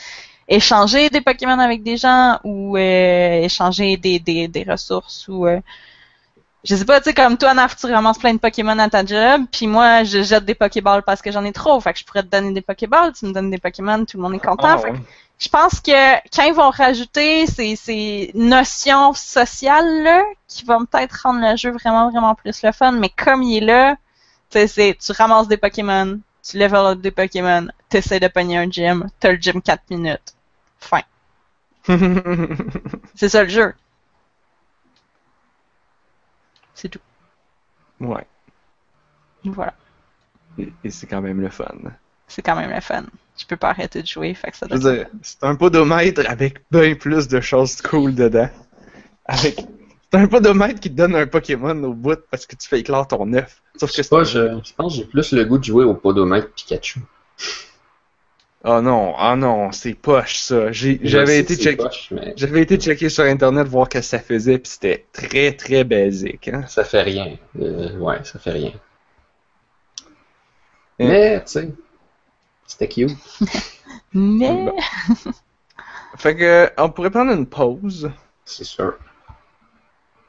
échanger 0.49 1.09
des 1.11 1.21
Pokémon 1.21 1.59
avec 1.59 1.83
des 1.83 1.97
gens 1.97 2.39
ou 2.45 2.77
euh, 2.77 3.43
échanger 3.43 3.97
des, 3.97 4.19
des, 4.19 4.49
des 4.49 4.65
ressources 4.65 5.29
ou 5.29 5.47
euh, 5.47 5.61
je 6.65 6.77
sais 6.77 6.85
pas, 6.85 7.01
tu 7.01 7.07
sais, 7.11 7.15
comme 7.15 7.37
toi, 7.37 7.55
Naf, 7.55 7.77
tu 7.77 7.87
ramasses 7.87 8.19
plein 8.19 8.35
de 8.35 8.39
Pokémon 8.39 8.79
à 8.79 8.89
ta 8.89 9.05
job, 9.05 9.43
puis 9.51 9.67
moi, 9.67 10.05
je 10.05 10.23
jette 10.23 10.45
des 10.45 10.55
Pokéballs 10.55 11.03
parce 11.03 11.21
que 11.21 11.33
j'en 11.33 11.45
ai 11.45 11.53
trop. 11.53 11.81
Fait 11.81 11.93
que 11.93 11.99
je 11.99 12.05
pourrais 12.05 12.23
te 12.23 12.29
donner 12.29 12.53
des 12.53 12.61
Pokéballs, 12.61 13.13
tu 13.15 13.27
me 13.27 13.33
donnes 13.33 13.51
des 13.51 13.59
Pokémon, 13.59 14.05
tout 14.05 14.17
le 14.17 14.23
monde 14.23 14.35
est 14.35 14.39
content. 14.39 14.69
Ah, 14.69 14.79
Fait 14.79 14.93
que 14.93 14.97
je 15.39 15.49
pense 15.49 15.81
que 15.81 16.15
quand 16.35 16.45
ils 16.45 16.55
vont 16.55 16.71
rajouter 16.71 17.47
ces, 17.47 17.75
ces 17.75 18.31
notions 18.35 19.13
sociales-là, 19.13 20.23
qui 20.47 20.65
vont 20.65 20.85
peut-être 20.85 21.23
rendre 21.25 21.41
le 21.41 21.57
jeu 21.57 21.73
vraiment, 21.73 22.11
vraiment 22.11 22.37
plus 22.37 22.63
le 22.63 22.71
fun, 22.71 22.93
mais 22.93 23.09
comme 23.09 23.43
il 23.43 23.57
est 23.57 23.67
là, 23.67 23.97
tu 24.53 25.13
ramasses 25.13 25.49
des 25.49 25.57
Pokémon, 25.57 26.21
tu 26.43 26.59
level 26.59 26.87
up 26.87 27.01
des 27.01 27.11
Pokémon, 27.11 27.69
t'essaies 27.89 28.21
de 28.21 28.29
pogner 28.29 28.59
un 28.59 28.71
gym, 28.71 29.09
t'as 29.21 29.33
le 29.33 29.39
gym 29.41 29.61
4 29.63 29.91
minutes. 29.91 30.35
Fin. 30.79 31.03
C'est 33.15 33.29
ça 33.29 33.43
le 33.45 33.49
jeu. 33.49 33.75
C'est 36.75 36.89
tout. 36.89 37.01
ouais. 38.01 38.27
Voilà. 39.45 39.75
Et, 40.59 40.73
et 40.85 40.91
c'est 40.91 41.07
quand 41.07 41.21
même 41.23 41.41
le 41.41 41.51
fun. 41.51 41.67
C'est 42.29 42.43
quand 42.43 42.57
même 42.57 42.71
le 42.73 42.81
fun. 42.81 43.05
Je 43.37 43.47
peux 43.47 43.57
pas 43.57 43.71
arrêter 43.71 44.03
de 44.03 44.07
jouer, 44.07 44.35
fait 44.35 44.51
que 44.51 44.57
ça 44.57 44.67
Je 44.71 44.77
doit 44.77 44.79
veux 44.79 44.97
dire, 44.99 45.07
c'est 45.23 45.43
un 45.45 45.55
podomètre 45.57 46.23
avec 46.29 46.65
bien 46.71 46.95
plus 46.95 47.29
de 47.29 47.41
choses 47.41 47.81
cool 47.83 48.15
dedans. 48.15 48.51
Avec. 49.27 49.61
C'est 50.13 50.21
un 50.21 50.27
podomètre 50.29 50.79
qui 50.81 50.91
te 50.91 50.95
donne 50.97 51.15
un 51.17 51.27
Pokémon 51.27 51.83
au 51.85 51.95
bout 51.95 52.21
parce 52.31 52.47
que 52.47 52.55
tu 52.57 52.69
fais 52.69 52.81
éclore 52.81 53.09
ton 53.09 53.33
œuf. 53.33 53.63
Sauf 53.77 53.91
Je 53.91 53.97
que 53.97 54.03
sais 54.03 54.09
pas, 54.09 54.25
c'est. 54.25 54.31
je, 54.33 54.61
je 54.65 54.75
pense 54.75 54.93
que 54.93 54.99
j'ai 54.99 55.05
plus 55.07 55.33
le 55.33 55.45
goût 55.45 55.59
de 55.59 55.65
jouer 55.65 55.85
au 55.85 55.95
Podomètre 55.95 56.51
Pikachu. 56.53 57.01
Oh 58.65 58.81
non, 58.81 59.15
oh 59.19 59.35
non, 59.37 59.73
c'est 59.73 59.95
poche 59.95 60.37
ça. 60.37 60.71
J'ai- 60.71 61.01
Je 61.03 61.09
J'avais 61.09 61.39
été 61.39 61.57
mais 62.13 62.35
J'avais 62.37 62.63
été 62.63 62.77
checké 62.77 63.09
sur 63.09 63.25
internet 63.25 63.67
voir 63.67 63.87
ce 63.87 63.99
que 63.99 64.03
ça 64.03 64.19
faisait 64.21 64.59
puis 64.59 64.71
c'était 64.71 65.07
très 65.13 65.53
très 65.57 65.83
basique. 65.85 66.49
Hein? 66.49 66.65
ça 66.69 66.85
fait 66.85 67.03
rien. 67.03 67.37
Euh, 67.59 67.97
ouais, 67.99 68.23
ça 68.25 68.39
fait 68.39 68.53
rien. 68.53 68.73
Euh. 71.01 71.07
Mais, 71.09 71.45
tu 71.45 71.53
sais, 71.53 71.69
c'était 72.67 72.89
cute. 72.89 73.11
Mais. 74.15 74.67
Bon. 74.67 74.77
Fait 76.17 76.37
que 76.37 76.71
on 76.79 76.91
pourrait 76.91 77.11
prendre 77.11 77.33
une 77.33 77.47
pause. 77.47 78.11
C'est 78.45 78.65
sûr. 78.65 78.95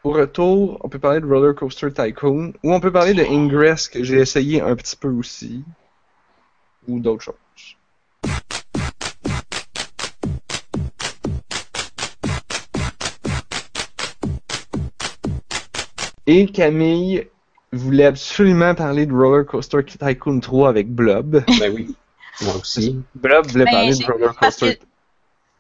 Au 0.03 0.11
retour, 0.11 0.79
on 0.83 0.89
peut 0.89 0.99
parler 0.99 1.21
de 1.21 1.25
Roller 1.25 1.55
Coaster 1.55 1.87
Tycoon 1.89 2.51
ou 2.61 2.73
on 2.73 2.81
peut 2.81 2.91
parler 2.91 3.13
de 3.13 3.23
Ingress 3.23 3.87
que 3.87 4.03
j'ai 4.03 4.17
essayé 4.17 4.59
un 4.59 4.75
petit 4.75 4.97
peu 4.97 5.07
aussi 5.07 5.63
ou 6.89 6.99
d'autres 6.99 7.23
choses. 7.23 7.35
Et 16.27 16.47
Camille 16.47 17.27
voulait 17.71 18.05
absolument 18.05 18.75
parler 18.75 19.05
de 19.05 19.13
Roller 19.13 19.45
Coaster 19.45 19.85
Tycoon 19.85 20.41
3 20.41 20.67
avec 20.67 20.89
Blob. 20.89 21.45
Ben 21.59 21.73
oui. 21.73 21.95
Moi 22.41 22.55
aussi. 22.57 23.01
Blob 23.15 23.45
voulait 23.47 23.63
Ben, 23.63 23.71
parler 23.71 23.95
de 23.95 24.03
Roller 24.03 24.35
parce 24.37 24.59
Coaster. 24.59 24.79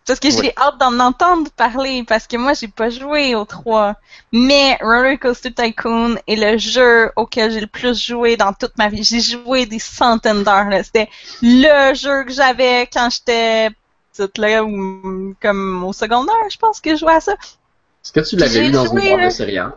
Parce 0.05 0.19
que 0.19 0.29
j'ai 0.29 0.53
hâte 0.57 0.77
d'en 0.79 0.99
entendre 0.99 1.49
parler, 1.51 2.03
parce 2.05 2.27
que 2.27 2.35
moi, 2.35 2.53
j'ai 2.53 2.67
pas 2.67 2.89
joué 2.89 3.35
au 3.35 3.45
3. 3.45 3.95
Mais 4.33 4.77
Roller 4.81 5.17
Coaster 5.17 5.53
Tycoon 5.53 6.17
est 6.27 6.35
le 6.35 6.57
jeu 6.57 7.09
auquel 7.15 7.51
j'ai 7.51 7.61
le 7.61 7.67
plus 7.67 7.97
joué 7.97 8.35
dans 8.35 8.51
toute 8.51 8.77
ma 8.77 8.89
vie. 8.89 9.03
J'ai 9.03 9.21
joué 9.21 9.65
des 9.65 9.79
centaines 9.79 10.43
d'heures. 10.43 10.69
là. 10.69 10.83
C'était 10.83 11.09
le 11.41 11.93
jeu 11.93 12.25
que 12.25 12.33
j'avais 12.33 12.89
quand 12.91 13.09
j'étais 13.09 13.69
petite, 14.11 14.37
là, 14.37 14.63
ou 14.63 15.35
comme 15.41 15.83
au 15.85 15.93
secondaire, 15.93 16.35
je 16.51 16.57
pense 16.57 16.81
que 16.81 16.91
je 16.91 16.97
jouais 16.97 17.13
à 17.13 17.21
ça. 17.21 17.33
Est-ce 17.33 18.11
que 18.11 18.19
tu 18.19 18.35
l'avais 18.35 18.67
eu 18.67 18.71
dans 18.71 18.85
joué, 18.85 19.09
une 19.09 19.15
boîte 19.15 19.25
de 19.25 19.29
céréales? 19.29 19.73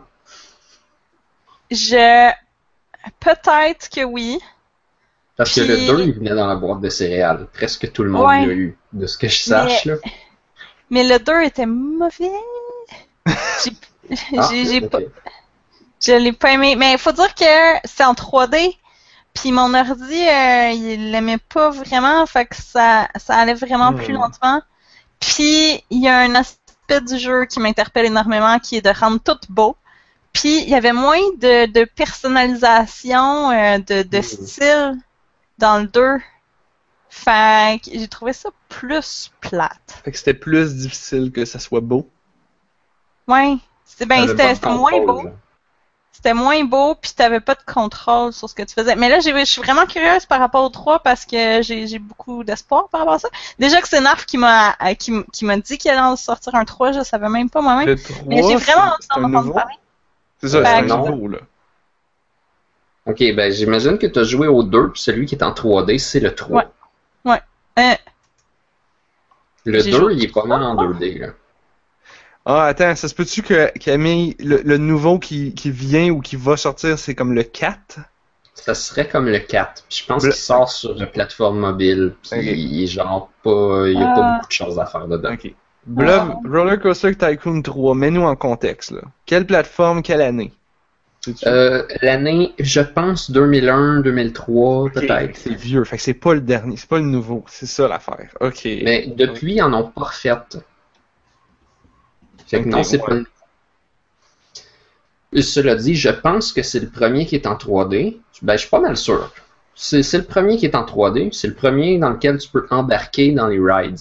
Je. 1.71 2.31
Peut-être 3.21 3.89
que 3.89 4.03
oui. 4.03 4.39
Parce 5.37 5.53
que 5.53 5.61
le 5.61 5.77
2, 5.77 6.03
il 6.03 6.13
venait 6.13 6.35
dans 6.35 6.47
la 6.47 6.55
boîte 6.55 6.81
de 6.81 6.89
céréales. 6.89 7.47
Presque 7.53 7.91
tout 7.93 8.03
le 8.03 8.09
monde 8.11 8.27
Ouais. 8.27 8.41
l'a 8.41 8.53
eu, 8.53 8.77
de 8.93 9.07
ce 9.07 9.17
que 9.17 9.27
je 9.29 9.37
sache, 9.37 9.85
là. 9.85 9.95
Mais 10.89 11.03
le 11.03 11.19
2 11.19 11.43
était 11.43 11.65
mauvais. 11.65 12.31
J'ai 13.63 13.71
Ah, 14.35 14.49
pas. 14.89 14.99
Je 16.03 16.13
l'ai 16.13 16.33
pas 16.33 16.51
aimé. 16.53 16.75
Mais 16.75 16.93
il 16.93 16.97
faut 16.99 17.11
dire 17.11 17.33
que 17.35 17.45
c'est 17.85 18.03
en 18.03 18.13
3D. 18.13 18.75
Puis 19.33 19.51
mon 19.51 19.73
ordi, 19.73 20.27
euh, 20.27 20.71
il 20.71 21.11
l'aimait 21.11 21.37
pas 21.37 21.69
vraiment. 21.69 22.25
Fait 22.25 22.45
que 22.45 22.55
ça, 22.55 23.07
ça 23.17 23.35
allait 23.35 23.53
vraiment 23.53 23.93
plus 23.93 24.13
Hmm. 24.13 24.13
lentement. 24.13 24.61
Puis 25.19 25.83
il 25.91 26.01
y 26.03 26.07
a 26.09 26.19
un 26.19 26.35
aspect 26.35 27.01
du 27.01 27.19
jeu 27.19 27.45
qui 27.45 27.59
m'interpelle 27.59 28.05
énormément 28.07 28.59
qui 28.59 28.77
est 28.77 28.81
de 28.81 28.89
rendre 28.91 29.19
tout 29.23 29.39
beau. 29.49 29.77
Puis 30.33 30.61
il 30.63 30.69
y 30.69 30.75
avait 30.75 30.93
moins 30.93 31.19
de, 31.39 31.67
de 31.71 31.85
personnalisation, 31.85 33.51
euh, 33.51 33.79
de, 33.79 34.03
de 34.03 34.21
Hmm. 34.21 34.21
style 34.21 34.95
dans 35.57 35.79
le 35.79 35.87
2. 35.87 36.17
Fait 37.09 37.79
que 37.83 37.91
j'ai 37.97 38.07
trouvé 38.07 38.33
ça 38.33 38.49
plus 38.69 39.31
plate. 39.41 40.01
Fait 40.03 40.11
que 40.11 40.17
c'était 40.17 40.33
plus 40.33 40.75
difficile 40.75 41.31
que 41.31 41.45
ça 41.45 41.59
soit 41.59 41.79
beau. 41.81 42.09
Ouais. 43.27 43.57
C'était 43.85 44.05
ben, 44.05 44.27
c'était 44.27 44.55
moins 44.69 44.91
contrôle, 44.91 45.05
beau. 45.05 45.29
C'était 46.11 46.33
moins 46.33 46.63
beau, 46.63 46.95
puis 46.95 47.11
t'avais 47.15 47.39
pas 47.39 47.55
de 47.55 47.61
contrôle 47.65 48.33
sur 48.33 48.49
ce 48.49 48.55
que 48.55 48.63
tu 48.63 48.73
faisais. 48.73 48.95
Mais 48.95 49.07
là, 49.07 49.19
j'ai- 49.19 49.37
je 49.39 49.45
suis 49.45 49.61
vraiment 49.61 49.85
curieuse 49.85 50.25
par 50.25 50.39
rapport 50.39 50.63
au 50.63 50.69
3 50.69 50.99
parce 50.99 51.25
que 51.25 51.61
j'ai 51.61 51.99
beaucoup 51.99 52.43
d'espoir 52.43 52.89
par 52.89 53.01
rapport 53.01 53.15
à 53.15 53.19
ça. 53.19 53.29
Déjà 53.59 53.79
que 53.81 53.87
c'est 53.87 54.01
Narf 54.01 54.25
qui 54.25 54.37
m'a 54.37 54.75
euh, 54.81 54.93
qui, 54.95 55.45
m'a 55.45 55.57
dit 55.57 55.77
qu'il 55.77 55.91
allait 55.91 56.01
en 56.01 56.15
sortir 56.15 56.55
un 56.55 56.65
3, 56.65 56.91
je 56.91 57.03
savais 57.03 57.29
même 57.29 57.49
pas 57.49 57.61
moi-même. 57.61 57.87
Le 57.87 57.95
3, 57.95 58.25
Mais 58.27 58.43
j'ai 58.43 58.55
vraiment 58.55 58.93
un 59.11 59.21
d'en 59.21 59.27
entendre 59.27 59.53
parler. 59.53 59.75
C'est 60.41 60.49
ça, 60.49 60.63
c'est 60.63 60.71
un 60.71 60.81
nouveau, 60.81 61.27
là. 61.27 61.39
Ok, 63.07 63.19
ben 63.35 63.51
j'imagine 63.51 63.97
que 63.97 64.07
tu 64.07 64.19
as 64.19 64.23
joué 64.23 64.47
au 64.47 64.63
2, 64.63 64.91
puis 64.91 65.01
celui 65.01 65.25
qui 65.25 65.35
est 65.35 65.43
en 65.43 65.51
3D, 65.53 65.97
c'est 65.97 66.19
le 66.19 66.35
3. 66.35 66.65
Ouais. 67.25 67.41
Euh, 67.79 67.93
Le 69.65 69.79
J'ai 69.79 69.91
2, 69.91 69.97
joué 69.97 70.05
au 70.05 70.09
il 70.11 70.23
est 70.23 70.33
pas 70.33 70.45
mal 70.45 70.63
en 70.63 70.75
3. 70.75 70.87
2D, 70.93 71.19
là. 71.19 71.27
Ah, 72.45 72.63
attends, 72.65 72.95
ça 72.95 73.07
se 73.09 73.13
peut-tu 73.15 73.41
que 73.43 73.67
Camille, 73.77 74.35
le, 74.39 74.61
le 74.63 74.77
nouveau 74.77 75.19
qui, 75.19 75.53
qui 75.53 75.69
vient 75.69 76.09
ou 76.11 76.21
qui 76.21 76.37
va 76.37 76.55
sortir, 76.57 76.97
c'est 76.97 77.13
comme 77.15 77.33
le 77.33 77.43
4? 77.43 77.99
Ça 78.55 78.73
serait 78.73 79.07
comme 79.07 79.27
le 79.27 79.39
4. 79.39 79.83
Puis 79.89 79.99
je 80.01 80.05
pense 80.05 80.23
Le- 80.23 80.31
qu'il 80.31 80.39
sort 80.39 80.71
sur 80.71 80.95
la 80.95 81.05
plateforme 81.05 81.59
mobile. 81.59 82.13
Puis 82.23 82.39
il 82.39 82.83
est 82.83 82.87
genre 82.87 83.29
pas. 83.43 83.83
Il 83.87 83.99
y 83.99 84.01
a 84.03 84.09
Ah. 84.11 84.15
pas 84.15 84.31
beaucoup 84.35 84.47
de 84.47 84.51
choses 84.51 84.79
à 84.79 84.85
faire 84.85 85.07
dedans. 85.07 85.33
Ok. 85.33 85.53
Blob, 85.85 86.09
Ah. 86.31 86.39
Roller 86.49 86.79
Coaster 86.79 87.13
Tycoon 87.15 87.61
3, 87.61 87.95
mets-nous 87.95 88.23
en 88.23 88.35
contexte, 88.35 88.91
là. 88.91 89.01
Quelle 89.25 89.45
plateforme, 89.45 90.01
quelle 90.01 90.21
année? 90.21 90.53
Euh, 91.45 91.83
L'année, 92.01 92.53
je 92.59 92.81
pense 92.81 93.31
2001, 93.31 94.01
2003, 94.01 94.83
Ok, 94.83 94.93
peut-être. 94.93 95.37
C'est 95.37 95.53
vieux, 95.55 95.83
fait 95.83 95.97
que 95.97 96.03
c'est 96.03 96.13
pas 96.13 96.33
le 96.33 96.41
dernier, 96.41 96.77
c'est 96.77 96.89
pas 96.89 96.97
le 96.99 97.05
nouveau, 97.05 97.43
c'est 97.47 97.65
ça 97.65 97.87
l'affaire. 97.87 98.29
Ok. 98.41 98.61
Mais 98.65 99.07
depuis, 99.15 99.55
ils 99.55 99.61
en 99.61 99.73
ont 99.73 99.89
pas 99.89 100.05
refait. 100.05 100.31
Fait 102.47 102.63
que 102.63 102.69
non, 102.69 102.83
c'est 102.83 103.01
ouais. 103.01 103.07
pas. 103.07 103.13
le- 105.31 105.41
Cela 105.41 105.75
dit, 105.75 105.95
je 105.95 106.09
pense 106.09 106.53
que 106.53 106.63
c'est 106.63 106.79
le 106.79 106.89
premier 106.89 107.25
qui 107.25 107.35
est 107.35 107.47
en 107.47 107.55
3D. 107.55 108.19
Ben, 108.41 108.53
je 108.53 108.61
suis 108.61 108.69
pas 108.69 108.79
mal 108.79 108.95
sûr. 108.97 109.33
C'est 109.75 110.01
c'est 110.01 110.17
le 110.19 110.23
premier 110.23 110.57
qui 110.57 110.65
est 110.65 110.75
en 110.75 110.85
3D. 110.85 111.31
C'est 111.33 111.47
le 111.47 111.53
premier 111.53 111.97
dans 111.99 112.09
lequel 112.11 112.37
tu 112.39 112.49
peux 112.49 112.65
embarquer 112.71 113.31
dans 113.33 113.47
les 113.47 113.59
rides. 113.59 113.99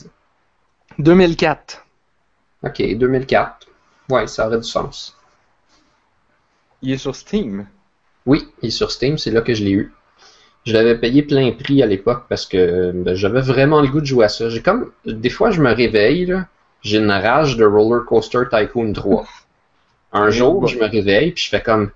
2004. 0.98 1.84
Ok, 2.62 2.78
2004. 2.96 3.66
Ouais, 4.08 4.26
ça 4.26 4.46
aurait 4.46 4.58
du 4.58 4.62
sens. 4.68 5.15
Il 6.82 6.92
est 6.92 6.98
sur 6.98 7.14
Steam. 7.14 7.66
Oui, 8.26 8.48
il 8.62 8.68
est 8.68 8.70
sur 8.70 8.90
Steam, 8.90 9.18
c'est 9.18 9.30
là 9.30 9.40
que 9.40 9.54
je 9.54 9.64
l'ai 9.64 9.72
eu. 9.72 9.92
Je 10.64 10.72
l'avais 10.72 10.98
payé 10.98 11.22
plein 11.22 11.52
prix 11.52 11.82
à 11.82 11.86
l'époque 11.86 12.24
parce 12.28 12.44
que 12.44 12.90
ben, 12.92 13.14
j'avais 13.14 13.40
vraiment 13.40 13.80
le 13.80 13.88
goût 13.88 14.00
de 14.00 14.06
jouer 14.06 14.24
à 14.24 14.28
ça. 14.28 14.48
J'ai 14.48 14.62
comme. 14.62 14.90
Des 15.04 15.30
fois, 15.30 15.52
je 15.52 15.62
me 15.62 15.72
réveille, 15.72 16.36
j'ai 16.82 16.98
une 16.98 17.10
rage 17.10 17.56
de 17.56 17.64
Roller 17.64 18.04
Coaster 18.04 18.42
Tycoon 18.50 18.92
3. 18.92 19.26
Un 20.12 20.30
jour, 20.30 20.60
bon. 20.60 20.66
je 20.66 20.78
me 20.78 20.86
réveille 20.86 21.32
puis 21.32 21.44
je 21.44 21.50
fais 21.50 21.62
comme. 21.62 21.90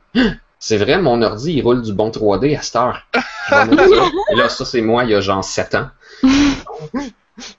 C'est 0.61 0.77
vrai, 0.77 1.01
mon 1.01 1.23
ordi, 1.23 1.55
il 1.55 1.63
roule 1.63 1.83
du 1.83 1.93
bon 1.93 2.11
3D 2.11 2.57
à 2.57 2.63
cette 2.63 2.77
heure. 2.77 3.07
Et 4.33 4.37
là, 4.37 4.49
ça, 4.49 4.65
c'est 4.65 4.83
moi, 4.83 5.05
il 5.05 5.11
y 5.11 5.15
a 5.15 5.21
genre 5.21 5.45
7 5.45 5.75
ans. 5.75 5.91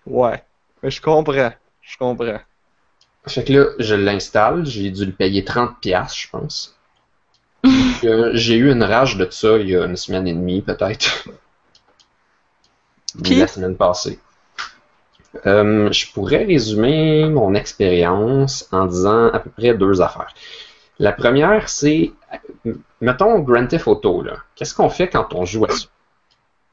Ouais. 0.05 0.43
Mais 0.83 0.91
je 0.91 1.01
comprends. 1.01 1.51
Je 1.81 1.97
comprends. 1.97 2.39
Fait 3.27 3.43
que 3.43 3.53
là, 3.53 3.65
je 3.79 3.95
l'installe, 3.95 4.65
j'ai 4.65 4.91
dû 4.91 5.05
le 5.05 5.11
payer 5.11 5.41
30$, 5.41 6.15
je 6.15 6.29
pense. 6.29 6.75
Euh, 8.03 8.31
j'ai 8.33 8.55
eu 8.55 8.71
une 8.71 8.83
rage 8.83 9.17
de 9.17 9.27
ça 9.29 9.57
il 9.57 9.69
y 9.69 9.75
a 9.75 9.85
une 9.85 9.95
semaine 9.95 10.27
et 10.27 10.33
demie, 10.33 10.61
peut-être. 10.61 11.27
Puis? 13.23 13.35
La 13.35 13.47
semaine 13.47 13.75
passée. 13.75 14.19
Euh, 15.45 15.91
je 15.91 16.11
pourrais 16.11 16.43
résumer 16.43 17.29
mon 17.29 17.53
expérience 17.53 18.67
en 18.71 18.85
disant 18.85 19.27
à 19.27 19.39
peu 19.39 19.49
près 19.49 19.73
deux 19.73 20.01
affaires. 20.01 20.33
La 20.99 21.11
première, 21.11 21.69
c'est, 21.69 22.11
mettons 22.99 23.39
Grand 23.39 23.65
Theft 23.67 23.87
Auto, 23.87 24.21
là. 24.21 24.37
Qu'est-ce 24.55 24.75
qu'on 24.75 24.89
fait 24.89 25.07
quand 25.07 25.33
on 25.33 25.45
joue 25.45 25.65
à 25.65 25.69
ça? 25.69 25.87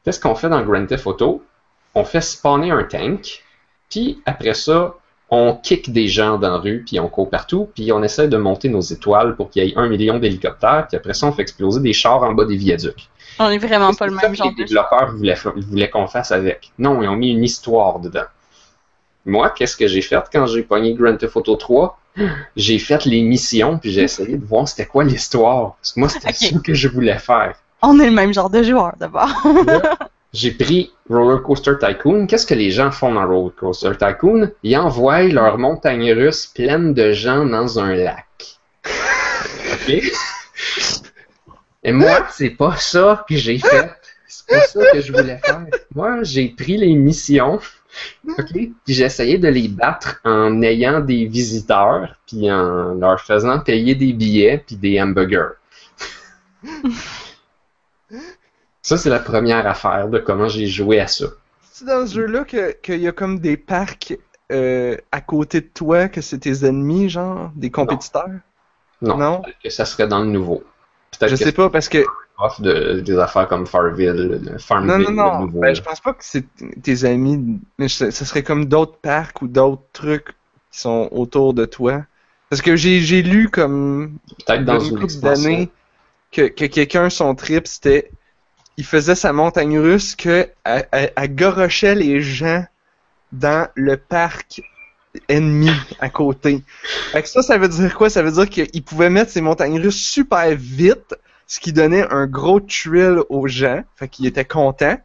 Qu'est-ce 0.04 0.20
qu'on 0.20 0.34
fait 0.34 0.48
dans 0.48 0.62
Grand 0.62 0.86
Theft 0.86 1.06
Auto? 1.06 1.44
On 1.94 2.04
fait 2.04 2.20
spawner 2.20 2.70
un 2.70 2.84
tank, 2.84 3.44
puis 3.88 4.20
après 4.26 4.54
ça, 4.54 4.96
on 5.30 5.54
kick 5.54 5.92
des 5.92 6.08
gens 6.08 6.38
dans 6.38 6.50
la 6.50 6.56
rue, 6.58 6.84
puis 6.86 6.98
on 7.00 7.08
court 7.08 7.28
partout, 7.28 7.68
puis 7.74 7.92
on 7.92 8.02
essaie 8.02 8.28
de 8.28 8.36
monter 8.36 8.68
nos 8.68 8.80
étoiles 8.80 9.36
pour 9.36 9.50
qu'il 9.50 9.64
y 9.64 9.68
ait 9.70 9.76
un 9.76 9.88
million 9.88 10.18
d'hélicoptères, 10.18 10.86
puis 10.88 10.96
après 10.96 11.14
ça, 11.14 11.26
on 11.26 11.32
fait 11.32 11.42
exploser 11.42 11.80
des 11.80 11.92
chars 11.92 12.22
en 12.22 12.32
bas 12.32 12.44
des 12.46 12.56
viaducs. 12.56 13.08
On 13.38 13.50
est 13.50 13.58
vraiment 13.58 13.92
pas 13.94 14.06
le 14.06 14.14
même 14.14 14.34
genre 14.34 14.48
les 14.48 14.62
de 14.64 14.66
développeurs 14.68 15.12
voulaient, 15.14 15.36
voulaient 15.56 15.90
qu'on 15.90 16.06
fasse 16.06 16.32
avec. 16.32 16.72
Non, 16.78 17.02
ils 17.02 17.08
ont 17.08 17.16
mis 17.16 17.30
une 17.30 17.44
histoire 17.44 18.00
dedans. 18.00 18.24
Moi, 19.26 19.50
qu'est-ce 19.50 19.76
que 19.76 19.86
j'ai 19.86 20.00
fait 20.00 20.24
quand 20.32 20.46
j'ai 20.46 20.62
pogné 20.62 20.94
Grand 20.94 21.16
Theft 21.16 21.36
Auto 21.36 21.56
3? 21.56 21.98
J'ai 22.56 22.78
fait 22.80 23.04
les 23.04 23.22
missions, 23.22 23.78
puis 23.78 23.92
j'ai 23.92 24.02
essayé 24.02 24.36
de 24.36 24.44
voir 24.44 24.66
c'était 24.66 24.86
quoi 24.86 25.04
l'histoire. 25.04 25.76
Parce 25.76 25.92
que 25.92 26.00
moi, 26.00 26.08
c'était 26.08 26.28
Ok. 26.30 26.34
ça 26.34 26.58
que 26.58 26.74
je 26.74 26.88
voulais 26.88 27.18
faire. 27.18 27.54
On 27.80 28.00
est 28.00 28.06
le 28.06 28.12
même 28.12 28.32
genre 28.34 28.50
de 28.50 28.62
joueur 28.64 28.94
d'abord. 28.98 29.30
J'ai 30.32 30.50
pris 30.52 30.92
Roller 31.08 31.42
Coaster 31.42 31.72
Tycoon. 31.80 32.26
Qu'est-ce 32.26 32.46
que 32.46 32.54
les 32.54 32.70
gens 32.70 32.90
font 32.90 33.14
dans 33.14 33.26
Roller 33.26 33.54
Coaster 33.54 33.92
Tycoon? 33.98 34.50
Ils 34.62 34.76
envoient 34.76 35.22
leur 35.22 35.58
montagne 35.58 36.12
russe 36.12 36.46
pleine 36.46 36.92
de 36.92 37.12
gens 37.12 37.46
dans 37.46 37.78
un 37.78 37.94
lac. 37.94 38.26
OK? 38.84 40.02
Et 41.84 41.92
moi, 41.92 42.26
c'est 42.30 42.50
pas 42.50 42.76
ça 42.76 43.24
que 43.28 43.36
j'ai 43.36 43.58
fait. 43.58 43.90
C'est 44.26 44.46
pas 44.46 44.60
ça 44.60 44.80
que 44.92 45.00
je 45.00 45.12
voulais 45.12 45.40
faire. 45.42 45.64
Moi, 45.94 46.22
j'ai 46.22 46.48
pris 46.48 46.76
les 46.76 46.94
missions, 46.94 47.60
OK? 48.28 48.52
Puis 48.52 48.74
j'ai 48.86 49.04
essayé 49.04 49.38
de 49.38 49.48
les 49.48 49.68
battre 49.68 50.20
en 50.24 50.60
ayant 50.60 51.00
des 51.00 51.24
visiteurs, 51.24 52.16
puis 52.26 52.50
en 52.52 52.94
leur 52.94 53.20
faisant 53.20 53.60
payer 53.60 53.94
des 53.94 54.12
billets 54.12 54.62
puis 54.66 54.76
des 54.76 55.00
hamburgers. 55.00 55.56
Ça, 58.88 58.96
c'est 58.96 59.10
la 59.10 59.18
première 59.18 59.66
affaire 59.66 60.08
de 60.08 60.18
comment 60.18 60.48
j'ai 60.48 60.66
joué 60.66 60.98
à 60.98 61.06
ça. 61.06 61.26
C'est 61.70 61.84
dans 61.84 62.06
ce 62.06 62.14
jeu-là 62.14 62.44
que- 62.44 62.72
qu'il 62.80 63.00
y 63.02 63.06
a 63.06 63.12
comme 63.12 63.38
des 63.38 63.58
parcs 63.58 64.16
euh, 64.50 64.96
à 65.12 65.20
côté 65.20 65.60
de 65.60 65.66
toi, 65.66 66.08
que 66.08 66.22
c'est 66.22 66.38
tes 66.38 66.64
ennemis, 66.64 67.10
genre, 67.10 67.50
des 67.54 67.70
compétiteurs? 67.70 68.30
Non, 69.02 69.18
Non? 69.18 69.42
peut-être 69.42 69.58
que 69.62 69.68
ça 69.68 69.84
serait 69.84 70.08
dans 70.08 70.20
le 70.20 70.28
nouveau. 70.30 70.64
Je 71.20 71.36
sais 71.36 71.52
pas, 71.52 71.68
parce 71.68 71.90
que... 71.90 71.98
de, 72.60 73.00
des 73.00 73.18
affaires 73.18 73.46
comme 73.46 73.66
Farmville, 73.66 74.40
le 74.42 74.56
Farmville, 74.58 74.88
Non, 74.90 74.98
non, 74.98 75.12
non. 75.12 75.40
nouveau. 75.42 75.60
Ben, 75.60 75.74
je 75.74 75.82
pense 75.82 76.00
pas 76.00 76.14
que 76.14 76.24
c'est 76.24 76.46
tes 76.82 77.04
amis, 77.04 77.60
mais 77.78 77.88
ça 77.88 78.10
serait 78.10 78.42
comme 78.42 78.64
d'autres 78.64 78.96
parcs 79.02 79.42
ou 79.42 79.48
d'autres 79.48 79.82
trucs 79.92 80.28
qui 80.70 80.78
sont 80.80 81.10
autour 81.12 81.52
de 81.52 81.66
toi. 81.66 82.06
Parce 82.48 82.62
que 82.62 82.74
j'ai 82.74 83.00
j'ai 83.00 83.20
lu 83.22 83.50
comme 83.50 84.16
Peut-être 84.46 84.64
dans 84.64 84.80
une 84.80 84.94
une 84.94 85.00
couple 85.02 85.20
d'années 85.20 85.68
que, 86.32 86.48
que 86.48 86.64
quelqu'un, 86.64 87.10
son 87.10 87.34
trip, 87.34 87.66
c'était. 87.66 88.10
Il 88.78 88.86
faisait 88.86 89.14
sa 89.14 89.34
montagne 89.34 89.78
russe 89.78 90.16
que 90.16 90.48
elle 90.64 91.34
gorochait 91.34 91.94
les 91.94 92.22
gens 92.22 92.64
dans 93.32 93.68
le 93.74 93.98
parc 93.98 94.62
ennemi 95.28 95.70
à 96.00 96.08
côté. 96.08 96.62
Fait 97.12 97.22
que 97.22 97.28
ça, 97.28 97.42
ça 97.42 97.58
veut 97.58 97.68
dire 97.68 97.94
quoi? 97.94 98.08
Ça 98.08 98.22
veut 98.22 98.30
dire 98.30 98.48
qu'il 98.48 98.84
pouvait 98.84 99.10
mettre 99.10 99.32
ses 99.32 99.40
montagnes 99.40 99.80
russes 99.80 100.00
super 100.00 100.54
vite, 100.54 101.16
ce 101.46 101.60
qui 101.60 101.72
donnait 101.72 102.06
un 102.10 102.26
gros 102.26 102.60
thrill 102.60 103.20
aux 103.28 103.48
gens. 103.48 103.82
Fait 103.96 104.08
qu'il 104.08 104.26
était 104.26 104.44
content. 104.44 104.96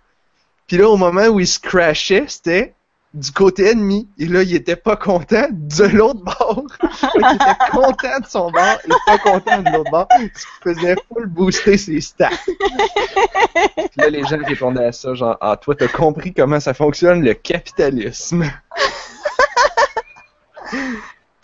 Puis 0.68 0.78
là, 0.78 0.88
au 0.88 0.96
moment 0.96 1.26
où 1.28 1.40
il 1.40 1.48
se 1.48 1.60
crashait, 1.60 2.26
c'était 2.28 2.76
du 3.14 3.32
côté 3.32 3.70
ennemi, 3.70 4.10
et 4.18 4.26
là, 4.26 4.42
il 4.42 4.56
était 4.56 4.76
pas 4.76 4.96
content 4.96 5.48
de 5.52 5.84
l'autre 5.86 6.22
bord. 6.24 6.66
il 7.16 7.36
était 7.36 7.72
content 7.72 8.20
de 8.20 8.26
son 8.28 8.52
bord 8.52 8.80
et 8.86 8.90
pas 9.06 9.18
content 9.20 9.62
de 9.62 9.70
l'autre 9.72 9.92
bord. 9.92 10.08
Ce 10.36 10.46
qui 10.46 10.52
faisait 10.64 10.96
full 11.08 11.28
booster 11.28 11.78
ses 11.78 12.02
stats. 12.02 12.30
Puis 13.76 13.90
là, 13.98 14.10
les 14.10 14.24
gens 14.24 14.40
répondaient 14.44 14.86
à 14.86 14.92
ça, 14.92 15.14
genre, 15.14 15.38
ah, 15.42 15.58
toi, 15.58 15.76
t'as 15.76 15.88
compris 15.88 16.34
comment 16.34 16.60
ça 16.60 16.74
fonctionne, 16.74 17.24
le 17.24 17.36
capitalisme. 17.36 18.46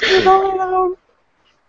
Euh, 0.02 0.96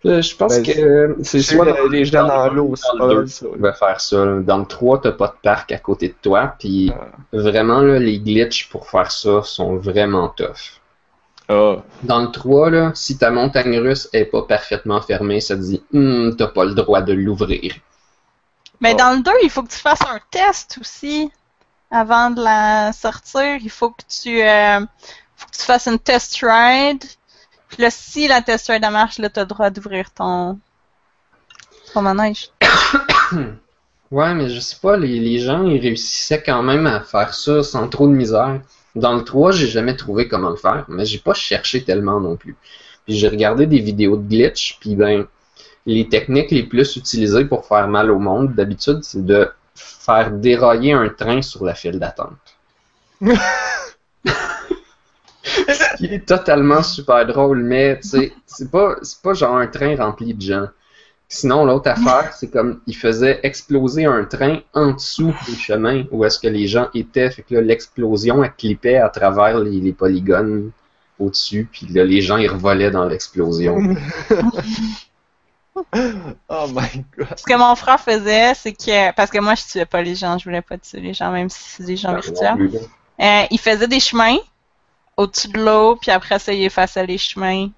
je 0.03 0.35
pense 0.35 0.57
Ben, 0.57 0.63
que 0.63 0.79
euh, 0.79 1.15
c'est 1.23 1.41
soit 1.41 1.65
soit 1.65 1.89
les 1.89 2.05
gens 2.05 2.25
dans 2.25 2.49
l'eau, 2.51 2.75
c'est 2.75 2.97
dans 2.97 3.07
pas 3.07 3.13
le 3.13 3.27
ça. 3.27 3.45
Tu 3.53 3.59
vas 3.59 3.73
faire 3.73 4.01
ça. 4.01 4.25
Dans 4.41 4.57
le 4.57 4.65
3, 4.65 5.01
t'as 5.01 5.11
pas 5.11 5.27
de 5.27 5.35
parc 5.41 5.71
à 5.71 5.77
côté 5.77 6.07
de 6.09 6.15
toi, 6.21 6.55
puis 6.59 6.91
Ah. 6.95 7.07
vraiment, 7.33 7.81
là, 7.81 7.99
les 7.99 8.19
glitches 8.19 8.69
pour 8.69 8.89
faire 8.89 9.11
ça 9.11 9.43
sont 9.43 9.75
vraiment 9.77 10.29
tough. 10.29 10.79
Ah. 11.49 11.77
Dans 12.03 12.21
le 12.21 12.31
3, 12.31 12.69
là, 12.71 12.91
si 12.95 13.17
ta 13.17 13.29
montagne 13.29 13.77
russe 13.79 14.09
est 14.13 14.25
pas 14.25 14.41
parfaitement 14.43 15.01
fermée, 15.01 15.41
ça 15.41 15.55
te 15.55 15.61
dit 15.61 15.83
Hum, 15.93 16.35
t'as 16.37 16.47
pas 16.47 16.65
le 16.65 16.73
droit 16.73 17.01
de 17.01 17.13
l'ouvrir. 17.13 17.73
Mais 18.79 18.93
Oh. 18.93 18.97
dans 18.97 19.11
le 19.15 19.21
2, 19.21 19.31
il 19.43 19.49
faut 19.49 19.61
que 19.63 19.69
tu 19.71 19.77
fasses 19.77 20.01
un 20.01 20.19
test 20.31 20.77
aussi. 20.81 21.31
Avant 21.91 22.29
de 22.31 22.41
la 22.41 22.93
sortir, 22.93 23.57
il 23.61 23.69
faut 23.69 23.89
que 23.91 24.01
tu, 24.09 24.41
euh, 24.41 24.79
faut 25.35 25.47
que 25.47 25.57
tu 25.57 25.63
fasses 25.63 25.87
une 25.87 25.99
test 25.99 26.37
ride. 26.41 27.03
Puis 27.71 27.81
là, 27.81 27.89
si 27.89 28.27
la 28.27 28.39
ride 28.39 28.59
elle 28.69 28.91
marche, 28.91 29.17
là, 29.17 29.29
t'as 29.29 29.41
le 29.41 29.47
droit 29.47 29.69
d'ouvrir 29.69 30.11
ton, 30.11 30.59
ton 31.93 32.01
manège. 32.01 32.49
Ouais, 34.11 34.33
mais 34.33 34.49
je 34.49 34.59
sais 34.59 34.75
pas, 34.81 34.97
les, 34.97 35.21
les 35.21 35.39
gens, 35.39 35.65
ils 35.65 35.79
réussissaient 35.79 36.43
quand 36.43 36.63
même 36.63 36.85
à 36.85 36.99
faire 36.99 37.33
ça 37.33 37.63
sans 37.63 37.87
trop 37.87 38.07
de 38.07 38.11
misère. 38.11 38.59
Dans 38.93 39.15
le 39.15 39.23
3, 39.23 39.53
j'ai 39.53 39.67
jamais 39.67 39.95
trouvé 39.95 40.27
comment 40.27 40.49
le 40.49 40.57
faire, 40.57 40.83
mais 40.89 41.05
j'ai 41.05 41.19
pas 41.19 41.33
cherché 41.33 41.85
tellement 41.85 42.19
non 42.19 42.35
plus. 42.35 42.57
Puis 43.05 43.15
j'ai 43.15 43.29
regardé 43.29 43.67
des 43.67 43.79
vidéos 43.79 44.17
de 44.17 44.27
glitch, 44.27 44.77
puis 44.81 44.97
ben, 44.97 45.27
les 45.85 46.09
techniques 46.09 46.51
les 46.51 46.63
plus 46.63 46.97
utilisées 46.97 47.45
pour 47.45 47.65
faire 47.65 47.87
mal 47.87 48.11
au 48.11 48.19
monde, 48.19 48.53
d'habitude, 48.53 48.99
c'est 49.03 49.25
de 49.25 49.49
faire 49.75 50.31
dérailler 50.31 50.91
un 50.91 51.07
train 51.07 51.41
sur 51.41 51.63
la 51.63 51.73
file 51.73 51.97
d'attente. 51.97 52.57
Ce 55.43 55.97
qui 55.97 56.05
est 56.05 56.25
totalement 56.25 56.83
super 56.83 57.25
drôle, 57.25 57.63
mais 57.63 57.99
tu 57.99 58.09
sais, 58.09 58.33
c'est 58.45 58.69
pas, 58.69 58.95
c'est 59.01 59.21
pas 59.21 59.33
genre 59.33 59.57
un 59.57 59.67
train 59.67 59.95
rempli 59.95 60.33
de 60.33 60.41
gens. 60.41 60.67
Sinon, 61.27 61.63
l'autre 61.63 61.89
affaire, 61.89 62.33
c'est 62.33 62.49
comme 62.49 62.81
il 62.87 62.95
faisait 62.95 63.39
exploser 63.43 64.05
un 64.05 64.25
train 64.25 64.59
en 64.73 64.91
dessous 64.91 65.33
du 65.47 65.55
chemin 65.55 66.03
où 66.11 66.25
est-ce 66.25 66.37
que 66.39 66.47
les 66.47 66.67
gens 66.67 66.89
étaient. 66.93 67.31
Fait 67.31 67.41
que 67.41 67.55
l'explosion, 67.55 68.43
elle 68.43 68.53
clippait 68.53 68.97
à 68.97 69.09
travers 69.09 69.59
les, 69.59 69.79
les 69.79 69.93
polygones 69.93 70.71
au-dessus, 71.19 71.69
puis 71.71 71.87
là, 71.87 72.03
les 72.03 72.21
gens, 72.21 72.37
ils 72.37 72.49
revolaient 72.49 72.91
dans 72.91 73.05
l'explosion. 73.05 73.77
Oh 75.93 76.67
my 76.73 77.05
god. 77.17 77.37
Ce 77.37 77.43
que 77.43 77.57
mon 77.57 77.75
frère 77.75 77.99
faisait, 77.99 78.53
c'est 78.55 78.73
que, 78.73 79.13
parce 79.13 79.31
que 79.31 79.39
moi, 79.39 79.55
je 79.55 79.63
tuais 79.63 79.85
pas 79.85 80.01
les 80.01 80.15
gens, 80.15 80.37
je 80.37 80.43
voulais 80.43 80.61
pas 80.61 80.77
tuer 80.77 80.99
les 80.99 81.13
gens, 81.13 81.31
même 81.31 81.49
si 81.49 81.61
c'est 81.63 81.85
des 81.85 81.95
gens 81.95 82.13
virtuels. 82.13 82.55
Plus, 82.55 82.73
là. 82.73 82.79
Euh, 83.21 83.47
il 83.51 83.59
faisait 83.59 83.87
des 83.87 83.99
chemins 83.99 84.37
au-dessus 85.21 85.49
de 85.49 85.63
l'eau, 85.63 85.95
puis 85.95 86.11
après 86.11 86.39
ça, 86.39 86.53
il 86.53 86.63
effaçait 86.63 87.05
les 87.05 87.17
chemins. 87.17 87.69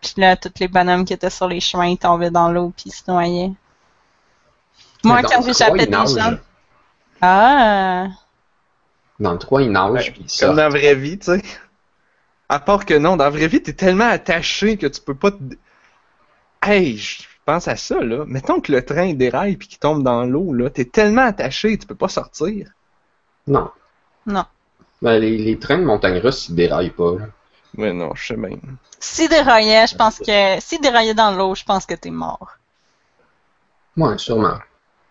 Puis 0.00 0.14
là, 0.16 0.36
tous 0.36 0.52
les 0.60 0.68
bonhommes 0.68 1.04
qui 1.04 1.12
étaient 1.12 1.30
sur 1.30 1.48
les 1.48 1.60
chemins, 1.60 1.86
ils 1.86 1.98
tombaient 1.98 2.30
dans 2.30 2.50
l'eau, 2.50 2.72
puis 2.76 2.84
ils 2.86 2.92
se 2.92 3.02
noyaient. 3.08 3.52
Moi, 5.04 5.22
quand 5.22 5.38
le 5.38 5.52
3, 5.52 5.52
j'échappais 5.52 5.86
des 5.86 5.92
gens... 5.92 6.38
Ah! 7.20 8.06
Dans 9.18 9.32
le 9.32 9.38
3, 9.38 9.62
il 9.62 9.72
nage, 9.72 9.90
Ouais, 9.90 10.10
puis 10.12 10.24
il 10.26 10.40
Comme 10.40 10.56
dans 10.56 10.62
la 10.62 10.68
vraie 10.68 10.94
vie, 10.94 11.18
tu 11.18 11.26
sais. 11.26 11.42
À 12.48 12.60
part 12.60 12.86
que 12.86 12.94
non, 12.94 13.16
dans 13.16 13.24
la 13.24 13.30
vraie 13.30 13.48
vie, 13.48 13.62
t'es 13.62 13.72
tellement 13.72 14.08
attaché 14.08 14.76
que 14.76 14.86
tu 14.86 15.00
peux 15.00 15.14
pas 15.14 15.32
te... 15.32 15.38
Hey, 16.62 16.96
je 16.96 17.22
pense 17.44 17.68
à 17.68 17.76
ça, 17.76 18.00
là. 18.00 18.24
Mettons 18.26 18.60
que 18.60 18.72
le 18.72 18.84
train 18.84 19.12
déraille 19.14 19.56
puis 19.56 19.68
qu'il 19.68 19.78
tombe 19.78 20.02
dans 20.02 20.24
l'eau, 20.24 20.54
là. 20.54 20.70
T'es 20.70 20.84
tellement 20.84 21.22
attaché, 21.22 21.76
tu 21.76 21.86
peux 21.86 21.94
pas 21.94 22.08
sortir. 22.08 22.70
Non. 23.46 23.70
Non. 24.26 24.44
Ben, 25.02 25.18
les, 25.18 25.38
les 25.38 25.58
trains 25.58 25.78
de 25.78 25.84
montagne 25.84 26.18
russe, 26.18 26.48
ils 26.48 26.54
déraillent 26.54 26.90
pas. 26.90 27.14
là. 27.18 27.26
Ouais, 27.76 27.92
non, 27.92 28.14
je 28.14 28.26
sais 28.28 28.36
même. 28.36 28.76
Si 28.98 29.28
déraillait, 29.28 29.86
je 29.86 29.94
pense 29.94 30.18
que... 30.18 30.60
Si 30.60 30.80
déraillait 30.80 31.14
dans 31.14 31.30
l'eau, 31.30 31.54
je 31.54 31.64
pense 31.64 31.86
que 31.86 31.94
t'es 31.94 32.10
mort. 32.10 32.56
Ouais, 33.96 34.18
sûrement. 34.18 34.58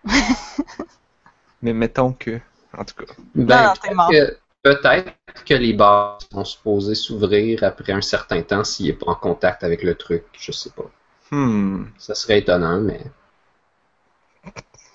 Mais 1.62 1.74
mettons 1.74 2.14
que... 2.14 2.40
En 2.78 2.84
tout 2.84 2.96
cas. 2.96 3.14
Ben, 3.36 3.64
non, 3.64 3.74
t'es 3.74 3.80
peut-être 3.82 3.96
mort. 3.96 4.10
que, 4.10 4.38
peut-être 4.64 5.14
que 5.46 5.54
les 5.54 5.74
barres 5.74 6.20
sont 6.32 6.44
supposées 6.46 6.96
s'ouvrir 6.96 7.64
après 7.64 7.94
un 7.94 8.02
certain 8.02 8.42
temps 8.42 8.64
s'il 8.64 8.88
n'est 8.88 8.94
pas 8.94 9.12
en 9.12 9.16
contact 9.16 9.64
avec 9.64 9.84
le 9.84 9.96
truc. 9.96 10.24
Je 10.38 10.52
sais 10.52 10.72
pas. 10.72 10.90
Hmm. 11.32 11.86
Ça 11.98 12.16
serait 12.16 12.40
étonnant, 12.40 12.80
mais. 12.82 13.02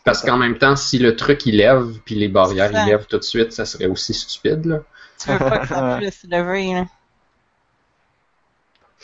Parce 0.04 0.22
qu'en 0.22 0.36
même 0.36 0.58
temps, 0.58 0.74
si 0.76 0.98
le 0.98 1.14
truc 1.14 1.46
il 1.46 1.56
lève, 1.58 1.86
puis 2.04 2.14
les 2.16 2.28
barrières 2.28 2.70
ils 2.72 2.86
lèvent 2.86 3.06
tout 3.06 3.18
de 3.18 3.22
suite, 3.22 3.52
ça 3.52 3.64
serait 3.64 3.86
aussi 3.86 4.12
stupide, 4.14 4.64
là. 4.66 4.78
Tu 5.20 5.30
veux 5.30 5.38
pas 5.38 5.58
que 5.60 5.68
ça 5.68 5.96
puisse 5.98 6.22
se 6.22 6.26
lever, 6.26 6.74
là. 6.74 6.86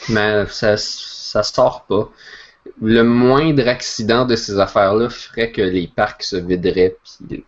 Mais 0.08 0.46
ça, 0.46 0.76
ça 0.76 1.42
sort 1.42 1.84
pas. 1.84 2.08
Le 2.80 3.02
moindre 3.02 3.66
accident 3.68 4.24
de 4.24 4.36
ces 4.36 4.58
affaires-là 4.58 5.08
ferait 5.10 5.50
que 5.52 5.62
les 5.62 5.88
parcs 5.88 6.22
se 6.22 6.36
videraient. 6.36 6.96
Puis, 7.28 7.44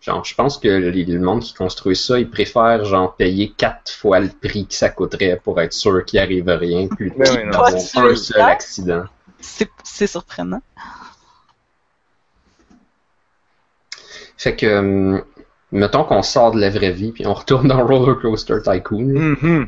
genre, 0.00 0.24
je 0.24 0.34
pense 0.34 0.58
que 0.58 0.68
les- 0.68 1.04
le 1.04 1.20
monde 1.20 1.40
qui 1.40 1.52
construit 1.54 1.96
ça, 1.96 2.18
ils 2.18 2.28
préfèrent 2.30 2.84
genre 2.84 3.14
payer 3.16 3.52
quatre 3.56 3.92
fois 3.92 4.20
le 4.20 4.28
prix 4.28 4.66
que 4.66 4.74
ça 4.74 4.88
coûterait 4.88 5.40
pour 5.42 5.60
être 5.60 5.72
sûr 5.72 6.04
qu'il 6.04 6.18
arrive 6.20 6.48
rien, 6.48 6.86
plutôt 6.88 7.18
que 7.18 7.50
d'avoir 7.50 7.74
un 7.74 8.14
seul 8.16 8.40
accident. 8.40 9.04
C'est 9.84 10.06
surprenant. 10.06 10.62
Fait 14.40 14.56
que, 14.56 14.78
hum, 14.78 15.22
mettons 15.70 16.02
qu'on 16.02 16.22
sort 16.22 16.52
de 16.52 16.60
la 16.60 16.70
vraie 16.70 16.92
vie, 16.92 17.12
puis 17.12 17.26
on 17.26 17.34
retourne 17.34 17.68
dans 17.68 17.86
Roller 17.86 18.18
Coaster 18.18 18.56
Tycoon. 18.64 19.36
Mhm. 19.42 19.66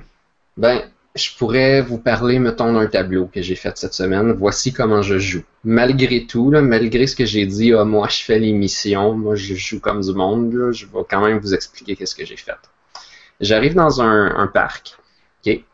Ben, 0.57 0.81
je 1.15 1.29
pourrais 1.37 1.83
vous 1.83 1.99
parler, 1.99 2.39
mettons, 2.39 2.73
d'un 2.73 2.87
tableau 2.87 3.27
que 3.27 3.43
j'ai 3.43 3.55
fait 3.55 3.77
cette 3.77 3.93
semaine. 3.93 4.33
Voici 4.33 4.73
comment 4.73 5.03
je 5.03 5.19
joue. 5.19 5.43
Malgré 5.63 6.25
tout, 6.25 6.51
là, 6.51 6.63
malgré 6.63 7.07
ce 7.07 7.15
que 7.15 7.27
j'ai 7.27 7.45
dit, 7.45 7.75
ah, 7.75 7.85
moi 7.85 8.09
je 8.09 8.23
fais 8.23 8.39
les 8.39 8.53
missions, 8.53 9.13
moi 9.13 9.35
je 9.35 9.55
joue 9.55 9.79
comme 9.79 10.01
du 10.01 10.15
monde, 10.15 10.55
là, 10.55 10.73
je 10.73 10.87
vais 10.87 11.05
quand 11.07 11.23
même 11.23 11.37
vous 11.37 11.53
expliquer 11.53 11.95
qu'est-ce 11.95 12.15
que 12.15 12.25
j'ai 12.25 12.39
fait. 12.39 12.57
J'arrive 13.41 13.75
dans 13.75 14.01
un, 14.01 14.35
un 14.35 14.47
parc. 14.47 14.97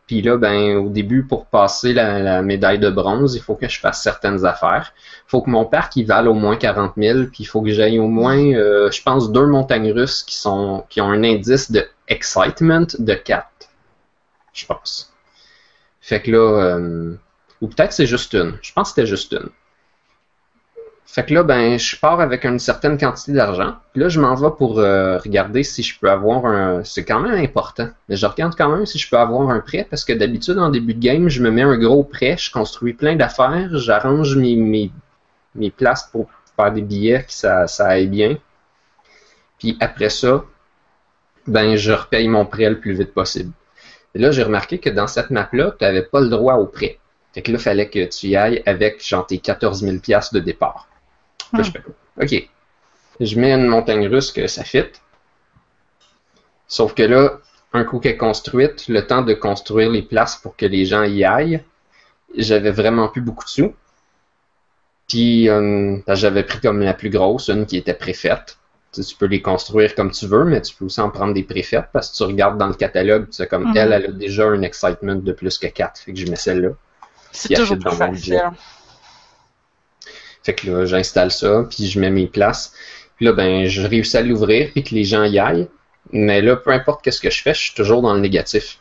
Puis 0.08 0.22
là, 0.22 0.38
ben, 0.38 0.78
au 0.78 0.88
début, 0.88 1.22
pour 1.22 1.44
passer 1.44 1.92
la, 1.92 2.18
la 2.18 2.40
médaille 2.40 2.78
de 2.78 2.88
bronze, 2.88 3.36
il 3.36 3.42
faut 3.42 3.54
que 3.54 3.68
je 3.68 3.78
fasse 3.78 4.02
certaines 4.02 4.46
affaires. 4.46 4.94
Il 5.26 5.30
faut 5.30 5.42
que 5.42 5.50
mon 5.50 5.66
parc 5.66 5.96
il 5.96 6.04
vale 6.04 6.28
au 6.28 6.34
moins 6.34 6.56
40 6.56 6.94
000, 6.96 7.24
puis 7.24 7.40
il 7.40 7.44
faut 7.44 7.60
que 7.60 7.70
j'aille 7.70 7.98
au 7.98 8.08
moins, 8.08 8.38
euh, 8.38 8.90
je 8.90 9.02
pense, 9.02 9.30
deux 9.30 9.46
montagnes 9.46 9.92
russes 9.92 10.22
qui 10.22 10.36
sont 10.36 10.86
qui 10.88 11.02
ont 11.02 11.10
un 11.10 11.22
indice 11.24 11.70
de 11.70 11.86
excitement 12.08 12.86
de 12.98 13.14
4. 13.14 13.46
Je 14.54 14.64
pense. 14.64 15.12
Fait 16.00 16.22
que 16.22 16.30
là, 16.30 16.38
euh, 16.38 17.14
ou 17.60 17.68
peut-être 17.68 17.92
c'est 17.92 18.06
juste 18.06 18.32
une. 18.32 18.56
Je 18.62 18.72
pense 18.72 18.88
que 18.88 18.94
c'était 18.94 19.06
juste 19.06 19.32
une. 19.32 19.50
Fait 21.10 21.24
que 21.24 21.32
là, 21.32 21.42
ben, 21.42 21.78
je 21.78 21.96
pars 21.96 22.20
avec 22.20 22.44
une 22.44 22.58
certaine 22.58 22.98
quantité 22.98 23.32
d'argent. 23.32 23.76
Puis 23.94 24.02
là, 24.02 24.10
je 24.10 24.20
m'en 24.20 24.34
vais 24.34 24.54
pour 24.58 24.78
euh, 24.78 25.16
regarder 25.16 25.62
si 25.62 25.82
je 25.82 25.98
peux 25.98 26.10
avoir 26.10 26.44
un. 26.44 26.84
C'est 26.84 27.06
quand 27.06 27.18
même 27.18 27.42
important. 27.42 27.88
Mais 28.10 28.16
je 28.16 28.26
regarde 28.26 28.54
quand 28.54 28.68
même 28.68 28.84
si 28.84 28.98
je 28.98 29.08
peux 29.08 29.16
avoir 29.16 29.48
un 29.48 29.60
prêt 29.60 29.86
parce 29.88 30.04
que 30.04 30.12
d'habitude, 30.12 30.58
en 30.58 30.68
début 30.68 30.92
de 30.92 31.00
game, 31.00 31.30
je 31.30 31.42
me 31.42 31.50
mets 31.50 31.62
un 31.62 31.78
gros 31.78 32.04
prêt, 32.04 32.36
je 32.38 32.50
construis 32.50 32.92
plein 32.92 33.16
d'affaires, 33.16 33.70
j'arrange 33.78 34.36
mes, 34.36 34.54
mes, 34.54 34.92
mes 35.54 35.70
places 35.70 36.10
pour 36.12 36.28
faire 36.56 36.72
des 36.72 36.82
billets, 36.82 37.22
que 37.22 37.32
ça, 37.32 37.66
ça 37.66 37.86
aille 37.86 38.08
bien. 38.08 38.36
Puis 39.58 39.78
après 39.80 40.10
ça, 40.10 40.44
ben, 41.46 41.74
je 41.76 41.92
repaye 41.92 42.28
mon 42.28 42.44
prêt 42.44 42.68
le 42.68 42.80
plus 42.80 42.92
vite 42.92 43.14
possible. 43.14 43.52
Et 44.14 44.18
là, 44.18 44.30
j'ai 44.30 44.42
remarqué 44.42 44.78
que 44.78 44.90
dans 44.90 45.06
cette 45.06 45.30
map-là, 45.30 45.74
tu 45.78 45.84
n'avais 45.84 46.02
pas 46.02 46.20
le 46.20 46.28
droit 46.28 46.56
au 46.56 46.66
prêt. 46.66 46.98
Fait 47.32 47.40
que 47.40 47.50
là, 47.50 47.56
il 47.58 47.62
fallait 47.62 47.88
que 47.88 48.04
tu 48.04 48.26
y 48.26 48.36
ailles 48.36 48.62
avec 48.66 49.02
genre 49.02 49.26
tes 49.26 49.38
14 49.38 49.80
000 49.80 49.96
piastres 50.00 50.34
de 50.34 50.40
départ. 50.40 50.87
Je 51.54 51.62
fais, 51.62 51.82
OK. 52.20 52.48
Je 53.20 53.40
mets 53.40 53.52
une 53.52 53.66
montagne 53.66 54.06
russe 54.06 54.30
que 54.32 54.46
ça 54.46 54.64
fit. 54.64 54.84
Sauf 56.68 56.94
que 56.94 57.02
là, 57.02 57.38
un 57.72 57.84
coup 57.84 57.98
qu'elle 57.98 58.12
est 58.12 58.16
construite, 58.16 58.88
le 58.88 59.06
temps 59.06 59.22
de 59.22 59.34
construire 59.34 59.90
les 59.90 60.02
places 60.02 60.36
pour 60.36 60.56
que 60.56 60.66
les 60.66 60.84
gens 60.84 61.02
y 61.02 61.24
aillent, 61.24 61.62
j'avais 62.36 62.70
vraiment 62.70 63.08
plus 63.08 63.22
beaucoup 63.22 63.44
de 63.44 63.50
sous. 63.50 63.74
Puis 65.08 65.48
euh, 65.48 65.96
j'avais 66.08 66.42
pris 66.42 66.60
comme 66.60 66.80
la 66.80 66.92
plus 66.94 67.10
grosse, 67.10 67.48
une 67.48 67.64
qui 67.66 67.78
était 67.78 67.94
préfaite. 67.94 68.58
Tu, 68.92 69.02
sais, 69.02 69.08
tu 69.08 69.16
peux 69.16 69.26
les 69.26 69.40
construire 69.42 69.94
comme 69.94 70.10
tu 70.10 70.26
veux, 70.26 70.44
mais 70.44 70.60
tu 70.60 70.74
peux 70.74 70.84
aussi 70.84 71.00
en 71.00 71.10
prendre 71.10 71.34
des 71.34 71.42
préfaites 71.42 71.86
parce 71.92 72.10
que 72.10 72.16
tu 72.18 72.22
regardes 72.24 72.58
dans 72.58 72.66
le 72.68 72.74
catalogue, 72.74 73.26
tu 73.26 73.32
sais, 73.32 73.46
comme 73.46 73.64
Mhm. 73.64 73.76
elle, 73.76 73.92
elle 73.92 74.06
a 74.06 74.12
déjà 74.12 74.46
un 74.46 74.62
excitement 74.62 75.14
de 75.14 75.32
plus 75.32 75.58
que 75.58 75.66
4. 75.66 76.00
Fait 76.00 76.12
que 76.12 76.18
je 76.18 76.26
mets 76.26 76.36
celle-là. 76.36 76.70
C'est 77.32 77.54
toujours 77.54 77.78
plus 77.78 77.90
facile. 77.96 78.42
Fait 80.42 80.54
que 80.54 80.70
là, 80.70 80.86
j'installe 80.86 81.30
ça, 81.30 81.66
puis 81.68 81.86
je 81.86 82.00
mets 82.00 82.10
mes 82.10 82.26
places. 82.26 82.72
Puis 83.16 83.26
là, 83.26 83.32
ben, 83.32 83.66
je 83.66 83.86
réussis 83.86 84.16
à 84.16 84.22
l'ouvrir, 84.22 84.70
puis 84.72 84.82
que 84.82 84.94
les 84.94 85.04
gens 85.04 85.24
y 85.24 85.38
aillent. 85.38 85.68
Mais 86.12 86.40
là, 86.40 86.56
peu 86.56 86.70
importe 86.70 87.02
qu'est-ce 87.02 87.20
que 87.20 87.30
je 87.30 87.42
fais, 87.42 87.54
je 87.54 87.60
suis 87.60 87.74
toujours 87.74 88.02
dans 88.02 88.14
le 88.14 88.20
négatif. 88.20 88.78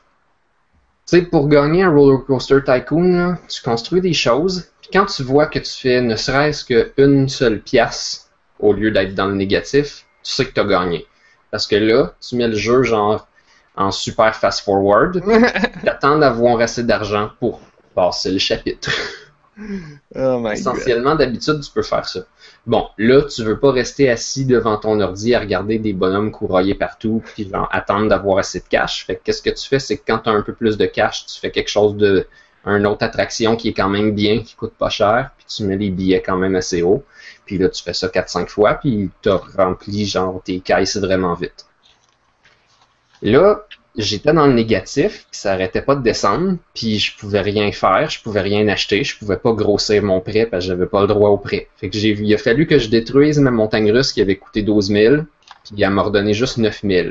Tu 1.07 1.17
sais, 1.17 1.21
pour 1.23 1.47
gagner 1.47 1.83
un 1.83 1.91
roller 1.91 2.25
coaster 2.25 2.59
tycoon, 2.63 3.17
là, 3.17 3.37
tu 3.47 3.61
construis 3.61 4.01
des 4.01 4.13
choses, 4.13 4.69
puis 4.81 4.89
quand 4.91 5.05
tu 5.05 5.23
vois 5.23 5.47
que 5.47 5.59
tu 5.59 5.71
fais 5.71 6.01
ne 6.01 6.15
serait-ce 6.15 6.65
qu'une 6.65 7.29
seule 7.29 7.61
pièce 7.61 8.29
au 8.59 8.73
lieu 8.73 8.91
d'être 8.91 9.15
dans 9.15 9.27
le 9.27 9.35
négatif, 9.35 10.05
tu 10.23 10.31
sais 10.33 10.45
que 10.45 10.53
tu 10.53 10.59
as 10.59 10.65
gagné. 10.65 11.05
Parce 11.51 11.67
que 11.67 11.75
là, 11.75 12.13
tu 12.19 12.35
mets 12.35 12.47
le 12.47 12.55
jeu 12.55 12.83
genre 12.83 13.27
en 13.75 13.91
super 13.91 14.35
fast 14.35 14.65
forward, 14.65 15.23
t'attends 15.83 16.17
d'avoir 16.17 16.59
assez 16.59 16.83
d'argent 16.83 17.31
pour 17.39 17.61
passer 17.95 18.31
le 18.31 18.39
chapitre. 18.39 18.91
Oh. 20.15 20.47
Essentiellement, 20.51 21.15
d'habitude, 21.15 21.61
tu 21.61 21.71
peux 21.71 21.81
faire 21.81 22.07
ça. 22.07 22.21
Bon, 22.65 22.87
là, 22.97 23.23
tu 23.23 23.43
veux 23.43 23.59
pas 23.59 23.71
rester 23.71 24.09
assis 24.09 24.45
devant 24.45 24.77
ton 24.77 24.99
ordi 24.99 25.35
à 25.35 25.39
regarder 25.39 25.79
des 25.79 25.93
bonhommes 25.93 26.31
courroyer 26.31 26.75
partout 26.75 27.21
puis 27.25 27.49
genre, 27.49 27.67
attendre 27.71 28.07
d'avoir 28.07 28.37
assez 28.39 28.59
de 28.59 28.65
cash. 28.69 29.05
Fait 29.05 29.15
que 29.15 29.21
qu'est-ce 29.23 29.41
que 29.41 29.49
tu 29.49 29.67
fais, 29.67 29.79
c'est 29.79 29.97
que 29.97 30.03
quand 30.07 30.19
tu 30.19 30.29
as 30.29 30.33
un 30.33 30.41
peu 30.41 30.53
plus 30.53 30.77
de 30.77 30.85
cash, 30.85 31.25
tu 31.25 31.39
fais 31.39 31.51
quelque 31.51 31.69
chose 31.69 31.95
de 31.97 32.27
autre 32.85 33.03
attraction 33.03 33.55
qui 33.55 33.69
est 33.69 33.73
quand 33.73 33.89
même 33.89 34.11
bien, 34.11 34.43
qui 34.43 34.55
coûte 34.55 34.73
pas 34.73 34.89
cher, 34.89 35.31
puis 35.37 35.45
tu 35.47 35.63
mets 35.63 35.77
les 35.77 35.89
billets 35.89 36.21
quand 36.21 36.37
même 36.37 36.55
assez 36.55 36.81
haut. 36.81 37.03
Puis 37.45 37.57
là, 37.57 37.69
tu 37.69 37.81
fais 37.81 37.93
ça 37.93 38.07
4-5 38.07 38.47
fois, 38.47 38.75
puis 38.75 39.09
tu 39.21 39.29
rempli 39.29 40.05
genre 40.05 40.41
tes 40.43 40.59
caisses 40.59 40.97
vraiment 40.97 41.33
vite. 41.33 41.65
Là, 43.21 43.65
j'étais 43.97 44.33
dans 44.33 44.47
le 44.47 44.53
négatif, 44.53 45.25
puis 45.29 45.39
ça 45.39 45.53
arrêtait 45.53 45.81
pas 45.81 45.95
de 45.95 46.03
descendre, 46.03 46.57
puis 46.73 46.99
je 46.99 47.17
pouvais 47.17 47.41
rien 47.41 47.71
faire, 47.71 48.09
je 48.09 48.21
pouvais 48.21 48.41
rien 48.41 48.67
acheter, 48.67 49.03
je 49.03 49.17
pouvais 49.17 49.37
pas 49.37 49.53
grossir 49.53 50.03
mon 50.03 50.21
prêt 50.21 50.45
parce 50.45 50.65
que 50.65 50.69
j'avais 50.69 50.85
pas 50.85 51.01
le 51.01 51.07
droit 51.07 51.29
au 51.29 51.37
prêt. 51.37 51.67
Fait 51.77 51.89
que 51.89 51.97
j'ai, 51.97 52.09
il 52.09 52.33
a 52.33 52.37
fallu 52.37 52.67
que 52.67 52.77
je 52.77 52.89
détruise 52.89 53.39
ma 53.39 53.51
montagne 53.51 53.91
russe 53.91 54.13
qui 54.13 54.21
avait 54.21 54.35
coûté 54.35 54.61
12 54.61 54.87
000, 54.87 55.15
puis 55.65 55.83
elle 55.83 55.89
m'a 55.89 56.03
redonné 56.03 56.33
juste 56.33 56.57
9 56.57 56.81
000. 56.83 57.09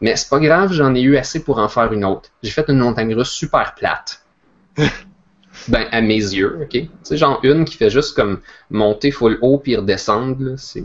Mais 0.00 0.16
c'est 0.16 0.28
pas 0.28 0.40
grave, 0.40 0.72
j'en 0.72 0.94
ai 0.94 1.00
eu 1.00 1.16
assez 1.16 1.42
pour 1.42 1.58
en 1.58 1.68
faire 1.68 1.92
une 1.92 2.04
autre. 2.04 2.30
J'ai 2.42 2.50
fait 2.50 2.68
une 2.68 2.78
montagne 2.78 3.14
russe 3.14 3.30
super 3.30 3.74
plate. 3.74 4.24
ben, 5.68 5.86
à 5.90 6.00
mes 6.00 6.14
yeux, 6.14 6.58
ok? 6.62 6.70
Tu 6.70 6.88
sais, 7.02 7.16
genre 7.16 7.40
une 7.42 7.64
qui 7.64 7.76
fait 7.76 7.90
juste 7.90 8.14
comme 8.14 8.40
monter 8.70 9.10
full 9.10 9.38
haut 9.42 9.58
puis 9.58 9.76
redescendre, 9.76 10.36
là, 10.40 10.52
c'est... 10.56 10.82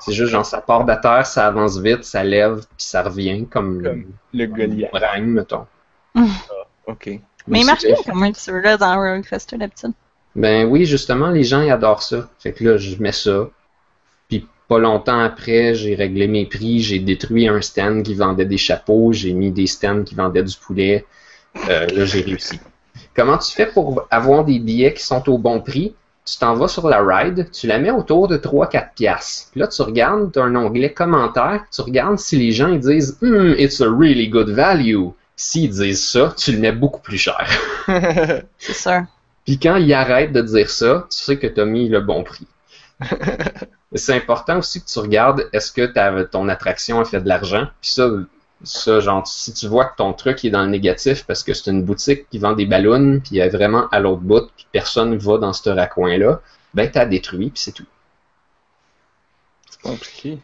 C'est 0.00 0.12
juste 0.12 0.30
genre 0.30 0.46
ça 0.46 0.60
part 0.60 0.84
de 0.84 0.94
terre, 1.00 1.26
ça 1.26 1.46
avance 1.46 1.78
vite, 1.78 2.04
ça 2.04 2.22
lève, 2.22 2.58
puis 2.58 2.86
ça 2.86 3.02
revient 3.02 3.46
comme, 3.46 3.82
Comme 3.82 4.04
le 4.32 4.46
Goliath. 4.46 4.92
mettons. 5.22 5.66
Ok. 6.86 7.20
Mais 7.46 7.60
il 7.60 7.66
marche 7.66 7.82
bien 7.84 7.96
comme 8.06 8.22
un 8.22 8.32
petit 8.32 8.50
là 8.50 8.76
dans 8.76 8.94
Roller 8.96 9.22
Coaster 9.28 9.56
d'habitude. 9.56 9.92
Ben 10.36 10.66
oui, 10.66 10.84
justement, 10.84 11.30
les 11.30 11.44
gens 11.44 11.62
ils 11.62 11.70
adorent 11.70 12.02
ça. 12.02 12.28
Fait 12.38 12.52
que 12.52 12.64
là, 12.64 12.76
je 12.76 12.96
mets 13.02 13.12
ça. 13.12 13.48
Puis 14.28 14.46
pas 14.68 14.78
longtemps 14.78 15.18
après, 15.18 15.74
j'ai 15.74 15.94
réglé 15.94 16.28
mes 16.28 16.46
prix, 16.46 16.80
j'ai 16.80 16.98
détruit 16.98 17.48
un 17.48 17.60
stand 17.62 18.02
qui 18.02 18.14
vendait 18.14 18.44
des 18.44 18.58
chapeaux, 18.58 19.12
j'ai 19.12 19.32
mis 19.32 19.50
des 19.50 19.66
stands 19.66 20.04
qui 20.04 20.14
vendaient 20.14 20.42
du 20.42 20.56
poulet. 20.56 21.06
Euh, 21.68 21.86
là, 21.86 22.04
j'ai 22.04 22.20
réussi. 22.20 22.60
Comment 23.16 23.38
tu 23.38 23.52
fais 23.52 23.66
pour 23.66 24.06
avoir 24.10 24.44
des 24.44 24.58
billets 24.58 24.92
qui 24.94 25.02
sont 25.02 25.28
au 25.28 25.38
bon 25.38 25.60
prix? 25.60 25.94
Tu 26.30 26.38
t'en 26.38 26.54
vas 26.54 26.68
sur 26.68 26.88
la 26.88 27.00
ride, 27.02 27.50
tu 27.52 27.66
la 27.66 27.78
mets 27.78 27.90
autour 27.90 28.28
de 28.28 28.36
3-4 28.36 28.94
piastres. 28.94 29.50
Puis 29.52 29.60
là, 29.60 29.66
tu 29.68 29.82
regardes, 29.82 30.32
tu 30.32 30.38
as 30.38 30.42
un 30.44 30.54
onglet 30.56 30.92
commentaire, 30.92 31.64
tu 31.72 31.80
regardes 31.80 32.18
si 32.18 32.36
les 32.36 32.52
gens 32.52 32.68
ils 32.68 32.80
disent 32.80 33.16
Hmm, 33.22 33.54
it's 33.58 33.80
a 33.80 33.86
really 33.88 34.28
good 34.28 34.50
value. 34.50 35.08
S'ils 35.36 35.70
disent 35.70 36.04
ça, 36.08 36.34
tu 36.36 36.52
le 36.52 36.58
mets 36.58 36.72
beaucoup 36.72 37.00
plus 37.00 37.18
cher. 37.18 37.48
C'est 38.58 38.74
sûr. 38.74 39.02
Puis 39.46 39.58
quand 39.58 39.76
il 39.76 39.92
arrête 39.94 40.32
de 40.32 40.42
dire 40.42 40.68
ça, 40.68 41.06
tu 41.10 41.16
sais 41.18 41.38
que 41.38 41.46
tu 41.46 41.60
as 41.60 41.64
mis 41.64 41.88
le 41.88 42.00
bon 42.00 42.22
prix. 42.24 42.46
c'est 43.94 44.14
important 44.14 44.58
aussi 44.58 44.82
que 44.82 44.86
tu 44.88 44.98
regardes 44.98 45.48
est-ce 45.52 45.70
que 45.72 45.86
ta- 45.86 46.24
ton 46.24 46.48
attraction 46.48 47.00
a 47.00 47.04
fait 47.04 47.20
de 47.20 47.28
l'argent? 47.28 47.68
Puis 47.80 47.92
ça, 47.92 48.10
ça, 48.64 49.00
genre, 49.00 49.26
si 49.26 49.52
tu 49.52 49.68
vois 49.68 49.84
que 49.84 49.96
ton 49.96 50.12
truc 50.12 50.44
est 50.44 50.50
dans 50.50 50.62
le 50.62 50.68
négatif 50.68 51.24
parce 51.24 51.42
que 51.42 51.54
c'est 51.54 51.70
une 51.70 51.84
boutique 51.84 52.28
qui 52.28 52.38
vend 52.38 52.52
des 52.52 52.66
ballons, 52.66 53.20
puis 53.20 53.38
elle 53.38 53.46
est 53.46 53.50
vraiment 53.50 53.88
à 53.90 54.00
l'autre 54.00 54.20
bout, 54.22 54.50
puis 54.56 54.66
personne 54.72 55.16
va 55.16 55.38
dans 55.38 55.52
ce 55.52 55.70
raccoin-là, 55.70 56.40
ben 56.74 56.90
t'as 56.90 57.06
détruit, 57.06 57.50
puis 57.50 57.60
c'est 57.62 57.72
tout. 57.72 57.86
C'est 59.70 59.80
compliqué. 59.80 60.38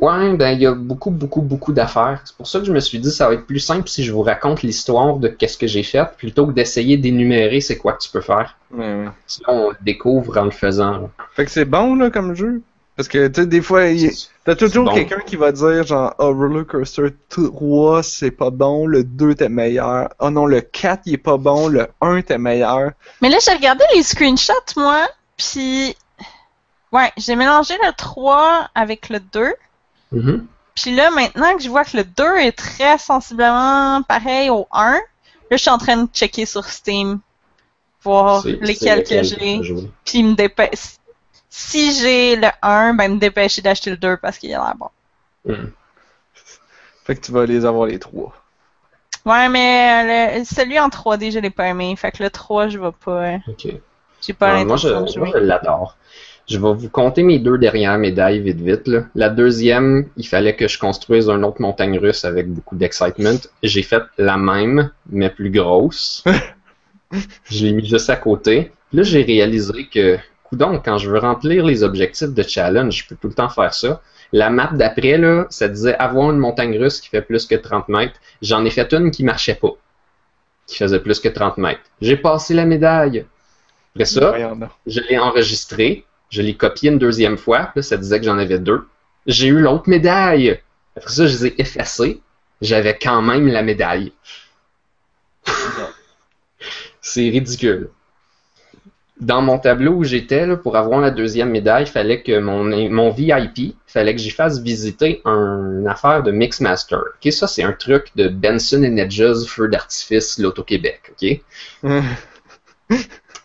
Ouais, 0.00 0.34
ben 0.36 0.50
il 0.50 0.60
y 0.60 0.66
a 0.66 0.74
beaucoup, 0.74 1.10
beaucoup, 1.10 1.40
beaucoup 1.40 1.72
d'affaires. 1.72 2.20
C'est 2.24 2.36
pour 2.36 2.46
ça 2.46 2.58
que 2.58 2.66
je 2.66 2.72
me 2.72 2.80
suis 2.80 2.98
dit 2.98 3.10
ça 3.10 3.28
va 3.28 3.34
être 3.34 3.46
plus 3.46 3.60
simple 3.60 3.88
si 3.88 4.04
je 4.04 4.12
vous 4.12 4.22
raconte 4.22 4.62
l'histoire 4.62 5.16
de 5.16 5.28
qu'est-ce 5.28 5.56
que 5.56 5.66
j'ai 5.66 5.82
fait, 5.82 6.06
plutôt 6.18 6.46
que 6.46 6.52
d'essayer 6.52 6.98
d'énumérer 6.98 7.60
c'est 7.62 7.78
quoi 7.78 7.94
que 7.94 8.02
tu 8.02 8.10
peux 8.10 8.20
faire. 8.20 8.58
Ouais, 8.70 8.84
ouais. 8.84 9.08
Sinon, 9.26 9.48
on 9.48 9.70
le 9.70 9.76
découvre 9.80 10.36
en 10.36 10.44
le 10.44 10.50
faisant. 10.50 10.98
là. 10.98 11.10
Fait 11.34 11.46
que 11.46 11.50
c'est 11.50 11.64
bon, 11.64 11.94
là, 11.94 12.10
comme 12.10 12.34
jeu. 12.34 12.60
Parce 12.96 13.08
que, 13.08 13.28
tu 13.28 13.42
sais, 13.42 13.46
des 13.46 13.60
fois, 13.60 13.86
il- 13.88 14.10
t'as 14.44 14.54
toujours 14.56 14.86
bon. 14.86 14.94
quelqu'un 14.94 15.20
qui 15.20 15.36
va 15.36 15.52
dire, 15.52 15.86
genre, 15.86 16.14
oh, 16.18 16.32
Roller 16.32 16.66
Coaster 16.66 17.08
3, 17.28 18.02
c'est 18.02 18.30
pas 18.30 18.48
bon, 18.50 18.86
le 18.86 19.04
2 19.04 19.32
était 19.32 19.50
meilleur. 19.50 20.08
Oh 20.18 20.30
non, 20.30 20.46
le 20.46 20.62
4, 20.62 21.02
il 21.04 21.14
est 21.14 21.18
pas 21.18 21.36
bon, 21.36 21.68
le 21.68 21.88
1 22.00 22.16
était 22.16 22.38
meilleur. 22.38 22.92
Mais 23.20 23.28
là, 23.28 23.36
j'ai 23.44 23.52
regardé 23.52 23.84
les 23.94 24.02
screenshots, 24.02 24.54
moi, 24.76 25.06
puis... 25.36 25.94
Ouais, 26.92 27.12
j'ai 27.18 27.36
mélangé 27.36 27.74
le 27.82 27.92
3 27.92 28.70
avec 28.74 29.10
le 29.10 29.20
2. 29.20 29.52
Mhm. 30.12 30.46
Puis 30.74 30.94
là, 30.94 31.10
maintenant 31.10 31.54
que 31.56 31.62
je 31.62 31.68
vois 31.68 31.84
que 31.84 31.96
le 31.98 32.04
2 32.04 32.36
est 32.36 32.52
très 32.52 32.96
sensiblement 32.96 34.00
pareil 34.02 34.48
au 34.48 34.66
1, 34.72 34.92
là, 34.92 35.00
je 35.50 35.56
suis 35.56 35.70
en 35.70 35.78
train 35.78 35.96
de 35.98 36.08
checker 36.14 36.46
sur 36.46 36.64
Steam, 36.64 37.18
voir 38.02 38.42
C'est- 38.42 38.52
lesquels 38.62 39.04
c'est 39.06 39.16
que 39.16 39.22
j'ai, 39.22 39.60
puis 40.04 40.22
me 40.22 40.34
dépêcher. 40.34 40.96
Si 41.58 41.94
j'ai 41.98 42.36
le 42.36 42.48
1, 42.60 42.92
ben 42.92 43.14
me 43.14 43.18
dépêcher 43.18 43.62
d'acheter 43.62 43.88
le 43.90 43.96
2 43.96 44.18
parce 44.18 44.36
qu'il 44.36 44.52
a 44.54 44.58
l'air 44.58 44.74
bon. 44.76 44.90
Mhm. 45.46 45.72
Fait 47.04 47.14
que 47.16 47.20
tu 47.20 47.32
vas 47.32 47.46
les 47.46 47.64
avoir 47.64 47.86
les 47.86 47.98
trois. 47.98 48.34
Ouais, 49.24 49.48
mais 49.48 50.38
le- 50.38 50.44
celui 50.44 50.78
en 50.78 50.88
3D, 50.90 51.30
je 51.30 51.38
l'ai 51.38 51.50
pas 51.50 51.66
aimé. 51.68 51.94
Fait 51.96 52.12
que 52.12 52.22
le 52.22 52.30
3, 52.30 52.68
je 52.68 52.78
vais 52.78 52.90
pas. 53.04 53.24
euh, 53.34 53.38
Ok. 53.48 53.68
J'ai 54.20 54.32
pas 54.34 54.58
Ah, 54.60 54.64
moi, 54.64 54.76
je, 54.76 54.88
moi, 55.18 55.28
je 55.32 55.38
l'adore. 55.38 55.96
Je 56.48 56.58
vais 56.58 56.74
vous 56.74 56.88
compter 56.90 57.22
mes 57.22 57.38
deux 57.38 57.58
dernières 57.58 57.98
médailles 57.98 58.40
vite 58.40 58.60
vite. 58.60 58.86
Là. 58.86 59.04
La 59.14 59.30
deuxième, 59.30 60.08
il 60.16 60.26
fallait 60.28 60.54
que 60.56 60.68
je 60.68 60.78
construise 60.78 61.28
un 61.30 61.42
autre 61.42 61.60
montagne 61.60 61.98
russe 61.98 62.24
avec 62.24 62.48
beaucoup 62.48 62.76
d'excitement. 62.76 63.38
J'ai 63.62 63.82
fait 63.82 64.02
la 64.18 64.36
même, 64.36 64.90
mais 65.10 65.30
plus 65.30 65.50
grosse. 65.50 66.22
je 67.50 67.64
l'ai 67.66 67.72
mis 67.72 67.86
juste 67.88 68.10
à 68.10 68.16
côté. 68.16 68.72
Là, 68.92 69.02
j'ai 69.02 69.22
réalisé 69.22 69.86
que, 69.92 70.18
coudonc, 70.48 70.80
quand 70.84 70.98
je 70.98 71.10
veux 71.10 71.18
remplir 71.18 71.64
les 71.64 71.82
objectifs 71.82 72.32
de 72.32 72.42
challenge, 72.42 73.02
je 73.02 73.08
peux 73.08 73.16
tout 73.16 73.28
le 73.28 73.34
temps 73.34 73.48
faire 73.48 73.74
ça. 73.74 74.00
La 74.32 74.50
map 74.50 74.70
d'après, 74.72 75.18
là, 75.18 75.46
ça 75.50 75.68
disait 75.68 75.94
avoir 75.96 76.30
une 76.30 76.38
montagne 76.38 76.78
russe 76.78 77.00
qui 77.00 77.08
fait 77.08 77.22
plus 77.22 77.46
que 77.46 77.54
30 77.54 77.88
mètres. 77.88 78.18
J'en 78.42 78.64
ai 78.64 78.70
fait 78.70 78.92
une 78.92 79.10
qui 79.10 79.24
marchait 79.24 79.54
pas, 79.54 79.72
qui 80.66 80.76
faisait 80.76 81.00
plus 81.00 81.20
que 81.20 81.28
30 81.28 81.58
mètres. 81.58 81.80
J'ai 82.00 82.16
passé 82.16 82.54
la 82.54 82.64
médaille. 82.64 83.24
Après 83.94 84.04
ça, 84.04 84.32
donc. 84.54 84.68
je 84.86 85.00
l'ai 85.00 85.18
enregistré, 85.18 86.04
je 86.28 86.42
l'ai 86.42 86.54
copié 86.54 86.90
une 86.90 86.98
deuxième 86.98 87.38
fois, 87.38 87.72
là, 87.74 87.82
ça 87.82 87.96
disait 87.96 88.18
que 88.18 88.26
j'en 88.26 88.38
avais 88.38 88.58
deux. 88.58 88.86
J'ai 89.26 89.48
eu 89.48 89.60
l'autre 89.60 89.88
médaille. 89.88 90.60
Après 90.96 91.10
ça, 91.10 91.26
je 91.26 91.32
les 91.32 91.46
ai 91.46 91.60
effacés. 91.60 92.20
J'avais 92.60 92.98
quand 92.98 93.22
même 93.22 93.48
la 93.48 93.62
médaille. 93.62 94.12
C'est 97.00 97.28
ridicule. 97.28 97.90
Dans 99.20 99.40
mon 99.40 99.58
tableau 99.58 99.92
où 99.92 100.04
j'étais, 100.04 100.56
pour 100.58 100.76
avoir 100.76 101.00
la 101.00 101.10
deuxième 101.10 101.50
médaille, 101.50 101.84
il 101.84 101.90
fallait 101.90 102.22
que 102.22 102.38
mon, 102.38 102.64
mon 102.90 103.10
VIP, 103.10 103.74
fallait 103.86 104.14
que 104.14 104.20
j'y 104.20 104.30
fasse 104.30 104.60
visiter 104.60 105.22
un- 105.24 105.80
une 105.80 105.88
affaire 105.88 106.22
de 106.22 106.30
Mixmaster. 106.32 106.98
Ok, 106.98 107.32
ça, 107.32 107.46
c'est 107.46 107.62
un 107.62 107.72
truc 107.72 108.12
de 108.16 108.28
Benson 108.28 108.82
Hedges 108.82 109.46
Feu 109.46 109.68
d'artifice, 109.68 110.38
l'Auto-Québec. 110.38 111.00
Ok? 111.12 111.40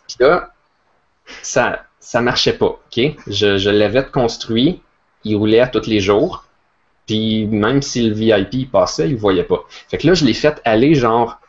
Puis 0.06 0.16
là, 0.20 0.52
ça, 1.42 1.84
ça 2.00 2.22
marchait 2.22 2.54
pas, 2.54 2.66
ok? 2.66 3.00
Je, 3.28 3.58
je 3.58 3.70
l'avais 3.70 4.06
construit, 4.06 4.82
il 5.24 5.36
roulait 5.36 5.60
à 5.60 5.68
tous 5.68 5.86
les 5.88 6.00
jours, 6.00 6.46
puis 7.06 7.46
même 7.46 7.82
si 7.82 8.08
le 8.08 8.14
VIP 8.14 8.54
il 8.54 8.70
passait, 8.70 9.10
il 9.10 9.16
voyait 9.16 9.44
pas. 9.44 9.64
Fait 9.90 9.98
que 9.98 10.08
là, 10.08 10.14
je 10.14 10.26
l'ai 10.26 10.34
fait 10.34 10.62
aller 10.66 10.94
genre, 10.96 11.40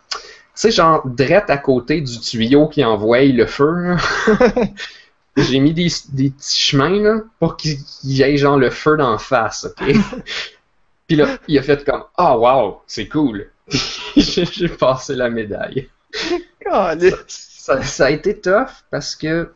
sais, 0.54 0.72
genre, 0.72 1.08
drette 1.08 1.50
à 1.50 1.58
côté 1.58 2.02
du 2.02 2.20
tuyau 2.20 2.68
qui 2.68 2.84
envoie 2.84 3.24
le 3.24 3.46
feu. 3.46 3.96
J'ai 5.38 5.60
mis 5.60 5.74
des, 5.74 5.88
des 6.10 6.30
petits 6.30 6.60
chemins, 6.60 7.02
là, 7.02 7.22
pour 7.40 7.58
qu'il 7.58 7.80
y 8.04 8.22
ait 8.22 8.38
genre 8.38 8.58
le 8.58 8.70
feu 8.70 8.98
d'en 8.98 9.18
face, 9.18 9.66
ok? 9.66 9.96
Puis 11.08 11.18
là, 11.18 11.38
il 11.48 11.58
a 11.58 11.64
fait 11.64 11.84
comme, 11.84 12.04
ah, 12.18 12.38
wow, 12.38 12.82
c'est 12.88 13.08
cool. 13.08 13.50
J'ai 14.16 14.70
passé 14.70 15.16
la 15.16 15.30
médaille 15.30 15.90
ça, 17.28 17.82
ça 17.84 18.06
a 18.06 18.10
été 18.10 18.40
tough 18.40 18.84
parce 18.92 19.16
que 19.16 19.52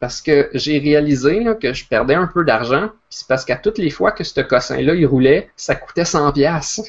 parce 0.00 0.20
que 0.20 0.50
j'ai 0.52 0.78
réalisé 0.78 1.40
là, 1.40 1.54
que 1.54 1.72
je 1.72 1.86
perdais 1.86 2.14
un 2.14 2.26
peu 2.26 2.44
d'argent, 2.44 2.88
puis 2.88 3.18
c'est 3.18 3.28
parce 3.28 3.44
qu'à 3.44 3.56
toutes 3.56 3.78
les 3.78 3.90
fois 3.90 4.12
que 4.12 4.22
ce 4.22 4.40
cossin-là 4.40 4.94
il 4.94 5.06
roulait, 5.06 5.50
ça 5.56 5.74
coûtait 5.74 6.04
100 6.04 6.32
pièces. 6.32 6.82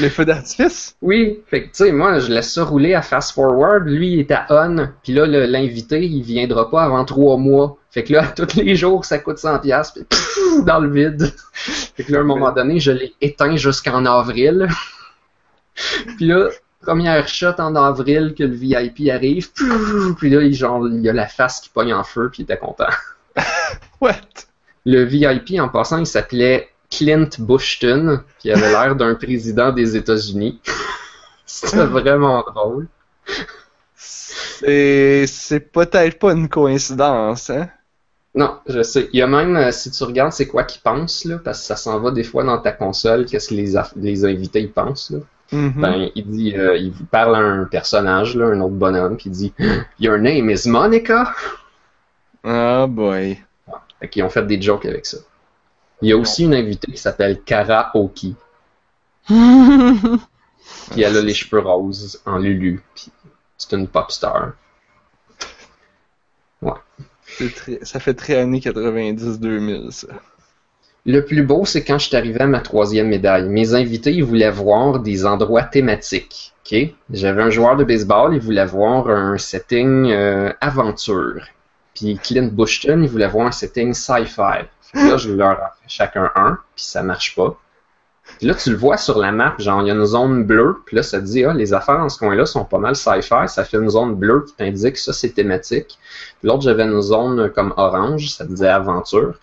Les 0.00 0.10
feux 0.10 0.24
d'artifice? 0.24 0.96
Oui, 1.02 1.40
fait 1.48 1.62
que 1.64 1.66
tu 1.66 1.84
sais, 1.84 1.92
moi 1.92 2.18
je 2.20 2.28
laisse 2.32 2.52
ça 2.52 2.64
rouler 2.64 2.94
à 2.94 3.02
fast 3.02 3.32
forward, 3.34 3.86
lui 3.86 4.12
il 4.12 4.20
est 4.20 4.30
à 4.30 4.46
on, 4.50 4.88
puis 5.02 5.12
là 5.12 5.26
le- 5.26 5.44
l'invité 5.46 6.04
il 6.04 6.22
viendra 6.22 6.70
pas 6.70 6.84
avant 6.84 7.04
trois 7.04 7.36
mois. 7.36 7.76
Fait 7.90 8.04
que 8.04 8.12
là 8.12 8.26
tous 8.36 8.54
les 8.56 8.76
jours 8.76 9.04
ça 9.04 9.18
coûte 9.18 9.38
100 9.38 9.58
pièces, 9.58 9.90
puis 9.90 10.04
pfff, 10.04 10.64
dans 10.64 10.78
le 10.78 10.90
vide. 10.90 11.32
Fait 11.96 12.04
que 12.04 12.12
là, 12.12 12.18
à 12.18 12.20
un 12.22 12.24
moment 12.24 12.52
donné, 12.52 12.78
je 12.80 12.92
l'ai 12.92 13.12
éteint 13.20 13.56
jusqu'en 13.56 14.06
avril. 14.06 14.68
Puis 16.16 16.26
là, 16.26 16.48
première 16.80 17.28
shot 17.28 17.54
en 17.58 17.74
avril 17.76 18.34
que 18.36 18.44
le 18.44 18.54
VIP 18.54 19.08
arrive. 19.10 19.50
Puis 20.18 20.30
là, 20.30 20.42
il, 20.42 20.54
genre, 20.54 20.86
il 20.88 21.00
y 21.00 21.08
a 21.08 21.12
la 21.12 21.26
face 21.26 21.60
qui 21.60 21.68
pogne 21.70 21.94
en 21.94 22.04
feu, 22.04 22.28
puis 22.30 22.42
il 22.42 22.44
était 22.44 22.58
content. 22.58 22.88
What? 24.00 24.16
Le 24.84 25.04
VIP, 25.04 25.58
en 25.60 25.68
passant, 25.68 25.98
il 25.98 26.06
s'appelait 26.06 26.68
Clint 26.92 27.30
Bushton, 27.38 28.20
qui 28.38 28.52
avait 28.52 28.70
l'air 28.70 28.96
d'un 28.96 29.14
président 29.16 29.72
des 29.72 29.96
États-Unis. 29.96 30.60
C'était 31.46 31.86
vraiment 31.86 32.44
drôle. 32.54 32.88
C'est 33.94 35.26
c'est 35.26 35.60
peut-être 35.72 36.18
pas 36.18 36.32
une 36.32 36.48
coïncidence, 36.48 37.50
hein? 37.50 37.68
Non, 38.34 38.58
je 38.66 38.82
sais. 38.82 39.08
Il 39.12 39.18
y 39.18 39.22
a 39.22 39.26
même, 39.26 39.56
euh, 39.56 39.72
si 39.72 39.90
tu 39.90 40.04
regardes 40.04 40.32
c'est 40.32 40.46
quoi 40.46 40.64
qu'ils 40.64 40.80
pensent, 40.80 41.24
là, 41.26 41.38
parce 41.38 41.60
que 41.60 41.66
ça 41.66 41.76
s'en 41.76 42.00
va 42.00 42.10
des 42.10 42.24
fois 42.24 42.44
dans 42.44 42.58
ta 42.58 42.72
console, 42.72 43.26
qu'est-ce 43.26 43.48
que 43.50 43.54
les, 43.54 43.76
aff- 43.76 43.92
les 43.96 44.24
invités 44.24 44.60
ils 44.60 44.72
pensent, 44.72 45.10
là. 45.10 45.18
Mhm. 45.52 45.72
Ben, 45.76 46.10
il 46.14 46.26
dit, 46.30 46.56
euh, 46.56 46.78
il 46.78 46.92
vous 46.92 47.04
parle 47.04 47.36
à 47.36 47.40
un 47.40 47.64
personnage, 47.64 48.36
là, 48.36 48.46
un 48.46 48.60
autre 48.62 48.74
bonhomme, 48.74 49.18
puis 49.18 49.26
il 49.28 49.32
dit 49.32 49.52
Your 50.00 50.16
name 50.18 50.48
is 50.48 50.66
Monica? 50.66 51.34
Ah 52.44 52.86
boy. 52.88 53.42
Fait 54.00 54.08
qu'ils 54.08 54.22
ont 54.24 54.30
fait 54.30 54.46
des 54.46 54.60
jokes 54.60 54.86
avec 54.86 55.06
ça. 55.06 55.18
Il 56.02 56.08
y 56.08 56.12
a 56.12 56.18
aussi 56.18 56.44
une 56.44 56.54
invitée 56.54 56.92
qui 56.92 56.98
s'appelle 56.98 57.40
Kara 57.42 57.90
Oki, 57.94 58.34
puis 60.90 61.02
elle 61.02 61.16
a 61.16 61.22
les 61.22 61.34
cheveux 61.34 61.60
roses 61.60 62.20
en 62.24 62.38
Lulu, 62.38 62.82
puis 62.94 63.10
c'est 63.58 63.72
une 63.76 63.88
pop 63.88 64.10
star. 64.12 64.52
Très- 67.56 67.78
ça 67.82 67.98
fait 68.00 68.14
très 68.14 68.36
années 68.36 68.60
90-2000, 68.60 69.90
ça. 69.90 70.08
Le 71.06 71.24
plus 71.24 71.42
beau, 71.44 71.64
c'est 71.64 71.84
quand 71.84 71.98
je 71.98 72.08
suis 72.08 72.16
arrivé 72.16 72.40
à 72.40 72.46
ma 72.46 72.60
troisième 72.60 73.08
médaille. 73.08 73.48
Mes 73.48 73.74
invités, 73.74 74.12
ils 74.12 74.24
voulaient 74.24 74.50
voir 74.50 75.00
des 75.00 75.26
endroits 75.26 75.64
thématiques. 75.64 76.52
J'avais 77.12 77.42
un 77.42 77.50
joueur 77.50 77.76
de 77.76 77.84
baseball, 77.84 78.34
il 78.34 78.40
voulait 78.40 78.66
voir 78.66 79.08
un 79.08 79.38
setting 79.38 80.10
euh, 80.10 80.52
aventure. 80.60 81.44
Puis 81.94 82.18
Clint 82.22 82.48
Bushton, 82.52 83.00
il 83.02 83.08
voulait 83.08 83.28
voir 83.28 83.48
un 83.48 83.52
setting 83.52 83.94
sci-fi. 83.94 84.66
Fait 84.92 85.00
que 85.00 85.08
Là, 85.10 85.16
je 85.16 85.32
leur 85.32 85.50
en 85.50 85.70
fais 85.80 85.88
chacun 85.88 86.30
un, 86.34 86.58
puis 86.74 86.84
ça 86.84 87.02
marche 87.02 87.34
pas. 87.34 87.56
Puis 88.38 88.46
là, 88.46 88.54
tu 88.54 88.70
le 88.70 88.76
vois 88.76 88.96
sur 88.96 89.18
la 89.18 89.32
map, 89.32 89.54
genre, 89.58 89.82
il 89.82 89.88
y 89.88 89.90
a 89.90 89.94
une 89.94 90.06
zone 90.06 90.44
bleue, 90.44 90.80
puis 90.86 90.96
là, 90.96 91.02
ça 91.02 91.18
te 91.18 91.24
dit, 91.24 91.44
ah, 91.44 91.52
les 91.52 91.74
affaires 91.74 91.98
dans 91.98 92.08
ce 92.08 92.18
coin-là 92.18 92.46
sont 92.46 92.64
pas 92.64 92.78
mal 92.78 92.94
sci-fi, 92.94 93.48
ça 93.48 93.64
fait 93.64 93.78
une 93.78 93.90
zone 93.90 94.14
bleue 94.14 94.44
qui 94.46 94.54
t'indique 94.54 94.96
ça, 94.96 95.12
c'est 95.12 95.30
thématique. 95.30 95.98
Puis 96.38 96.48
l'autre, 96.48 96.62
j'avais 96.62 96.84
une 96.84 97.00
zone 97.00 97.50
comme 97.50 97.74
orange, 97.76 98.30
ça 98.30 98.44
te 98.44 98.50
disait 98.50 98.68
aventure. 98.68 99.34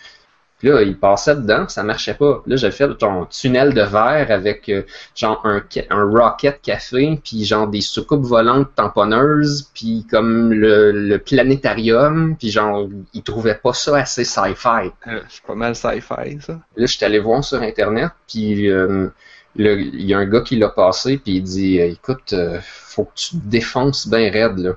Puis 0.59 0.67
là, 0.67 0.81
il 0.81 0.97
passait 0.97 1.35
dedans, 1.35 1.67
ça 1.69 1.83
marchait 1.83 2.13
pas. 2.13 2.43
Là, 2.45 2.57
j'ai 2.57 2.71
fait 2.71 2.93
ton 2.97 3.25
tunnel 3.25 3.73
de 3.73 3.81
verre 3.81 4.27
avec 4.29 4.67
euh, 4.67 4.83
genre 5.15 5.41
un, 5.45 5.63
un 5.89 6.03
rocket 6.03 6.61
café, 6.61 7.19
puis 7.23 7.45
genre 7.45 7.67
des 7.67 7.79
soucoupes 7.81 8.25
volantes 8.25 8.75
tamponneuses, 8.75 9.69
puis 9.73 10.05
comme 10.11 10.51
le, 10.51 10.91
le 10.91 11.17
planétarium, 11.17 12.35
puis 12.37 12.51
genre, 12.51 12.89
il 13.13 13.23
trouvait 13.23 13.55
pas 13.55 13.73
ça 13.73 13.97
assez 13.97 14.25
sci-fi. 14.25 14.91
Euh, 15.07 15.21
C'est 15.29 15.43
pas 15.43 15.55
mal 15.55 15.75
sci-fi, 15.75 16.39
ça. 16.41 16.53
Là, 16.53 16.85
je 16.85 16.87
suis 16.87 17.05
allé 17.05 17.19
voir 17.19 17.41
sur 17.43 17.61
Internet, 17.61 18.11
puis 18.27 18.69
euh, 18.69 19.07
il 19.55 20.01
y 20.05 20.13
a 20.13 20.17
un 20.19 20.25
gars 20.25 20.41
qui 20.41 20.57
l'a 20.57 20.69
passé, 20.69 21.17
puis 21.17 21.37
il 21.37 21.43
dit 21.43 21.77
Écoute, 21.79 22.35
faut 22.61 23.05
que 23.05 23.15
tu 23.15 23.29
te 23.31 23.47
défonces 23.47 24.07
bien 24.09 24.29
raide, 24.31 24.57
là. 24.57 24.71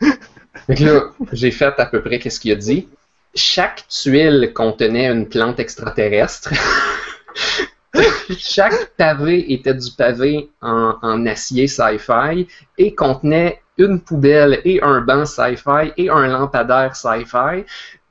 fait 0.66 0.74
que 0.74 0.84
là, 0.84 1.02
j'ai 1.32 1.50
fait 1.50 1.74
à 1.78 1.86
peu 1.86 2.02
près 2.02 2.18
qu'est-ce 2.18 2.40
qu'il 2.40 2.52
a 2.52 2.56
dit. 2.56 2.88
Chaque 3.34 3.86
tuile 3.88 4.52
contenait 4.52 5.10
une 5.10 5.28
plante 5.28 5.60
extraterrestre. 5.60 6.52
Chaque 8.38 8.90
pavé 8.96 9.52
était 9.52 9.74
du 9.74 9.90
pavé 9.90 10.50
en, 10.60 11.26
acier 11.26 11.66
sci-fi 11.66 12.46
et 12.78 12.94
contenait 12.94 13.60
une 13.78 14.00
poubelle 14.00 14.60
et 14.64 14.80
un 14.82 15.00
banc 15.00 15.24
sci-fi 15.24 15.92
et 15.96 16.08
un 16.10 16.26
lampadaire 16.28 16.94
sci-fi 16.94 17.64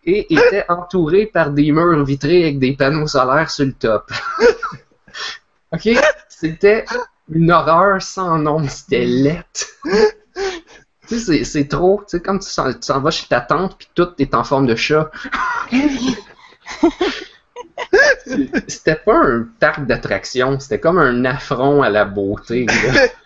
et 0.06 0.34
était 0.34 0.66
entouré 0.70 1.26
par 1.26 1.52
des 1.52 1.72
murs 1.72 2.04
vitrés 2.04 2.44
avec 2.44 2.60
des 2.60 2.76
panneaux 2.76 3.08
solaires 3.08 3.52
sur 3.52 3.66
le 3.66 3.74
top. 3.74 4.12
OK? 5.72 5.90
C'était 6.28 6.86
une 7.30 7.52
horreur 7.52 8.02
sans 8.02 8.38
nom. 8.38 8.68
C'était 8.68 9.06
lettre. 9.06 9.66
Tu 11.10 11.20
sais, 11.20 11.44
c'est- 11.44 11.68
trop. 11.68 12.02
Tu 12.08 12.18
sais, 12.18 12.22
comme 12.24 12.40
tu 12.40 12.50
s'en 12.50 12.72
tu 12.72 12.78
s'en 12.82 13.02
vas 13.02 13.12
chez 13.12 13.28
ta 13.28 13.42
tante 13.42 13.78
puis 13.78 13.88
tout 13.96 14.08
est 14.20 14.34
en 14.36 14.44
forme 14.46 14.68
de 14.68 14.76
chat. 14.76 15.12
C'était 18.68 18.96
pas 18.96 19.16
un 19.18 19.48
parc 19.60 19.86
d'attraction, 19.88 20.60
c'était 20.60 20.80
comme 20.80 21.00
un 21.00 21.26
affront 21.26 21.82
à 21.82 21.90
la 21.90 22.06
beauté. 22.06 22.66
là. 22.66 23.08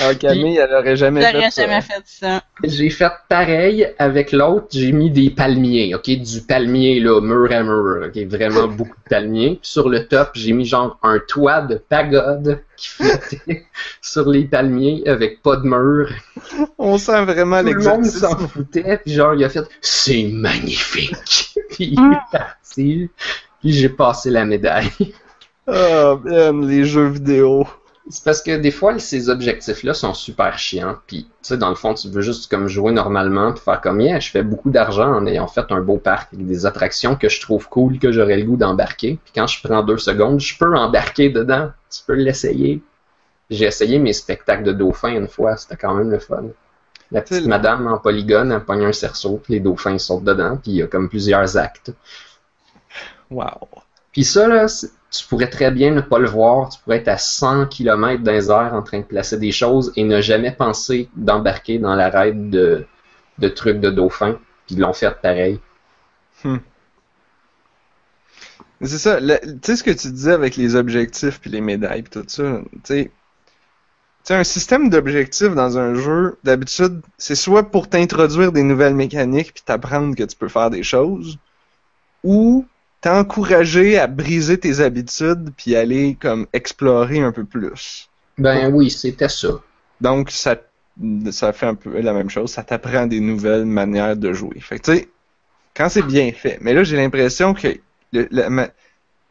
Ah, 0.00 0.14
Camille, 0.14 0.56
elle 0.56 0.74
aurait 0.74 0.96
jamais 0.96 1.22
fait 1.22 1.50
ça. 1.50 1.62
jamais 1.62 1.80
fait 1.80 2.02
ça. 2.04 2.42
J'ai 2.62 2.90
fait 2.90 3.12
pareil 3.28 3.88
avec 3.98 4.32
l'autre, 4.32 4.66
j'ai 4.72 4.92
mis 4.92 5.10
des 5.10 5.30
palmiers, 5.30 5.94
ok, 5.94 6.10
du 6.10 6.40
palmier 6.40 7.00
là, 7.00 7.20
mur 7.20 7.52
à 7.52 7.62
mur, 7.62 8.06
ok, 8.06 8.22
vraiment 8.26 8.68
beaucoup 8.68 8.96
de 9.04 9.08
palmiers. 9.08 9.58
Puis 9.60 9.70
sur 9.70 9.88
le 9.88 10.06
top, 10.06 10.30
j'ai 10.34 10.52
mis 10.52 10.64
genre 10.64 10.98
un 11.02 11.18
toit 11.18 11.62
de 11.62 11.76
pagode 11.76 12.62
qui 12.76 12.88
flottait 12.88 13.66
sur 14.02 14.28
les 14.28 14.44
palmiers 14.44 15.02
avec 15.06 15.42
pas 15.42 15.56
de 15.56 15.66
mur. 15.66 16.10
On 16.78 16.98
sent 16.98 17.24
vraiment 17.24 17.62
Tout 17.62 17.72
le 17.72 17.84
monde 17.84 18.04
s'en 18.06 18.36
foutait, 18.48 18.98
puis 19.04 19.12
genre 19.14 19.34
il 19.34 19.44
a 19.44 19.48
fait 19.48 19.64
c'est 19.80 20.24
magnifique. 20.24 21.54
puis 21.70 21.94
il 21.96 22.00
est 22.00 22.36
parti, 22.36 23.10
puis 23.60 23.72
j'ai 23.72 23.88
passé 23.88 24.30
la 24.30 24.44
médaille. 24.44 25.14
Ah, 25.66 26.16
man, 26.22 26.68
les 26.68 26.84
jeux 26.84 27.08
vidéo. 27.08 27.66
C'est 28.10 28.22
parce 28.22 28.42
que 28.42 28.56
des 28.58 28.70
fois, 28.70 28.98
ces 28.98 29.30
objectifs-là 29.30 29.94
sont 29.94 30.12
super 30.12 30.58
chiants. 30.58 30.98
Puis, 31.06 31.24
tu 31.24 31.30
sais, 31.40 31.56
dans 31.56 31.70
le 31.70 31.74
fond, 31.74 31.94
tu 31.94 32.08
veux 32.08 32.20
juste 32.20 32.50
comme 32.50 32.68
jouer 32.68 32.92
normalement 32.92 33.52
puis 33.52 33.62
faire 33.64 33.80
comme 33.80 34.00
yeah, 34.00 34.20
je 34.20 34.30
fais 34.30 34.42
beaucoup 34.42 34.70
d'argent 34.70 35.10
en 35.10 35.26
ayant 35.26 35.46
fait 35.46 35.64
un 35.70 35.80
beau 35.80 35.96
parc 35.96 36.34
avec 36.34 36.46
des 36.46 36.66
attractions 36.66 37.16
que 37.16 37.30
je 37.30 37.40
trouve 37.40 37.66
cool, 37.68 37.98
que 37.98 38.12
j'aurais 38.12 38.36
le 38.36 38.44
goût 38.44 38.56
d'embarquer. 38.56 39.18
Puis 39.24 39.32
quand 39.34 39.46
je 39.46 39.66
prends 39.66 39.82
deux 39.82 39.96
secondes, 39.96 40.38
je 40.38 40.56
peux 40.58 40.76
embarquer 40.76 41.30
dedans. 41.30 41.70
Tu 41.90 42.02
peux 42.06 42.14
l'essayer. 42.14 42.82
J'ai 43.48 43.66
essayé 43.66 43.98
mes 43.98 44.12
spectacles 44.12 44.64
de 44.64 44.72
dauphins 44.72 45.14
une 45.14 45.28
fois, 45.28 45.56
c'était 45.56 45.76
quand 45.76 45.94
même 45.94 46.10
le 46.10 46.18
fun. 46.18 46.44
La 47.10 47.22
petite 47.22 47.46
madame 47.46 47.86
en 47.86 47.98
polygone, 47.98 48.52
elle 48.52 48.64
pogne 48.64 48.84
un 48.84 48.92
cerceau, 48.92 49.40
puis 49.42 49.54
les 49.54 49.60
dauphins 49.60 49.98
sautent 49.98 50.24
dedans, 50.24 50.56
puis 50.56 50.72
il 50.72 50.76
y 50.76 50.82
a 50.82 50.86
comme 50.86 51.08
plusieurs 51.08 51.56
actes. 51.56 51.92
Wow. 53.30 53.68
Puis 54.12 54.24
ça, 54.24 54.48
là, 54.48 54.66
tu 55.14 55.26
pourrais 55.28 55.48
très 55.48 55.70
bien 55.70 55.92
ne 55.92 56.00
pas 56.00 56.18
le 56.18 56.28
voir. 56.28 56.68
Tu 56.70 56.80
pourrais 56.80 56.98
être 56.98 57.08
à 57.08 57.18
100 57.18 57.66
km 57.66 58.22
dans 58.22 58.32
les 58.32 58.50
airs 58.50 58.74
en 58.74 58.82
train 58.82 58.98
de 59.00 59.04
placer 59.04 59.38
des 59.38 59.52
choses 59.52 59.92
et 59.96 60.04
ne 60.04 60.20
jamais 60.20 60.52
penser 60.52 61.08
d'embarquer 61.16 61.78
dans 61.78 61.94
la 61.94 62.10
raid 62.10 62.50
de, 62.50 62.86
de 63.38 63.48
trucs 63.48 63.80
de 63.80 63.90
dauphin. 63.90 64.38
Puis 64.66 64.76
ils 64.76 64.80
l'ont 64.80 64.92
fait 64.92 65.10
pareil. 65.20 65.60
Mais 68.80 68.88
C'est 68.88 68.98
ça, 68.98 69.20
tu 69.20 69.58
sais 69.62 69.76
ce 69.76 69.84
que 69.84 69.90
tu 69.90 70.10
disais 70.10 70.32
avec 70.32 70.56
les 70.56 70.74
objectifs 70.74 71.40
puis 71.40 71.50
les 71.50 71.60
médailles 71.60 72.02
puis 72.02 72.20
tout 72.20 72.24
ça, 72.28 72.60
tu 72.84 73.10
sais, 74.24 74.34
un 74.34 74.44
système 74.44 74.88
d'objectifs 74.90 75.54
dans 75.54 75.78
un 75.78 75.94
jeu, 75.94 76.38
d'habitude, 76.44 77.02
c'est 77.18 77.34
soit 77.34 77.70
pour 77.70 77.88
t'introduire 77.88 78.52
des 78.52 78.62
nouvelles 78.62 78.94
mécaniques 78.94 79.52
puis 79.54 79.62
t'apprendre 79.64 80.16
que 80.16 80.24
tu 80.24 80.36
peux 80.36 80.48
faire 80.48 80.70
des 80.70 80.82
choses, 80.82 81.38
ou 82.22 82.66
t'encourager 83.04 83.98
à 83.98 84.06
briser 84.06 84.56
tes 84.56 84.80
habitudes 84.80 85.52
puis 85.58 85.76
aller 85.76 86.16
comme 86.18 86.46
explorer 86.54 87.20
un 87.20 87.32
peu 87.32 87.44
plus. 87.44 88.08
Ben 88.38 88.72
oui, 88.72 88.90
c'était 88.90 89.28
ça. 89.28 89.60
Donc 90.00 90.30
ça, 90.30 90.56
ça 91.30 91.52
fait 91.52 91.66
un 91.66 91.74
peu 91.74 92.00
la 92.00 92.14
même 92.14 92.30
chose, 92.30 92.50
ça 92.50 92.62
t'apprend 92.62 93.06
des 93.06 93.20
nouvelles 93.20 93.66
manières 93.66 94.16
de 94.16 94.32
jouer. 94.32 94.58
Fait 94.58 94.78
que 94.78 94.84
tu 94.90 94.96
sais, 94.96 95.08
quand 95.76 95.90
c'est 95.90 96.02
bien 96.02 96.32
fait, 96.32 96.56
mais 96.62 96.72
là 96.72 96.82
j'ai 96.82 96.96
l'impression 96.96 97.52
que 97.52 97.68
le- 98.14 98.26
le- 98.30 98.48
ma- 98.48 98.70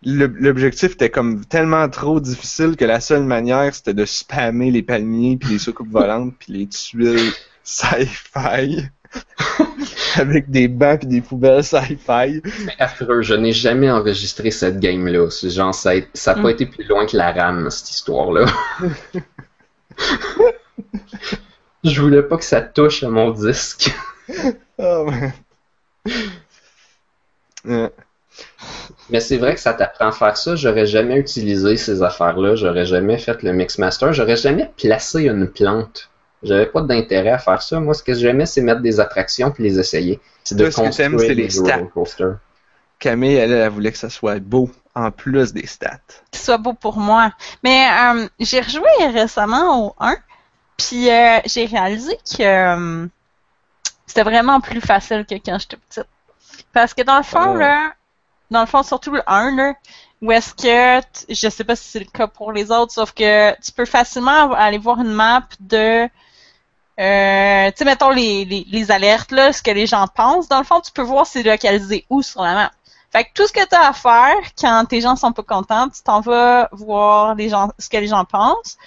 le- 0.05 0.27
l'objectif 0.27 0.91
était 0.91 1.09
comme 1.09 1.43
tellement 1.43 1.89
trop 1.89 2.19
difficile 2.19 2.75
que 2.75 2.85
la 2.85 2.99
seule 2.99 3.23
manière 3.23 3.73
c'était 3.73 3.95
de 3.95 4.05
spammer 4.05 4.69
les 4.69 4.83
palmiers 4.83 5.37
puis 5.37 5.49
les 5.49 5.59
soucoupes 5.59 5.89
volantes 5.89 6.35
puis 6.37 6.53
les 6.53 6.67
tuiles 6.67 7.31
sci-fi 7.63 8.83
avec 10.15 10.49
des 10.49 10.67
bancs 10.67 10.99
puis 10.99 11.07
des 11.07 11.21
poubelles 11.21 11.63
sci-fi. 11.63 12.41
Mais 12.65 12.75
affreux, 12.79 13.21
je 13.21 13.33
n'ai 13.33 13.51
jamais 13.51 13.89
enregistré 13.91 14.51
cette 14.51 14.79
game-là. 14.79 15.29
C'est 15.29 15.49
genre, 15.49 15.73
ça 15.73 15.95
n'a 15.95 16.01
pas 16.35 16.49
Mm. 16.49 16.49
été 16.49 16.65
plus 16.65 16.83
loin 16.85 17.05
que 17.05 17.17
la 17.17 17.31
RAM, 17.31 17.69
cette 17.69 17.91
histoire-là. 17.91 18.45
Je 21.83 22.01
voulais 22.01 22.23
pas 22.23 22.37
que 22.37 22.45
ça 22.45 22.61
touche 22.61 23.03
à 23.03 23.09
mon 23.09 23.31
disque. 23.31 23.93
Oh, 24.77 25.05
man. 25.05 25.33
Euh, 27.67 27.89
Mais 29.09 29.19
c'est 29.19 29.37
vrai 29.37 29.53
que 29.55 29.59
ça 29.59 29.73
t'apprend 29.73 30.07
à 30.07 30.11
faire 30.11 30.37
ça. 30.37 30.55
J'aurais 30.55 30.85
jamais 30.85 31.17
utilisé 31.17 31.77
ces 31.77 32.01
affaires-là. 32.01 32.55
J'aurais 32.55 32.85
jamais 32.85 33.17
fait 33.17 33.41
le 33.43 33.53
Mixmaster. 33.53 34.13
J'aurais 34.13 34.35
jamais 34.37 34.71
placé 34.77 35.25
une 35.27 35.47
plante. 35.47 36.09
J'avais 36.43 36.65
pas 36.65 36.81
d'intérêt 36.81 37.29
à 37.31 37.37
faire 37.37 37.61
ça. 37.61 37.79
Moi, 37.79 37.93
ce 37.93 38.03
que 38.03 38.13
j'aimais, 38.13 38.45
c'est 38.45 38.61
mettre 38.61 38.81
des 38.81 38.99
attractions 38.99 39.51
puis 39.51 39.63
les 39.63 39.79
essayer. 39.79 40.19
C'est 40.43 40.55
de 40.55 40.63
Toi, 40.63 40.71
ce 40.71 40.77
que 40.77 40.81
construire 40.81 41.35
les 41.35 41.49
stats. 41.49 41.75
roller 41.75 41.89
coasters. 41.91 42.37
Camille, 42.99 43.35
elle, 43.35 43.51
elle 43.51 43.69
voulait 43.69 43.91
que 43.91 43.97
ça 43.97 44.09
soit 44.09 44.39
beau, 44.39 44.69
en 44.95 45.11
plus 45.11 45.53
des 45.53 45.65
stats. 45.67 45.99
qu'il 46.31 46.41
soit 46.41 46.57
beau 46.57 46.73
pour 46.73 46.97
moi. 46.97 47.31
Mais 47.63 47.87
euh, 47.89 48.27
j'ai 48.39 48.61
rejoué 48.61 48.87
récemment 49.11 49.87
au 49.87 49.95
1, 49.99 50.15
puis 50.77 51.09
euh, 51.09 51.39
j'ai 51.45 51.65
réalisé 51.65 52.17
que 52.37 52.43
euh, 52.43 53.07
c'était 54.05 54.23
vraiment 54.23 54.59
plus 54.61 54.81
facile 54.81 55.25
que 55.29 55.35
quand 55.35 55.57
j'étais 55.59 55.77
petite. 55.77 56.07
Parce 56.71 56.93
que 56.93 57.01
dans 57.01 57.17
le 57.17 57.23
fond, 57.23 57.55
Ah. 57.55 57.57
là, 57.57 57.93
dans 58.51 58.61
le 58.61 58.67
fond, 58.67 58.83
surtout 58.83 59.11
le 59.11 59.21
1, 59.27 59.55
là, 59.55 59.73
où 60.21 60.31
est-ce 60.31 60.53
que, 60.53 61.05
je 61.29 61.49
sais 61.49 61.63
pas 61.63 61.75
si 61.75 61.89
c'est 61.89 61.99
le 61.99 62.05
cas 62.05 62.27
pour 62.27 62.51
les 62.53 62.71
autres, 62.71 62.93
sauf 62.93 63.11
que 63.11 63.51
tu 63.61 63.71
peux 63.73 63.85
facilement 63.85 64.53
aller 64.53 64.77
voir 64.77 64.99
une 65.01 65.11
map 65.11 65.43
de, 65.59 66.07
euh, 66.99 67.71
tu 67.71 67.77
sais, 67.77 67.85
mettons 67.85 68.11
les, 68.11 68.45
les, 68.45 68.65
les 68.69 68.91
alertes, 68.91 69.31
là, 69.31 69.51
ce 69.51 69.61
que 69.61 69.71
les 69.71 69.87
gens 69.87 70.07
pensent. 70.07 70.47
Dans 70.47 70.59
le 70.59 70.63
fond, 70.63 70.79
tu 70.79 70.91
peux 70.91 71.01
voir 71.01 71.25
c'est 71.25 71.43
localisé 71.43 72.05
où 72.09 72.21
sur 72.21 72.43
la 72.43 72.53
map. 72.53 72.71
Fait 73.11 73.25
que 73.25 73.29
tout 73.33 73.47
ce 73.47 73.53
que 73.53 73.65
tu 73.67 73.75
as 73.75 73.89
à 73.89 73.93
faire 73.93 74.35
quand 74.59 74.85
tes 74.85 75.01
gens 75.01 75.15
sont 75.15 75.31
pas 75.31 75.43
contents, 75.43 75.89
tu 75.89 76.01
t'en 76.01 76.21
vas 76.21 76.67
voir 76.71 77.35
les 77.35 77.49
gens, 77.49 77.69
ce 77.77 77.89
que 77.89 77.97
les 77.97 78.07
gens 78.07 78.25
pensent. 78.25 78.77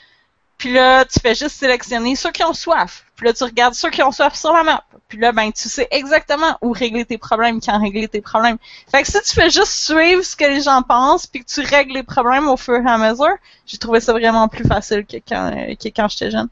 Puis 0.59 0.73
là, 0.73 1.05
tu 1.05 1.21
fais 1.21 1.35
juste 1.35 1.57
sélectionner 1.57 2.17
ceux 2.17 2.31
qui 2.31 2.43
ont 2.43 2.55
soif. 2.55 3.05
Puis 3.15 3.27
là, 3.27 3.33
tu 3.33 3.45
regardes 3.45 3.75
ceux 3.75 3.91
qui 3.91 4.03
ont 4.03 4.11
soif 4.11 4.35
sur 4.35 4.53
la 4.53 4.63
map. 4.63 4.85
Puis 5.09 5.19
là, 5.19 5.31
ben, 5.33 5.53
tu 5.53 5.69
sais 5.69 5.87
exactement 5.91 6.59
où 6.63 6.73
régler 6.73 7.05
tes 7.05 7.19
problèmes, 7.19 7.61
quand 7.61 7.79
régler 7.81 8.09
tes 8.09 8.21
problèmes. 8.21 8.57
Fait 8.91 9.03
que 9.03 9.09
si 9.09 9.21
tu 9.23 9.35
fais 9.35 9.51
juste 9.51 9.73
suivre 9.73 10.23
ce 10.23 10.35
que 10.35 10.45
les 10.45 10.63
gens 10.63 10.83
pensent, 10.83 11.27
puis 11.27 11.45
que 11.45 11.49
tu 11.49 11.61
règles 11.61 11.95
les 11.95 12.03
problèmes 12.03 12.49
au 12.49 12.57
fur 12.57 12.77
et 12.77 12.91
à 12.91 12.99
mesure, 12.99 13.37
j'ai 13.67 13.79
trouvé 13.79 14.01
ça 14.01 14.13
vraiment 14.13 14.49
plus 14.49 14.67
facile 14.67 15.05
que 15.07 15.19
quand, 15.19 15.53
que 15.53 15.89
quand 15.89 16.09
j'étais 16.09 16.31
jeune. 16.31 16.49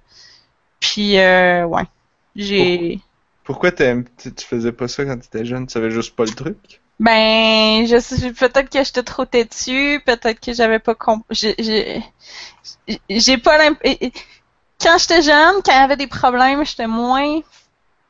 Puis, 0.85 1.19
euh, 1.19 1.65
ouais. 1.65 1.85
J'ai... 2.36 3.01
Pourquoi 3.44 3.73
tu, 3.73 3.85
tu 4.19 4.44
faisais 4.44 4.73
pas 4.73 4.86
ça 4.89 5.05
quand 5.05 5.19
t'étais 5.19 5.44
jeune? 5.44 5.66
Tu 5.66 5.73
savais 5.73 5.90
juste 5.90 6.15
pas 6.15 6.24
le 6.24 6.32
truc? 6.32 6.82
Ben, 7.01 7.86
je 7.86 7.98
sais, 7.98 8.32
peut-être 8.32 8.70
que 8.70 8.85
j'étais 8.85 9.02
trop 9.02 9.24
têtue, 9.24 10.01
peut-être 10.06 10.40
que 10.40 10.52
j'avais 10.52 10.78
pas 10.78 10.94
compris. 10.94 11.55
J'ai, 13.11 13.39
pas 13.39 13.59
l'imp... 13.59 13.78
et- 13.82 14.06
et- 14.06 14.12
Quand 14.81 14.98
j'étais 14.98 15.23
jeune, 15.23 15.56
quand 15.65 15.73
il 15.73 15.81
y 15.81 15.85
avait 15.85 15.97
des 15.97 16.06
problèmes, 16.06 16.65
j'étais 16.65 16.86
moins 16.86 17.40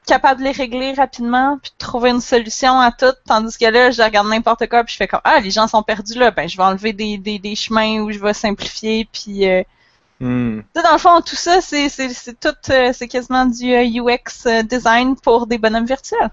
capable 0.07 0.41
de 0.41 0.47
les 0.47 0.53
régler 0.53 0.93
rapidement 0.95 1.59
puis 1.63 1.71
de 1.73 1.79
trouver 1.79 2.11
une 2.11 2.21
solution 2.21 2.81
à 2.81 2.93
tout, 2.93 3.13
tandis 3.27 3.57
que 3.59 3.67
là, 3.67 3.91
je 3.91 4.03
regarde 4.03 4.29
n'importe 4.29 4.69
quoi 4.69 4.85
puis 4.85 4.93
je 4.93 4.99
fais 4.99 5.09
comme 5.09 5.21
ah 5.25 5.41
les 5.41 5.51
gens 5.51 5.69
sont 5.69 5.83
perdus 5.83 6.19
là, 6.19 6.31
ben 6.31 6.49
je 6.49 6.57
vais 6.57 6.63
enlever 6.65 6.93
des, 6.93 7.19
des, 7.19 7.39
des 7.39 7.57
chemins 7.57 8.01
où 8.01 8.11
je 8.13 8.19
vais 8.19 8.35
simplifier 8.35 9.09
puis 9.13 9.49
euh, 9.49 9.63
Hmm. 10.21 10.61
dans 10.75 10.93
le 10.93 10.99
fond 10.99 11.21
tout 11.21 11.35
ça 11.37 11.61
c'est 11.61 11.89
c'est 11.89 12.09
c'est 12.11 12.39
tout 12.39 12.55
euh, 12.71 12.93
c'est 12.93 13.09
quasiment 13.09 13.47
du 13.47 13.73
euh, 13.73 13.83
UX 13.85 14.47
euh, 14.47 14.63
design 14.63 15.17
pour 15.17 15.47
des 15.49 15.59
bonhommes 15.59 15.87
virtuels. 15.87 16.31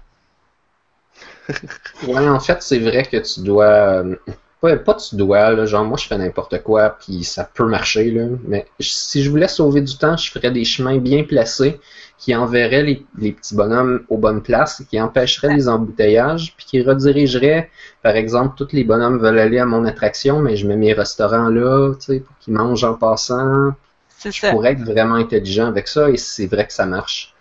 Ouais, 2.02 2.28
en 2.28 2.40
fait, 2.40 2.62
c'est 2.62 2.78
vrai 2.78 3.04
que 3.04 3.16
tu 3.18 3.40
dois. 3.42 4.02
euh, 4.04 4.16
Pas, 4.60 4.76
pas 4.76 4.94
tu 4.94 5.16
dois, 5.16 5.50
là, 5.52 5.66
genre 5.66 5.84
moi 5.84 5.96
je 5.98 6.06
fais 6.06 6.16
n'importe 6.18 6.62
quoi, 6.62 6.90
puis 7.00 7.24
ça 7.24 7.44
peut 7.44 7.66
marcher, 7.66 8.10
là. 8.12 8.26
Mais 8.46 8.66
si 8.80 9.22
je 9.22 9.30
voulais 9.30 9.48
sauver 9.48 9.80
du 9.80 9.96
temps, 9.98 10.16
je 10.16 10.30
ferais 10.30 10.50
des 10.52 10.64
chemins 10.64 10.98
bien 10.98 11.24
placés 11.24 11.80
qui 12.22 12.34
enverraient 12.36 12.84
les, 12.84 13.06
les 13.18 13.32
petits 13.32 13.56
bonhommes 13.56 14.04
aux 14.08 14.16
bonnes 14.18 14.42
places, 14.42 14.82
qui 14.88 15.00
empêcheraient 15.00 15.52
les 15.54 15.68
embouteillages, 15.68 16.54
puis 16.56 16.66
qui 16.66 16.82
redirigeraient, 16.82 17.70
par 18.02 18.16
exemple, 18.16 18.54
tous 18.56 18.72
les 18.72 18.84
bonhommes 18.84 19.18
veulent 19.18 19.40
aller 19.40 19.58
à 19.58 19.66
mon 19.66 19.84
attraction, 19.84 20.40
mais 20.40 20.56
je 20.56 20.66
mets 20.68 20.76
mes 20.76 20.92
restaurants 20.92 21.48
là, 21.48 21.94
tu 21.96 22.06
sais, 22.06 22.20
pour 22.20 22.36
qu'ils 22.38 22.54
mangent 22.54 22.84
en 22.84 22.94
passant. 22.94 23.72
C'est 24.08 24.32
Je 24.32 24.40
ça. 24.40 24.54
pourrais 24.54 24.72
être 24.72 24.82
vraiment 24.84 25.16
intelligent 25.16 25.66
avec 25.66 25.88
ça, 25.88 26.10
et 26.10 26.16
c'est 26.16 26.46
vrai 26.46 26.66
que 26.66 26.72
ça 26.72 26.86
marche. 26.86 27.34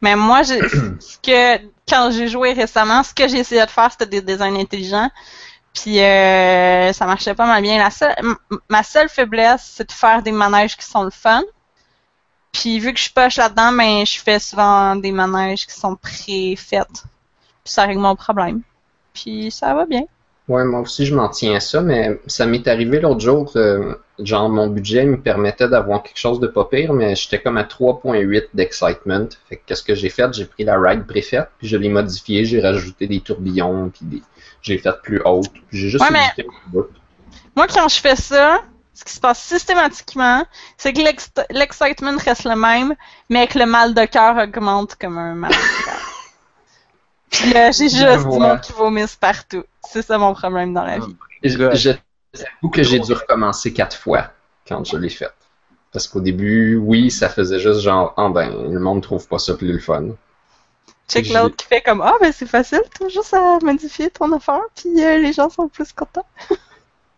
Mais 0.00 0.16
moi, 0.16 0.44
ce 0.44 1.18
que 1.22 1.58
quand 1.88 2.10
j'ai 2.12 2.28
joué 2.28 2.52
récemment, 2.52 3.02
ce 3.02 3.14
que 3.14 3.28
j'ai 3.28 3.38
essayé 3.38 3.64
de 3.64 3.70
faire, 3.70 3.90
c'était 3.90 4.06
des 4.06 4.22
designs 4.22 4.56
intelligents. 4.56 5.10
Puis 5.74 6.00
euh, 6.00 6.92
ça 6.92 7.06
marchait 7.06 7.34
pas 7.34 7.46
mal 7.46 7.62
bien. 7.62 7.78
La 7.78 7.90
seule, 7.90 8.14
m- 8.18 8.36
ma 8.70 8.82
seule 8.84 9.08
faiblesse, 9.08 9.72
c'est 9.76 9.88
de 9.88 9.92
faire 9.92 10.22
des 10.22 10.32
manèges 10.32 10.76
qui 10.76 10.86
sont 10.86 11.04
le 11.04 11.10
fun. 11.10 11.42
Puis 12.58 12.80
vu 12.80 12.92
que 12.92 12.98
je 12.98 13.12
poche 13.12 13.36
là-dedans, 13.36 13.70
ben 13.72 14.04
je 14.04 14.18
fais 14.18 14.40
souvent 14.40 14.96
des 14.96 15.12
manèges 15.12 15.64
qui 15.64 15.78
sont 15.78 15.94
préfaits. 15.94 16.88
Puis 17.62 17.72
ça 17.72 17.84
règle 17.84 18.00
mon 18.00 18.16
problème. 18.16 18.62
Puis 19.14 19.52
ça 19.52 19.74
va 19.74 19.86
bien. 19.86 20.02
Ouais, 20.48 20.64
moi 20.64 20.80
aussi, 20.80 21.06
je 21.06 21.14
m'en 21.14 21.28
tiens 21.28 21.54
à 21.56 21.60
ça, 21.60 21.82
mais 21.82 22.18
ça 22.26 22.46
m'est 22.46 22.66
arrivé 22.66 23.00
l'autre 23.00 23.20
jour, 23.20 23.52
euh, 23.56 23.94
genre, 24.18 24.48
mon 24.48 24.66
budget 24.66 25.04
me 25.04 25.20
permettait 25.20 25.68
d'avoir 25.68 26.02
quelque 26.02 26.18
chose 26.18 26.40
de 26.40 26.46
pas 26.46 26.64
pire, 26.64 26.94
mais 26.94 27.14
j'étais 27.14 27.38
comme 27.38 27.58
à 27.58 27.64
3.8 27.64 28.46
d'excitement. 28.54 29.28
Fait 29.48 29.56
que 29.56 29.62
qu'est-ce 29.66 29.82
que 29.82 29.94
j'ai 29.94 30.08
fait? 30.08 30.32
J'ai 30.32 30.46
pris 30.46 30.64
la 30.64 30.80
ride 30.80 31.06
préfaite, 31.06 31.50
puis 31.58 31.68
je 31.68 31.76
l'ai 31.76 31.90
modifiée, 31.90 32.46
j'ai 32.46 32.60
rajouté 32.60 33.06
des 33.06 33.20
tourbillons, 33.20 33.90
puis 33.90 34.06
des... 34.06 34.22
j'ai 34.62 34.78
fait 34.78 35.00
plus 35.02 35.20
haute, 35.24 35.52
puis 35.52 35.62
j'ai 35.70 35.90
juste 35.90 36.02
Ouais, 36.02 36.10
mais-. 36.10 36.82
Moi, 37.54 37.66
quand 37.66 37.88
je 37.88 38.00
fais 38.00 38.16
ça, 38.16 38.62
ce 38.98 39.04
qui 39.04 39.12
se 39.12 39.20
passe 39.20 39.40
systématiquement, 39.40 40.44
c'est 40.76 40.92
que 40.92 41.00
l'ex- 41.00 41.30
l'excitement 41.50 42.16
reste 42.18 42.44
le 42.44 42.56
même, 42.56 42.94
mais 43.28 43.46
que 43.46 43.58
le 43.58 43.66
mal 43.66 43.94
de 43.94 44.04
cœur 44.06 44.36
augmente 44.36 44.96
comme 44.96 45.18
un 45.18 45.34
mal 45.34 45.52
de 45.52 45.84
cœur. 45.84 46.00
Puis 47.30 47.52
là, 47.52 47.70
j'ai 47.70 47.88
juste 47.88 48.28
du 48.30 48.38
monde 48.38 48.60
qui 48.60 48.72
vomisse 48.72 49.16
partout. 49.16 49.64
C'est 49.88 50.02
ça 50.02 50.18
mon 50.18 50.34
problème 50.34 50.74
dans 50.74 50.84
la 50.84 50.98
vie. 50.98 51.16
Je- 51.72 51.92
J'avoue 52.34 52.70
que 52.70 52.82
j'ai 52.82 52.98
dû 53.00 53.12
recommencer 53.12 53.72
quatre 53.72 53.96
fois 53.96 54.30
quand 54.66 54.84
je 54.84 54.96
l'ai 54.96 55.08
fait. 55.08 55.32
Parce 55.92 56.08
qu'au 56.08 56.20
début, 56.20 56.76
oui, 56.76 57.10
ça 57.10 57.28
faisait 57.28 57.60
juste 57.60 57.80
genre, 57.80 58.14
ah 58.16 58.28
ben, 58.28 58.50
le 58.70 58.80
monde 58.80 59.02
trouve 59.02 59.26
pas 59.28 59.38
ça 59.38 59.54
plus 59.54 59.72
le 59.72 59.78
fun. 59.78 60.08
Check 61.08 61.28
l'autre 61.30 61.56
qui 61.56 61.66
fait 61.66 61.80
comme 61.80 62.02
Ah, 62.02 62.14
ben 62.20 62.32
c'est 62.32 62.46
facile, 62.46 62.82
t'as 62.98 63.08
juste 63.08 63.32
à 63.34 63.58
modifier 63.62 64.10
ton 64.10 64.30
affaire, 64.32 64.60
puis 64.76 65.02
euh, 65.02 65.18
les 65.18 65.32
gens 65.32 65.48
sont 65.48 65.68
plus 65.68 65.92
contents. 65.92 66.26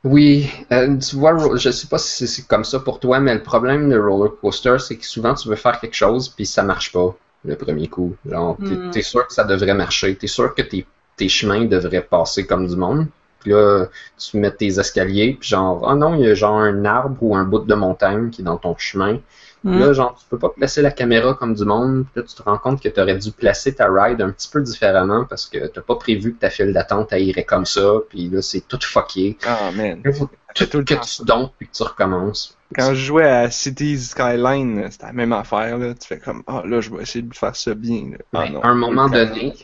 Oui, 0.04 0.50
euh, 0.72 0.96
tu 0.98 1.16
vois, 1.16 1.56
je 1.56 1.70
sais 1.70 1.86
pas 1.86 1.98
si 1.98 2.26
c'est- 2.26 2.46
comme 2.46 2.64
ça 2.64 2.80
pour 2.80 3.00
toi, 3.00 3.20
mais 3.20 3.34
le 3.34 3.42
problème 3.42 3.90
de 3.90 3.98
roller 3.98 4.32
coaster, 4.40 4.76
c'est 4.78 4.96
que 4.96 5.04
souvent 5.06 5.34
tu 5.34 5.48
veux 5.48 5.56
faire 5.56 5.78
quelque 5.80 5.94
chose 5.94 6.28
puis 6.30 6.46
ça 6.46 6.62
marche 6.62 6.90
pas 6.92 7.14
le 7.44 7.56
premier 7.56 7.88
coup. 7.88 8.16
Genre, 8.26 8.58
t'es 8.64 8.78
Hmm. 8.78 8.90
t'es 8.90 9.02
sûr 9.02 9.26
que 9.26 9.32
ça 9.34 9.44
devrait 9.44 9.74
marcher, 9.74 10.16
t'es 10.16 10.26
sûr 10.26 10.54
que 10.54 10.62
tes, 10.62 10.86
tes 11.16 11.28
chemins 11.28 11.64
devraient 11.66 12.02
passer 12.02 12.46
comme 12.46 12.66
du 12.66 12.76
monde. 12.76 13.06
Puis 13.40 13.50
là, 13.52 13.86
tu 14.18 14.36
mets 14.38 14.50
tes 14.50 14.66
escaliers, 14.78 15.36
puis 15.38 15.48
genre, 15.48 15.88
ah 15.88 15.94
non, 15.94 16.14
il 16.14 16.20
y 16.20 16.30
a 16.30 16.34
genre 16.34 16.58
un 16.58 16.84
arbre 16.84 17.16
ou 17.22 17.34
un 17.36 17.44
bout 17.44 17.60
de 17.60 17.74
montagne 17.74 18.30
qui 18.30 18.42
est 18.42 18.44
dans 18.44 18.58
ton 18.58 18.76
chemin. 18.76 19.14
Puis 19.16 19.22
Hmm. 19.62 19.78
Là, 19.78 19.92
genre, 19.92 20.16
tu 20.18 20.24
peux 20.30 20.38
pas 20.38 20.48
placer 20.48 20.80
la 20.80 20.90
caméra 20.90 21.34
comme 21.34 21.54
du 21.54 21.66
monde. 21.66 22.06
Puis 22.12 22.22
là, 22.22 22.26
tu 22.26 22.34
te 22.34 22.42
rends 22.42 22.56
compte 22.56 22.82
que 22.82 22.88
tu 22.88 22.98
aurais 22.98 23.18
dû 23.18 23.30
placer 23.30 23.74
ta 23.74 23.88
ride 23.92 24.22
un 24.22 24.30
petit 24.30 24.48
peu 24.48 24.62
différemment 24.62 25.26
parce 25.26 25.44
que 25.46 25.66
t'as 25.66 25.82
pas 25.82 25.96
prévu 25.96 26.32
que 26.32 26.38
ta 26.40 26.48
file 26.48 26.72
d'attente 26.72 27.08
elle 27.12 27.24
irait 27.24 27.44
comme 27.44 27.66
ça. 27.66 27.96
Puis 28.08 28.30
là, 28.30 28.40
c'est 28.40 28.66
tout 28.66 28.78
fucké. 28.82 29.36
Ah, 29.44 29.70
man. 29.76 30.00
Là, 30.02 30.12
faut 30.14 30.30
fait 30.56 30.64
tout 30.66 30.66
tout 30.66 30.78
le 30.78 30.84
que 30.84 30.94
temps, 30.94 31.00
tu 31.02 31.10
ça. 31.10 31.24
domptes 31.24 31.52
puis 31.58 31.68
que 31.68 31.72
tu 31.74 31.82
recommences. 31.82 32.56
Quand 32.74 32.94
je 32.94 33.04
jouais 33.04 33.28
à 33.28 33.50
Cities 33.50 33.98
Skyline, 33.98 34.90
c'était 34.90 35.06
la 35.06 35.12
même 35.12 35.32
affaire, 35.34 35.76
là. 35.76 35.92
Tu 35.92 36.06
fais 36.06 36.18
comme, 36.18 36.42
ah, 36.46 36.62
là, 36.64 36.80
je 36.80 36.90
vais 36.90 37.02
essayer 37.02 37.22
de 37.22 37.34
faire 37.34 37.54
ça 37.54 37.74
bien, 37.74 38.12
là. 38.12 38.18
Ah, 38.32 38.48
non. 38.48 38.62
à 38.62 38.68
un 38.68 38.74
moment 38.74 39.08
donné, 39.10 39.54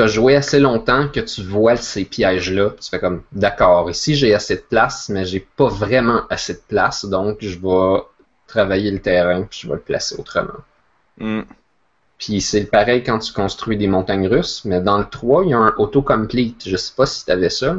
as 0.00 0.06
joué 0.06 0.36
assez 0.36 0.58
longtemps 0.60 1.08
que 1.08 1.20
tu 1.20 1.42
vois 1.42 1.76
ces 1.76 2.04
pièges-là. 2.04 2.70
Tu 2.80 2.90
fais 2.90 2.98
comme, 2.98 3.22
d'accord, 3.32 3.90
ici 3.90 4.14
j'ai 4.14 4.34
assez 4.34 4.56
de 4.56 4.64
place, 4.68 5.08
mais 5.08 5.24
j'ai 5.24 5.40
pas 5.40 5.68
vraiment 5.68 6.22
assez 6.30 6.54
de 6.54 6.62
place, 6.68 7.04
donc 7.04 7.38
je 7.40 7.58
vais 7.58 8.02
travailler 8.46 8.90
le 8.90 9.00
terrain 9.00 9.42
puis 9.42 9.60
je 9.62 9.68
vais 9.68 9.74
le 9.74 9.80
placer 9.80 10.16
autrement. 10.18 10.60
Hmm. 11.18 11.42
Puis 12.18 12.40
c'est 12.40 12.64
pareil 12.64 13.02
quand 13.02 13.18
tu 13.18 13.32
construis 13.32 13.76
des 13.76 13.88
montagnes 13.88 14.28
russes, 14.28 14.64
mais 14.64 14.80
dans 14.80 14.98
le 14.98 15.04
3, 15.04 15.44
il 15.44 15.50
y 15.50 15.54
a 15.54 15.58
un 15.58 15.74
autocomplete. 15.76 16.66
Je 16.66 16.76
sais 16.76 16.92
pas 16.96 17.06
si 17.06 17.24
tu 17.24 17.30
avais 17.30 17.50
ça. 17.50 17.76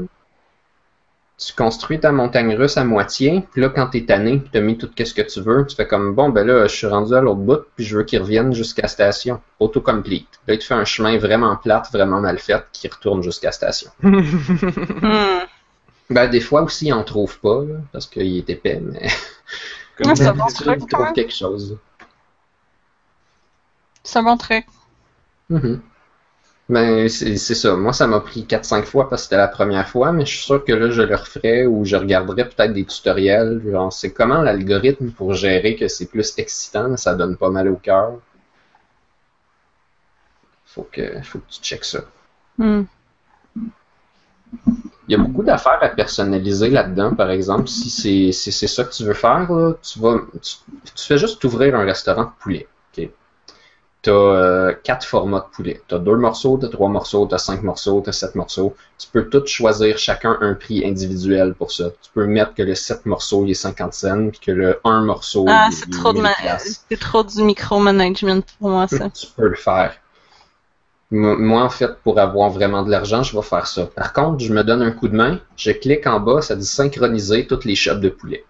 Tu 1.38 1.54
construis 1.54 2.00
ta 2.00 2.12
montagne 2.12 2.56
russe 2.56 2.78
à 2.78 2.84
moitié, 2.84 3.44
puis 3.52 3.62
là, 3.62 3.70
quand 3.70 3.88
t'es 3.88 4.06
tanné, 4.06 4.40
puis 4.40 4.50
t'as 4.52 4.60
mis 4.60 4.76
tout 4.78 4.90
ce 4.98 5.14
que 5.14 5.22
tu 5.22 5.40
veux, 5.42 5.68
tu 5.68 5.76
fais 5.76 5.88
comme, 5.88 6.16
bon, 6.16 6.30
ben 6.30 6.46
là, 6.48 6.66
je 6.66 6.76
suis 6.76 6.88
rendu 6.88 7.14
à 7.14 7.22
l'autre 7.22 7.40
bout, 7.42 7.60
puis 7.76 7.86
je 7.86 7.98
veux 7.98 8.04
qu'il 8.04 8.20
revienne 8.20 8.54
jusqu'à 8.54 8.88
station. 8.88 9.40
Autocomplete. 9.60 10.26
Là, 10.48 10.56
il 10.56 10.60
te 10.60 10.64
fait 10.64 10.74
un 10.74 10.86
chemin 10.86 11.18
vraiment 11.20 11.56
plate, 11.56 11.90
vraiment 11.94 12.22
mal 12.22 12.40
fait, 12.40 12.66
qui 12.72 12.88
retourne 12.88 13.22
jusqu'à 13.22 13.52
station. 13.52 13.92
Hmm. 14.02 15.46
Ben, 16.10 16.30
des 16.30 16.40
fois 16.42 16.62
aussi, 16.64 16.88
il 16.88 16.94
en 16.94 17.04
trouve 17.04 17.40
pas, 17.40 17.64
là, 17.66 17.76
parce 17.92 18.08
qu'il 18.08 18.38
est 18.38 18.50
épais, 18.50 18.80
mais 18.82 19.08
Ouais, 20.00 20.16
c'est 20.16 20.28
un 20.28 20.34
bon 20.34 20.46
truc, 20.48 20.80
il 20.82 20.88
quand 20.88 20.88
trouve 20.88 21.06
même. 21.06 21.14
quelque 21.14 21.34
chose. 21.34 21.78
C'est 24.04 24.20
un 24.20 24.24
bon 24.24 24.38
truc. 24.38 24.66
Mhm. 25.50 25.82
Ben, 26.70 27.08
c'est 27.08 27.38
ça. 27.38 27.76
Moi, 27.78 27.94
ça 27.94 28.08
m'a 28.08 28.20
pris 28.20 28.44
4-5 28.44 28.84
fois 28.84 29.10
parce 29.10 29.22
que 29.22 29.24
c'était 29.26 29.38
la 29.38 29.48
première 29.48 29.88
fois, 29.88 30.12
mais 30.12 30.26
je 30.26 30.36
suis 30.36 30.46
sûr 30.46 30.64
que 30.66 30.74
là, 30.74 30.90
je 30.90 31.02
le 31.02 31.16
referais 31.16 31.66
ou 31.66 31.86
je 31.86 31.96
regarderais 31.96 32.50
peut-être 32.50 32.74
des 32.74 32.84
tutoriels. 32.86 33.62
Genre, 33.72 33.92
c'est 33.94 34.12
comment 34.12 34.42
l'algorithme 34.42 35.12
pour 35.12 35.34
gérer 35.34 35.78
que 35.78 35.88
c'est 35.88 36.08
plus 36.08 36.34
excitant, 36.38 36.90
mais 36.90 36.98
ça 36.98 37.16
donne 37.16 37.38
pas 37.38 37.50
mal 37.50 37.70
au 37.70 37.78
cœur. 37.78 38.20
Faut 40.66 40.88
que, 40.92 41.22
faut 41.24 41.40
que 41.40 41.50
tu 41.50 41.62
checkes 41.62 41.86
ça. 41.86 42.02
Hmm. 42.58 42.84
Il 45.08 45.14
y 45.14 45.16
a 45.16 45.18
beaucoup 45.18 45.44
d'affaires 45.44 45.80
à 45.82 45.90
personnaliser 45.90 46.70
là-dedans, 46.70 47.16
par 47.16 47.32
exemple. 47.32 47.68
Si 47.70 47.90
c'est 47.90 48.32
si 48.34 48.52
c'est 48.52 48.68
ça 48.68 48.84
que 48.84 48.92
tu 48.92 49.06
veux 49.06 49.14
faire, 49.14 49.52
là, 49.52 49.74
tu 49.82 50.00
vas 50.00 50.20
tu, 50.42 50.56
tu 50.96 51.04
fais 51.06 51.18
juste 51.18 51.40
t'ouvrir 51.42 51.76
un 51.76 51.86
restaurant 51.86 52.24
de 52.24 52.32
poulet. 52.40 52.68
Ok? 54.08 54.14
t'as 54.14 54.14
euh, 54.14 54.74
quatre 54.84 55.06
formats 55.06 55.40
de 55.40 55.56
poulet. 55.56 55.82
T'as 55.88 56.00
deux 56.00 56.16
morceaux, 56.16 56.58
t'as 56.58 56.68
trois 56.70 56.90
morceaux, 56.90 57.26
t'as 57.26 57.38
cinq 57.38 57.64
morceaux, 57.64 58.02
t'as 58.04 58.12
sept 58.12 58.36
morceaux. 58.36 58.76
Tu 58.98 59.08
peux 59.12 59.30
tous 59.30 59.46
choisir 59.48 59.98
chacun 59.98 60.38
un 60.42 60.54
prix 60.56 60.86
individuel 60.86 61.54
pour 61.54 61.72
ça. 61.72 61.90
Tu 62.02 62.10
peux 62.14 62.26
mettre 62.26 62.54
que 62.56 62.64
le 62.64 62.74
7 62.76 63.06
morceaux 63.06 63.44
il 63.46 63.52
est 63.52 63.54
50 63.54 63.94
cents, 63.94 64.30
puis 64.30 64.40
que 64.40 64.52
le 64.52 64.80
1 64.84 65.02
morceau 65.02 65.46
Ah, 65.48 65.70
il, 65.70 65.74
c'est 65.74 65.86
il 65.88 65.96
est 65.96 65.98
trop, 66.00 66.14
de 66.14 66.20
1000 66.20 66.24
ma- 66.24 66.34
piastres. 66.34 66.82
c'est 66.90 67.00
trop 67.00 67.24
du 67.24 67.44
micromanagement 67.44 68.42
pour 68.60 68.70
moi, 68.70 68.88
ça. 68.88 69.10
Tu 69.10 69.28
peux 69.36 69.48
le 69.50 69.56
faire. 69.56 69.96
Moi, 71.10 71.62
en 71.64 71.70
fait, 71.70 72.00
pour 72.04 72.20
avoir 72.20 72.50
vraiment 72.50 72.84
de 72.84 72.92
l'argent, 72.92 73.24
je 73.24 73.34
vais 73.36 73.42
faire 73.44 73.66
ça. 73.68 73.86
Par 73.86 74.12
contre, 74.12 74.44
je 74.44 74.52
me 74.52 74.62
donne 74.64 74.82
un 74.82 74.92
coup 74.92 75.08
de 75.08 75.16
main, 75.16 75.40
je 75.56 75.72
clique 75.72 76.06
en 76.06 76.20
bas, 76.20 76.42
ça 76.42 76.56
dit 76.56 76.66
synchroniser 76.66 77.48
toutes 77.48 77.64
les 77.64 77.76
shops 77.76 78.02
de 78.02 78.10
poulet. 78.10 78.44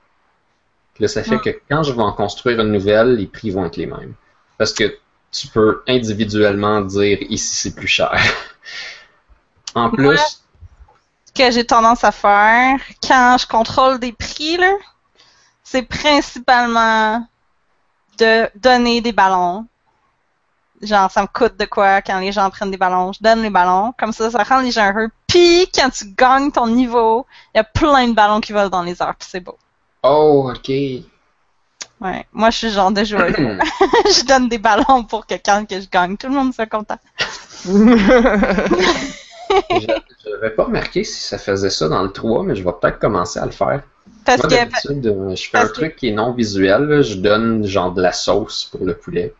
Puis 0.95 1.03
Là, 1.03 1.07
ça 1.07 1.21
fait 1.21 1.35
Ah. 1.35 1.39
que 1.43 1.49
quand 1.69 1.83
je 1.83 1.93
vais 1.93 2.01
en 2.01 2.11
construire 2.13 2.59
une 2.59 2.71
nouvelle, 2.71 3.15
les 3.15 3.27
prix 3.27 3.51
vont 3.51 3.65
être 3.65 3.77
les 3.77 3.85
mêmes. 3.85 4.13
Parce 4.57 4.73
que 4.73 4.85
tu 5.31 5.47
peux 5.47 5.83
individuellement 5.87 6.81
dire 6.81 7.19
ici 7.29 7.55
c'est 7.55 7.75
plus 7.75 7.87
cher. 7.87 8.19
En 9.75 9.91
plus. 9.91 10.41
Ce 11.25 11.31
que 11.33 11.51
j'ai 11.51 11.63
tendance 11.63 12.03
à 12.03 12.11
faire 12.11 12.79
quand 13.07 13.37
je 13.39 13.45
contrôle 13.45 13.99
des 13.99 14.11
prix, 14.11 14.57
là, 14.57 14.71
c'est 15.63 15.83
principalement 15.83 17.27
de 18.17 18.49
donner 18.55 19.01
des 19.01 19.11
ballons. 19.11 19.67
Genre, 20.81 21.11
ça 21.11 21.21
me 21.21 21.27
coûte 21.27 21.57
de 21.57 21.65
quoi 21.65 22.01
quand 22.01 22.19
les 22.19 22.31
gens 22.31 22.49
prennent 22.49 22.71
des 22.71 22.77
ballons. 22.77 23.11
Je 23.13 23.19
donne 23.21 23.43
les 23.43 23.51
ballons. 23.51 23.93
Comme 23.99 24.13
ça, 24.13 24.31
ça 24.31 24.41
rend 24.43 24.61
les 24.61 24.71
gens 24.71 24.91
heureux. 24.91 25.09
Puis, 25.27 25.67
quand 25.75 25.89
tu 25.89 26.05
gagnes 26.17 26.51
ton 26.51 26.67
niveau, 26.67 27.27
il 27.53 27.57
y 27.57 27.61
a 27.61 27.63
plein 27.63 28.07
de 28.07 28.13
ballons 28.13 28.39
qui 28.39 28.51
volent 28.51 28.69
dans 28.69 28.83
les 28.83 28.99
airs. 29.01 29.15
Puis 29.19 29.27
c'est 29.29 29.39
beau. 29.41 29.57
oh, 30.03 30.51
ok. 30.55 30.71
Ouais. 31.99 32.25
Moi, 32.31 32.49
je 32.51 32.57
suis 32.57 32.67
le 32.67 32.73
genre 32.73 32.91
de 32.91 33.03
joueur. 33.03 33.27
je 33.35 34.25
donne 34.25 34.49
des 34.49 34.57
ballons 34.59 35.03
pour 35.03 35.25
que 35.25 35.33
quand 35.43 35.65
que 35.67 35.79
je 35.81 35.87
gagne, 35.89 36.15
tout 36.17 36.27
le 36.27 36.33
monde 36.33 36.53
soit 36.53 36.67
content. 36.67 36.97
Je 39.69 40.29
n'avais 40.29 40.49
pas 40.51 40.65
remarqué 40.65 41.03
si 41.03 41.21
ça 41.21 41.37
faisait 41.37 41.69
ça 41.69 41.87
dans 41.87 42.03
le 42.03 42.11
3, 42.11 42.43
mais 42.43 42.55
je 42.55 42.63
vais 42.63 42.71
peut-être 42.81 42.99
commencer 42.99 43.39
à 43.39 43.45
le 43.45 43.51
faire. 43.51 43.81
Parce 44.25 44.39
Moi, 44.39 44.49
que, 44.49 44.55
d'habitude, 44.55 45.07
euh, 45.07 45.35
je 45.35 45.49
fais 45.49 45.57
un 45.57 45.67
que- 45.67 45.73
truc 45.73 45.95
qui 45.95 46.09
est 46.09 46.13
non 46.13 46.33
visuel. 46.33 46.83
là. 46.83 47.01
Je 47.01 47.15
donne 47.15 47.65
genre 47.65 47.93
de 47.93 48.01
la 48.01 48.11
sauce 48.11 48.65
pour 48.65 48.85
le 48.85 48.93
poulet. 48.93 49.33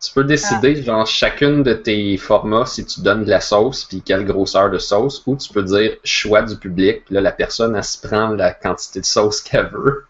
Tu 0.00 0.10
peux 0.12 0.24
décider, 0.24 0.74
Ah. 0.80 0.82
genre, 0.82 1.06
chacune 1.06 1.62
de 1.62 1.74
tes 1.74 2.16
formats, 2.16 2.64
si 2.66 2.84
tu 2.86 3.02
donnes 3.02 3.24
de 3.24 3.30
la 3.30 3.40
sauce, 3.40 3.84
puis 3.84 4.00
quelle 4.02 4.24
grosseur 4.24 4.70
de 4.70 4.78
sauce, 4.78 5.22
ou 5.26 5.36
tu 5.36 5.52
peux 5.52 5.62
dire 5.62 5.96
choix 6.02 6.42
du 6.42 6.56
public, 6.56 7.04
puis 7.04 7.14
là, 7.14 7.20
la 7.20 7.30
personne, 7.30 7.76
elle 7.76 7.84
se 7.84 8.04
prend 8.04 8.28
la 8.28 8.52
quantité 8.52 9.00
de 9.00 9.04
sauce 9.04 9.42
qu'elle 9.42 9.68
veut. 9.70 10.06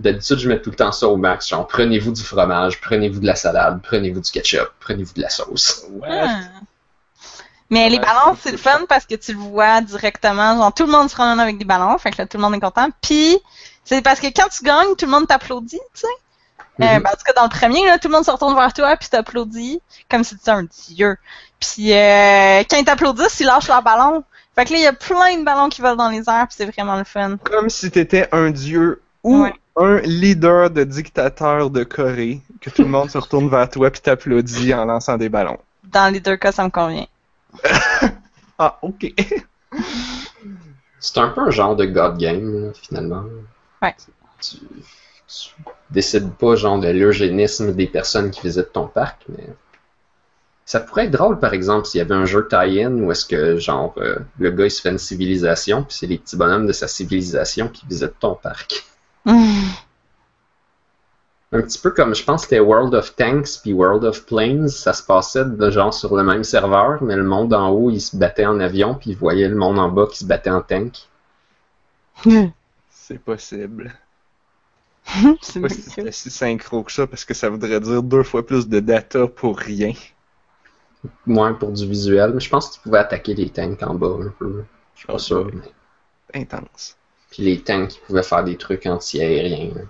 D'habitude, 0.00 0.38
je 0.38 0.48
mets 0.48 0.60
tout 0.60 0.70
le 0.70 0.76
temps 0.76 0.92
ça 0.92 1.08
au 1.08 1.16
max. 1.16 1.48
Genre, 1.48 1.66
prenez-vous 1.66 2.12
du 2.12 2.22
fromage, 2.22 2.80
prenez-vous 2.80 3.20
de 3.20 3.26
la 3.26 3.36
salade, 3.36 3.80
prenez-vous 3.82 4.20
du 4.20 4.30
ketchup, 4.30 4.70
prenez-vous 4.80 5.14
de 5.14 5.22
la 5.22 5.30
sauce. 5.30 5.86
Ah. 6.02 6.62
Mais 7.70 7.88
les 7.88 7.98
Ouais, 7.98 8.00
ballons, 8.00 8.36
c'est 8.36 8.42
c'est 8.42 8.50
le 8.52 8.58
fun 8.58 8.80
parce 8.88 9.06
que 9.06 9.14
tu 9.14 9.32
le 9.32 9.38
vois 9.38 9.80
directement. 9.80 10.56
Genre, 10.56 10.74
tout 10.74 10.84
le 10.86 10.90
monde 10.92 11.08
se 11.08 11.14
promène 11.14 11.38
avec 11.38 11.58
des 11.58 11.64
ballons, 11.64 11.98
fait 11.98 12.10
que 12.10 12.18
là, 12.18 12.26
tout 12.26 12.36
le 12.36 12.42
monde 12.42 12.54
est 12.54 12.60
content. 12.60 12.88
Puis, 13.00 13.38
c'est 13.84 14.02
parce 14.02 14.20
que 14.20 14.26
quand 14.28 14.48
tu 14.48 14.64
gagnes, 14.64 14.94
tout 14.96 15.06
le 15.06 15.12
monde 15.12 15.28
t'applaudit, 15.28 15.78
tu 15.94 16.00
sais. 16.00 16.06
Euh, 16.82 16.98
Mhm. 16.98 17.00
ben, 17.00 17.10
en 17.10 17.12
tout 17.16 17.24
cas, 17.26 17.32
dans 17.34 17.44
le 17.44 17.50
premier, 17.50 17.86
là, 17.86 17.98
tout 17.98 18.08
le 18.08 18.14
monde 18.14 18.24
se 18.24 18.30
retourne 18.30 18.54
vers 18.56 18.72
toi 18.74 18.96
puis 18.96 19.08
t'applaudit 19.10 19.82
comme 20.10 20.24
si 20.24 20.36
tu 20.36 20.42
étais 20.42 20.50
un 20.52 20.64
dieu. 20.64 21.16
Puis, 21.60 21.92
euh, 21.94 22.64
quand 22.70 22.78
ils 22.78 22.84
t'applaudissent, 22.84 23.40
ils 23.40 23.46
lâchent 23.46 23.68
leur 23.68 23.82
ballon. 23.82 24.24
Fait 24.56 24.64
que 24.66 24.72
là, 24.72 24.78
il 24.78 24.82
y 24.84 24.86
a 24.88 24.92
plein 24.94 25.38
de 25.38 25.44
ballons 25.44 25.68
qui 25.70 25.82
volent 25.82 25.96
dans 25.96 26.10
les 26.10 26.28
airs 26.28 26.46
puis 26.48 26.56
c'est 26.58 26.66
vraiment 26.66 26.96
le 26.96 27.04
fun. 27.04 27.38
Comme 27.44 27.68
si 27.70 27.90
t'étais 27.90 28.28
un 28.32 28.50
dieu 28.50 29.02
ou 29.22 29.42
Ouais. 29.42 29.52
Un 29.76 30.00
leader 30.00 30.70
de 30.70 30.84
dictateur 30.84 31.70
de 31.70 31.84
Corée, 31.84 32.40
que 32.60 32.70
tout 32.70 32.82
le 32.82 32.88
monde 32.88 33.10
se 33.10 33.18
retourne 33.18 33.48
vers 33.48 33.68
toi 33.70 33.90
puis 33.90 34.00
t'applaudit 34.00 34.74
en 34.74 34.84
lançant 34.84 35.16
des 35.16 35.28
ballons. 35.28 35.58
Dans 35.84 36.12
les 36.12 36.20
deux 36.20 36.36
cas, 36.36 36.52
ça 36.52 36.64
me 36.64 36.70
convient. 36.70 37.06
Ah, 38.62 38.78
ok. 38.82 39.06
C'est 40.98 41.16
un 41.16 41.28
peu 41.28 41.40
un 41.40 41.50
genre 41.50 41.76
de 41.76 41.86
God 41.86 42.18
Game, 42.18 42.66
là, 42.66 42.72
finalement. 42.74 43.24
Ouais. 43.80 43.94
Tu, 44.38 44.58
tu 45.26 45.54
décides 45.90 46.30
pas, 46.34 46.56
genre, 46.56 46.78
de 46.78 46.88
l'eugénisme 46.88 47.72
des 47.72 47.86
personnes 47.86 48.30
qui 48.30 48.42
visitent 48.42 48.72
ton 48.72 48.86
parc, 48.86 49.22
mais. 49.30 49.46
Ça 50.66 50.78
pourrait 50.78 51.06
être 51.06 51.12
drôle, 51.12 51.40
par 51.40 51.54
exemple, 51.54 51.86
s'il 51.86 51.98
y 51.98 52.00
avait 52.02 52.14
un 52.14 52.26
jeu 52.26 52.46
tie-in 52.48 52.92
où 52.98 53.10
est-ce 53.10 53.24
que, 53.24 53.56
genre, 53.56 53.94
euh, 53.96 54.18
le 54.38 54.50
gars 54.50 54.66
il 54.66 54.70
se 54.70 54.82
fait 54.82 54.90
une 54.90 54.98
civilisation, 54.98 55.82
puis 55.82 55.96
c'est 55.96 56.06
les 56.06 56.18
petits 56.18 56.36
bonhommes 56.36 56.66
de 56.66 56.72
sa 56.72 56.86
civilisation 56.86 57.68
qui 57.68 57.86
visitent 57.86 58.18
ton 58.20 58.34
parc. 58.34 58.84
Un 61.52 61.62
petit 61.62 61.78
peu 61.80 61.90
comme, 61.90 62.14
je 62.14 62.22
pense, 62.24 62.42
que 62.42 62.48
c'était 62.48 62.60
World 62.60 62.94
of 62.94 63.16
Tanks 63.16 63.60
puis 63.62 63.72
World 63.72 64.04
of 64.04 64.24
Planes, 64.26 64.68
ça 64.68 64.92
se 64.92 65.02
passait 65.02 65.44
de 65.44 65.70
genre 65.70 65.92
sur 65.92 66.16
le 66.16 66.22
même 66.22 66.44
serveur, 66.44 67.02
mais 67.02 67.16
le 67.16 67.24
monde 67.24 67.52
en 67.52 67.70
haut, 67.70 67.90
il 67.90 68.00
se 68.00 68.16
battait 68.16 68.46
en 68.46 68.60
avion, 68.60 68.94
puis 68.94 69.10
il 69.10 69.16
voyait 69.16 69.48
le 69.48 69.56
monde 69.56 69.78
en 69.78 69.88
bas 69.88 70.06
qui 70.06 70.18
se 70.18 70.24
battait 70.24 70.50
en 70.50 70.62
tank. 70.62 71.08
C'est 72.90 73.18
possible. 73.18 73.92
c'est 75.40 75.60
Pas 75.60 75.68
si 75.68 75.82
c'était 75.82 76.12
si 76.12 76.30
synchro 76.30 76.84
que 76.84 76.92
ça, 76.92 77.06
parce 77.06 77.24
que 77.24 77.34
ça 77.34 77.48
voudrait 77.48 77.80
dire 77.80 78.02
deux 78.02 78.22
fois 78.22 78.46
plus 78.46 78.68
de 78.68 78.78
data 78.78 79.26
pour 79.26 79.58
rien. 79.58 79.92
Moins 81.26 81.54
pour 81.54 81.72
du 81.72 81.86
visuel, 81.86 82.32
mais 82.34 82.40
je 82.40 82.48
pense 82.50 82.68
que 82.68 82.74
tu 82.74 82.80
pouvais 82.82 82.98
attaquer 82.98 83.34
les 83.34 83.50
tanks 83.50 83.82
en 83.82 83.94
bas 83.94 84.16
un 84.20 84.28
peu. 84.38 84.64
Je 84.94 84.98
suis 85.00 85.06
pas 85.06 85.18
sûr. 85.18 85.50
mais- 85.52 86.40
Intense. 86.40 86.96
Puis 87.30 87.42
les 87.44 87.60
tanks, 87.60 87.94
ils 87.96 88.00
pouvaient 88.00 88.22
faire 88.22 88.44
des 88.44 88.56
trucs 88.56 88.86
anti-aériens. 88.86 89.72
là. 89.74 89.82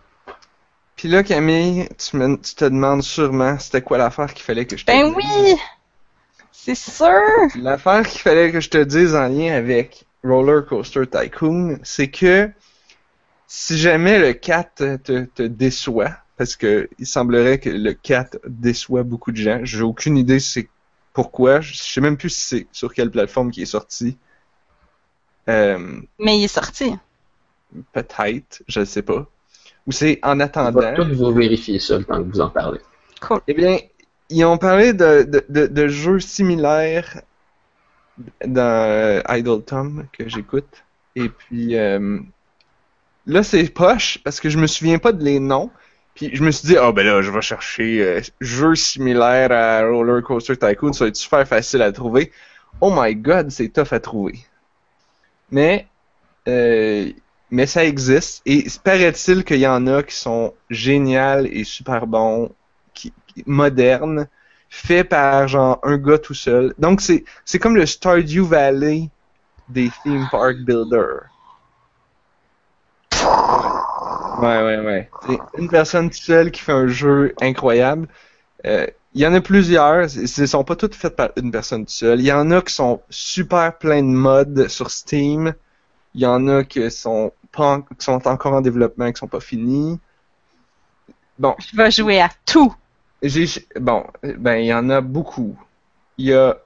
Puis 0.97 1.09
là, 1.09 1.23
Camille, 1.23 1.89
tu, 1.99 2.17
me- 2.17 2.37
tu 2.37 2.55
te 2.55 2.65
demandes 2.67 3.03
sûrement 3.03 3.59
c'était 3.59 3.83
quoi 3.83 3.97
l'affaire 3.99 4.33
qu'il 4.35 4.43
fallait 4.45 4.67
que 4.67 4.77
je 4.77 4.85
te 4.85 4.93
Ben 4.93 5.07
dise. 5.07 5.15
oui! 5.17 5.57
C'est 6.53 6.75
sûr! 6.75 7.11
L'affaire 7.55 8.07
qu'il 8.07 8.21
fallait 8.21 8.53
que 8.53 8.61
je 8.61 8.69
te 8.69 8.79
dise 8.85 9.15
en 9.15 9.29
lien 9.29 9.55
avec 9.55 10.05
Roller 10.23 10.67
Coaster 10.67 11.07
Tycoon, 11.07 11.79
c'est 11.83 12.11
que 12.11 12.51
si 13.47 13.79
jamais 13.79 14.19
le 14.19 14.33
4 14.35 14.97
te, 15.03 15.25
te 15.25 15.43
déçoit, 15.43 16.11
parce 16.37 16.57
que 16.57 16.89
il 16.99 17.07
semblerait 17.07 17.59
que 17.59 17.71
le 17.71 17.95
4 17.95 18.39
déçoit 18.47 19.03
beaucoup 19.03 19.33
de 19.33 19.37
gens, 19.39 19.61
j'ai 19.65 19.83
aucune 19.83 20.17
idée 20.19 20.41
c'est 20.41 20.69
pourquoi, 21.15 21.61
je 21.61 21.75
sais 21.75 22.01
même 22.01 22.17
plus 22.17 22.31
si 22.31 22.47
c'est 22.47 22.67
sur 22.73 22.93
quelle 22.95 23.11
plateforme 23.11 23.51
qui 23.51 23.63
est 23.63 23.67
sorti. 23.67 24.17
Euh, 25.49 26.01
Mais 26.21 26.39
il 26.39 26.45
est 26.45 26.49
sorti. 26.49 26.95
Peut-être, 27.93 28.63
je 28.69 28.81
ne 28.81 28.85
sais 28.85 29.03
pas. 29.03 29.27
Ou 29.87 29.93
c'est 29.93 30.19
en 30.23 30.35
On 30.35 30.37
va 30.39 30.45
attendant. 30.45 30.95
tout 30.95 31.15
vous 31.15 31.33
vérifier 31.33 31.79
ça 31.79 31.99
le 31.99 32.05
temps 32.05 32.23
que 32.23 32.29
vous 32.29 32.41
en 32.41 32.51
parlez. 32.51 32.81
Cool. 33.21 33.41
Eh 33.49 33.55
bien, 33.55 33.79
ils 34.29 34.45
ont 34.45 34.59
parlé 34.59 34.93
de, 34.93 35.23
de, 35.25 35.45
de, 35.49 35.67
de 35.67 35.89
jeux 35.89 36.21
similaires 36.21 37.23
dans 38.47 38.89
euh, 38.89 39.23
Idle 39.29 39.63
Tom 39.65 40.07
que 40.13 40.29
j'écoute. 40.29 40.85
Et 41.17 41.29
puis 41.29 41.77
euh, 41.77 42.19
là, 43.27 43.43
c'est 43.43 43.65
poche 43.73 44.19
parce 44.25 44.41
que 44.41 44.49
je 44.51 44.59
me 44.59 44.67
souviens 44.67 44.99
pas 44.99 45.13
de 45.13 45.25
les 45.25 45.39
noms. 45.41 45.71
Puis 46.15 46.31
je 46.35 46.43
me 46.43 46.51
suis 46.51 46.69
dit, 46.69 46.77
ah 46.77 46.93
ben 46.93 47.07
là, 47.07 47.23
je 47.23 47.31
vais 47.31 47.41
chercher 47.41 48.03
euh, 48.03 48.21
jeux 48.41 48.75
similaires 48.75 49.53
à 49.53 49.83
Roller 49.89 50.23
Coaster 50.23 50.57
Tycoon, 50.57 50.93
ça 50.93 51.05
va 51.05 51.09
être 51.09 51.17
super 51.17 51.47
facile 51.47 51.83
à 51.83 51.93
trouver. 51.93 52.33
Oh 52.81 52.93
my 52.95 53.15
god, 53.15 53.51
c'est 53.51 53.69
tough 53.69 53.93
à 53.93 54.01
trouver. 54.01 54.39
Mais, 55.51 55.87
euh, 56.49 57.11
mais 57.51 57.67
ça 57.67 57.85
existe. 57.85 58.43
Et 58.47 58.67
paraît-il 58.85 59.45
qu'il 59.45 59.59
y 59.61 59.67
en 59.67 59.87
a 59.87 60.03
qui 60.03 60.15
sont 60.17 60.55
géniales 60.71 61.47
et 61.53 61.65
super 61.65 62.07
bons 62.07 62.51
qui, 62.95 63.13
qui- 63.27 63.45
moderne, 63.47 64.29
fait 64.69 65.05
par 65.05 65.49
genre 65.49 65.79
un 65.83 65.99
gars 65.99 66.19
tout 66.19 66.35
seul. 66.35 66.75
Donc 66.79 67.01
c'est 67.01 67.25
c'est 67.45 67.59
comme 67.59 67.77
le 67.77 67.87
Stardew 67.87 68.45
Valley 68.45 69.11
des 69.69 69.91
theme 70.05 70.29
park 70.31 70.59
builders. 70.67 71.25
Ouais 74.43 74.63
ouais 74.63 74.79
ouais. 74.81 75.11
C'est 75.27 75.39
une 75.59 75.69
personne 75.69 76.11
toute 76.11 76.21
seule 76.23 76.51
qui 76.51 76.61
fait 76.61 76.73
un 76.73 76.87
jeu 76.87 77.35
incroyable. 77.41 78.09
Euh, 78.67 78.87
Il 79.15 79.23
y 79.23 79.27
en 79.27 79.35
a 79.35 79.41
plusieurs, 79.43 80.11
ce 80.11 80.43
ne 80.43 80.47
sont 80.47 80.65
pas 80.65 80.77
toutes 80.77 80.95
faites 80.97 81.17
par 81.17 81.31
une 81.37 81.53
personne 81.53 81.83
toute 81.87 81.91
seule. 81.95 82.21
Il 82.21 82.27
y 82.27 82.33
en 82.33 82.51
a 82.53 82.63
qui 82.63 82.75
sont 82.75 83.03
super 83.11 83.79
plein 83.79 84.03
de 84.03 84.09
modes 84.09 84.69
sur 84.69 84.91
Steam. 84.91 85.55
Il 86.15 86.23
y 86.23 86.27
en 86.27 86.49
a 86.49 86.65
qui 86.65 86.91
sont 86.91 87.33
pas 87.53 87.75
en- 87.77 87.83
qui 87.83 87.89
sont 88.05 88.27
encore 88.29 88.55
en 88.55 88.61
développement, 88.61 89.11
qui 89.13 89.19
sont 89.19 89.29
pas 89.29 89.41
finis. 89.41 89.99
Bon, 91.39 91.57
Je 91.59 91.77
vais 91.77 91.91
jouer 91.91 92.21
à 92.21 92.31
tout. 92.47 92.75
j'ai 93.23 93.47
bon, 93.79 94.05
ben 94.23 94.57
il 94.57 94.67
y 94.67 94.75
en 94.75 94.89
a 94.91 95.01
beaucoup. 95.01 95.57
Il 96.19 96.27
y 96.27 96.35
a 96.35 96.59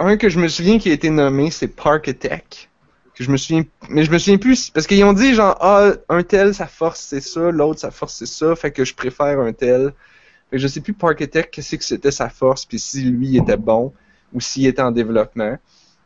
un 0.00 0.16
que 0.16 0.28
je 0.28 0.38
me 0.40 0.48
souviens 0.48 0.78
qui 0.78 0.90
a 0.90 0.94
été 0.94 1.10
nommé, 1.10 1.50
c'est 1.50 1.68
Park 1.68 2.08
Attack. 2.08 2.70
Que 3.14 3.24
je 3.24 3.30
me 3.30 3.36
souviens, 3.36 3.64
mais 3.90 4.04
je 4.04 4.10
me 4.12 4.18
souviens 4.18 4.38
plus 4.38 4.70
parce 4.70 4.86
qu'ils 4.86 5.04
ont 5.04 5.12
dit 5.12 5.34
genre 5.34 5.56
ah 5.60 5.92
un 6.08 6.22
tel 6.22 6.54
sa 6.54 6.66
force 6.66 7.00
c'est 7.00 7.20
ça, 7.20 7.50
l'autre 7.50 7.80
sa 7.80 7.90
force 7.90 8.14
c'est 8.16 8.26
ça, 8.26 8.56
fait 8.56 8.72
que 8.72 8.84
je 8.84 8.94
préfère 8.94 9.40
un 9.40 9.52
tel. 9.52 9.92
Fait 10.50 10.56
que 10.56 10.58
je 10.58 10.68
sais 10.68 10.80
plus 10.80 10.94
Park 10.94 11.22
Attack 11.22 11.50
qu'est-ce 11.50 11.76
que 11.76 11.84
c'était 11.84 12.10
sa 12.12 12.28
force 12.30 12.66
puis 12.66 12.78
si 12.78 13.04
lui 13.04 13.36
était 13.38 13.56
bon 13.58 13.92
ou 14.32 14.40
s'il 14.40 14.66
était 14.66 14.82
en 14.82 14.92
développement. 14.92 15.58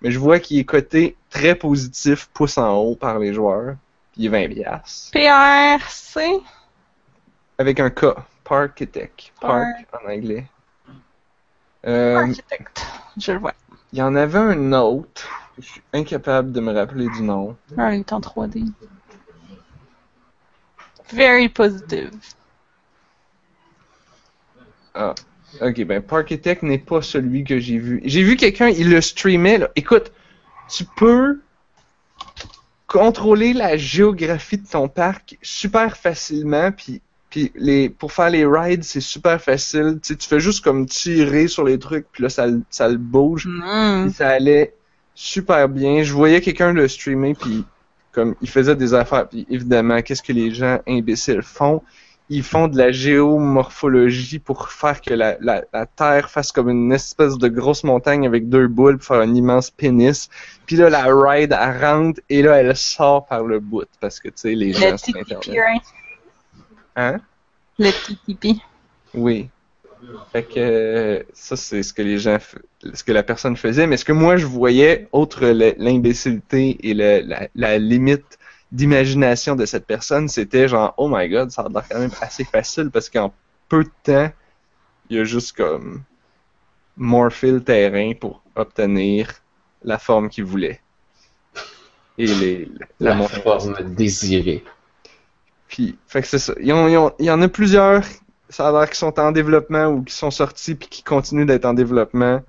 Mais 0.03 0.11
je 0.11 0.19
vois 0.19 0.41
qu'il 0.41 0.59
est 0.59 0.65
coté 0.65 1.17
très 1.31 1.55
positif, 1.55 2.29
pouce 2.35 2.59
en 2.59 2.75
haut 2.77 2.97
par 2.97 3.19
les 3.19 3.33
joueurs. 3.35 3.77
Il 4.17 4.27
est 4.27 4.29
20 4.29 4.55
piastres. 4.55 5.11
PRC. 5.13 6.41
Avec 7.59 7.81
un 7.81 7.91
K. 7.91 8.07
Park 8.45 8.83
Attack. 8.83 9.33
Park 9.41 9.87
Park. 9.91 10.05
en 10.05 10.11
anglais. 10.11 10.47
Euh, 11.87 12.17
Architect. 12.17 12.87
Je 13.17 13.33
le 13.33 13.39
vois. 13.39 13.55
Il 13.93 13.99
y 13.99 14.03
en 14.03 14.15
avait 14.15 14.39
un 14.39 14.73
autre. 14.73 15.29
Je 15.59 15.67
suis 15.67 15.83
incapable 15.93 16.53
de 16.53 16.61
me 16.61 16.73
rappeler 16.73 17.09
du 17.11 17.23
nom. 17.23 17.57
Ah, 17.77 17.95
il 17.95 18.01
est 18.01 18.13
en 18.13 18.21
3D. 18.21 18.73
Very 21.13 21.49
positive. 21.49 22.11
Ah. 24.95 25.15
Ok, 25.61 25.85
ben 25.85 26.03
Parkitect 26.03 26.63
n'est 26.65 26.79
pas 26.79 27.01
celui 27.03 27.45
que 27.45 27.61
j'ai 27.61 27.79
vu. 27.79 28.01
J'ai 28.05 28.23
vu 28.25 28.37
quelqu'un, 28.37 28.69
il 28.69 28.91
le 28.91 29.01
streamait. 29.01 29.59
Là. 29.59 29.71
Écoute, 29.77 30.11
tu 30.69 30.85
peux 30.97 31.41
contrôler 32.95 33.53
la 33.55 33.77
géographie 33.77 34.57
de 34.59 34.69
ton 34.69 34.87
parc 34.87 35.37
super 35.43 35.97
facilement, 35.97 36.71
puis 36.71 37.03
puis 37.29 37.51
les 37.57 37.89
pour 37.89 38.13
faire 38.13 38.31
les 38.31 38.47
rides, 38.47 38.85
c'est 38.85 39.01
super 39.01 39.43
facile. 39.43 39.99
Tu 40.01 40.13
sais, 40.13 40.17
tu 40.17 40.29
fais 40.29 40.39
juste 40.39 40.63
comme 40.63 40.87
tirer 40.87 41.49
sur 41.49 41.65
les 41.65 41.81
trucs, 41.81 42.07
puis 42.13 42.23
là 42.23 42.29
ça, 42.29 42.47
le- 42.47 42.63
ça 42.71 42.87
le 42.89 42.97
bouge. 42.97 43.49
Puis 44.05 44.13
ça 44.15 44.29
allait 44.29 44.75
super 45.17 45.69
bien. 45.69 46.05
Je 46.05 46.13
voyais 46.13 46.41
quelqu'un 46.41 46.73
le 46.73 46.87
streamer, 46.87 47.35
puis 47.35 47.65
comme 48.13 48.37
il 48.41 48.49
faisait 48.49 48.77
des 48.77 48.95
affaires. 48.95 49.29
Puis 49.29 49.45
évidemment, 49.51 50.01
qu'est-ce 50.01 50.23
que 50.23 50.33
les 50.33 50.53
gens 50.55 50.79
imbéciles 50.87 51.43
font? 51.43 51.83
Ils 52.31 52.43
font 52.43 52.69
de 52.69 52.79
la 52.79 52.91
géomorphologie 52.91 54.39
pour 54.39 54.71
faire 54.73 55.01
que 55.03 55.13
la, 55.13 55.37
la, 55.41 55.63
la 55.75 55.85
Terre 55.87 56.31
fasse 56.31 56.53
comme 56.53 56.71
une 56.71 56.91
espèce 56.93 57.37
de 57.37 57.49
grosse 57.49 57.85
montagne 57.85 58.27
avec 58.27 58.49
deux 58.49 58.67
boules 58.67 58.97
pour 58.97 59.07
faire 59.09 59.21
un 59.21 59.35
immense 59.35 59.71
pénis. 59.71 60.31
Puis 60.67 60.77
là, 60.77 60.89
la 60.89 61.05
ride, 61.07 61.55
elle 61.59 61.85
rentre 61.85 62.21
et 62.31 62.41
là, 62.43 62.57
elle 62.63 62.75
sort 62.77 63.27
par 63.27 63.45
le 63.45 63.61
bout 63.61 63.87
parce 64.01 64.21
que 64.21 64.29
tu 64.29 64.35
sais, 64.37 64.55
les 64.55 64.73
gens 64.73 64.93
Le 64.93 64.97
sur 64.97 65.17
Internet. 65.17 65.61
right? 65.67 65.83
Hein 66.97 67.21
Le 67.79 67.91
TTP. 67.91 68.59
Oui. 69.13 69.49
Fait 70.33 70.43
que 70.43 70.53
euh, 70.59 71.23
ça, 71.33 71.57
c'est 71.57 71.83
ce 71.83 71.93
que 71.93 72.03
les 72.03 72.19
gens, 72.19 72.39
ce 72.93 73.05
que 73.05 73.13
la 73.13 73.23
personne 73.23 73.57
faisait. 73.57 73.87
Mais 73.87 73.97
ce 73.97 74.05
que 74.05 74.13
moi, 74.13 74.37
je 74.37 74.47
voyais, 74.47 75.09
outre 75.13 75.47
l'imbécilité 75.79 76.77
et 76.89 76.95
le- 76.95 77.21
la, 77.27 77.49
la 77.55 77.79
limite 77.79 78.39
d'imagination 78.75 79.55
de 79.55 79.67
cette 79.67 79.87
personne, 79.87 80.29
c'était 80.29 80.67
genre, 80.67 80.95
oh 80.97 81.09
my 81.09 81.29
god, 81.29 81.51
ça 81.53 81.63
a 81.63 81.69
l'air 81.69 81.85
quand 81.89 82.01
même 82.01 82.11
assez 82.21 82.45
facile 82.45 82.91
parce 82.91 83.09
qu'en 83.09 83.33
peu 83.69 83.85
de 83.85 83.91
temps, 84.03 84.33
il 85.09 85.21
a 85.21 85.25
juste 85.25 85.57
comme 85.57 86.03
morphé 86.97 87.53
le 87.53 87.63
terrain 87.63 88.13
pour 88.21 88.43
obtenir 88.57 89.33
la 89.85 89.99
forme 89.99 90.29
qu'il 90.29 90.45
voulait. 90.45 90.81
Et 92.19 92.27
les, 92.27 92.69
la, 92.99 93.15
La 93.15 93.29
forme 93.29 93.95
désirée. 93.95 94.65
Puis, 95.69 95.97
fait 96.09 96.23
que 96.23 96.29
c'est 96.29 96.39
ça. 96.39 96.55
Il 96.61 96.67
y 96.67 97.31
en 97.31 97.43
a 97.43 97.49
plusieurs, 97.49 98.03
ça 98.49 98.69
a 98.69 98.73
l'air 98.73 98.91
qui 98.91 98.99
sont 98.99 99.19
en 99.21 99.31
développement 99.31 99.87
ou 99.87 100.03
qui 100.03 100.15
sont 100.15 100.31
sortis 100.31 100.75
puis 100.75 100.89
qui 100.89 101.03
continuent 101.05 101.47
d'être 101.47 101.65
en 101.65 101.75
développement. 101.75 102.43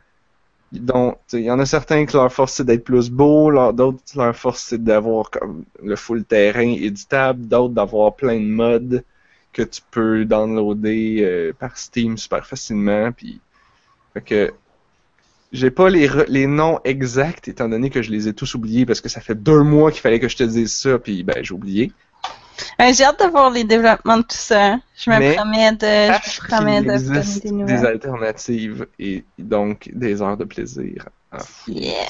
Donc, 0.72 1.20
il 1.34 1.42
y 1.42 1.52
en 1.52 1.60
a 1.60 1.66
certains 1.66 2.06
que 2.06 2.18
leur 2.18 2.32
force 2.34 2.54
c'est 2.54 2.66
d'être 2.66 2.84
plus 2.84 3.10
beau, 3.10 3.52
d'autres 3.72 4.00
leur 4.16 4.36
force 4.36 4.62
c'est 4.64 4.84
d'avoir 4.84 5.30
le 5.82 5.96
full 5.96 6.26
terrain 6.26 6.70
éditable, 6.70 7.48
d'autres 7.48 7.74
d'avoir 7.74 8.16
plein 8.16 8.40
de 8.40 8.46
modes 8.46 9.04
que 9.54 9.62
tu 9.62 9.82
peux 9.92 10.26
downloader 10.26 11.20
euh, 11.24 11.54
par 11.58 11.78
Steam 11.78 12.18
super 12.18 12.46
facilement. 12.46 13.12
Puis, 13.14 13.40
fait 14.14 14.22
que 14.22 14.54
j'ai 15.52 15.72
pas 15.72 15.90
les, 15.90 16.10
les 16.28 16.48
noms 16.48 16.80
exacts 16.84 17.48
étant 17.48 17.70
donné 17.70 17.90
que 17.90 18.02
je 18.02 18.12
les 18.12 18.28
ai 18.28 18.34
tous 18.34 18.56
oubliés 18.56 18.86
parce 18.86 19.02
que 19.02 19.10
ça 19.10 19.22
fait 19.22 19.36
deux 19.36 19.64
mois 19.64 19.92
qu'il 19.92 20.02
fallait 20.02 20.20
que 20.20 20.28
je 20.28 20.36
te 20.36 20.44
dise 20.44 20.74
ça 20.74 21.00
puis 21.00 21.24
ben 21.24 21.44
j'ai 21.44 21.54
oublié. 21.54 21.92
Euh, 22.82 22.94
J'ai 22.94 23.04
hâte 23.06 23.20
de 23.24 23.30
voir 23.30 23.50
les 23.52 23.64
développements 23.64 24.18
de 24.18 24.24
tout 24.24 24.36
ça. 24.38 24.78
Je 24.96 25.10
me 25.10 25.20
Mais 25.20 25.36
promets 25.36 25.72
de, 25.74 26.14
je 26.14 26.42
me 26.42 26.48
promets 26.48 26.82
de 26.84 26.94
existe 26.94 27.44
des 27.44 27.52
des 27.52 27.52
nouvelles. 27.52 27.86
alternatives 27.86 28.88
et 29.00 29.26
donc 29.38 29.90
des 29.94 30.22
heures 30.22 30.38
de 30.38 30.46
plaisir. 30.46 31.10
à 31.32 31.50
Yeah. 31.68 32.10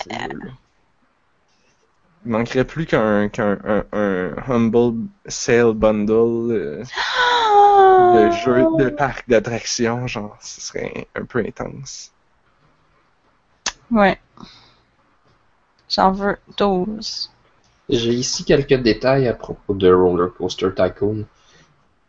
Il 2.26 2.32
manquerait 2.32 2.66
plus 2.66 2.86
qu'un 2.86 3.30
qu'un 3.30 3.58
un, 3.64 3.86
un 3.94 4.36
Humble 4.50 5.08
Sale 5.28 5.74
Bundle 5.74 6.52
euh, 6.52 6.84
de 8.12 8.30
jeux 8.32 8.68
de 8.78 8.90
parc 8.90 9.30
d'attractions, 9.30 10.08
genre, 10.08 10.38
ce 10.42 10.62
serait 10.62 11.08
un 11.16 11.26
peu 11.26 11.40
intense. 11.40 12.14
Ouais. 13.92 14.20
J'en 15.90 16.12
veux 16.12 16.38
12. 16.58 17.32
J'ai 17.90 18.14
ici 18.14 18.44
quelques 18.44 18.74
détails 18.82 19.28
à 19.28 19.34
propos 19.34 19.74
de 19.74 19.92
Roller 19.92 20.34
Coaster 20.34 20.70
Tycoon. 20.76 21.26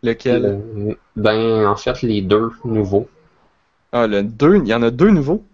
Lequel? 0.02 0.44
Euh, 0.46 0.94
ben, 1.16 1.66
en 1.66 1.76
fait, 1.76 2.02
les 2.02 2.22
deux 2.22 2.50
nouveaux. 2.64 3.08
Ah, 3.92 4.06
le 4.06 4.22
2, 4.22 4.56
il 4.56 4.66
y 4.68 4.74
en 4.74 4.82
a 4.82 4.90
deux 4.90 5.10
nouveaux? 5.10 5.44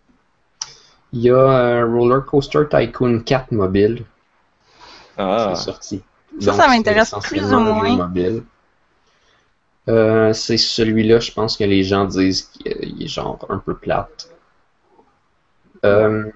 Il 1.12 1.20
y 1.20 1.30
a 1.30 1.34
euh, 1.36 1.86
Roller 1.86 2.24
Coaster 2.24 2.64
Tycoon 2.70 3.20
4 3.20 3.52
mobile 3.52 4.04
Ah, 5.18 5.50
est 5.52 5.56
sorti. 5.56 6.02
Ça, 6.40 6.52
Donc, 6.52 6.60
ça 6.60 6.68
m'intéresse 6.68 7.14
c'est 7.20 7.28
plus 7.28 7.52
ou 7.52 7.58
moins. 7.60 7.96
mobile. 7.96 8.42
Euh, 9.88 10.32
c'est 10.32 10.56
celui-là, 10.56 11.18
je 11.18 11.32
pense 11.32 11.56
que 11.56 11.64
les 11.64 11.82
gens 11.82 12.04
disent 12.04 12.42
qu'il 12.42 13.02
est 13.02 13.08
genre 13.08 13.44
un 13.48 13.58
peu 13.58 13.74
plate. 13.74 14.30
Euh, 15.84 16.30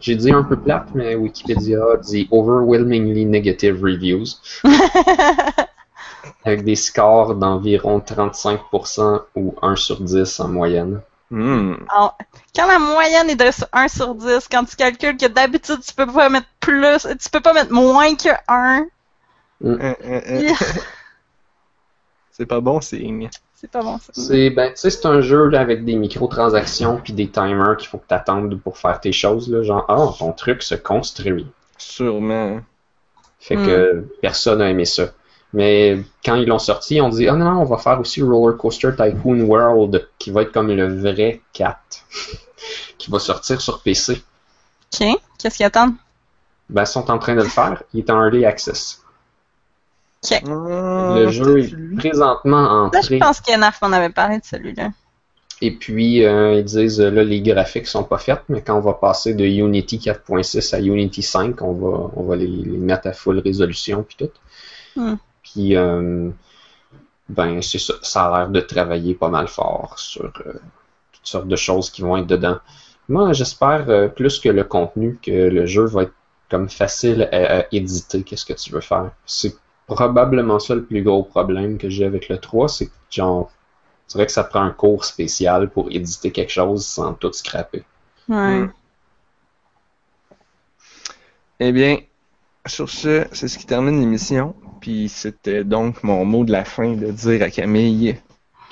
J'ai 0.00 0.16
dit 0.16 0.32
un 0.32 0.42
peu 0.42 0.56
plate, 0.56 0.88
mais 0.94 1.14
Wikipédia 1.14 1.96
dit 2.02 2.28
overwhelmingly 2.32 3.26
negative 3.26 3.80
reviews, 3.82 4.26
avec 6.44 6.64
des 6.64 6.74
scores 6.74 7.36
d'environ 7.36 8.00
35% 8.00 9.22
ou 9.36 9.54
1 9.62 9.76
sur 9.76 10.00
10 10.00 10.40
en 10.40 10.48
moyenne. 10.48 11.00
hmm. 11.30 11.74
Alors, 11.94 12.18
quand 12.56 12.66
la 12.66 12.80
moyenne 12.80 13.30
est 13.30 13.36
de 13.36 13.50
1 13.72 13.88
sur 13.88 14.14
10, 14.16 14.48
quand 14.50 14.64
tu 14.64 14.74
calcules 14.74 15.16
que 15.16 15.26
d'habitude 15.26 15.80
tu 15.86 15.94
peux 15.94 16.06
pas 16.06 16.28
mettre 16.28 16.48
plus, 16.58 17.06
tu 17.20 17.30
peux 17.30 17.40
pas 17.40 17.52
mettre 17.52 17.72
moins 17.72 18.16
que 18.16 18.30
1, 18.48 18.86
Euh, 19.64 19.78
euh, 19.80 19.94
euh. 20.04 20.52
C'est 22.32 22.46
pas 22.46 22.60
bon 22.60 22.80
signe. 22.80 23.30
C'est 23.64 23.70
pas 23.70 23.82
bon 23.82 23.98
ça. 23.98 24.12
C'est 24.12 24.50
ben, 24.50 24.68
tu 24.70 24.76
sais, 24.76 24.90
c'est 24.90 25.06
un 25.06 25.22
jeu 25.22 25.46
là, 25.48 25.60
avec 25.60 25.84
des 25.86 25.96
microtransactions 25.96 27.00
puis 27.02 27.14
des 27.14 27.30
timers 27.30 27.76
qu'il 27.78 27.88
faut 27.88 27.96
que 27.98 28.06
tu 28.06 28.14
attendes 28.14 28.60
pour 28.60 28.76
faire 28.76 29.00
tes 29.00 29.12
choses. 29.12 29.48
Là, 29.50 29.62
genre, 29.62 29.86
ah, 29.88 30.12
ton 30.18 30.32
truc 30.32 30.62
se 30.62 30.74
construit. 30.74 31.46
Sûrement. 31.78 32.60
Fait 33.40 33.56
Hmm. 33.56 33.66
que 33.66 34.04
personne 34.20 34.58
n'a 34.58 34.68
aimé 34.70 34.84
ça. 34.84 35.08
Mais 35.54 35.98
quand 36.24 36.34
ils 36.34 36.46
l'ont 36.46 36.58
sorti, 36.58 37.00
on 37.00 37.08
dit 37.08 37.26
Ah 37.28 37.32
non, 37.36 37.44
non, 37.54 37.60
on 37.62 37.64
va 37.64 37.78
faire 37.78 37.98
aussi 38.00 38.20
Roller 38.22 38.56
Coaster 38.58 38.90
Tycoon 38.96 39.40
World, 39.42 40.08
qui 40.18 40.30
va 40.30 40.42
être 40.42 40.52
comme 40.52 40.68
le 40.70 40.98
vrai 41.00 41.40
4, 41.54 41.78
qui 42.98 43.10
va 43.10 43.18
sortir 43.18 43.60
sur 43.62 43.80
PC. 43.82 44.22
Ok, 45.00 45.08
qu'est-ce 45.38 45.56
qu'ils 45.56 45.66
attendent? 45.66 45.94
Ben, 46.68 46.82
ils 46.82 46.86
sont 46.86 47.10
en 47.10 47.18
train 47.18 47.34
de 47.34 47.42
le 47.42 47.48
faire. 47.48 47.82
Il 47.94 48.00
est 48.00 48.10
en 48.10 48.22
early 48.24 48.44
access. 48.44 49.03
Ah, 50.32 51.16
le 51.18 51.28
jeu 51.28 51.58
est 51.60 51.96
présentement 51.96 52.56
en 52.56 52.90
Là, 52.90 53.00
je 53.02 53.16
pense 53.16 53.40
que 53.40 53.56
Narf 53.58 53.80
m'en 53.82 53.92
avait 53.92 54.12
parlé 54.12 54.38
de 54.38 54.44
celui-là. 54.44 54.90
Et 55.60 55.70
puis, 55.70 56.24
euh, 56.24 56.58
ils 56.58 56.64
disent 56.64 57.00
euh, 57.00 57.10
là, 57.10 57.22
les 57.22 57.40
graphiques 57.40 57.86
sont 57.86 58.04
pas 58.04 58.18
faits, 58.18 58.42
mais 58.48 58.60
quand 58.60 58.76
on 58.76 58.80
va 58.80 58.94
passer 58.94 59.34
de 59.34 59.44
Unity 59.44 59.98
4.6 59.98 60.74
à 60.74 60.80
Unity 60.80 61.22
5, 61.22 61.62
on 61.62 61.72
va, 61.72 62.10
on 62.16 62.24
va 62.24 62.36
les, 62.36 62.46
les 62.46 62.76
mettre 62.78 63.06
à 63.06 63.12
full 63.12 63.38
résolution 63.38 64.02
puis 64.02 64.16
tout. 64.18 64.30
Hmm. 64.96 65.14
Puis, 65.42 65.76
euh, 65.76 66.30
ben, 67.28 67.62
c'est 67.62 67.78
ça. 67.78 67.94
Ça 68.02 68.26
a 68.26 68.38
l'air 68.38 68.48
de 68.48 68.60
travailler 68.60 69.14
pas 69.14 69.28
mal 69.28 69.48
fort 69.48 69.94
sur 69.98 70.24
euh, 70.24 70.52
toutes 71.12 71.26
sortes 71.26 71.48
de 71.48 71.56
choses 71.56 71.90
qui 71.90 72.02
vont 72.02 72.16
être 72.16 72.26
dedans. 72.26 72.58
Moi, 73.08 73.32
j'espère 73.32 73.88
euh, 73.88 74.08
plus 74.08 74.38
que 74.40 74.48
le 74.48 74.64
contenu 74.64 75.18
que 75.22 75.30
le 75.30 75.66
jeu 75.66 75.84
va 75.84 76.02
être 76.04 76.14
comme 76.50 76.68
facile 76.68 77.28
à, 77.32 77.60
à 77.60 77.64
éditer. 77.72 78.22
Qu'est-ce 78.22 78.44
que 78.44 78.52
tu 78.52 78.70
veux 78.70 78.80
faire? 78.80 79.12
C'est 79.26 79.56
probablement 79.86 80.58
ça 80.58 80.74
le 80.74 80.84
plus 80.84 81.02
gros 81.02 81.22
problème 81.22 81.78
que 81.78 81.88
j'ai 81.90 82.04
avec 82.04 82.28
le 82.28 82.38
3, 82.38 82.68
c'est 82.68 82.86
que 82.86 82.92
genre 83.10 83.50
c'est 84.06 84.18
vrai 84.18 84.26
que 84.26 84.32
ça 84.32 84.44
prend 84.44 84.62
un 84.62 84.70
cours 84.70 85.04
spécial 85.04 85.70
pour 85.70 85.90
éditer 85.90 86.30
quelque 86.30 86.52
chose 86.52 86.86
sans 86.86 87.14
tout 87.14 87.32
scraper. 87.32 87.84
Ouais. 88.28 88.58
Hmm. 88.58 88.72
Eh 91.60 91.72
bien, 91.72 91.98
sur 92.66 92.90
ce, 92.90 93.26
c'est 93.32 93.48
ce 93.48 93.58
qui 93.58 93.66
termine 93.66 93.98
l'émission. 94.00 94.54
Puis 94.80 95.08
c'était 95.08 95.64
donc 95.64 96.02
mon 96.02 96.24
mot 96.24 96.44
de 96.44 96.52
la 96.52 96.64
fin 96.64 96.92
de 96.92 97.10
dire 97.10 97.42
à 97.42 97.50
Camille 97.50 98.16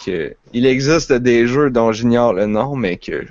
que 0.04 0.36
il 0.52 0.66
existe 0.66 1.12
des 1.12 1.46
jeux 1.46 1.70
dont 1.70 1.92
j'ignore 1.92 2.34
le 2.34 2.46
nom, 2.46 2.76
mais 2.76 2.98
que 2.98 3.24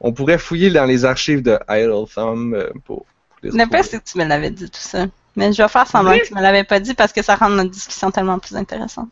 on 0.00 0.12
pourrait 0.12 0.38
fouiller 0.38 0.70
dans 0.70 0.84
les 0.84 1.04
archives 1.04 1.42
de 1.42 1.58
Idle 1.68 2.06
Thumb 2.12 2.54
euh, 2.54 2.70
pour, 2.84 3.04
pour 3.04 3.38
les 3.42 3.50
retrouver. 3.50 3.82
c'est 3.82 3.98
que 3.98 4.10
tu 4.10 4.18
me 4.18 4.24
l'avais 4.24 4.50
dit 4.50 4.70
tout 4.70 4.80
ça. 4.80 5.06
Mais 5.36 5.52
je 5.52 5.62
vais 5.62 5.68
faire 5.68 5.86
semblant 5.86 6.12
Oui. 6.12 6.20
que 6.20 6.26
tu 6.28 6.34
me 6.34 6.40
l'avais 6.40 6.64
pas 6.64 6.80
dit 6.80 6.94
parce 6.94 7.12
que 7.12 7.22
ça 7.22 7.36
rend 7.36 7.50
notre 7.50 7.70
discussion 7.70 8.10
tellement 8.10 8.38
plus 8.38 8.56
intéressante. 8.56 9.08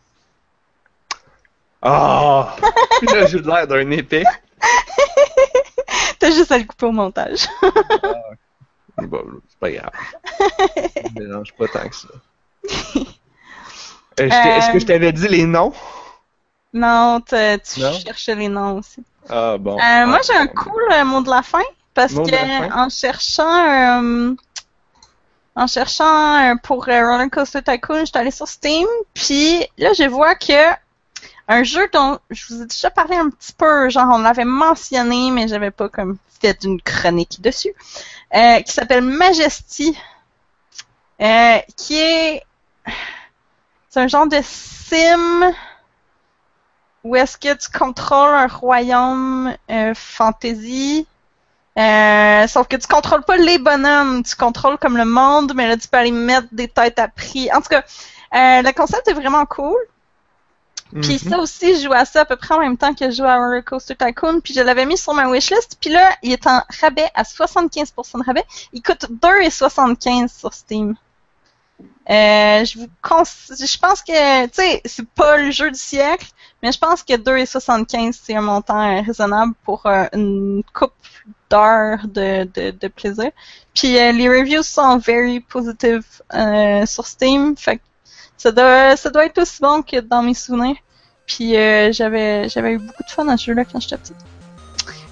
Ah! 1.82 2.56
Là, 3.02 3.26
j'ai 3.26 3.40
l'air 3.40 3.66
d'un 3.66 3.90
épée. 3.90 4.24
T'as 6.18 6.30
juste 6.30 6.50
à 6.52 6.58
le 6.58 6.64
couper 6.64 6.86
au 6.86 6.92
montage. 6.92 7.46
Bon, 8.96 9.22
c'est 9.48 9.58
pas 9.58 9.70
grave. 9.70 9.90
Je 11.14 11.20
mélange 11.20 11.52
pas 11.54 11.68
tant 11.68 11.88
que 11.88 11.94
ça. 11.96 12.08
Euh, 14.20 14.24
Est-ce 14.28 14.72
que 14.72 14.78
je 14.78 14.86
t'avais 14.86 15.12
dit 15.12 15.26
les 15.28 15.44
noms? 15.44 15.72
Non, 16.72 17.20
tu 17.20 17.34
Non? 17.80 17.92
cherchais 17.92 18.34
les 18.36 18.48
noms 18.48 18.78
aussi. 18.78 19.02
Ah 19.28 19.56
bon. 19.58 19.72
Euh, 19.78 20.06
moi, 20.06 20.18
Ah, 20.20 20.24
j'ai 20.26 20.34
un 20.36 20.46
cool 20.46 20.82
euh, 20.92 21.04
mot 21.04 21.20
de 21.20 21.28
la 21.30 21.42
fin 21.42 21.62
parce 21.94 22.14
que 22.14 22.72
en 22.72 22.88
cherchant 22.88 24.00
euh, 24.00 24.34
en 25.56 25.66
cherchant 25.66 26.56
pour 26.62 26.88
euh, 26.88 27.10
Roller 27.10 27.30
Coaster 27.30 27.62
Tycoon, 27.62 28.04
j'étais 28.04 28.18
allée 28.18 28.30
sur 28.30 28.48
Steam, 28.48 28.86
puis 29.14 29.64
là, 29.78 29.92
je 29.92 30.04
vois 30.04 30.34
que 30.34 30.72
un 31.46 31.62
jeu 31.62 31.88
dont 31.92 32.18
je 32.30 32.46
vous 32.48 32.62
ai 32.62 32.66
déjà 32.66 32.90
parlé 32.90 33.16
un 33.16 33.30
petit 33.30 33.52
peu, 33.52 33.88
genre 33.90 34.08
on 34.12 34.18
l'avait 34.18 34.44
mentionné, 34.44 35.30
mais 35.30 35.46
j'avais 35.46 35.70
pas 35.70 35.88
comme 35.88 36.16
fait 36.40 36.64
une 36.64 36.80
chronique 36.80 37.40
dessus, 37.40 37.74
euh, 38.34 38.60
qui 38.60 38.72
s'appelle 38.72 39.02
Majesty, 39.02 39.96
euh, 41.20 41.58
qui 41.76 41.98
est 41.98 42.42
c'est 43.90 44.00
un 44.00 44.08
genre 44.08 44.26
de 44.26 44.40
sim 44.42 45.54
où 47.04 47.14
est-ce 47.14 47.36
que 47.36 47.54
tu 47.54 47.70
contrôles 47.70 48.34
un 48.34 48.48
royaume 48.48 49.54
fantasy. 49.94 51.06
Euh, 51.76 52.46
sauf 52.46 52.68
que 52.68 52.76
tu 52.76 52.86
contrôles 52.86 53.24
pas 53.24 53.36
les 53.36 53.58
bonhommes, 53.58 54.22
tu 54.22 54.36
contrôles 54.36 54.78
comme 54.78 54.96
le 54.96 55.04
monde, 55.04 55.52
mais 55.56 55.66
là 55.66 55.76
tu 55.76 55.88
peux 55.88 55.98
aller 55.98 56.12
mettre 56.12 56.46
des 56.52 56.68
têtes 56.68 56.98
à 56.98 57.08
prix. 57.08 57.50
En 57.52 57.60
tout 57.60 57.68
cas, 57.68 57.82
euh, 58.34 58.62
le 58.62 58.72
concept 58.72 59.08
est 59.08 59.12
vraiment 59.12 59.44
cool. 59.46 59.76
Puis 61.02 61.14
Mhm. 61.14 61.30
ça 61.30 61.38
aussi, 61.38 61.74
je 61.76 61.86
jouais 61.86 61.96
à 61.96 62.04
ça 62.04 62.20
à 62.20 62.24
peu 62.24 62.36
près 62.36 62.54
en 62.54 62.60
même 62.60 62.76
temps 62.76 62.94
que 62.94 63.10
je 63.10 63.16
jouais 63.16 63.28
à 63.28 63.36
Roller 63.38 63.64
Coaster 63.64 63.96
Tycoon. 63.96 64.40
Puis 64.40 64.54
je 64.54 64.60
l'avais 64.60 64.86
mis 64.86 64.96
sur 64.96 65.12
ma 65.12 65.28
wishlist. 65.28 65.76
Puis 65.80 65.90
là, 65.90 66.14
il 66.22 66.32
est 66.32 66.46
en 66.46 66.62
rabais 66.80 67.10
à 67.14 67.24
75% 67.24 68.18
de 68.18 68.24
rabais. 68.24 68.44
Il 68.72 68.80
coûte 68.80 69.06
2,75 69.10 70.28
sur 70.38 70.54
Steam. 70.54 70.94
Euh, 72.10 72.64
je 72.64 72.78
vous 72.78 72.86
je 72.86 73.78
pense 73.78 74.02
que, 74.02 74.44
tu 74.46 74.50
sais, 74.52 74.82
c'est 74.84 75.08
pas 75.08 75.38
le 75.38 75.50
jeu 75.50 75.70
du 75.70 75.78
siècle, 75.78 76.28
mais 76.62 76.70
je 76.70 76.78
pense 76.78 77.02
que 77.02 77.14
2,75 77.16 78.20
c'est 78.22 78.36
un 78.36 78.42
montant 78.42 79.02
raisonnable 79.02 79.54
pour 79.64 79.86
euh, 79.86 80.04
une 80.12 80.62
coupe 80.74 80.92
d'heures 81.54 82.06
de, 82.18 82.44
de, 82.56 82.70
de 82.82 82.88
plaisir. 82.88 83.30
Puis 83.74 83.98
euh, 83.98 84.12
les 84.12 84.28
reviews 84.28 84.62
sont 84.62 84.98
very 84.98 85.40
positive 85.40 86.04
euh, 86.34 86.84
sur 86.86 87.06
Steam, 87.06 87.56
fait 87.56 87.76
que 87.76 87.82
ça 88.36 88.50
doit, 88.52 88.96
ça 88.96 89.10
doit 89.10 89.26
être 89.26 89.38
aussi 89.38 89.60
bon 89.60 89.82
que 89.82 90.00
dans 90.00 90.22
mes 90.22 90.34
souvenirs. 90.34 90.76
Puis 91.26 91.56
euh, 91.56 91.92
j'avais 91.92 92.48
j'avais 92.48 92.72
eu 92.72 92.78
beaucoup 92.78 93.02
de 93.02 93.10
fun 93.10 93.26
à 93.28 93.36
ce 93.36 93.44
jeu-là 93.46 93.64
quand 93.64 93.80
j'étais 93.80 93.96
petite. 93.96 94.22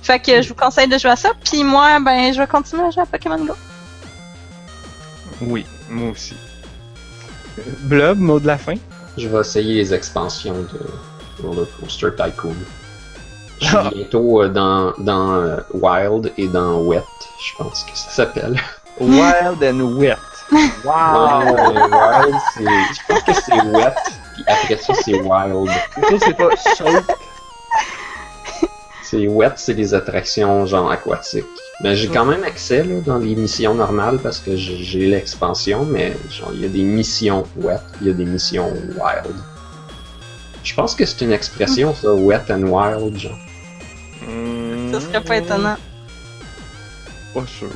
Fait 0.02 0.18
que 0.18 0.42
je 0.42 0.48
vous 0.48 0.54
conseille 0.54 0.88
de 0.88 0.98
jouer 0.98 1.12
à 1.12 1.16
ça. 1.16 1.30
Puis 1.44 1.62
moi, 1.62 2.00
ben, 2.00 2.32
je 2.34 2.38
vais 2.38 2.46
continuer 2.46 2.84
à 2.84 2.90
jouer 2.90 3.04
à 3.04 3.06
Pokémon 3.06 3.44
Go. 3.44 3.54
Oui, 5.40 5.64
moi 5.88 6.10
aussi. 6.10 6.34
Blob, 7.84 8.18
mot 8.18 8.40
de 8.40 8.46
la 8.46 8.58
fin? 8.58 8.74
Je 9.16 9.28
vais 9.28 9.40
essayer 9.40 9.74
les 9.76 9.94
expansions 9.94 10.62
de 10.72 10.80
Roller 11.42 11.68
Coaster 11.78 12.10
Tycoon. 12.16 12.56
Je 13.62 13.68
suis 13.68 13.76
Ah. 13.76 13.90
bientôt 13.94 14.42
euh, 14.42 14.48
dans, 14.48 14.92
dans 14.98 15.34
euh, 15.34 15.56
Wild 15.72 16.32
et 16.36 16.48
dans 16.48 16.80
Wet, 16.82 17.02
je 17.40 17.56
pense 17.56 17.84
que 17.84 17.96
ça 17.96 18.10
s'appelle. 18.10 18.60
Wild 19.00 19.62
and 19.62 19.80
Wet. 19.98 20.16
Wow! 20.84 21.54
Ouais, 21.54 21.80
Wild, 21.80 22.34
c'est. 22.54 22.64
Je 22.64 23.00
pense 23.08 23.22
que 23.22 23.32
c'est 23.32 23.62
Wet, 23.70 23.94
puis 24.34 24.44
après 24.46 24.76
ça, 24.76 24.92
c'est 25.02 25.14
Wild. 25.14 25.68
Ça, 25.70 26.16
c'est 26.20 26.36
pas 26.36 26.48
soap. 26.76 27.12
C'est 29.02 29.26
Wet, 29.28 29.52
c'est 29.56 29.74
les 29.74 29.94
attractions 29.94 30.66
genre 30.66 30.90
aquatiques. 30.90 31.44
Mais 31.82 31.96
j'ai 31.96 32.08
quand 32.08 32.24
même 32.24 32.44
accès 32.44 32.82
là, 32.84 33.00
dans 33.04 33.18
les 33.18 33.34
missions 33.34 33.74
normales 33.74 34.18
parce 34.22 34.38
que 34.38 34.56
j'ai 34.56 34.76
j'ai 34.78 35.06
l'expansion, 35.06 35.84
mais 35.84 36.16
genre 36.30 36.50
il 36.54 36.60
y 36.62 36.64
a 36.64 36.68
des 36.68 36.82
missions 36.82 37.44
Wet, 37.56 37.80
il 38.00 38.08
y 38.08 38.10
a 38.10 38.14
des 38.14 38.24
missions 38.24 38.68
Wild. 38.98 39.34
Je 40.64 40.74
pense 40.74 40.94
que 40.94 41.04
c'est 41.06 41.24
une 41.24 41.32
expression 41.32 41.94
ça, 41.94 42.12
Wet 42.12 42.42
and 42.50 42.62
Wild, 42.64 43.18
genre. 43.18 43.32
Hmm, 44.28 44.92
Ça 44.92 45.00
serait 45.00 45.22
pas 45.22 45.36
étonnant. 45.36 45.76
Pas 47.34 47.46
sûr. 47.46 47.68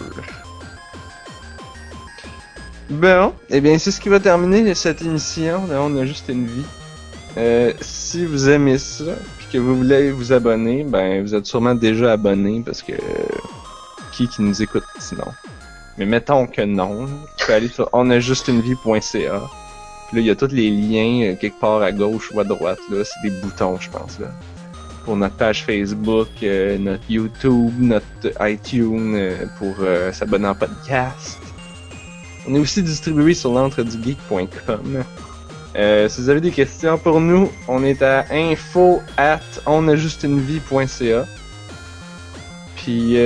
Bon, 2.89 3.33
eh 3.51 3.61
bien, 3.61 3.79
c'est 3.79 3.91
ce 3.91 4.01
qui 4.01 4.09
va 4.09 4.21
terminer 4.21 4.75
cette 4.75 5.03
émission. 5.03 5.67
Là, 5.67 5.81
on 5.83 5.97
a 5.97 6.07
juste 6.07 6.29
une 6.29 6.47
vie. 6.47 6.65
Euh, 7.37 7.73
si 7.81 8.25
vous 8.25 8.49
aimez 8.49 8.79
ça, 8.79 9.05
puis 9.39 9.47
que 9.53 9.59
vous 9.59 9.77
voulez 9.77 10.11
vous 10.13 10.33
abonner, 10.33 10.85
ben, 10.85 11.23
vous 11.23 11.35
êtes 11.35 11.47
sûrement 11.47 11.75
déjà 11.75 12.13
abonné 12.13 12.63
parce 12.65 12.83
que 12.83 12.93
qui 14.13 14.29
qui 14.29 14.43
nous 14.43 14.63
écoute 14.63 14.85
sinon? 14.99 15.27
Mais 15.99 16.07
mettons 16.07 16.47
que 16.47 16.63
non. 16.63 17.07
Tu 17.37 17.47
peux 17.47 17.55
aller 17.55 17.69
sur 17.69 17.89
onajustunevie.ca. 17.93 19.01
Puis 20.09 20.17
là, 20.17 20.21
il 20.21 20.27
y 20.27 20.31
a 20.31 20.37
tous 20.37 20.53
les 20.53 20.71
liens 20.71 21.33
euh, 21.33 21.35
quelque 21.35 21.59
part 21.59 21.83
à 21.83 21.91
gauche 21.91 22.31
ou 22.33 22.41
à 22.41 22.45
droite. 22.45 22.79
Là, 22.91 23.03
c'est 23.05 23.29
des 23.29 23.41
boutons, 23.41 23.79
je 23.81 23.91
pense. 23.91 24.19
Là 24.21 24.29
pour 25.07 25.17
notre 25.17 25.37
page 25.37 25.65
Facebook, 25.65 26.29
euh, 26.43 26.77
notre 26.79 27.09
YouTube, 27.09 27.73
notre 27.79 28.33
iTunes 28.41 29.15
euh, 29.15 29.47
pour 29.57 29.77
euh, 29.81 30.13
s'abonner 30.13 30.49
en 30.49 30.55
podcast. 30.57 31.39
On 32.49 32.55
est 32.57 32.59
aussi 32.59 32.83
distribué 32.83 33.33
sur 33.33 33.53
l'entredugeek.com. 33.53 35.05
Si 36.09 36.21
vous 36.21 36.29
avez 36.29 36.41
des 36.41 36.51
questions 36.51 36.99
pour 36.99 37.21
nous, 37.21 37.51
on 37.69 37.85
est 37.85 38.03
à 38.03 38.25
info 38.33 39.01
at 39.17 39.41
onajustunevie.ca. 39.67 41.27
Puis 42.77 43.17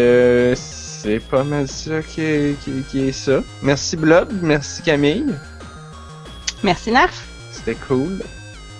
c'est 0.55 1.20
pas 1.31 1.44
mal 1.44 1.66
ça 1.69 2.02
qui 2.02 2.20
est, 2.23 2.61
qui, 2.62 2.82
qui 2.90 3.09
est 3.09 3.12
ça. 3.12 3.43
Merci 3.62 3.97
Blob, 3.97 4.31
merci 4.43 4.82
Camille, 4.82 5.35
Merci 6.62 6.90
Nerf. 6.93 7.12
c'était 7.52 7.77
cool. 7.77 8.20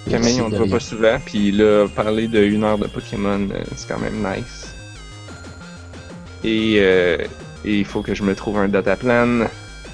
Camille, 0.09 0.40
on 0.40 0.48
ne 0.48 0.56
voit 0.56 0.66
pas 0.66 0.81
souvent, 0.81 1.18
puis 1.24 1.52
là, 1.52 1.86
parler 1.89 2.27
de 2.27 2.43
une 2.43 2.64
heure 2.64 2.78
de 2.78 2.86
Pokémon, 2.86 3.48
euh, 3.52 3.62
c'est 3.77 3.89
quand 3.89 4.01
même 4.01 4.16
nice. 4.16 4.74
Et 6.43 6.77
euh, 6.78 7.18
et 7.64 7.81
il 7.81 7.85
faut 7.85 8.01
que 8.02 8.14
je 8.14 8.22
me 8.22 8.35
trouve 8.35 8.59
un 8.59 8.68
dataplan, 8.68 9.47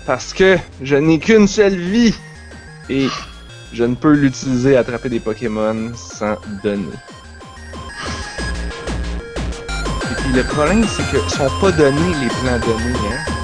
parce 0.06 0.32
que 0.32 0.56
je 0.80 0.96
n'ai 0.96 1.18
qu'une 1.18 1.48
seule 1.48 1.76
vie, 1.76 2.14
et 2.88 3.08
je 3.72 3.84
ne 3.84 3.94
peux 3.94 4.12
l'utiliser 4.12 4.76
à 4.76 4.80
attraper 4.80 5.08
des 5.08 5.20
Pokémon 5.20 5.92
sans 5.94 6.36
donner. 6.62 6.84
Et 10.10 10.14
puis 10.22 10.32
le 10.32 10.44
problème, 10.44 10.84
c'est 10.84 11.10
que 11.10 11.18
sont 11.28 11.50
pas 11.60 11.72
donnés 11.72 12.14
les 12.20 12.28
plans 12.28 12.60
donnés, 12.60 12.96
hein. 13.10 13.35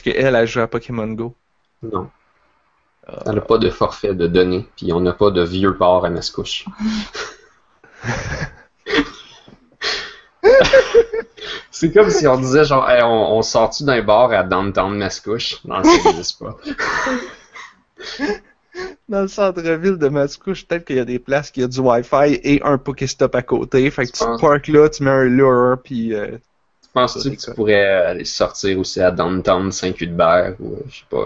Est-ce 0.00 0.16
qu'elle 0.16 0.34
a 0.34 0.46
joué 0.46 0.62
à 0.62 0.66
Pokémon 0.66 1.08
Go? 1.08 1.34
Non. 1.82 2.08
Elle 3.26 3.34
n'a 3.34 3.40
pas 3.42 3.58
de 3.58 3.68
forfait 3.68 4.14
de 4.14 4.26
données, 4.26 4.66
puis 4.76 4.94
on 4.94 5.00
n'a 5.00 5.12
pas 5.12 5.30
de 5.30 5.42
vieux 5.42 5.76
port 5.76 6.06
à 6.06 6.10
Mascouche. 6.10 6.64
C'est 11.70 11.92
comme 11.92 12.08
si 12.08 12.26
on 12.26 12.38
disait 12.38 12.64
genre, 12.64 12.88
Hey, 12.88 13.02
on, 13.02 13.36
on 13.36 13.42
sort-tu 13.42 13.84
d'un 13.84 14.00
bar 14.02 14.32
à 14.32 14.42
Downtown 14.42 14.96
Mascouche? 14.96 15.62
Non, 15.66 15.84
ça 15.84 15.90
n'existe 16.04 16.38
pas. 16.38 16.56
Dans 19.08 19.20
le 19.22 19.28
centre-ville 19.28 19.98
de 19.98 20.08
Mascouche, 20.08 20.66
peut-être 20.66 20.86
qu'il 20.86 20.96
y 20.96 21.00
a 21.00 21.04
des 21.04 21.18
places 21.18 21.50
qui 21.50 21.62
a 21.62 21.66
du 21.66 21.80
Wi-Fi 21.80 22.40
et 22.42 22.62
un 22.64 22.78
Pokéstop 22.78 23.34
à 23.34 23.42
côté. 23.42 23.90
Fait 23.90 24.06
que 24.06 24.12
tu 24.12 24.24
pense. 24.24 24.40
parques 24.40 24.68
là, 24.68 24.88
tu 24.88 25.02
mets 25.02 25.10
un 25.10 25.24
lure, 25.24 25.76
puis 25.84 26.14
euh, 26.14 26.38
Penses-tu 26.92 27.30
que 27.36 27.40
tu 27.40 27.52
pourrais 27.54 27.84
aller 27.84 28.24
sortir 28.24 28.78
aussi 28.78 29.00
à 29.00 29.10
Downtown 29.10 29.70
Saint-Hubert 29.70 30.54
ou 30.58 30.74
euh, 30.74 30.78
je 30.88 30.98
sais 30.98 31.04
pas. 31.08 31.24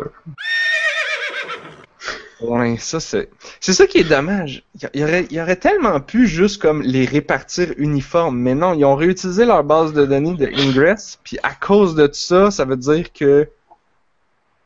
ouais, 2.42 2.76
ça 2.78 3.00
c'est... 3.00 3.30
C'est 3.60 3.72
ça 3.72 3.86
qui 3.86 3.98
est 3.98 4.04
dommage. 4.04 4.62
Il 4.94 5.00
y- 5.00 5.02
aurait, 5.04 5.26
il 5.30 5.36
y 5.36 5.40
aurait 5.40 5.56
tellement 5.56 6.00
pu 6.00 6.26
juste 6.26 6.60
comme 6.60 6.82
les 6.82 7.06
répartir 7.06 7.72
uniformes, 7.78 8.38
mais 8.38 8.54
non, 8.54 8.74
ils 8.74 8.84
ont 8.84 8.94
réutilisé 8.96 9.46
leur 9.46 9.64
base 9.64 9.92
de 9.94 10.04
données 10.04 10.34
de 10.34 10.46
Ingress, 10.46 11.18
puis 11.24 11.38
à 11.42 11.54
cause 11.54 11.94
de 11.94 12.10
ça, 12.12 12.50
ça 12.50 12.64
veut 12.66 12.76
dire 12.76 13.10
que 13.12 13.48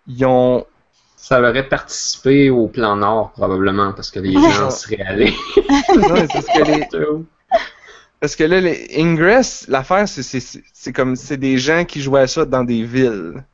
ils 0.09 0.25
ont... 0.25 0.67
Ça 1.17 1.41
aurait 1.41 1.69
participé 1.69 2.49
au 2.51 2.67
plan 2.69 2.97
Nord 2.97 3.33
probablement 3.33 3.93
parce 3.93 4.11
que 4.11 4.19
les 4.21 4.33
gens 4.33 4.71
seraient 4.71 5.03
allés. 5.03 5.35
Ouais, 5.57 6.27
c'est 6.33 6.41
ce 6.41 6.59
que 6.59 6.65
les... 6.65 6.89
Parce 8.21 8.35
que 8.35 8.45
là, 8.45 8.61
les 8.61 8.89
Ingress, 8.97 9.67
l'affaire, 9.69 10.09
c'est, 10.09 10.93
comme, 10.93 11.15
c'est 11.15 11.37
des 11.37 11.59
gens 11.59 11.85
qui 11.85 12.01
jouaient 12.01 12.23
à 12.23 12.27
ça 12.27 12.45
dans 12.45 12.65
des 12.65 12.83
villes. 12.83 13.45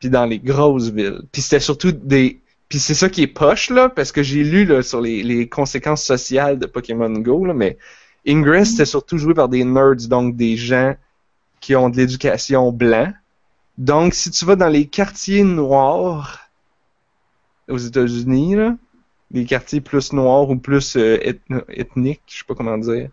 Puis 0.00 0.10
dans 0.10 0.26
les 0.26 0.38
grosses 0.38 0.90
villes. 0.90 1.22
Puis 1.32 1.42
c'était 1.42 1.60
surtout 1.60 1.92
des... 1.92 2.40
Puis 2.68 2.80
c'est 2.80 2.94
ça 2.94 3.08
qui 3.08 3.22
est 3.22 3.28
poche, 3.28 3.70
là, 3.70 3.88
parce 3.88 4.10
que 4.10 4.24
j'ai 4.24 4.42
lu, 4.42 4.64
là, 4.64 4.82
sur 4.82 5.00
les, 5.00 5.48
conséquences 5.48 6.02
sociales 6.02 6.58
de 6.58 6.66
Pokémon 6.66 7.10
Go, 7.10 7.44
là, 7.44 7.54
mais 7.54 7.78
Ingress, 8.26 8.70
c'était 8.70 8.86
surtout 8.86 9.18
joué 9.18 9.34
par 9.34 9.48
des 9.48 9.62
nerds, 9.62 10.08
donc 10.08 10.34
des 10.34 10.56
gens 10.56 10.96
qui 11.60 11.76
ont 11.76 11.88
de 11.88 11.96
l'éducation 11.96 12.72
blanc. 12.72 13.12
Donc, 13.78 14.14
si 14.14 14.32
tu 14.32 14.44
vas 14.44 14.56
dans 14.56 14.68
les 14.68 14.86
quartiers 14.86 15.44
noirs 15.44 16.50
aux 17.68 17.78
États-Unis, 17.78 18.56
les 19.30 19.44
quartiers 19.44 19.80
plus 19.80 20.12
noirs 20.12 20.50
ou 20.50 20.56
plus 20.56 20.96
euh, 20.96 21.18
ethniques, 21.68 22.22
je 22.26 22.38
sais 22.38 22.44
pas 22.46 22.54
comment 22.56 22.78
dire, 22.78 23.10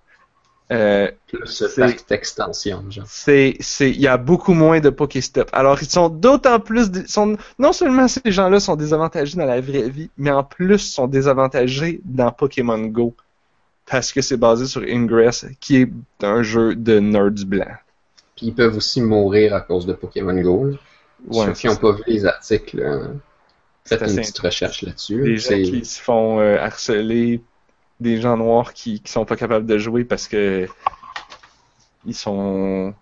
euh, 0.71 1.11
Plus 1.27 2.05
d'extension, 2.09 2.83
genre. 2.89 3.05
c'est, 3.07 3.57
c'est, 3.59 3.89
il 3.89 3.99
y 3.99 4.07
a 4.07 4.17
beaucoup 4.17 4.53
moins 4.53 4.79
de 4.79 4.89
Pokéstop. 4.89 5.49
Alors, 5.53 5.77
ils 5.81 5.89
sont 5.89 6.09
d'autant 6.09 6.59
plus, 6.59 6.89
sont, 7.07 7.37
non 7.59 7.73
seulement 7.73 8.07
ces 8.07 8.31
gens-là 8.31 8.59
sont 8.59 8.75
désavantagés 8.75 9.37
dans 9.37 9.45
la 9.45 9.61
vraie 9.61 9.89
vie, 9.89 10.09
mais 10.17 10.31
en 10.31 10.43
plus 10.43 10.79
sont 10.79 11.07
désavantagés 11.07 12.01
dans 12.05 12.31
Pokémon 12.31 12.79
Go. 12.79 13.13
Parce 13.85 14.13
que 14.13 14.21
c'est 14.21 14.37
basé 14.37 14.65
sur 14.65 14.81
Ingress, 14.81 15.45
qui 15.59 15.77
est 15.77 15.91
un 16.21 16.41
jeu 16.41 16.75
de 16.75 16.99
nerds 16.99 17.45
blancs. 17.45 17.67
Puis 18.35 18.47
ils 18.47 18.55
peuvent 18.55 18.77
aussi 18.77 19.01
mourir 19.01 19.53
à 19.53 19.61
cause 19.61 19.85
de 19.85 19.93
Pokémon 19.93 20.39
Go. 20.41 20.71
Ouais, 21.27 21.45
Ceux 21.47 21.53
qui 21.53 21.67
n'ont 21.67 21.75
pas 21.75 21.91
vu 21.91 22.03
les 22.07 22.25
articles, 22.25 22.81
c'est 23.83 23.99
faites 23.99 24.09
une 24.09 24.15
petite 24.17 24.39
recherche 24.39 24.81
là-dessus. 24.81 25.21
Des 25.23 25.37
gens 25.37 25.55
qui 25.55 25.85
se 25.85 26.01
font 26.01 26.39
euh, 26.39 26.57
harceler, 26.57 27.41
des 28.03 28.21
gens 28.21 28.37
noirs 28.37 28.73
qui, 28.73 29.01
qui 29.01 29.11
sont 29.11 29.25
pas 29.25 29.35
capables 29.35 29.65
de 29.65 29.77
jouer 29.79 30.03
parce 30.03 30.27
que 30.27 30.67
ils 32.05 32.13
sont. 32.15 32.93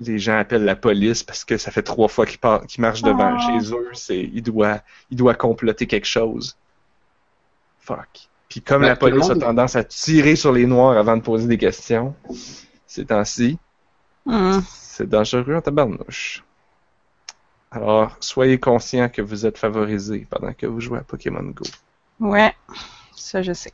Les 0.00 0.18
gens 0.18 0.36
appellent 0.38 0.64
la 0.66 0.76
police 0.76 1.22
parce 1.22 1.46
que 1.46 1.56
ça 1.56 1.70
fait 1.70 1.82
trois 1.82 2.08
fois 2.08 2.26
qu'ils 2.26 2.80
marchent 2.82 3.00
devant 3.02 3.34
Oh. 3.38 3.40
chez 3.60 3.72
eux. 3.72 3.88
C'est, 3.94 4.20
il 4.20 4.42
doit, 4.42 4.82
il 5.10 5.16
doit 5.16 5.34
comploter 5.34 5.86
quelque 5.86 6.06
chose. 6.06 6.58
Fuck. 7.80 8.28
Puis 8.50 8.60
comme 8.60 8.82
Ben, 8.82 8.88
la 8.88 8.96
police 8.96 9.30
a 9.30 9.34
tendance 9.36 9.76
à 9.76 9.82
tirer 9.84 10.36
sur 10.36 10.52
les 10.52 10.66
noirs 10.66 10.98
avant 10.98 11.16
de 11.16 11.22
poser 11.22 11.48
des 11.48 11.56
questions, 11.56 12.14
ces 12.86 13.06
temps-ci, 13.06 13.58
Hmm. 14.26 14.60
c'est 14.70 15.08
dangereux 15.08 15.56
en 15.56 15.60
tabarnouche. 15.62 16.44
Alors, 17.72 18.14
soyez 18.20 18.60
conscients 18.60 19.08
que 19.08 19.22
vous 19.22 19.46
êtes 19.46 19.58
favorisés 19.58 20.26
pendant 20.30 20.52
que 20.52 20.66
vous 20.66 20.80
jouez 20.80 20.98
à 20.98 21.02
Pokémon 21.02 21.42
Go. 21.42 21.64
Ouais, 22.20 22.54
ça 23.16 23.42
je 23.42 23.52
sais. 23.52 23.72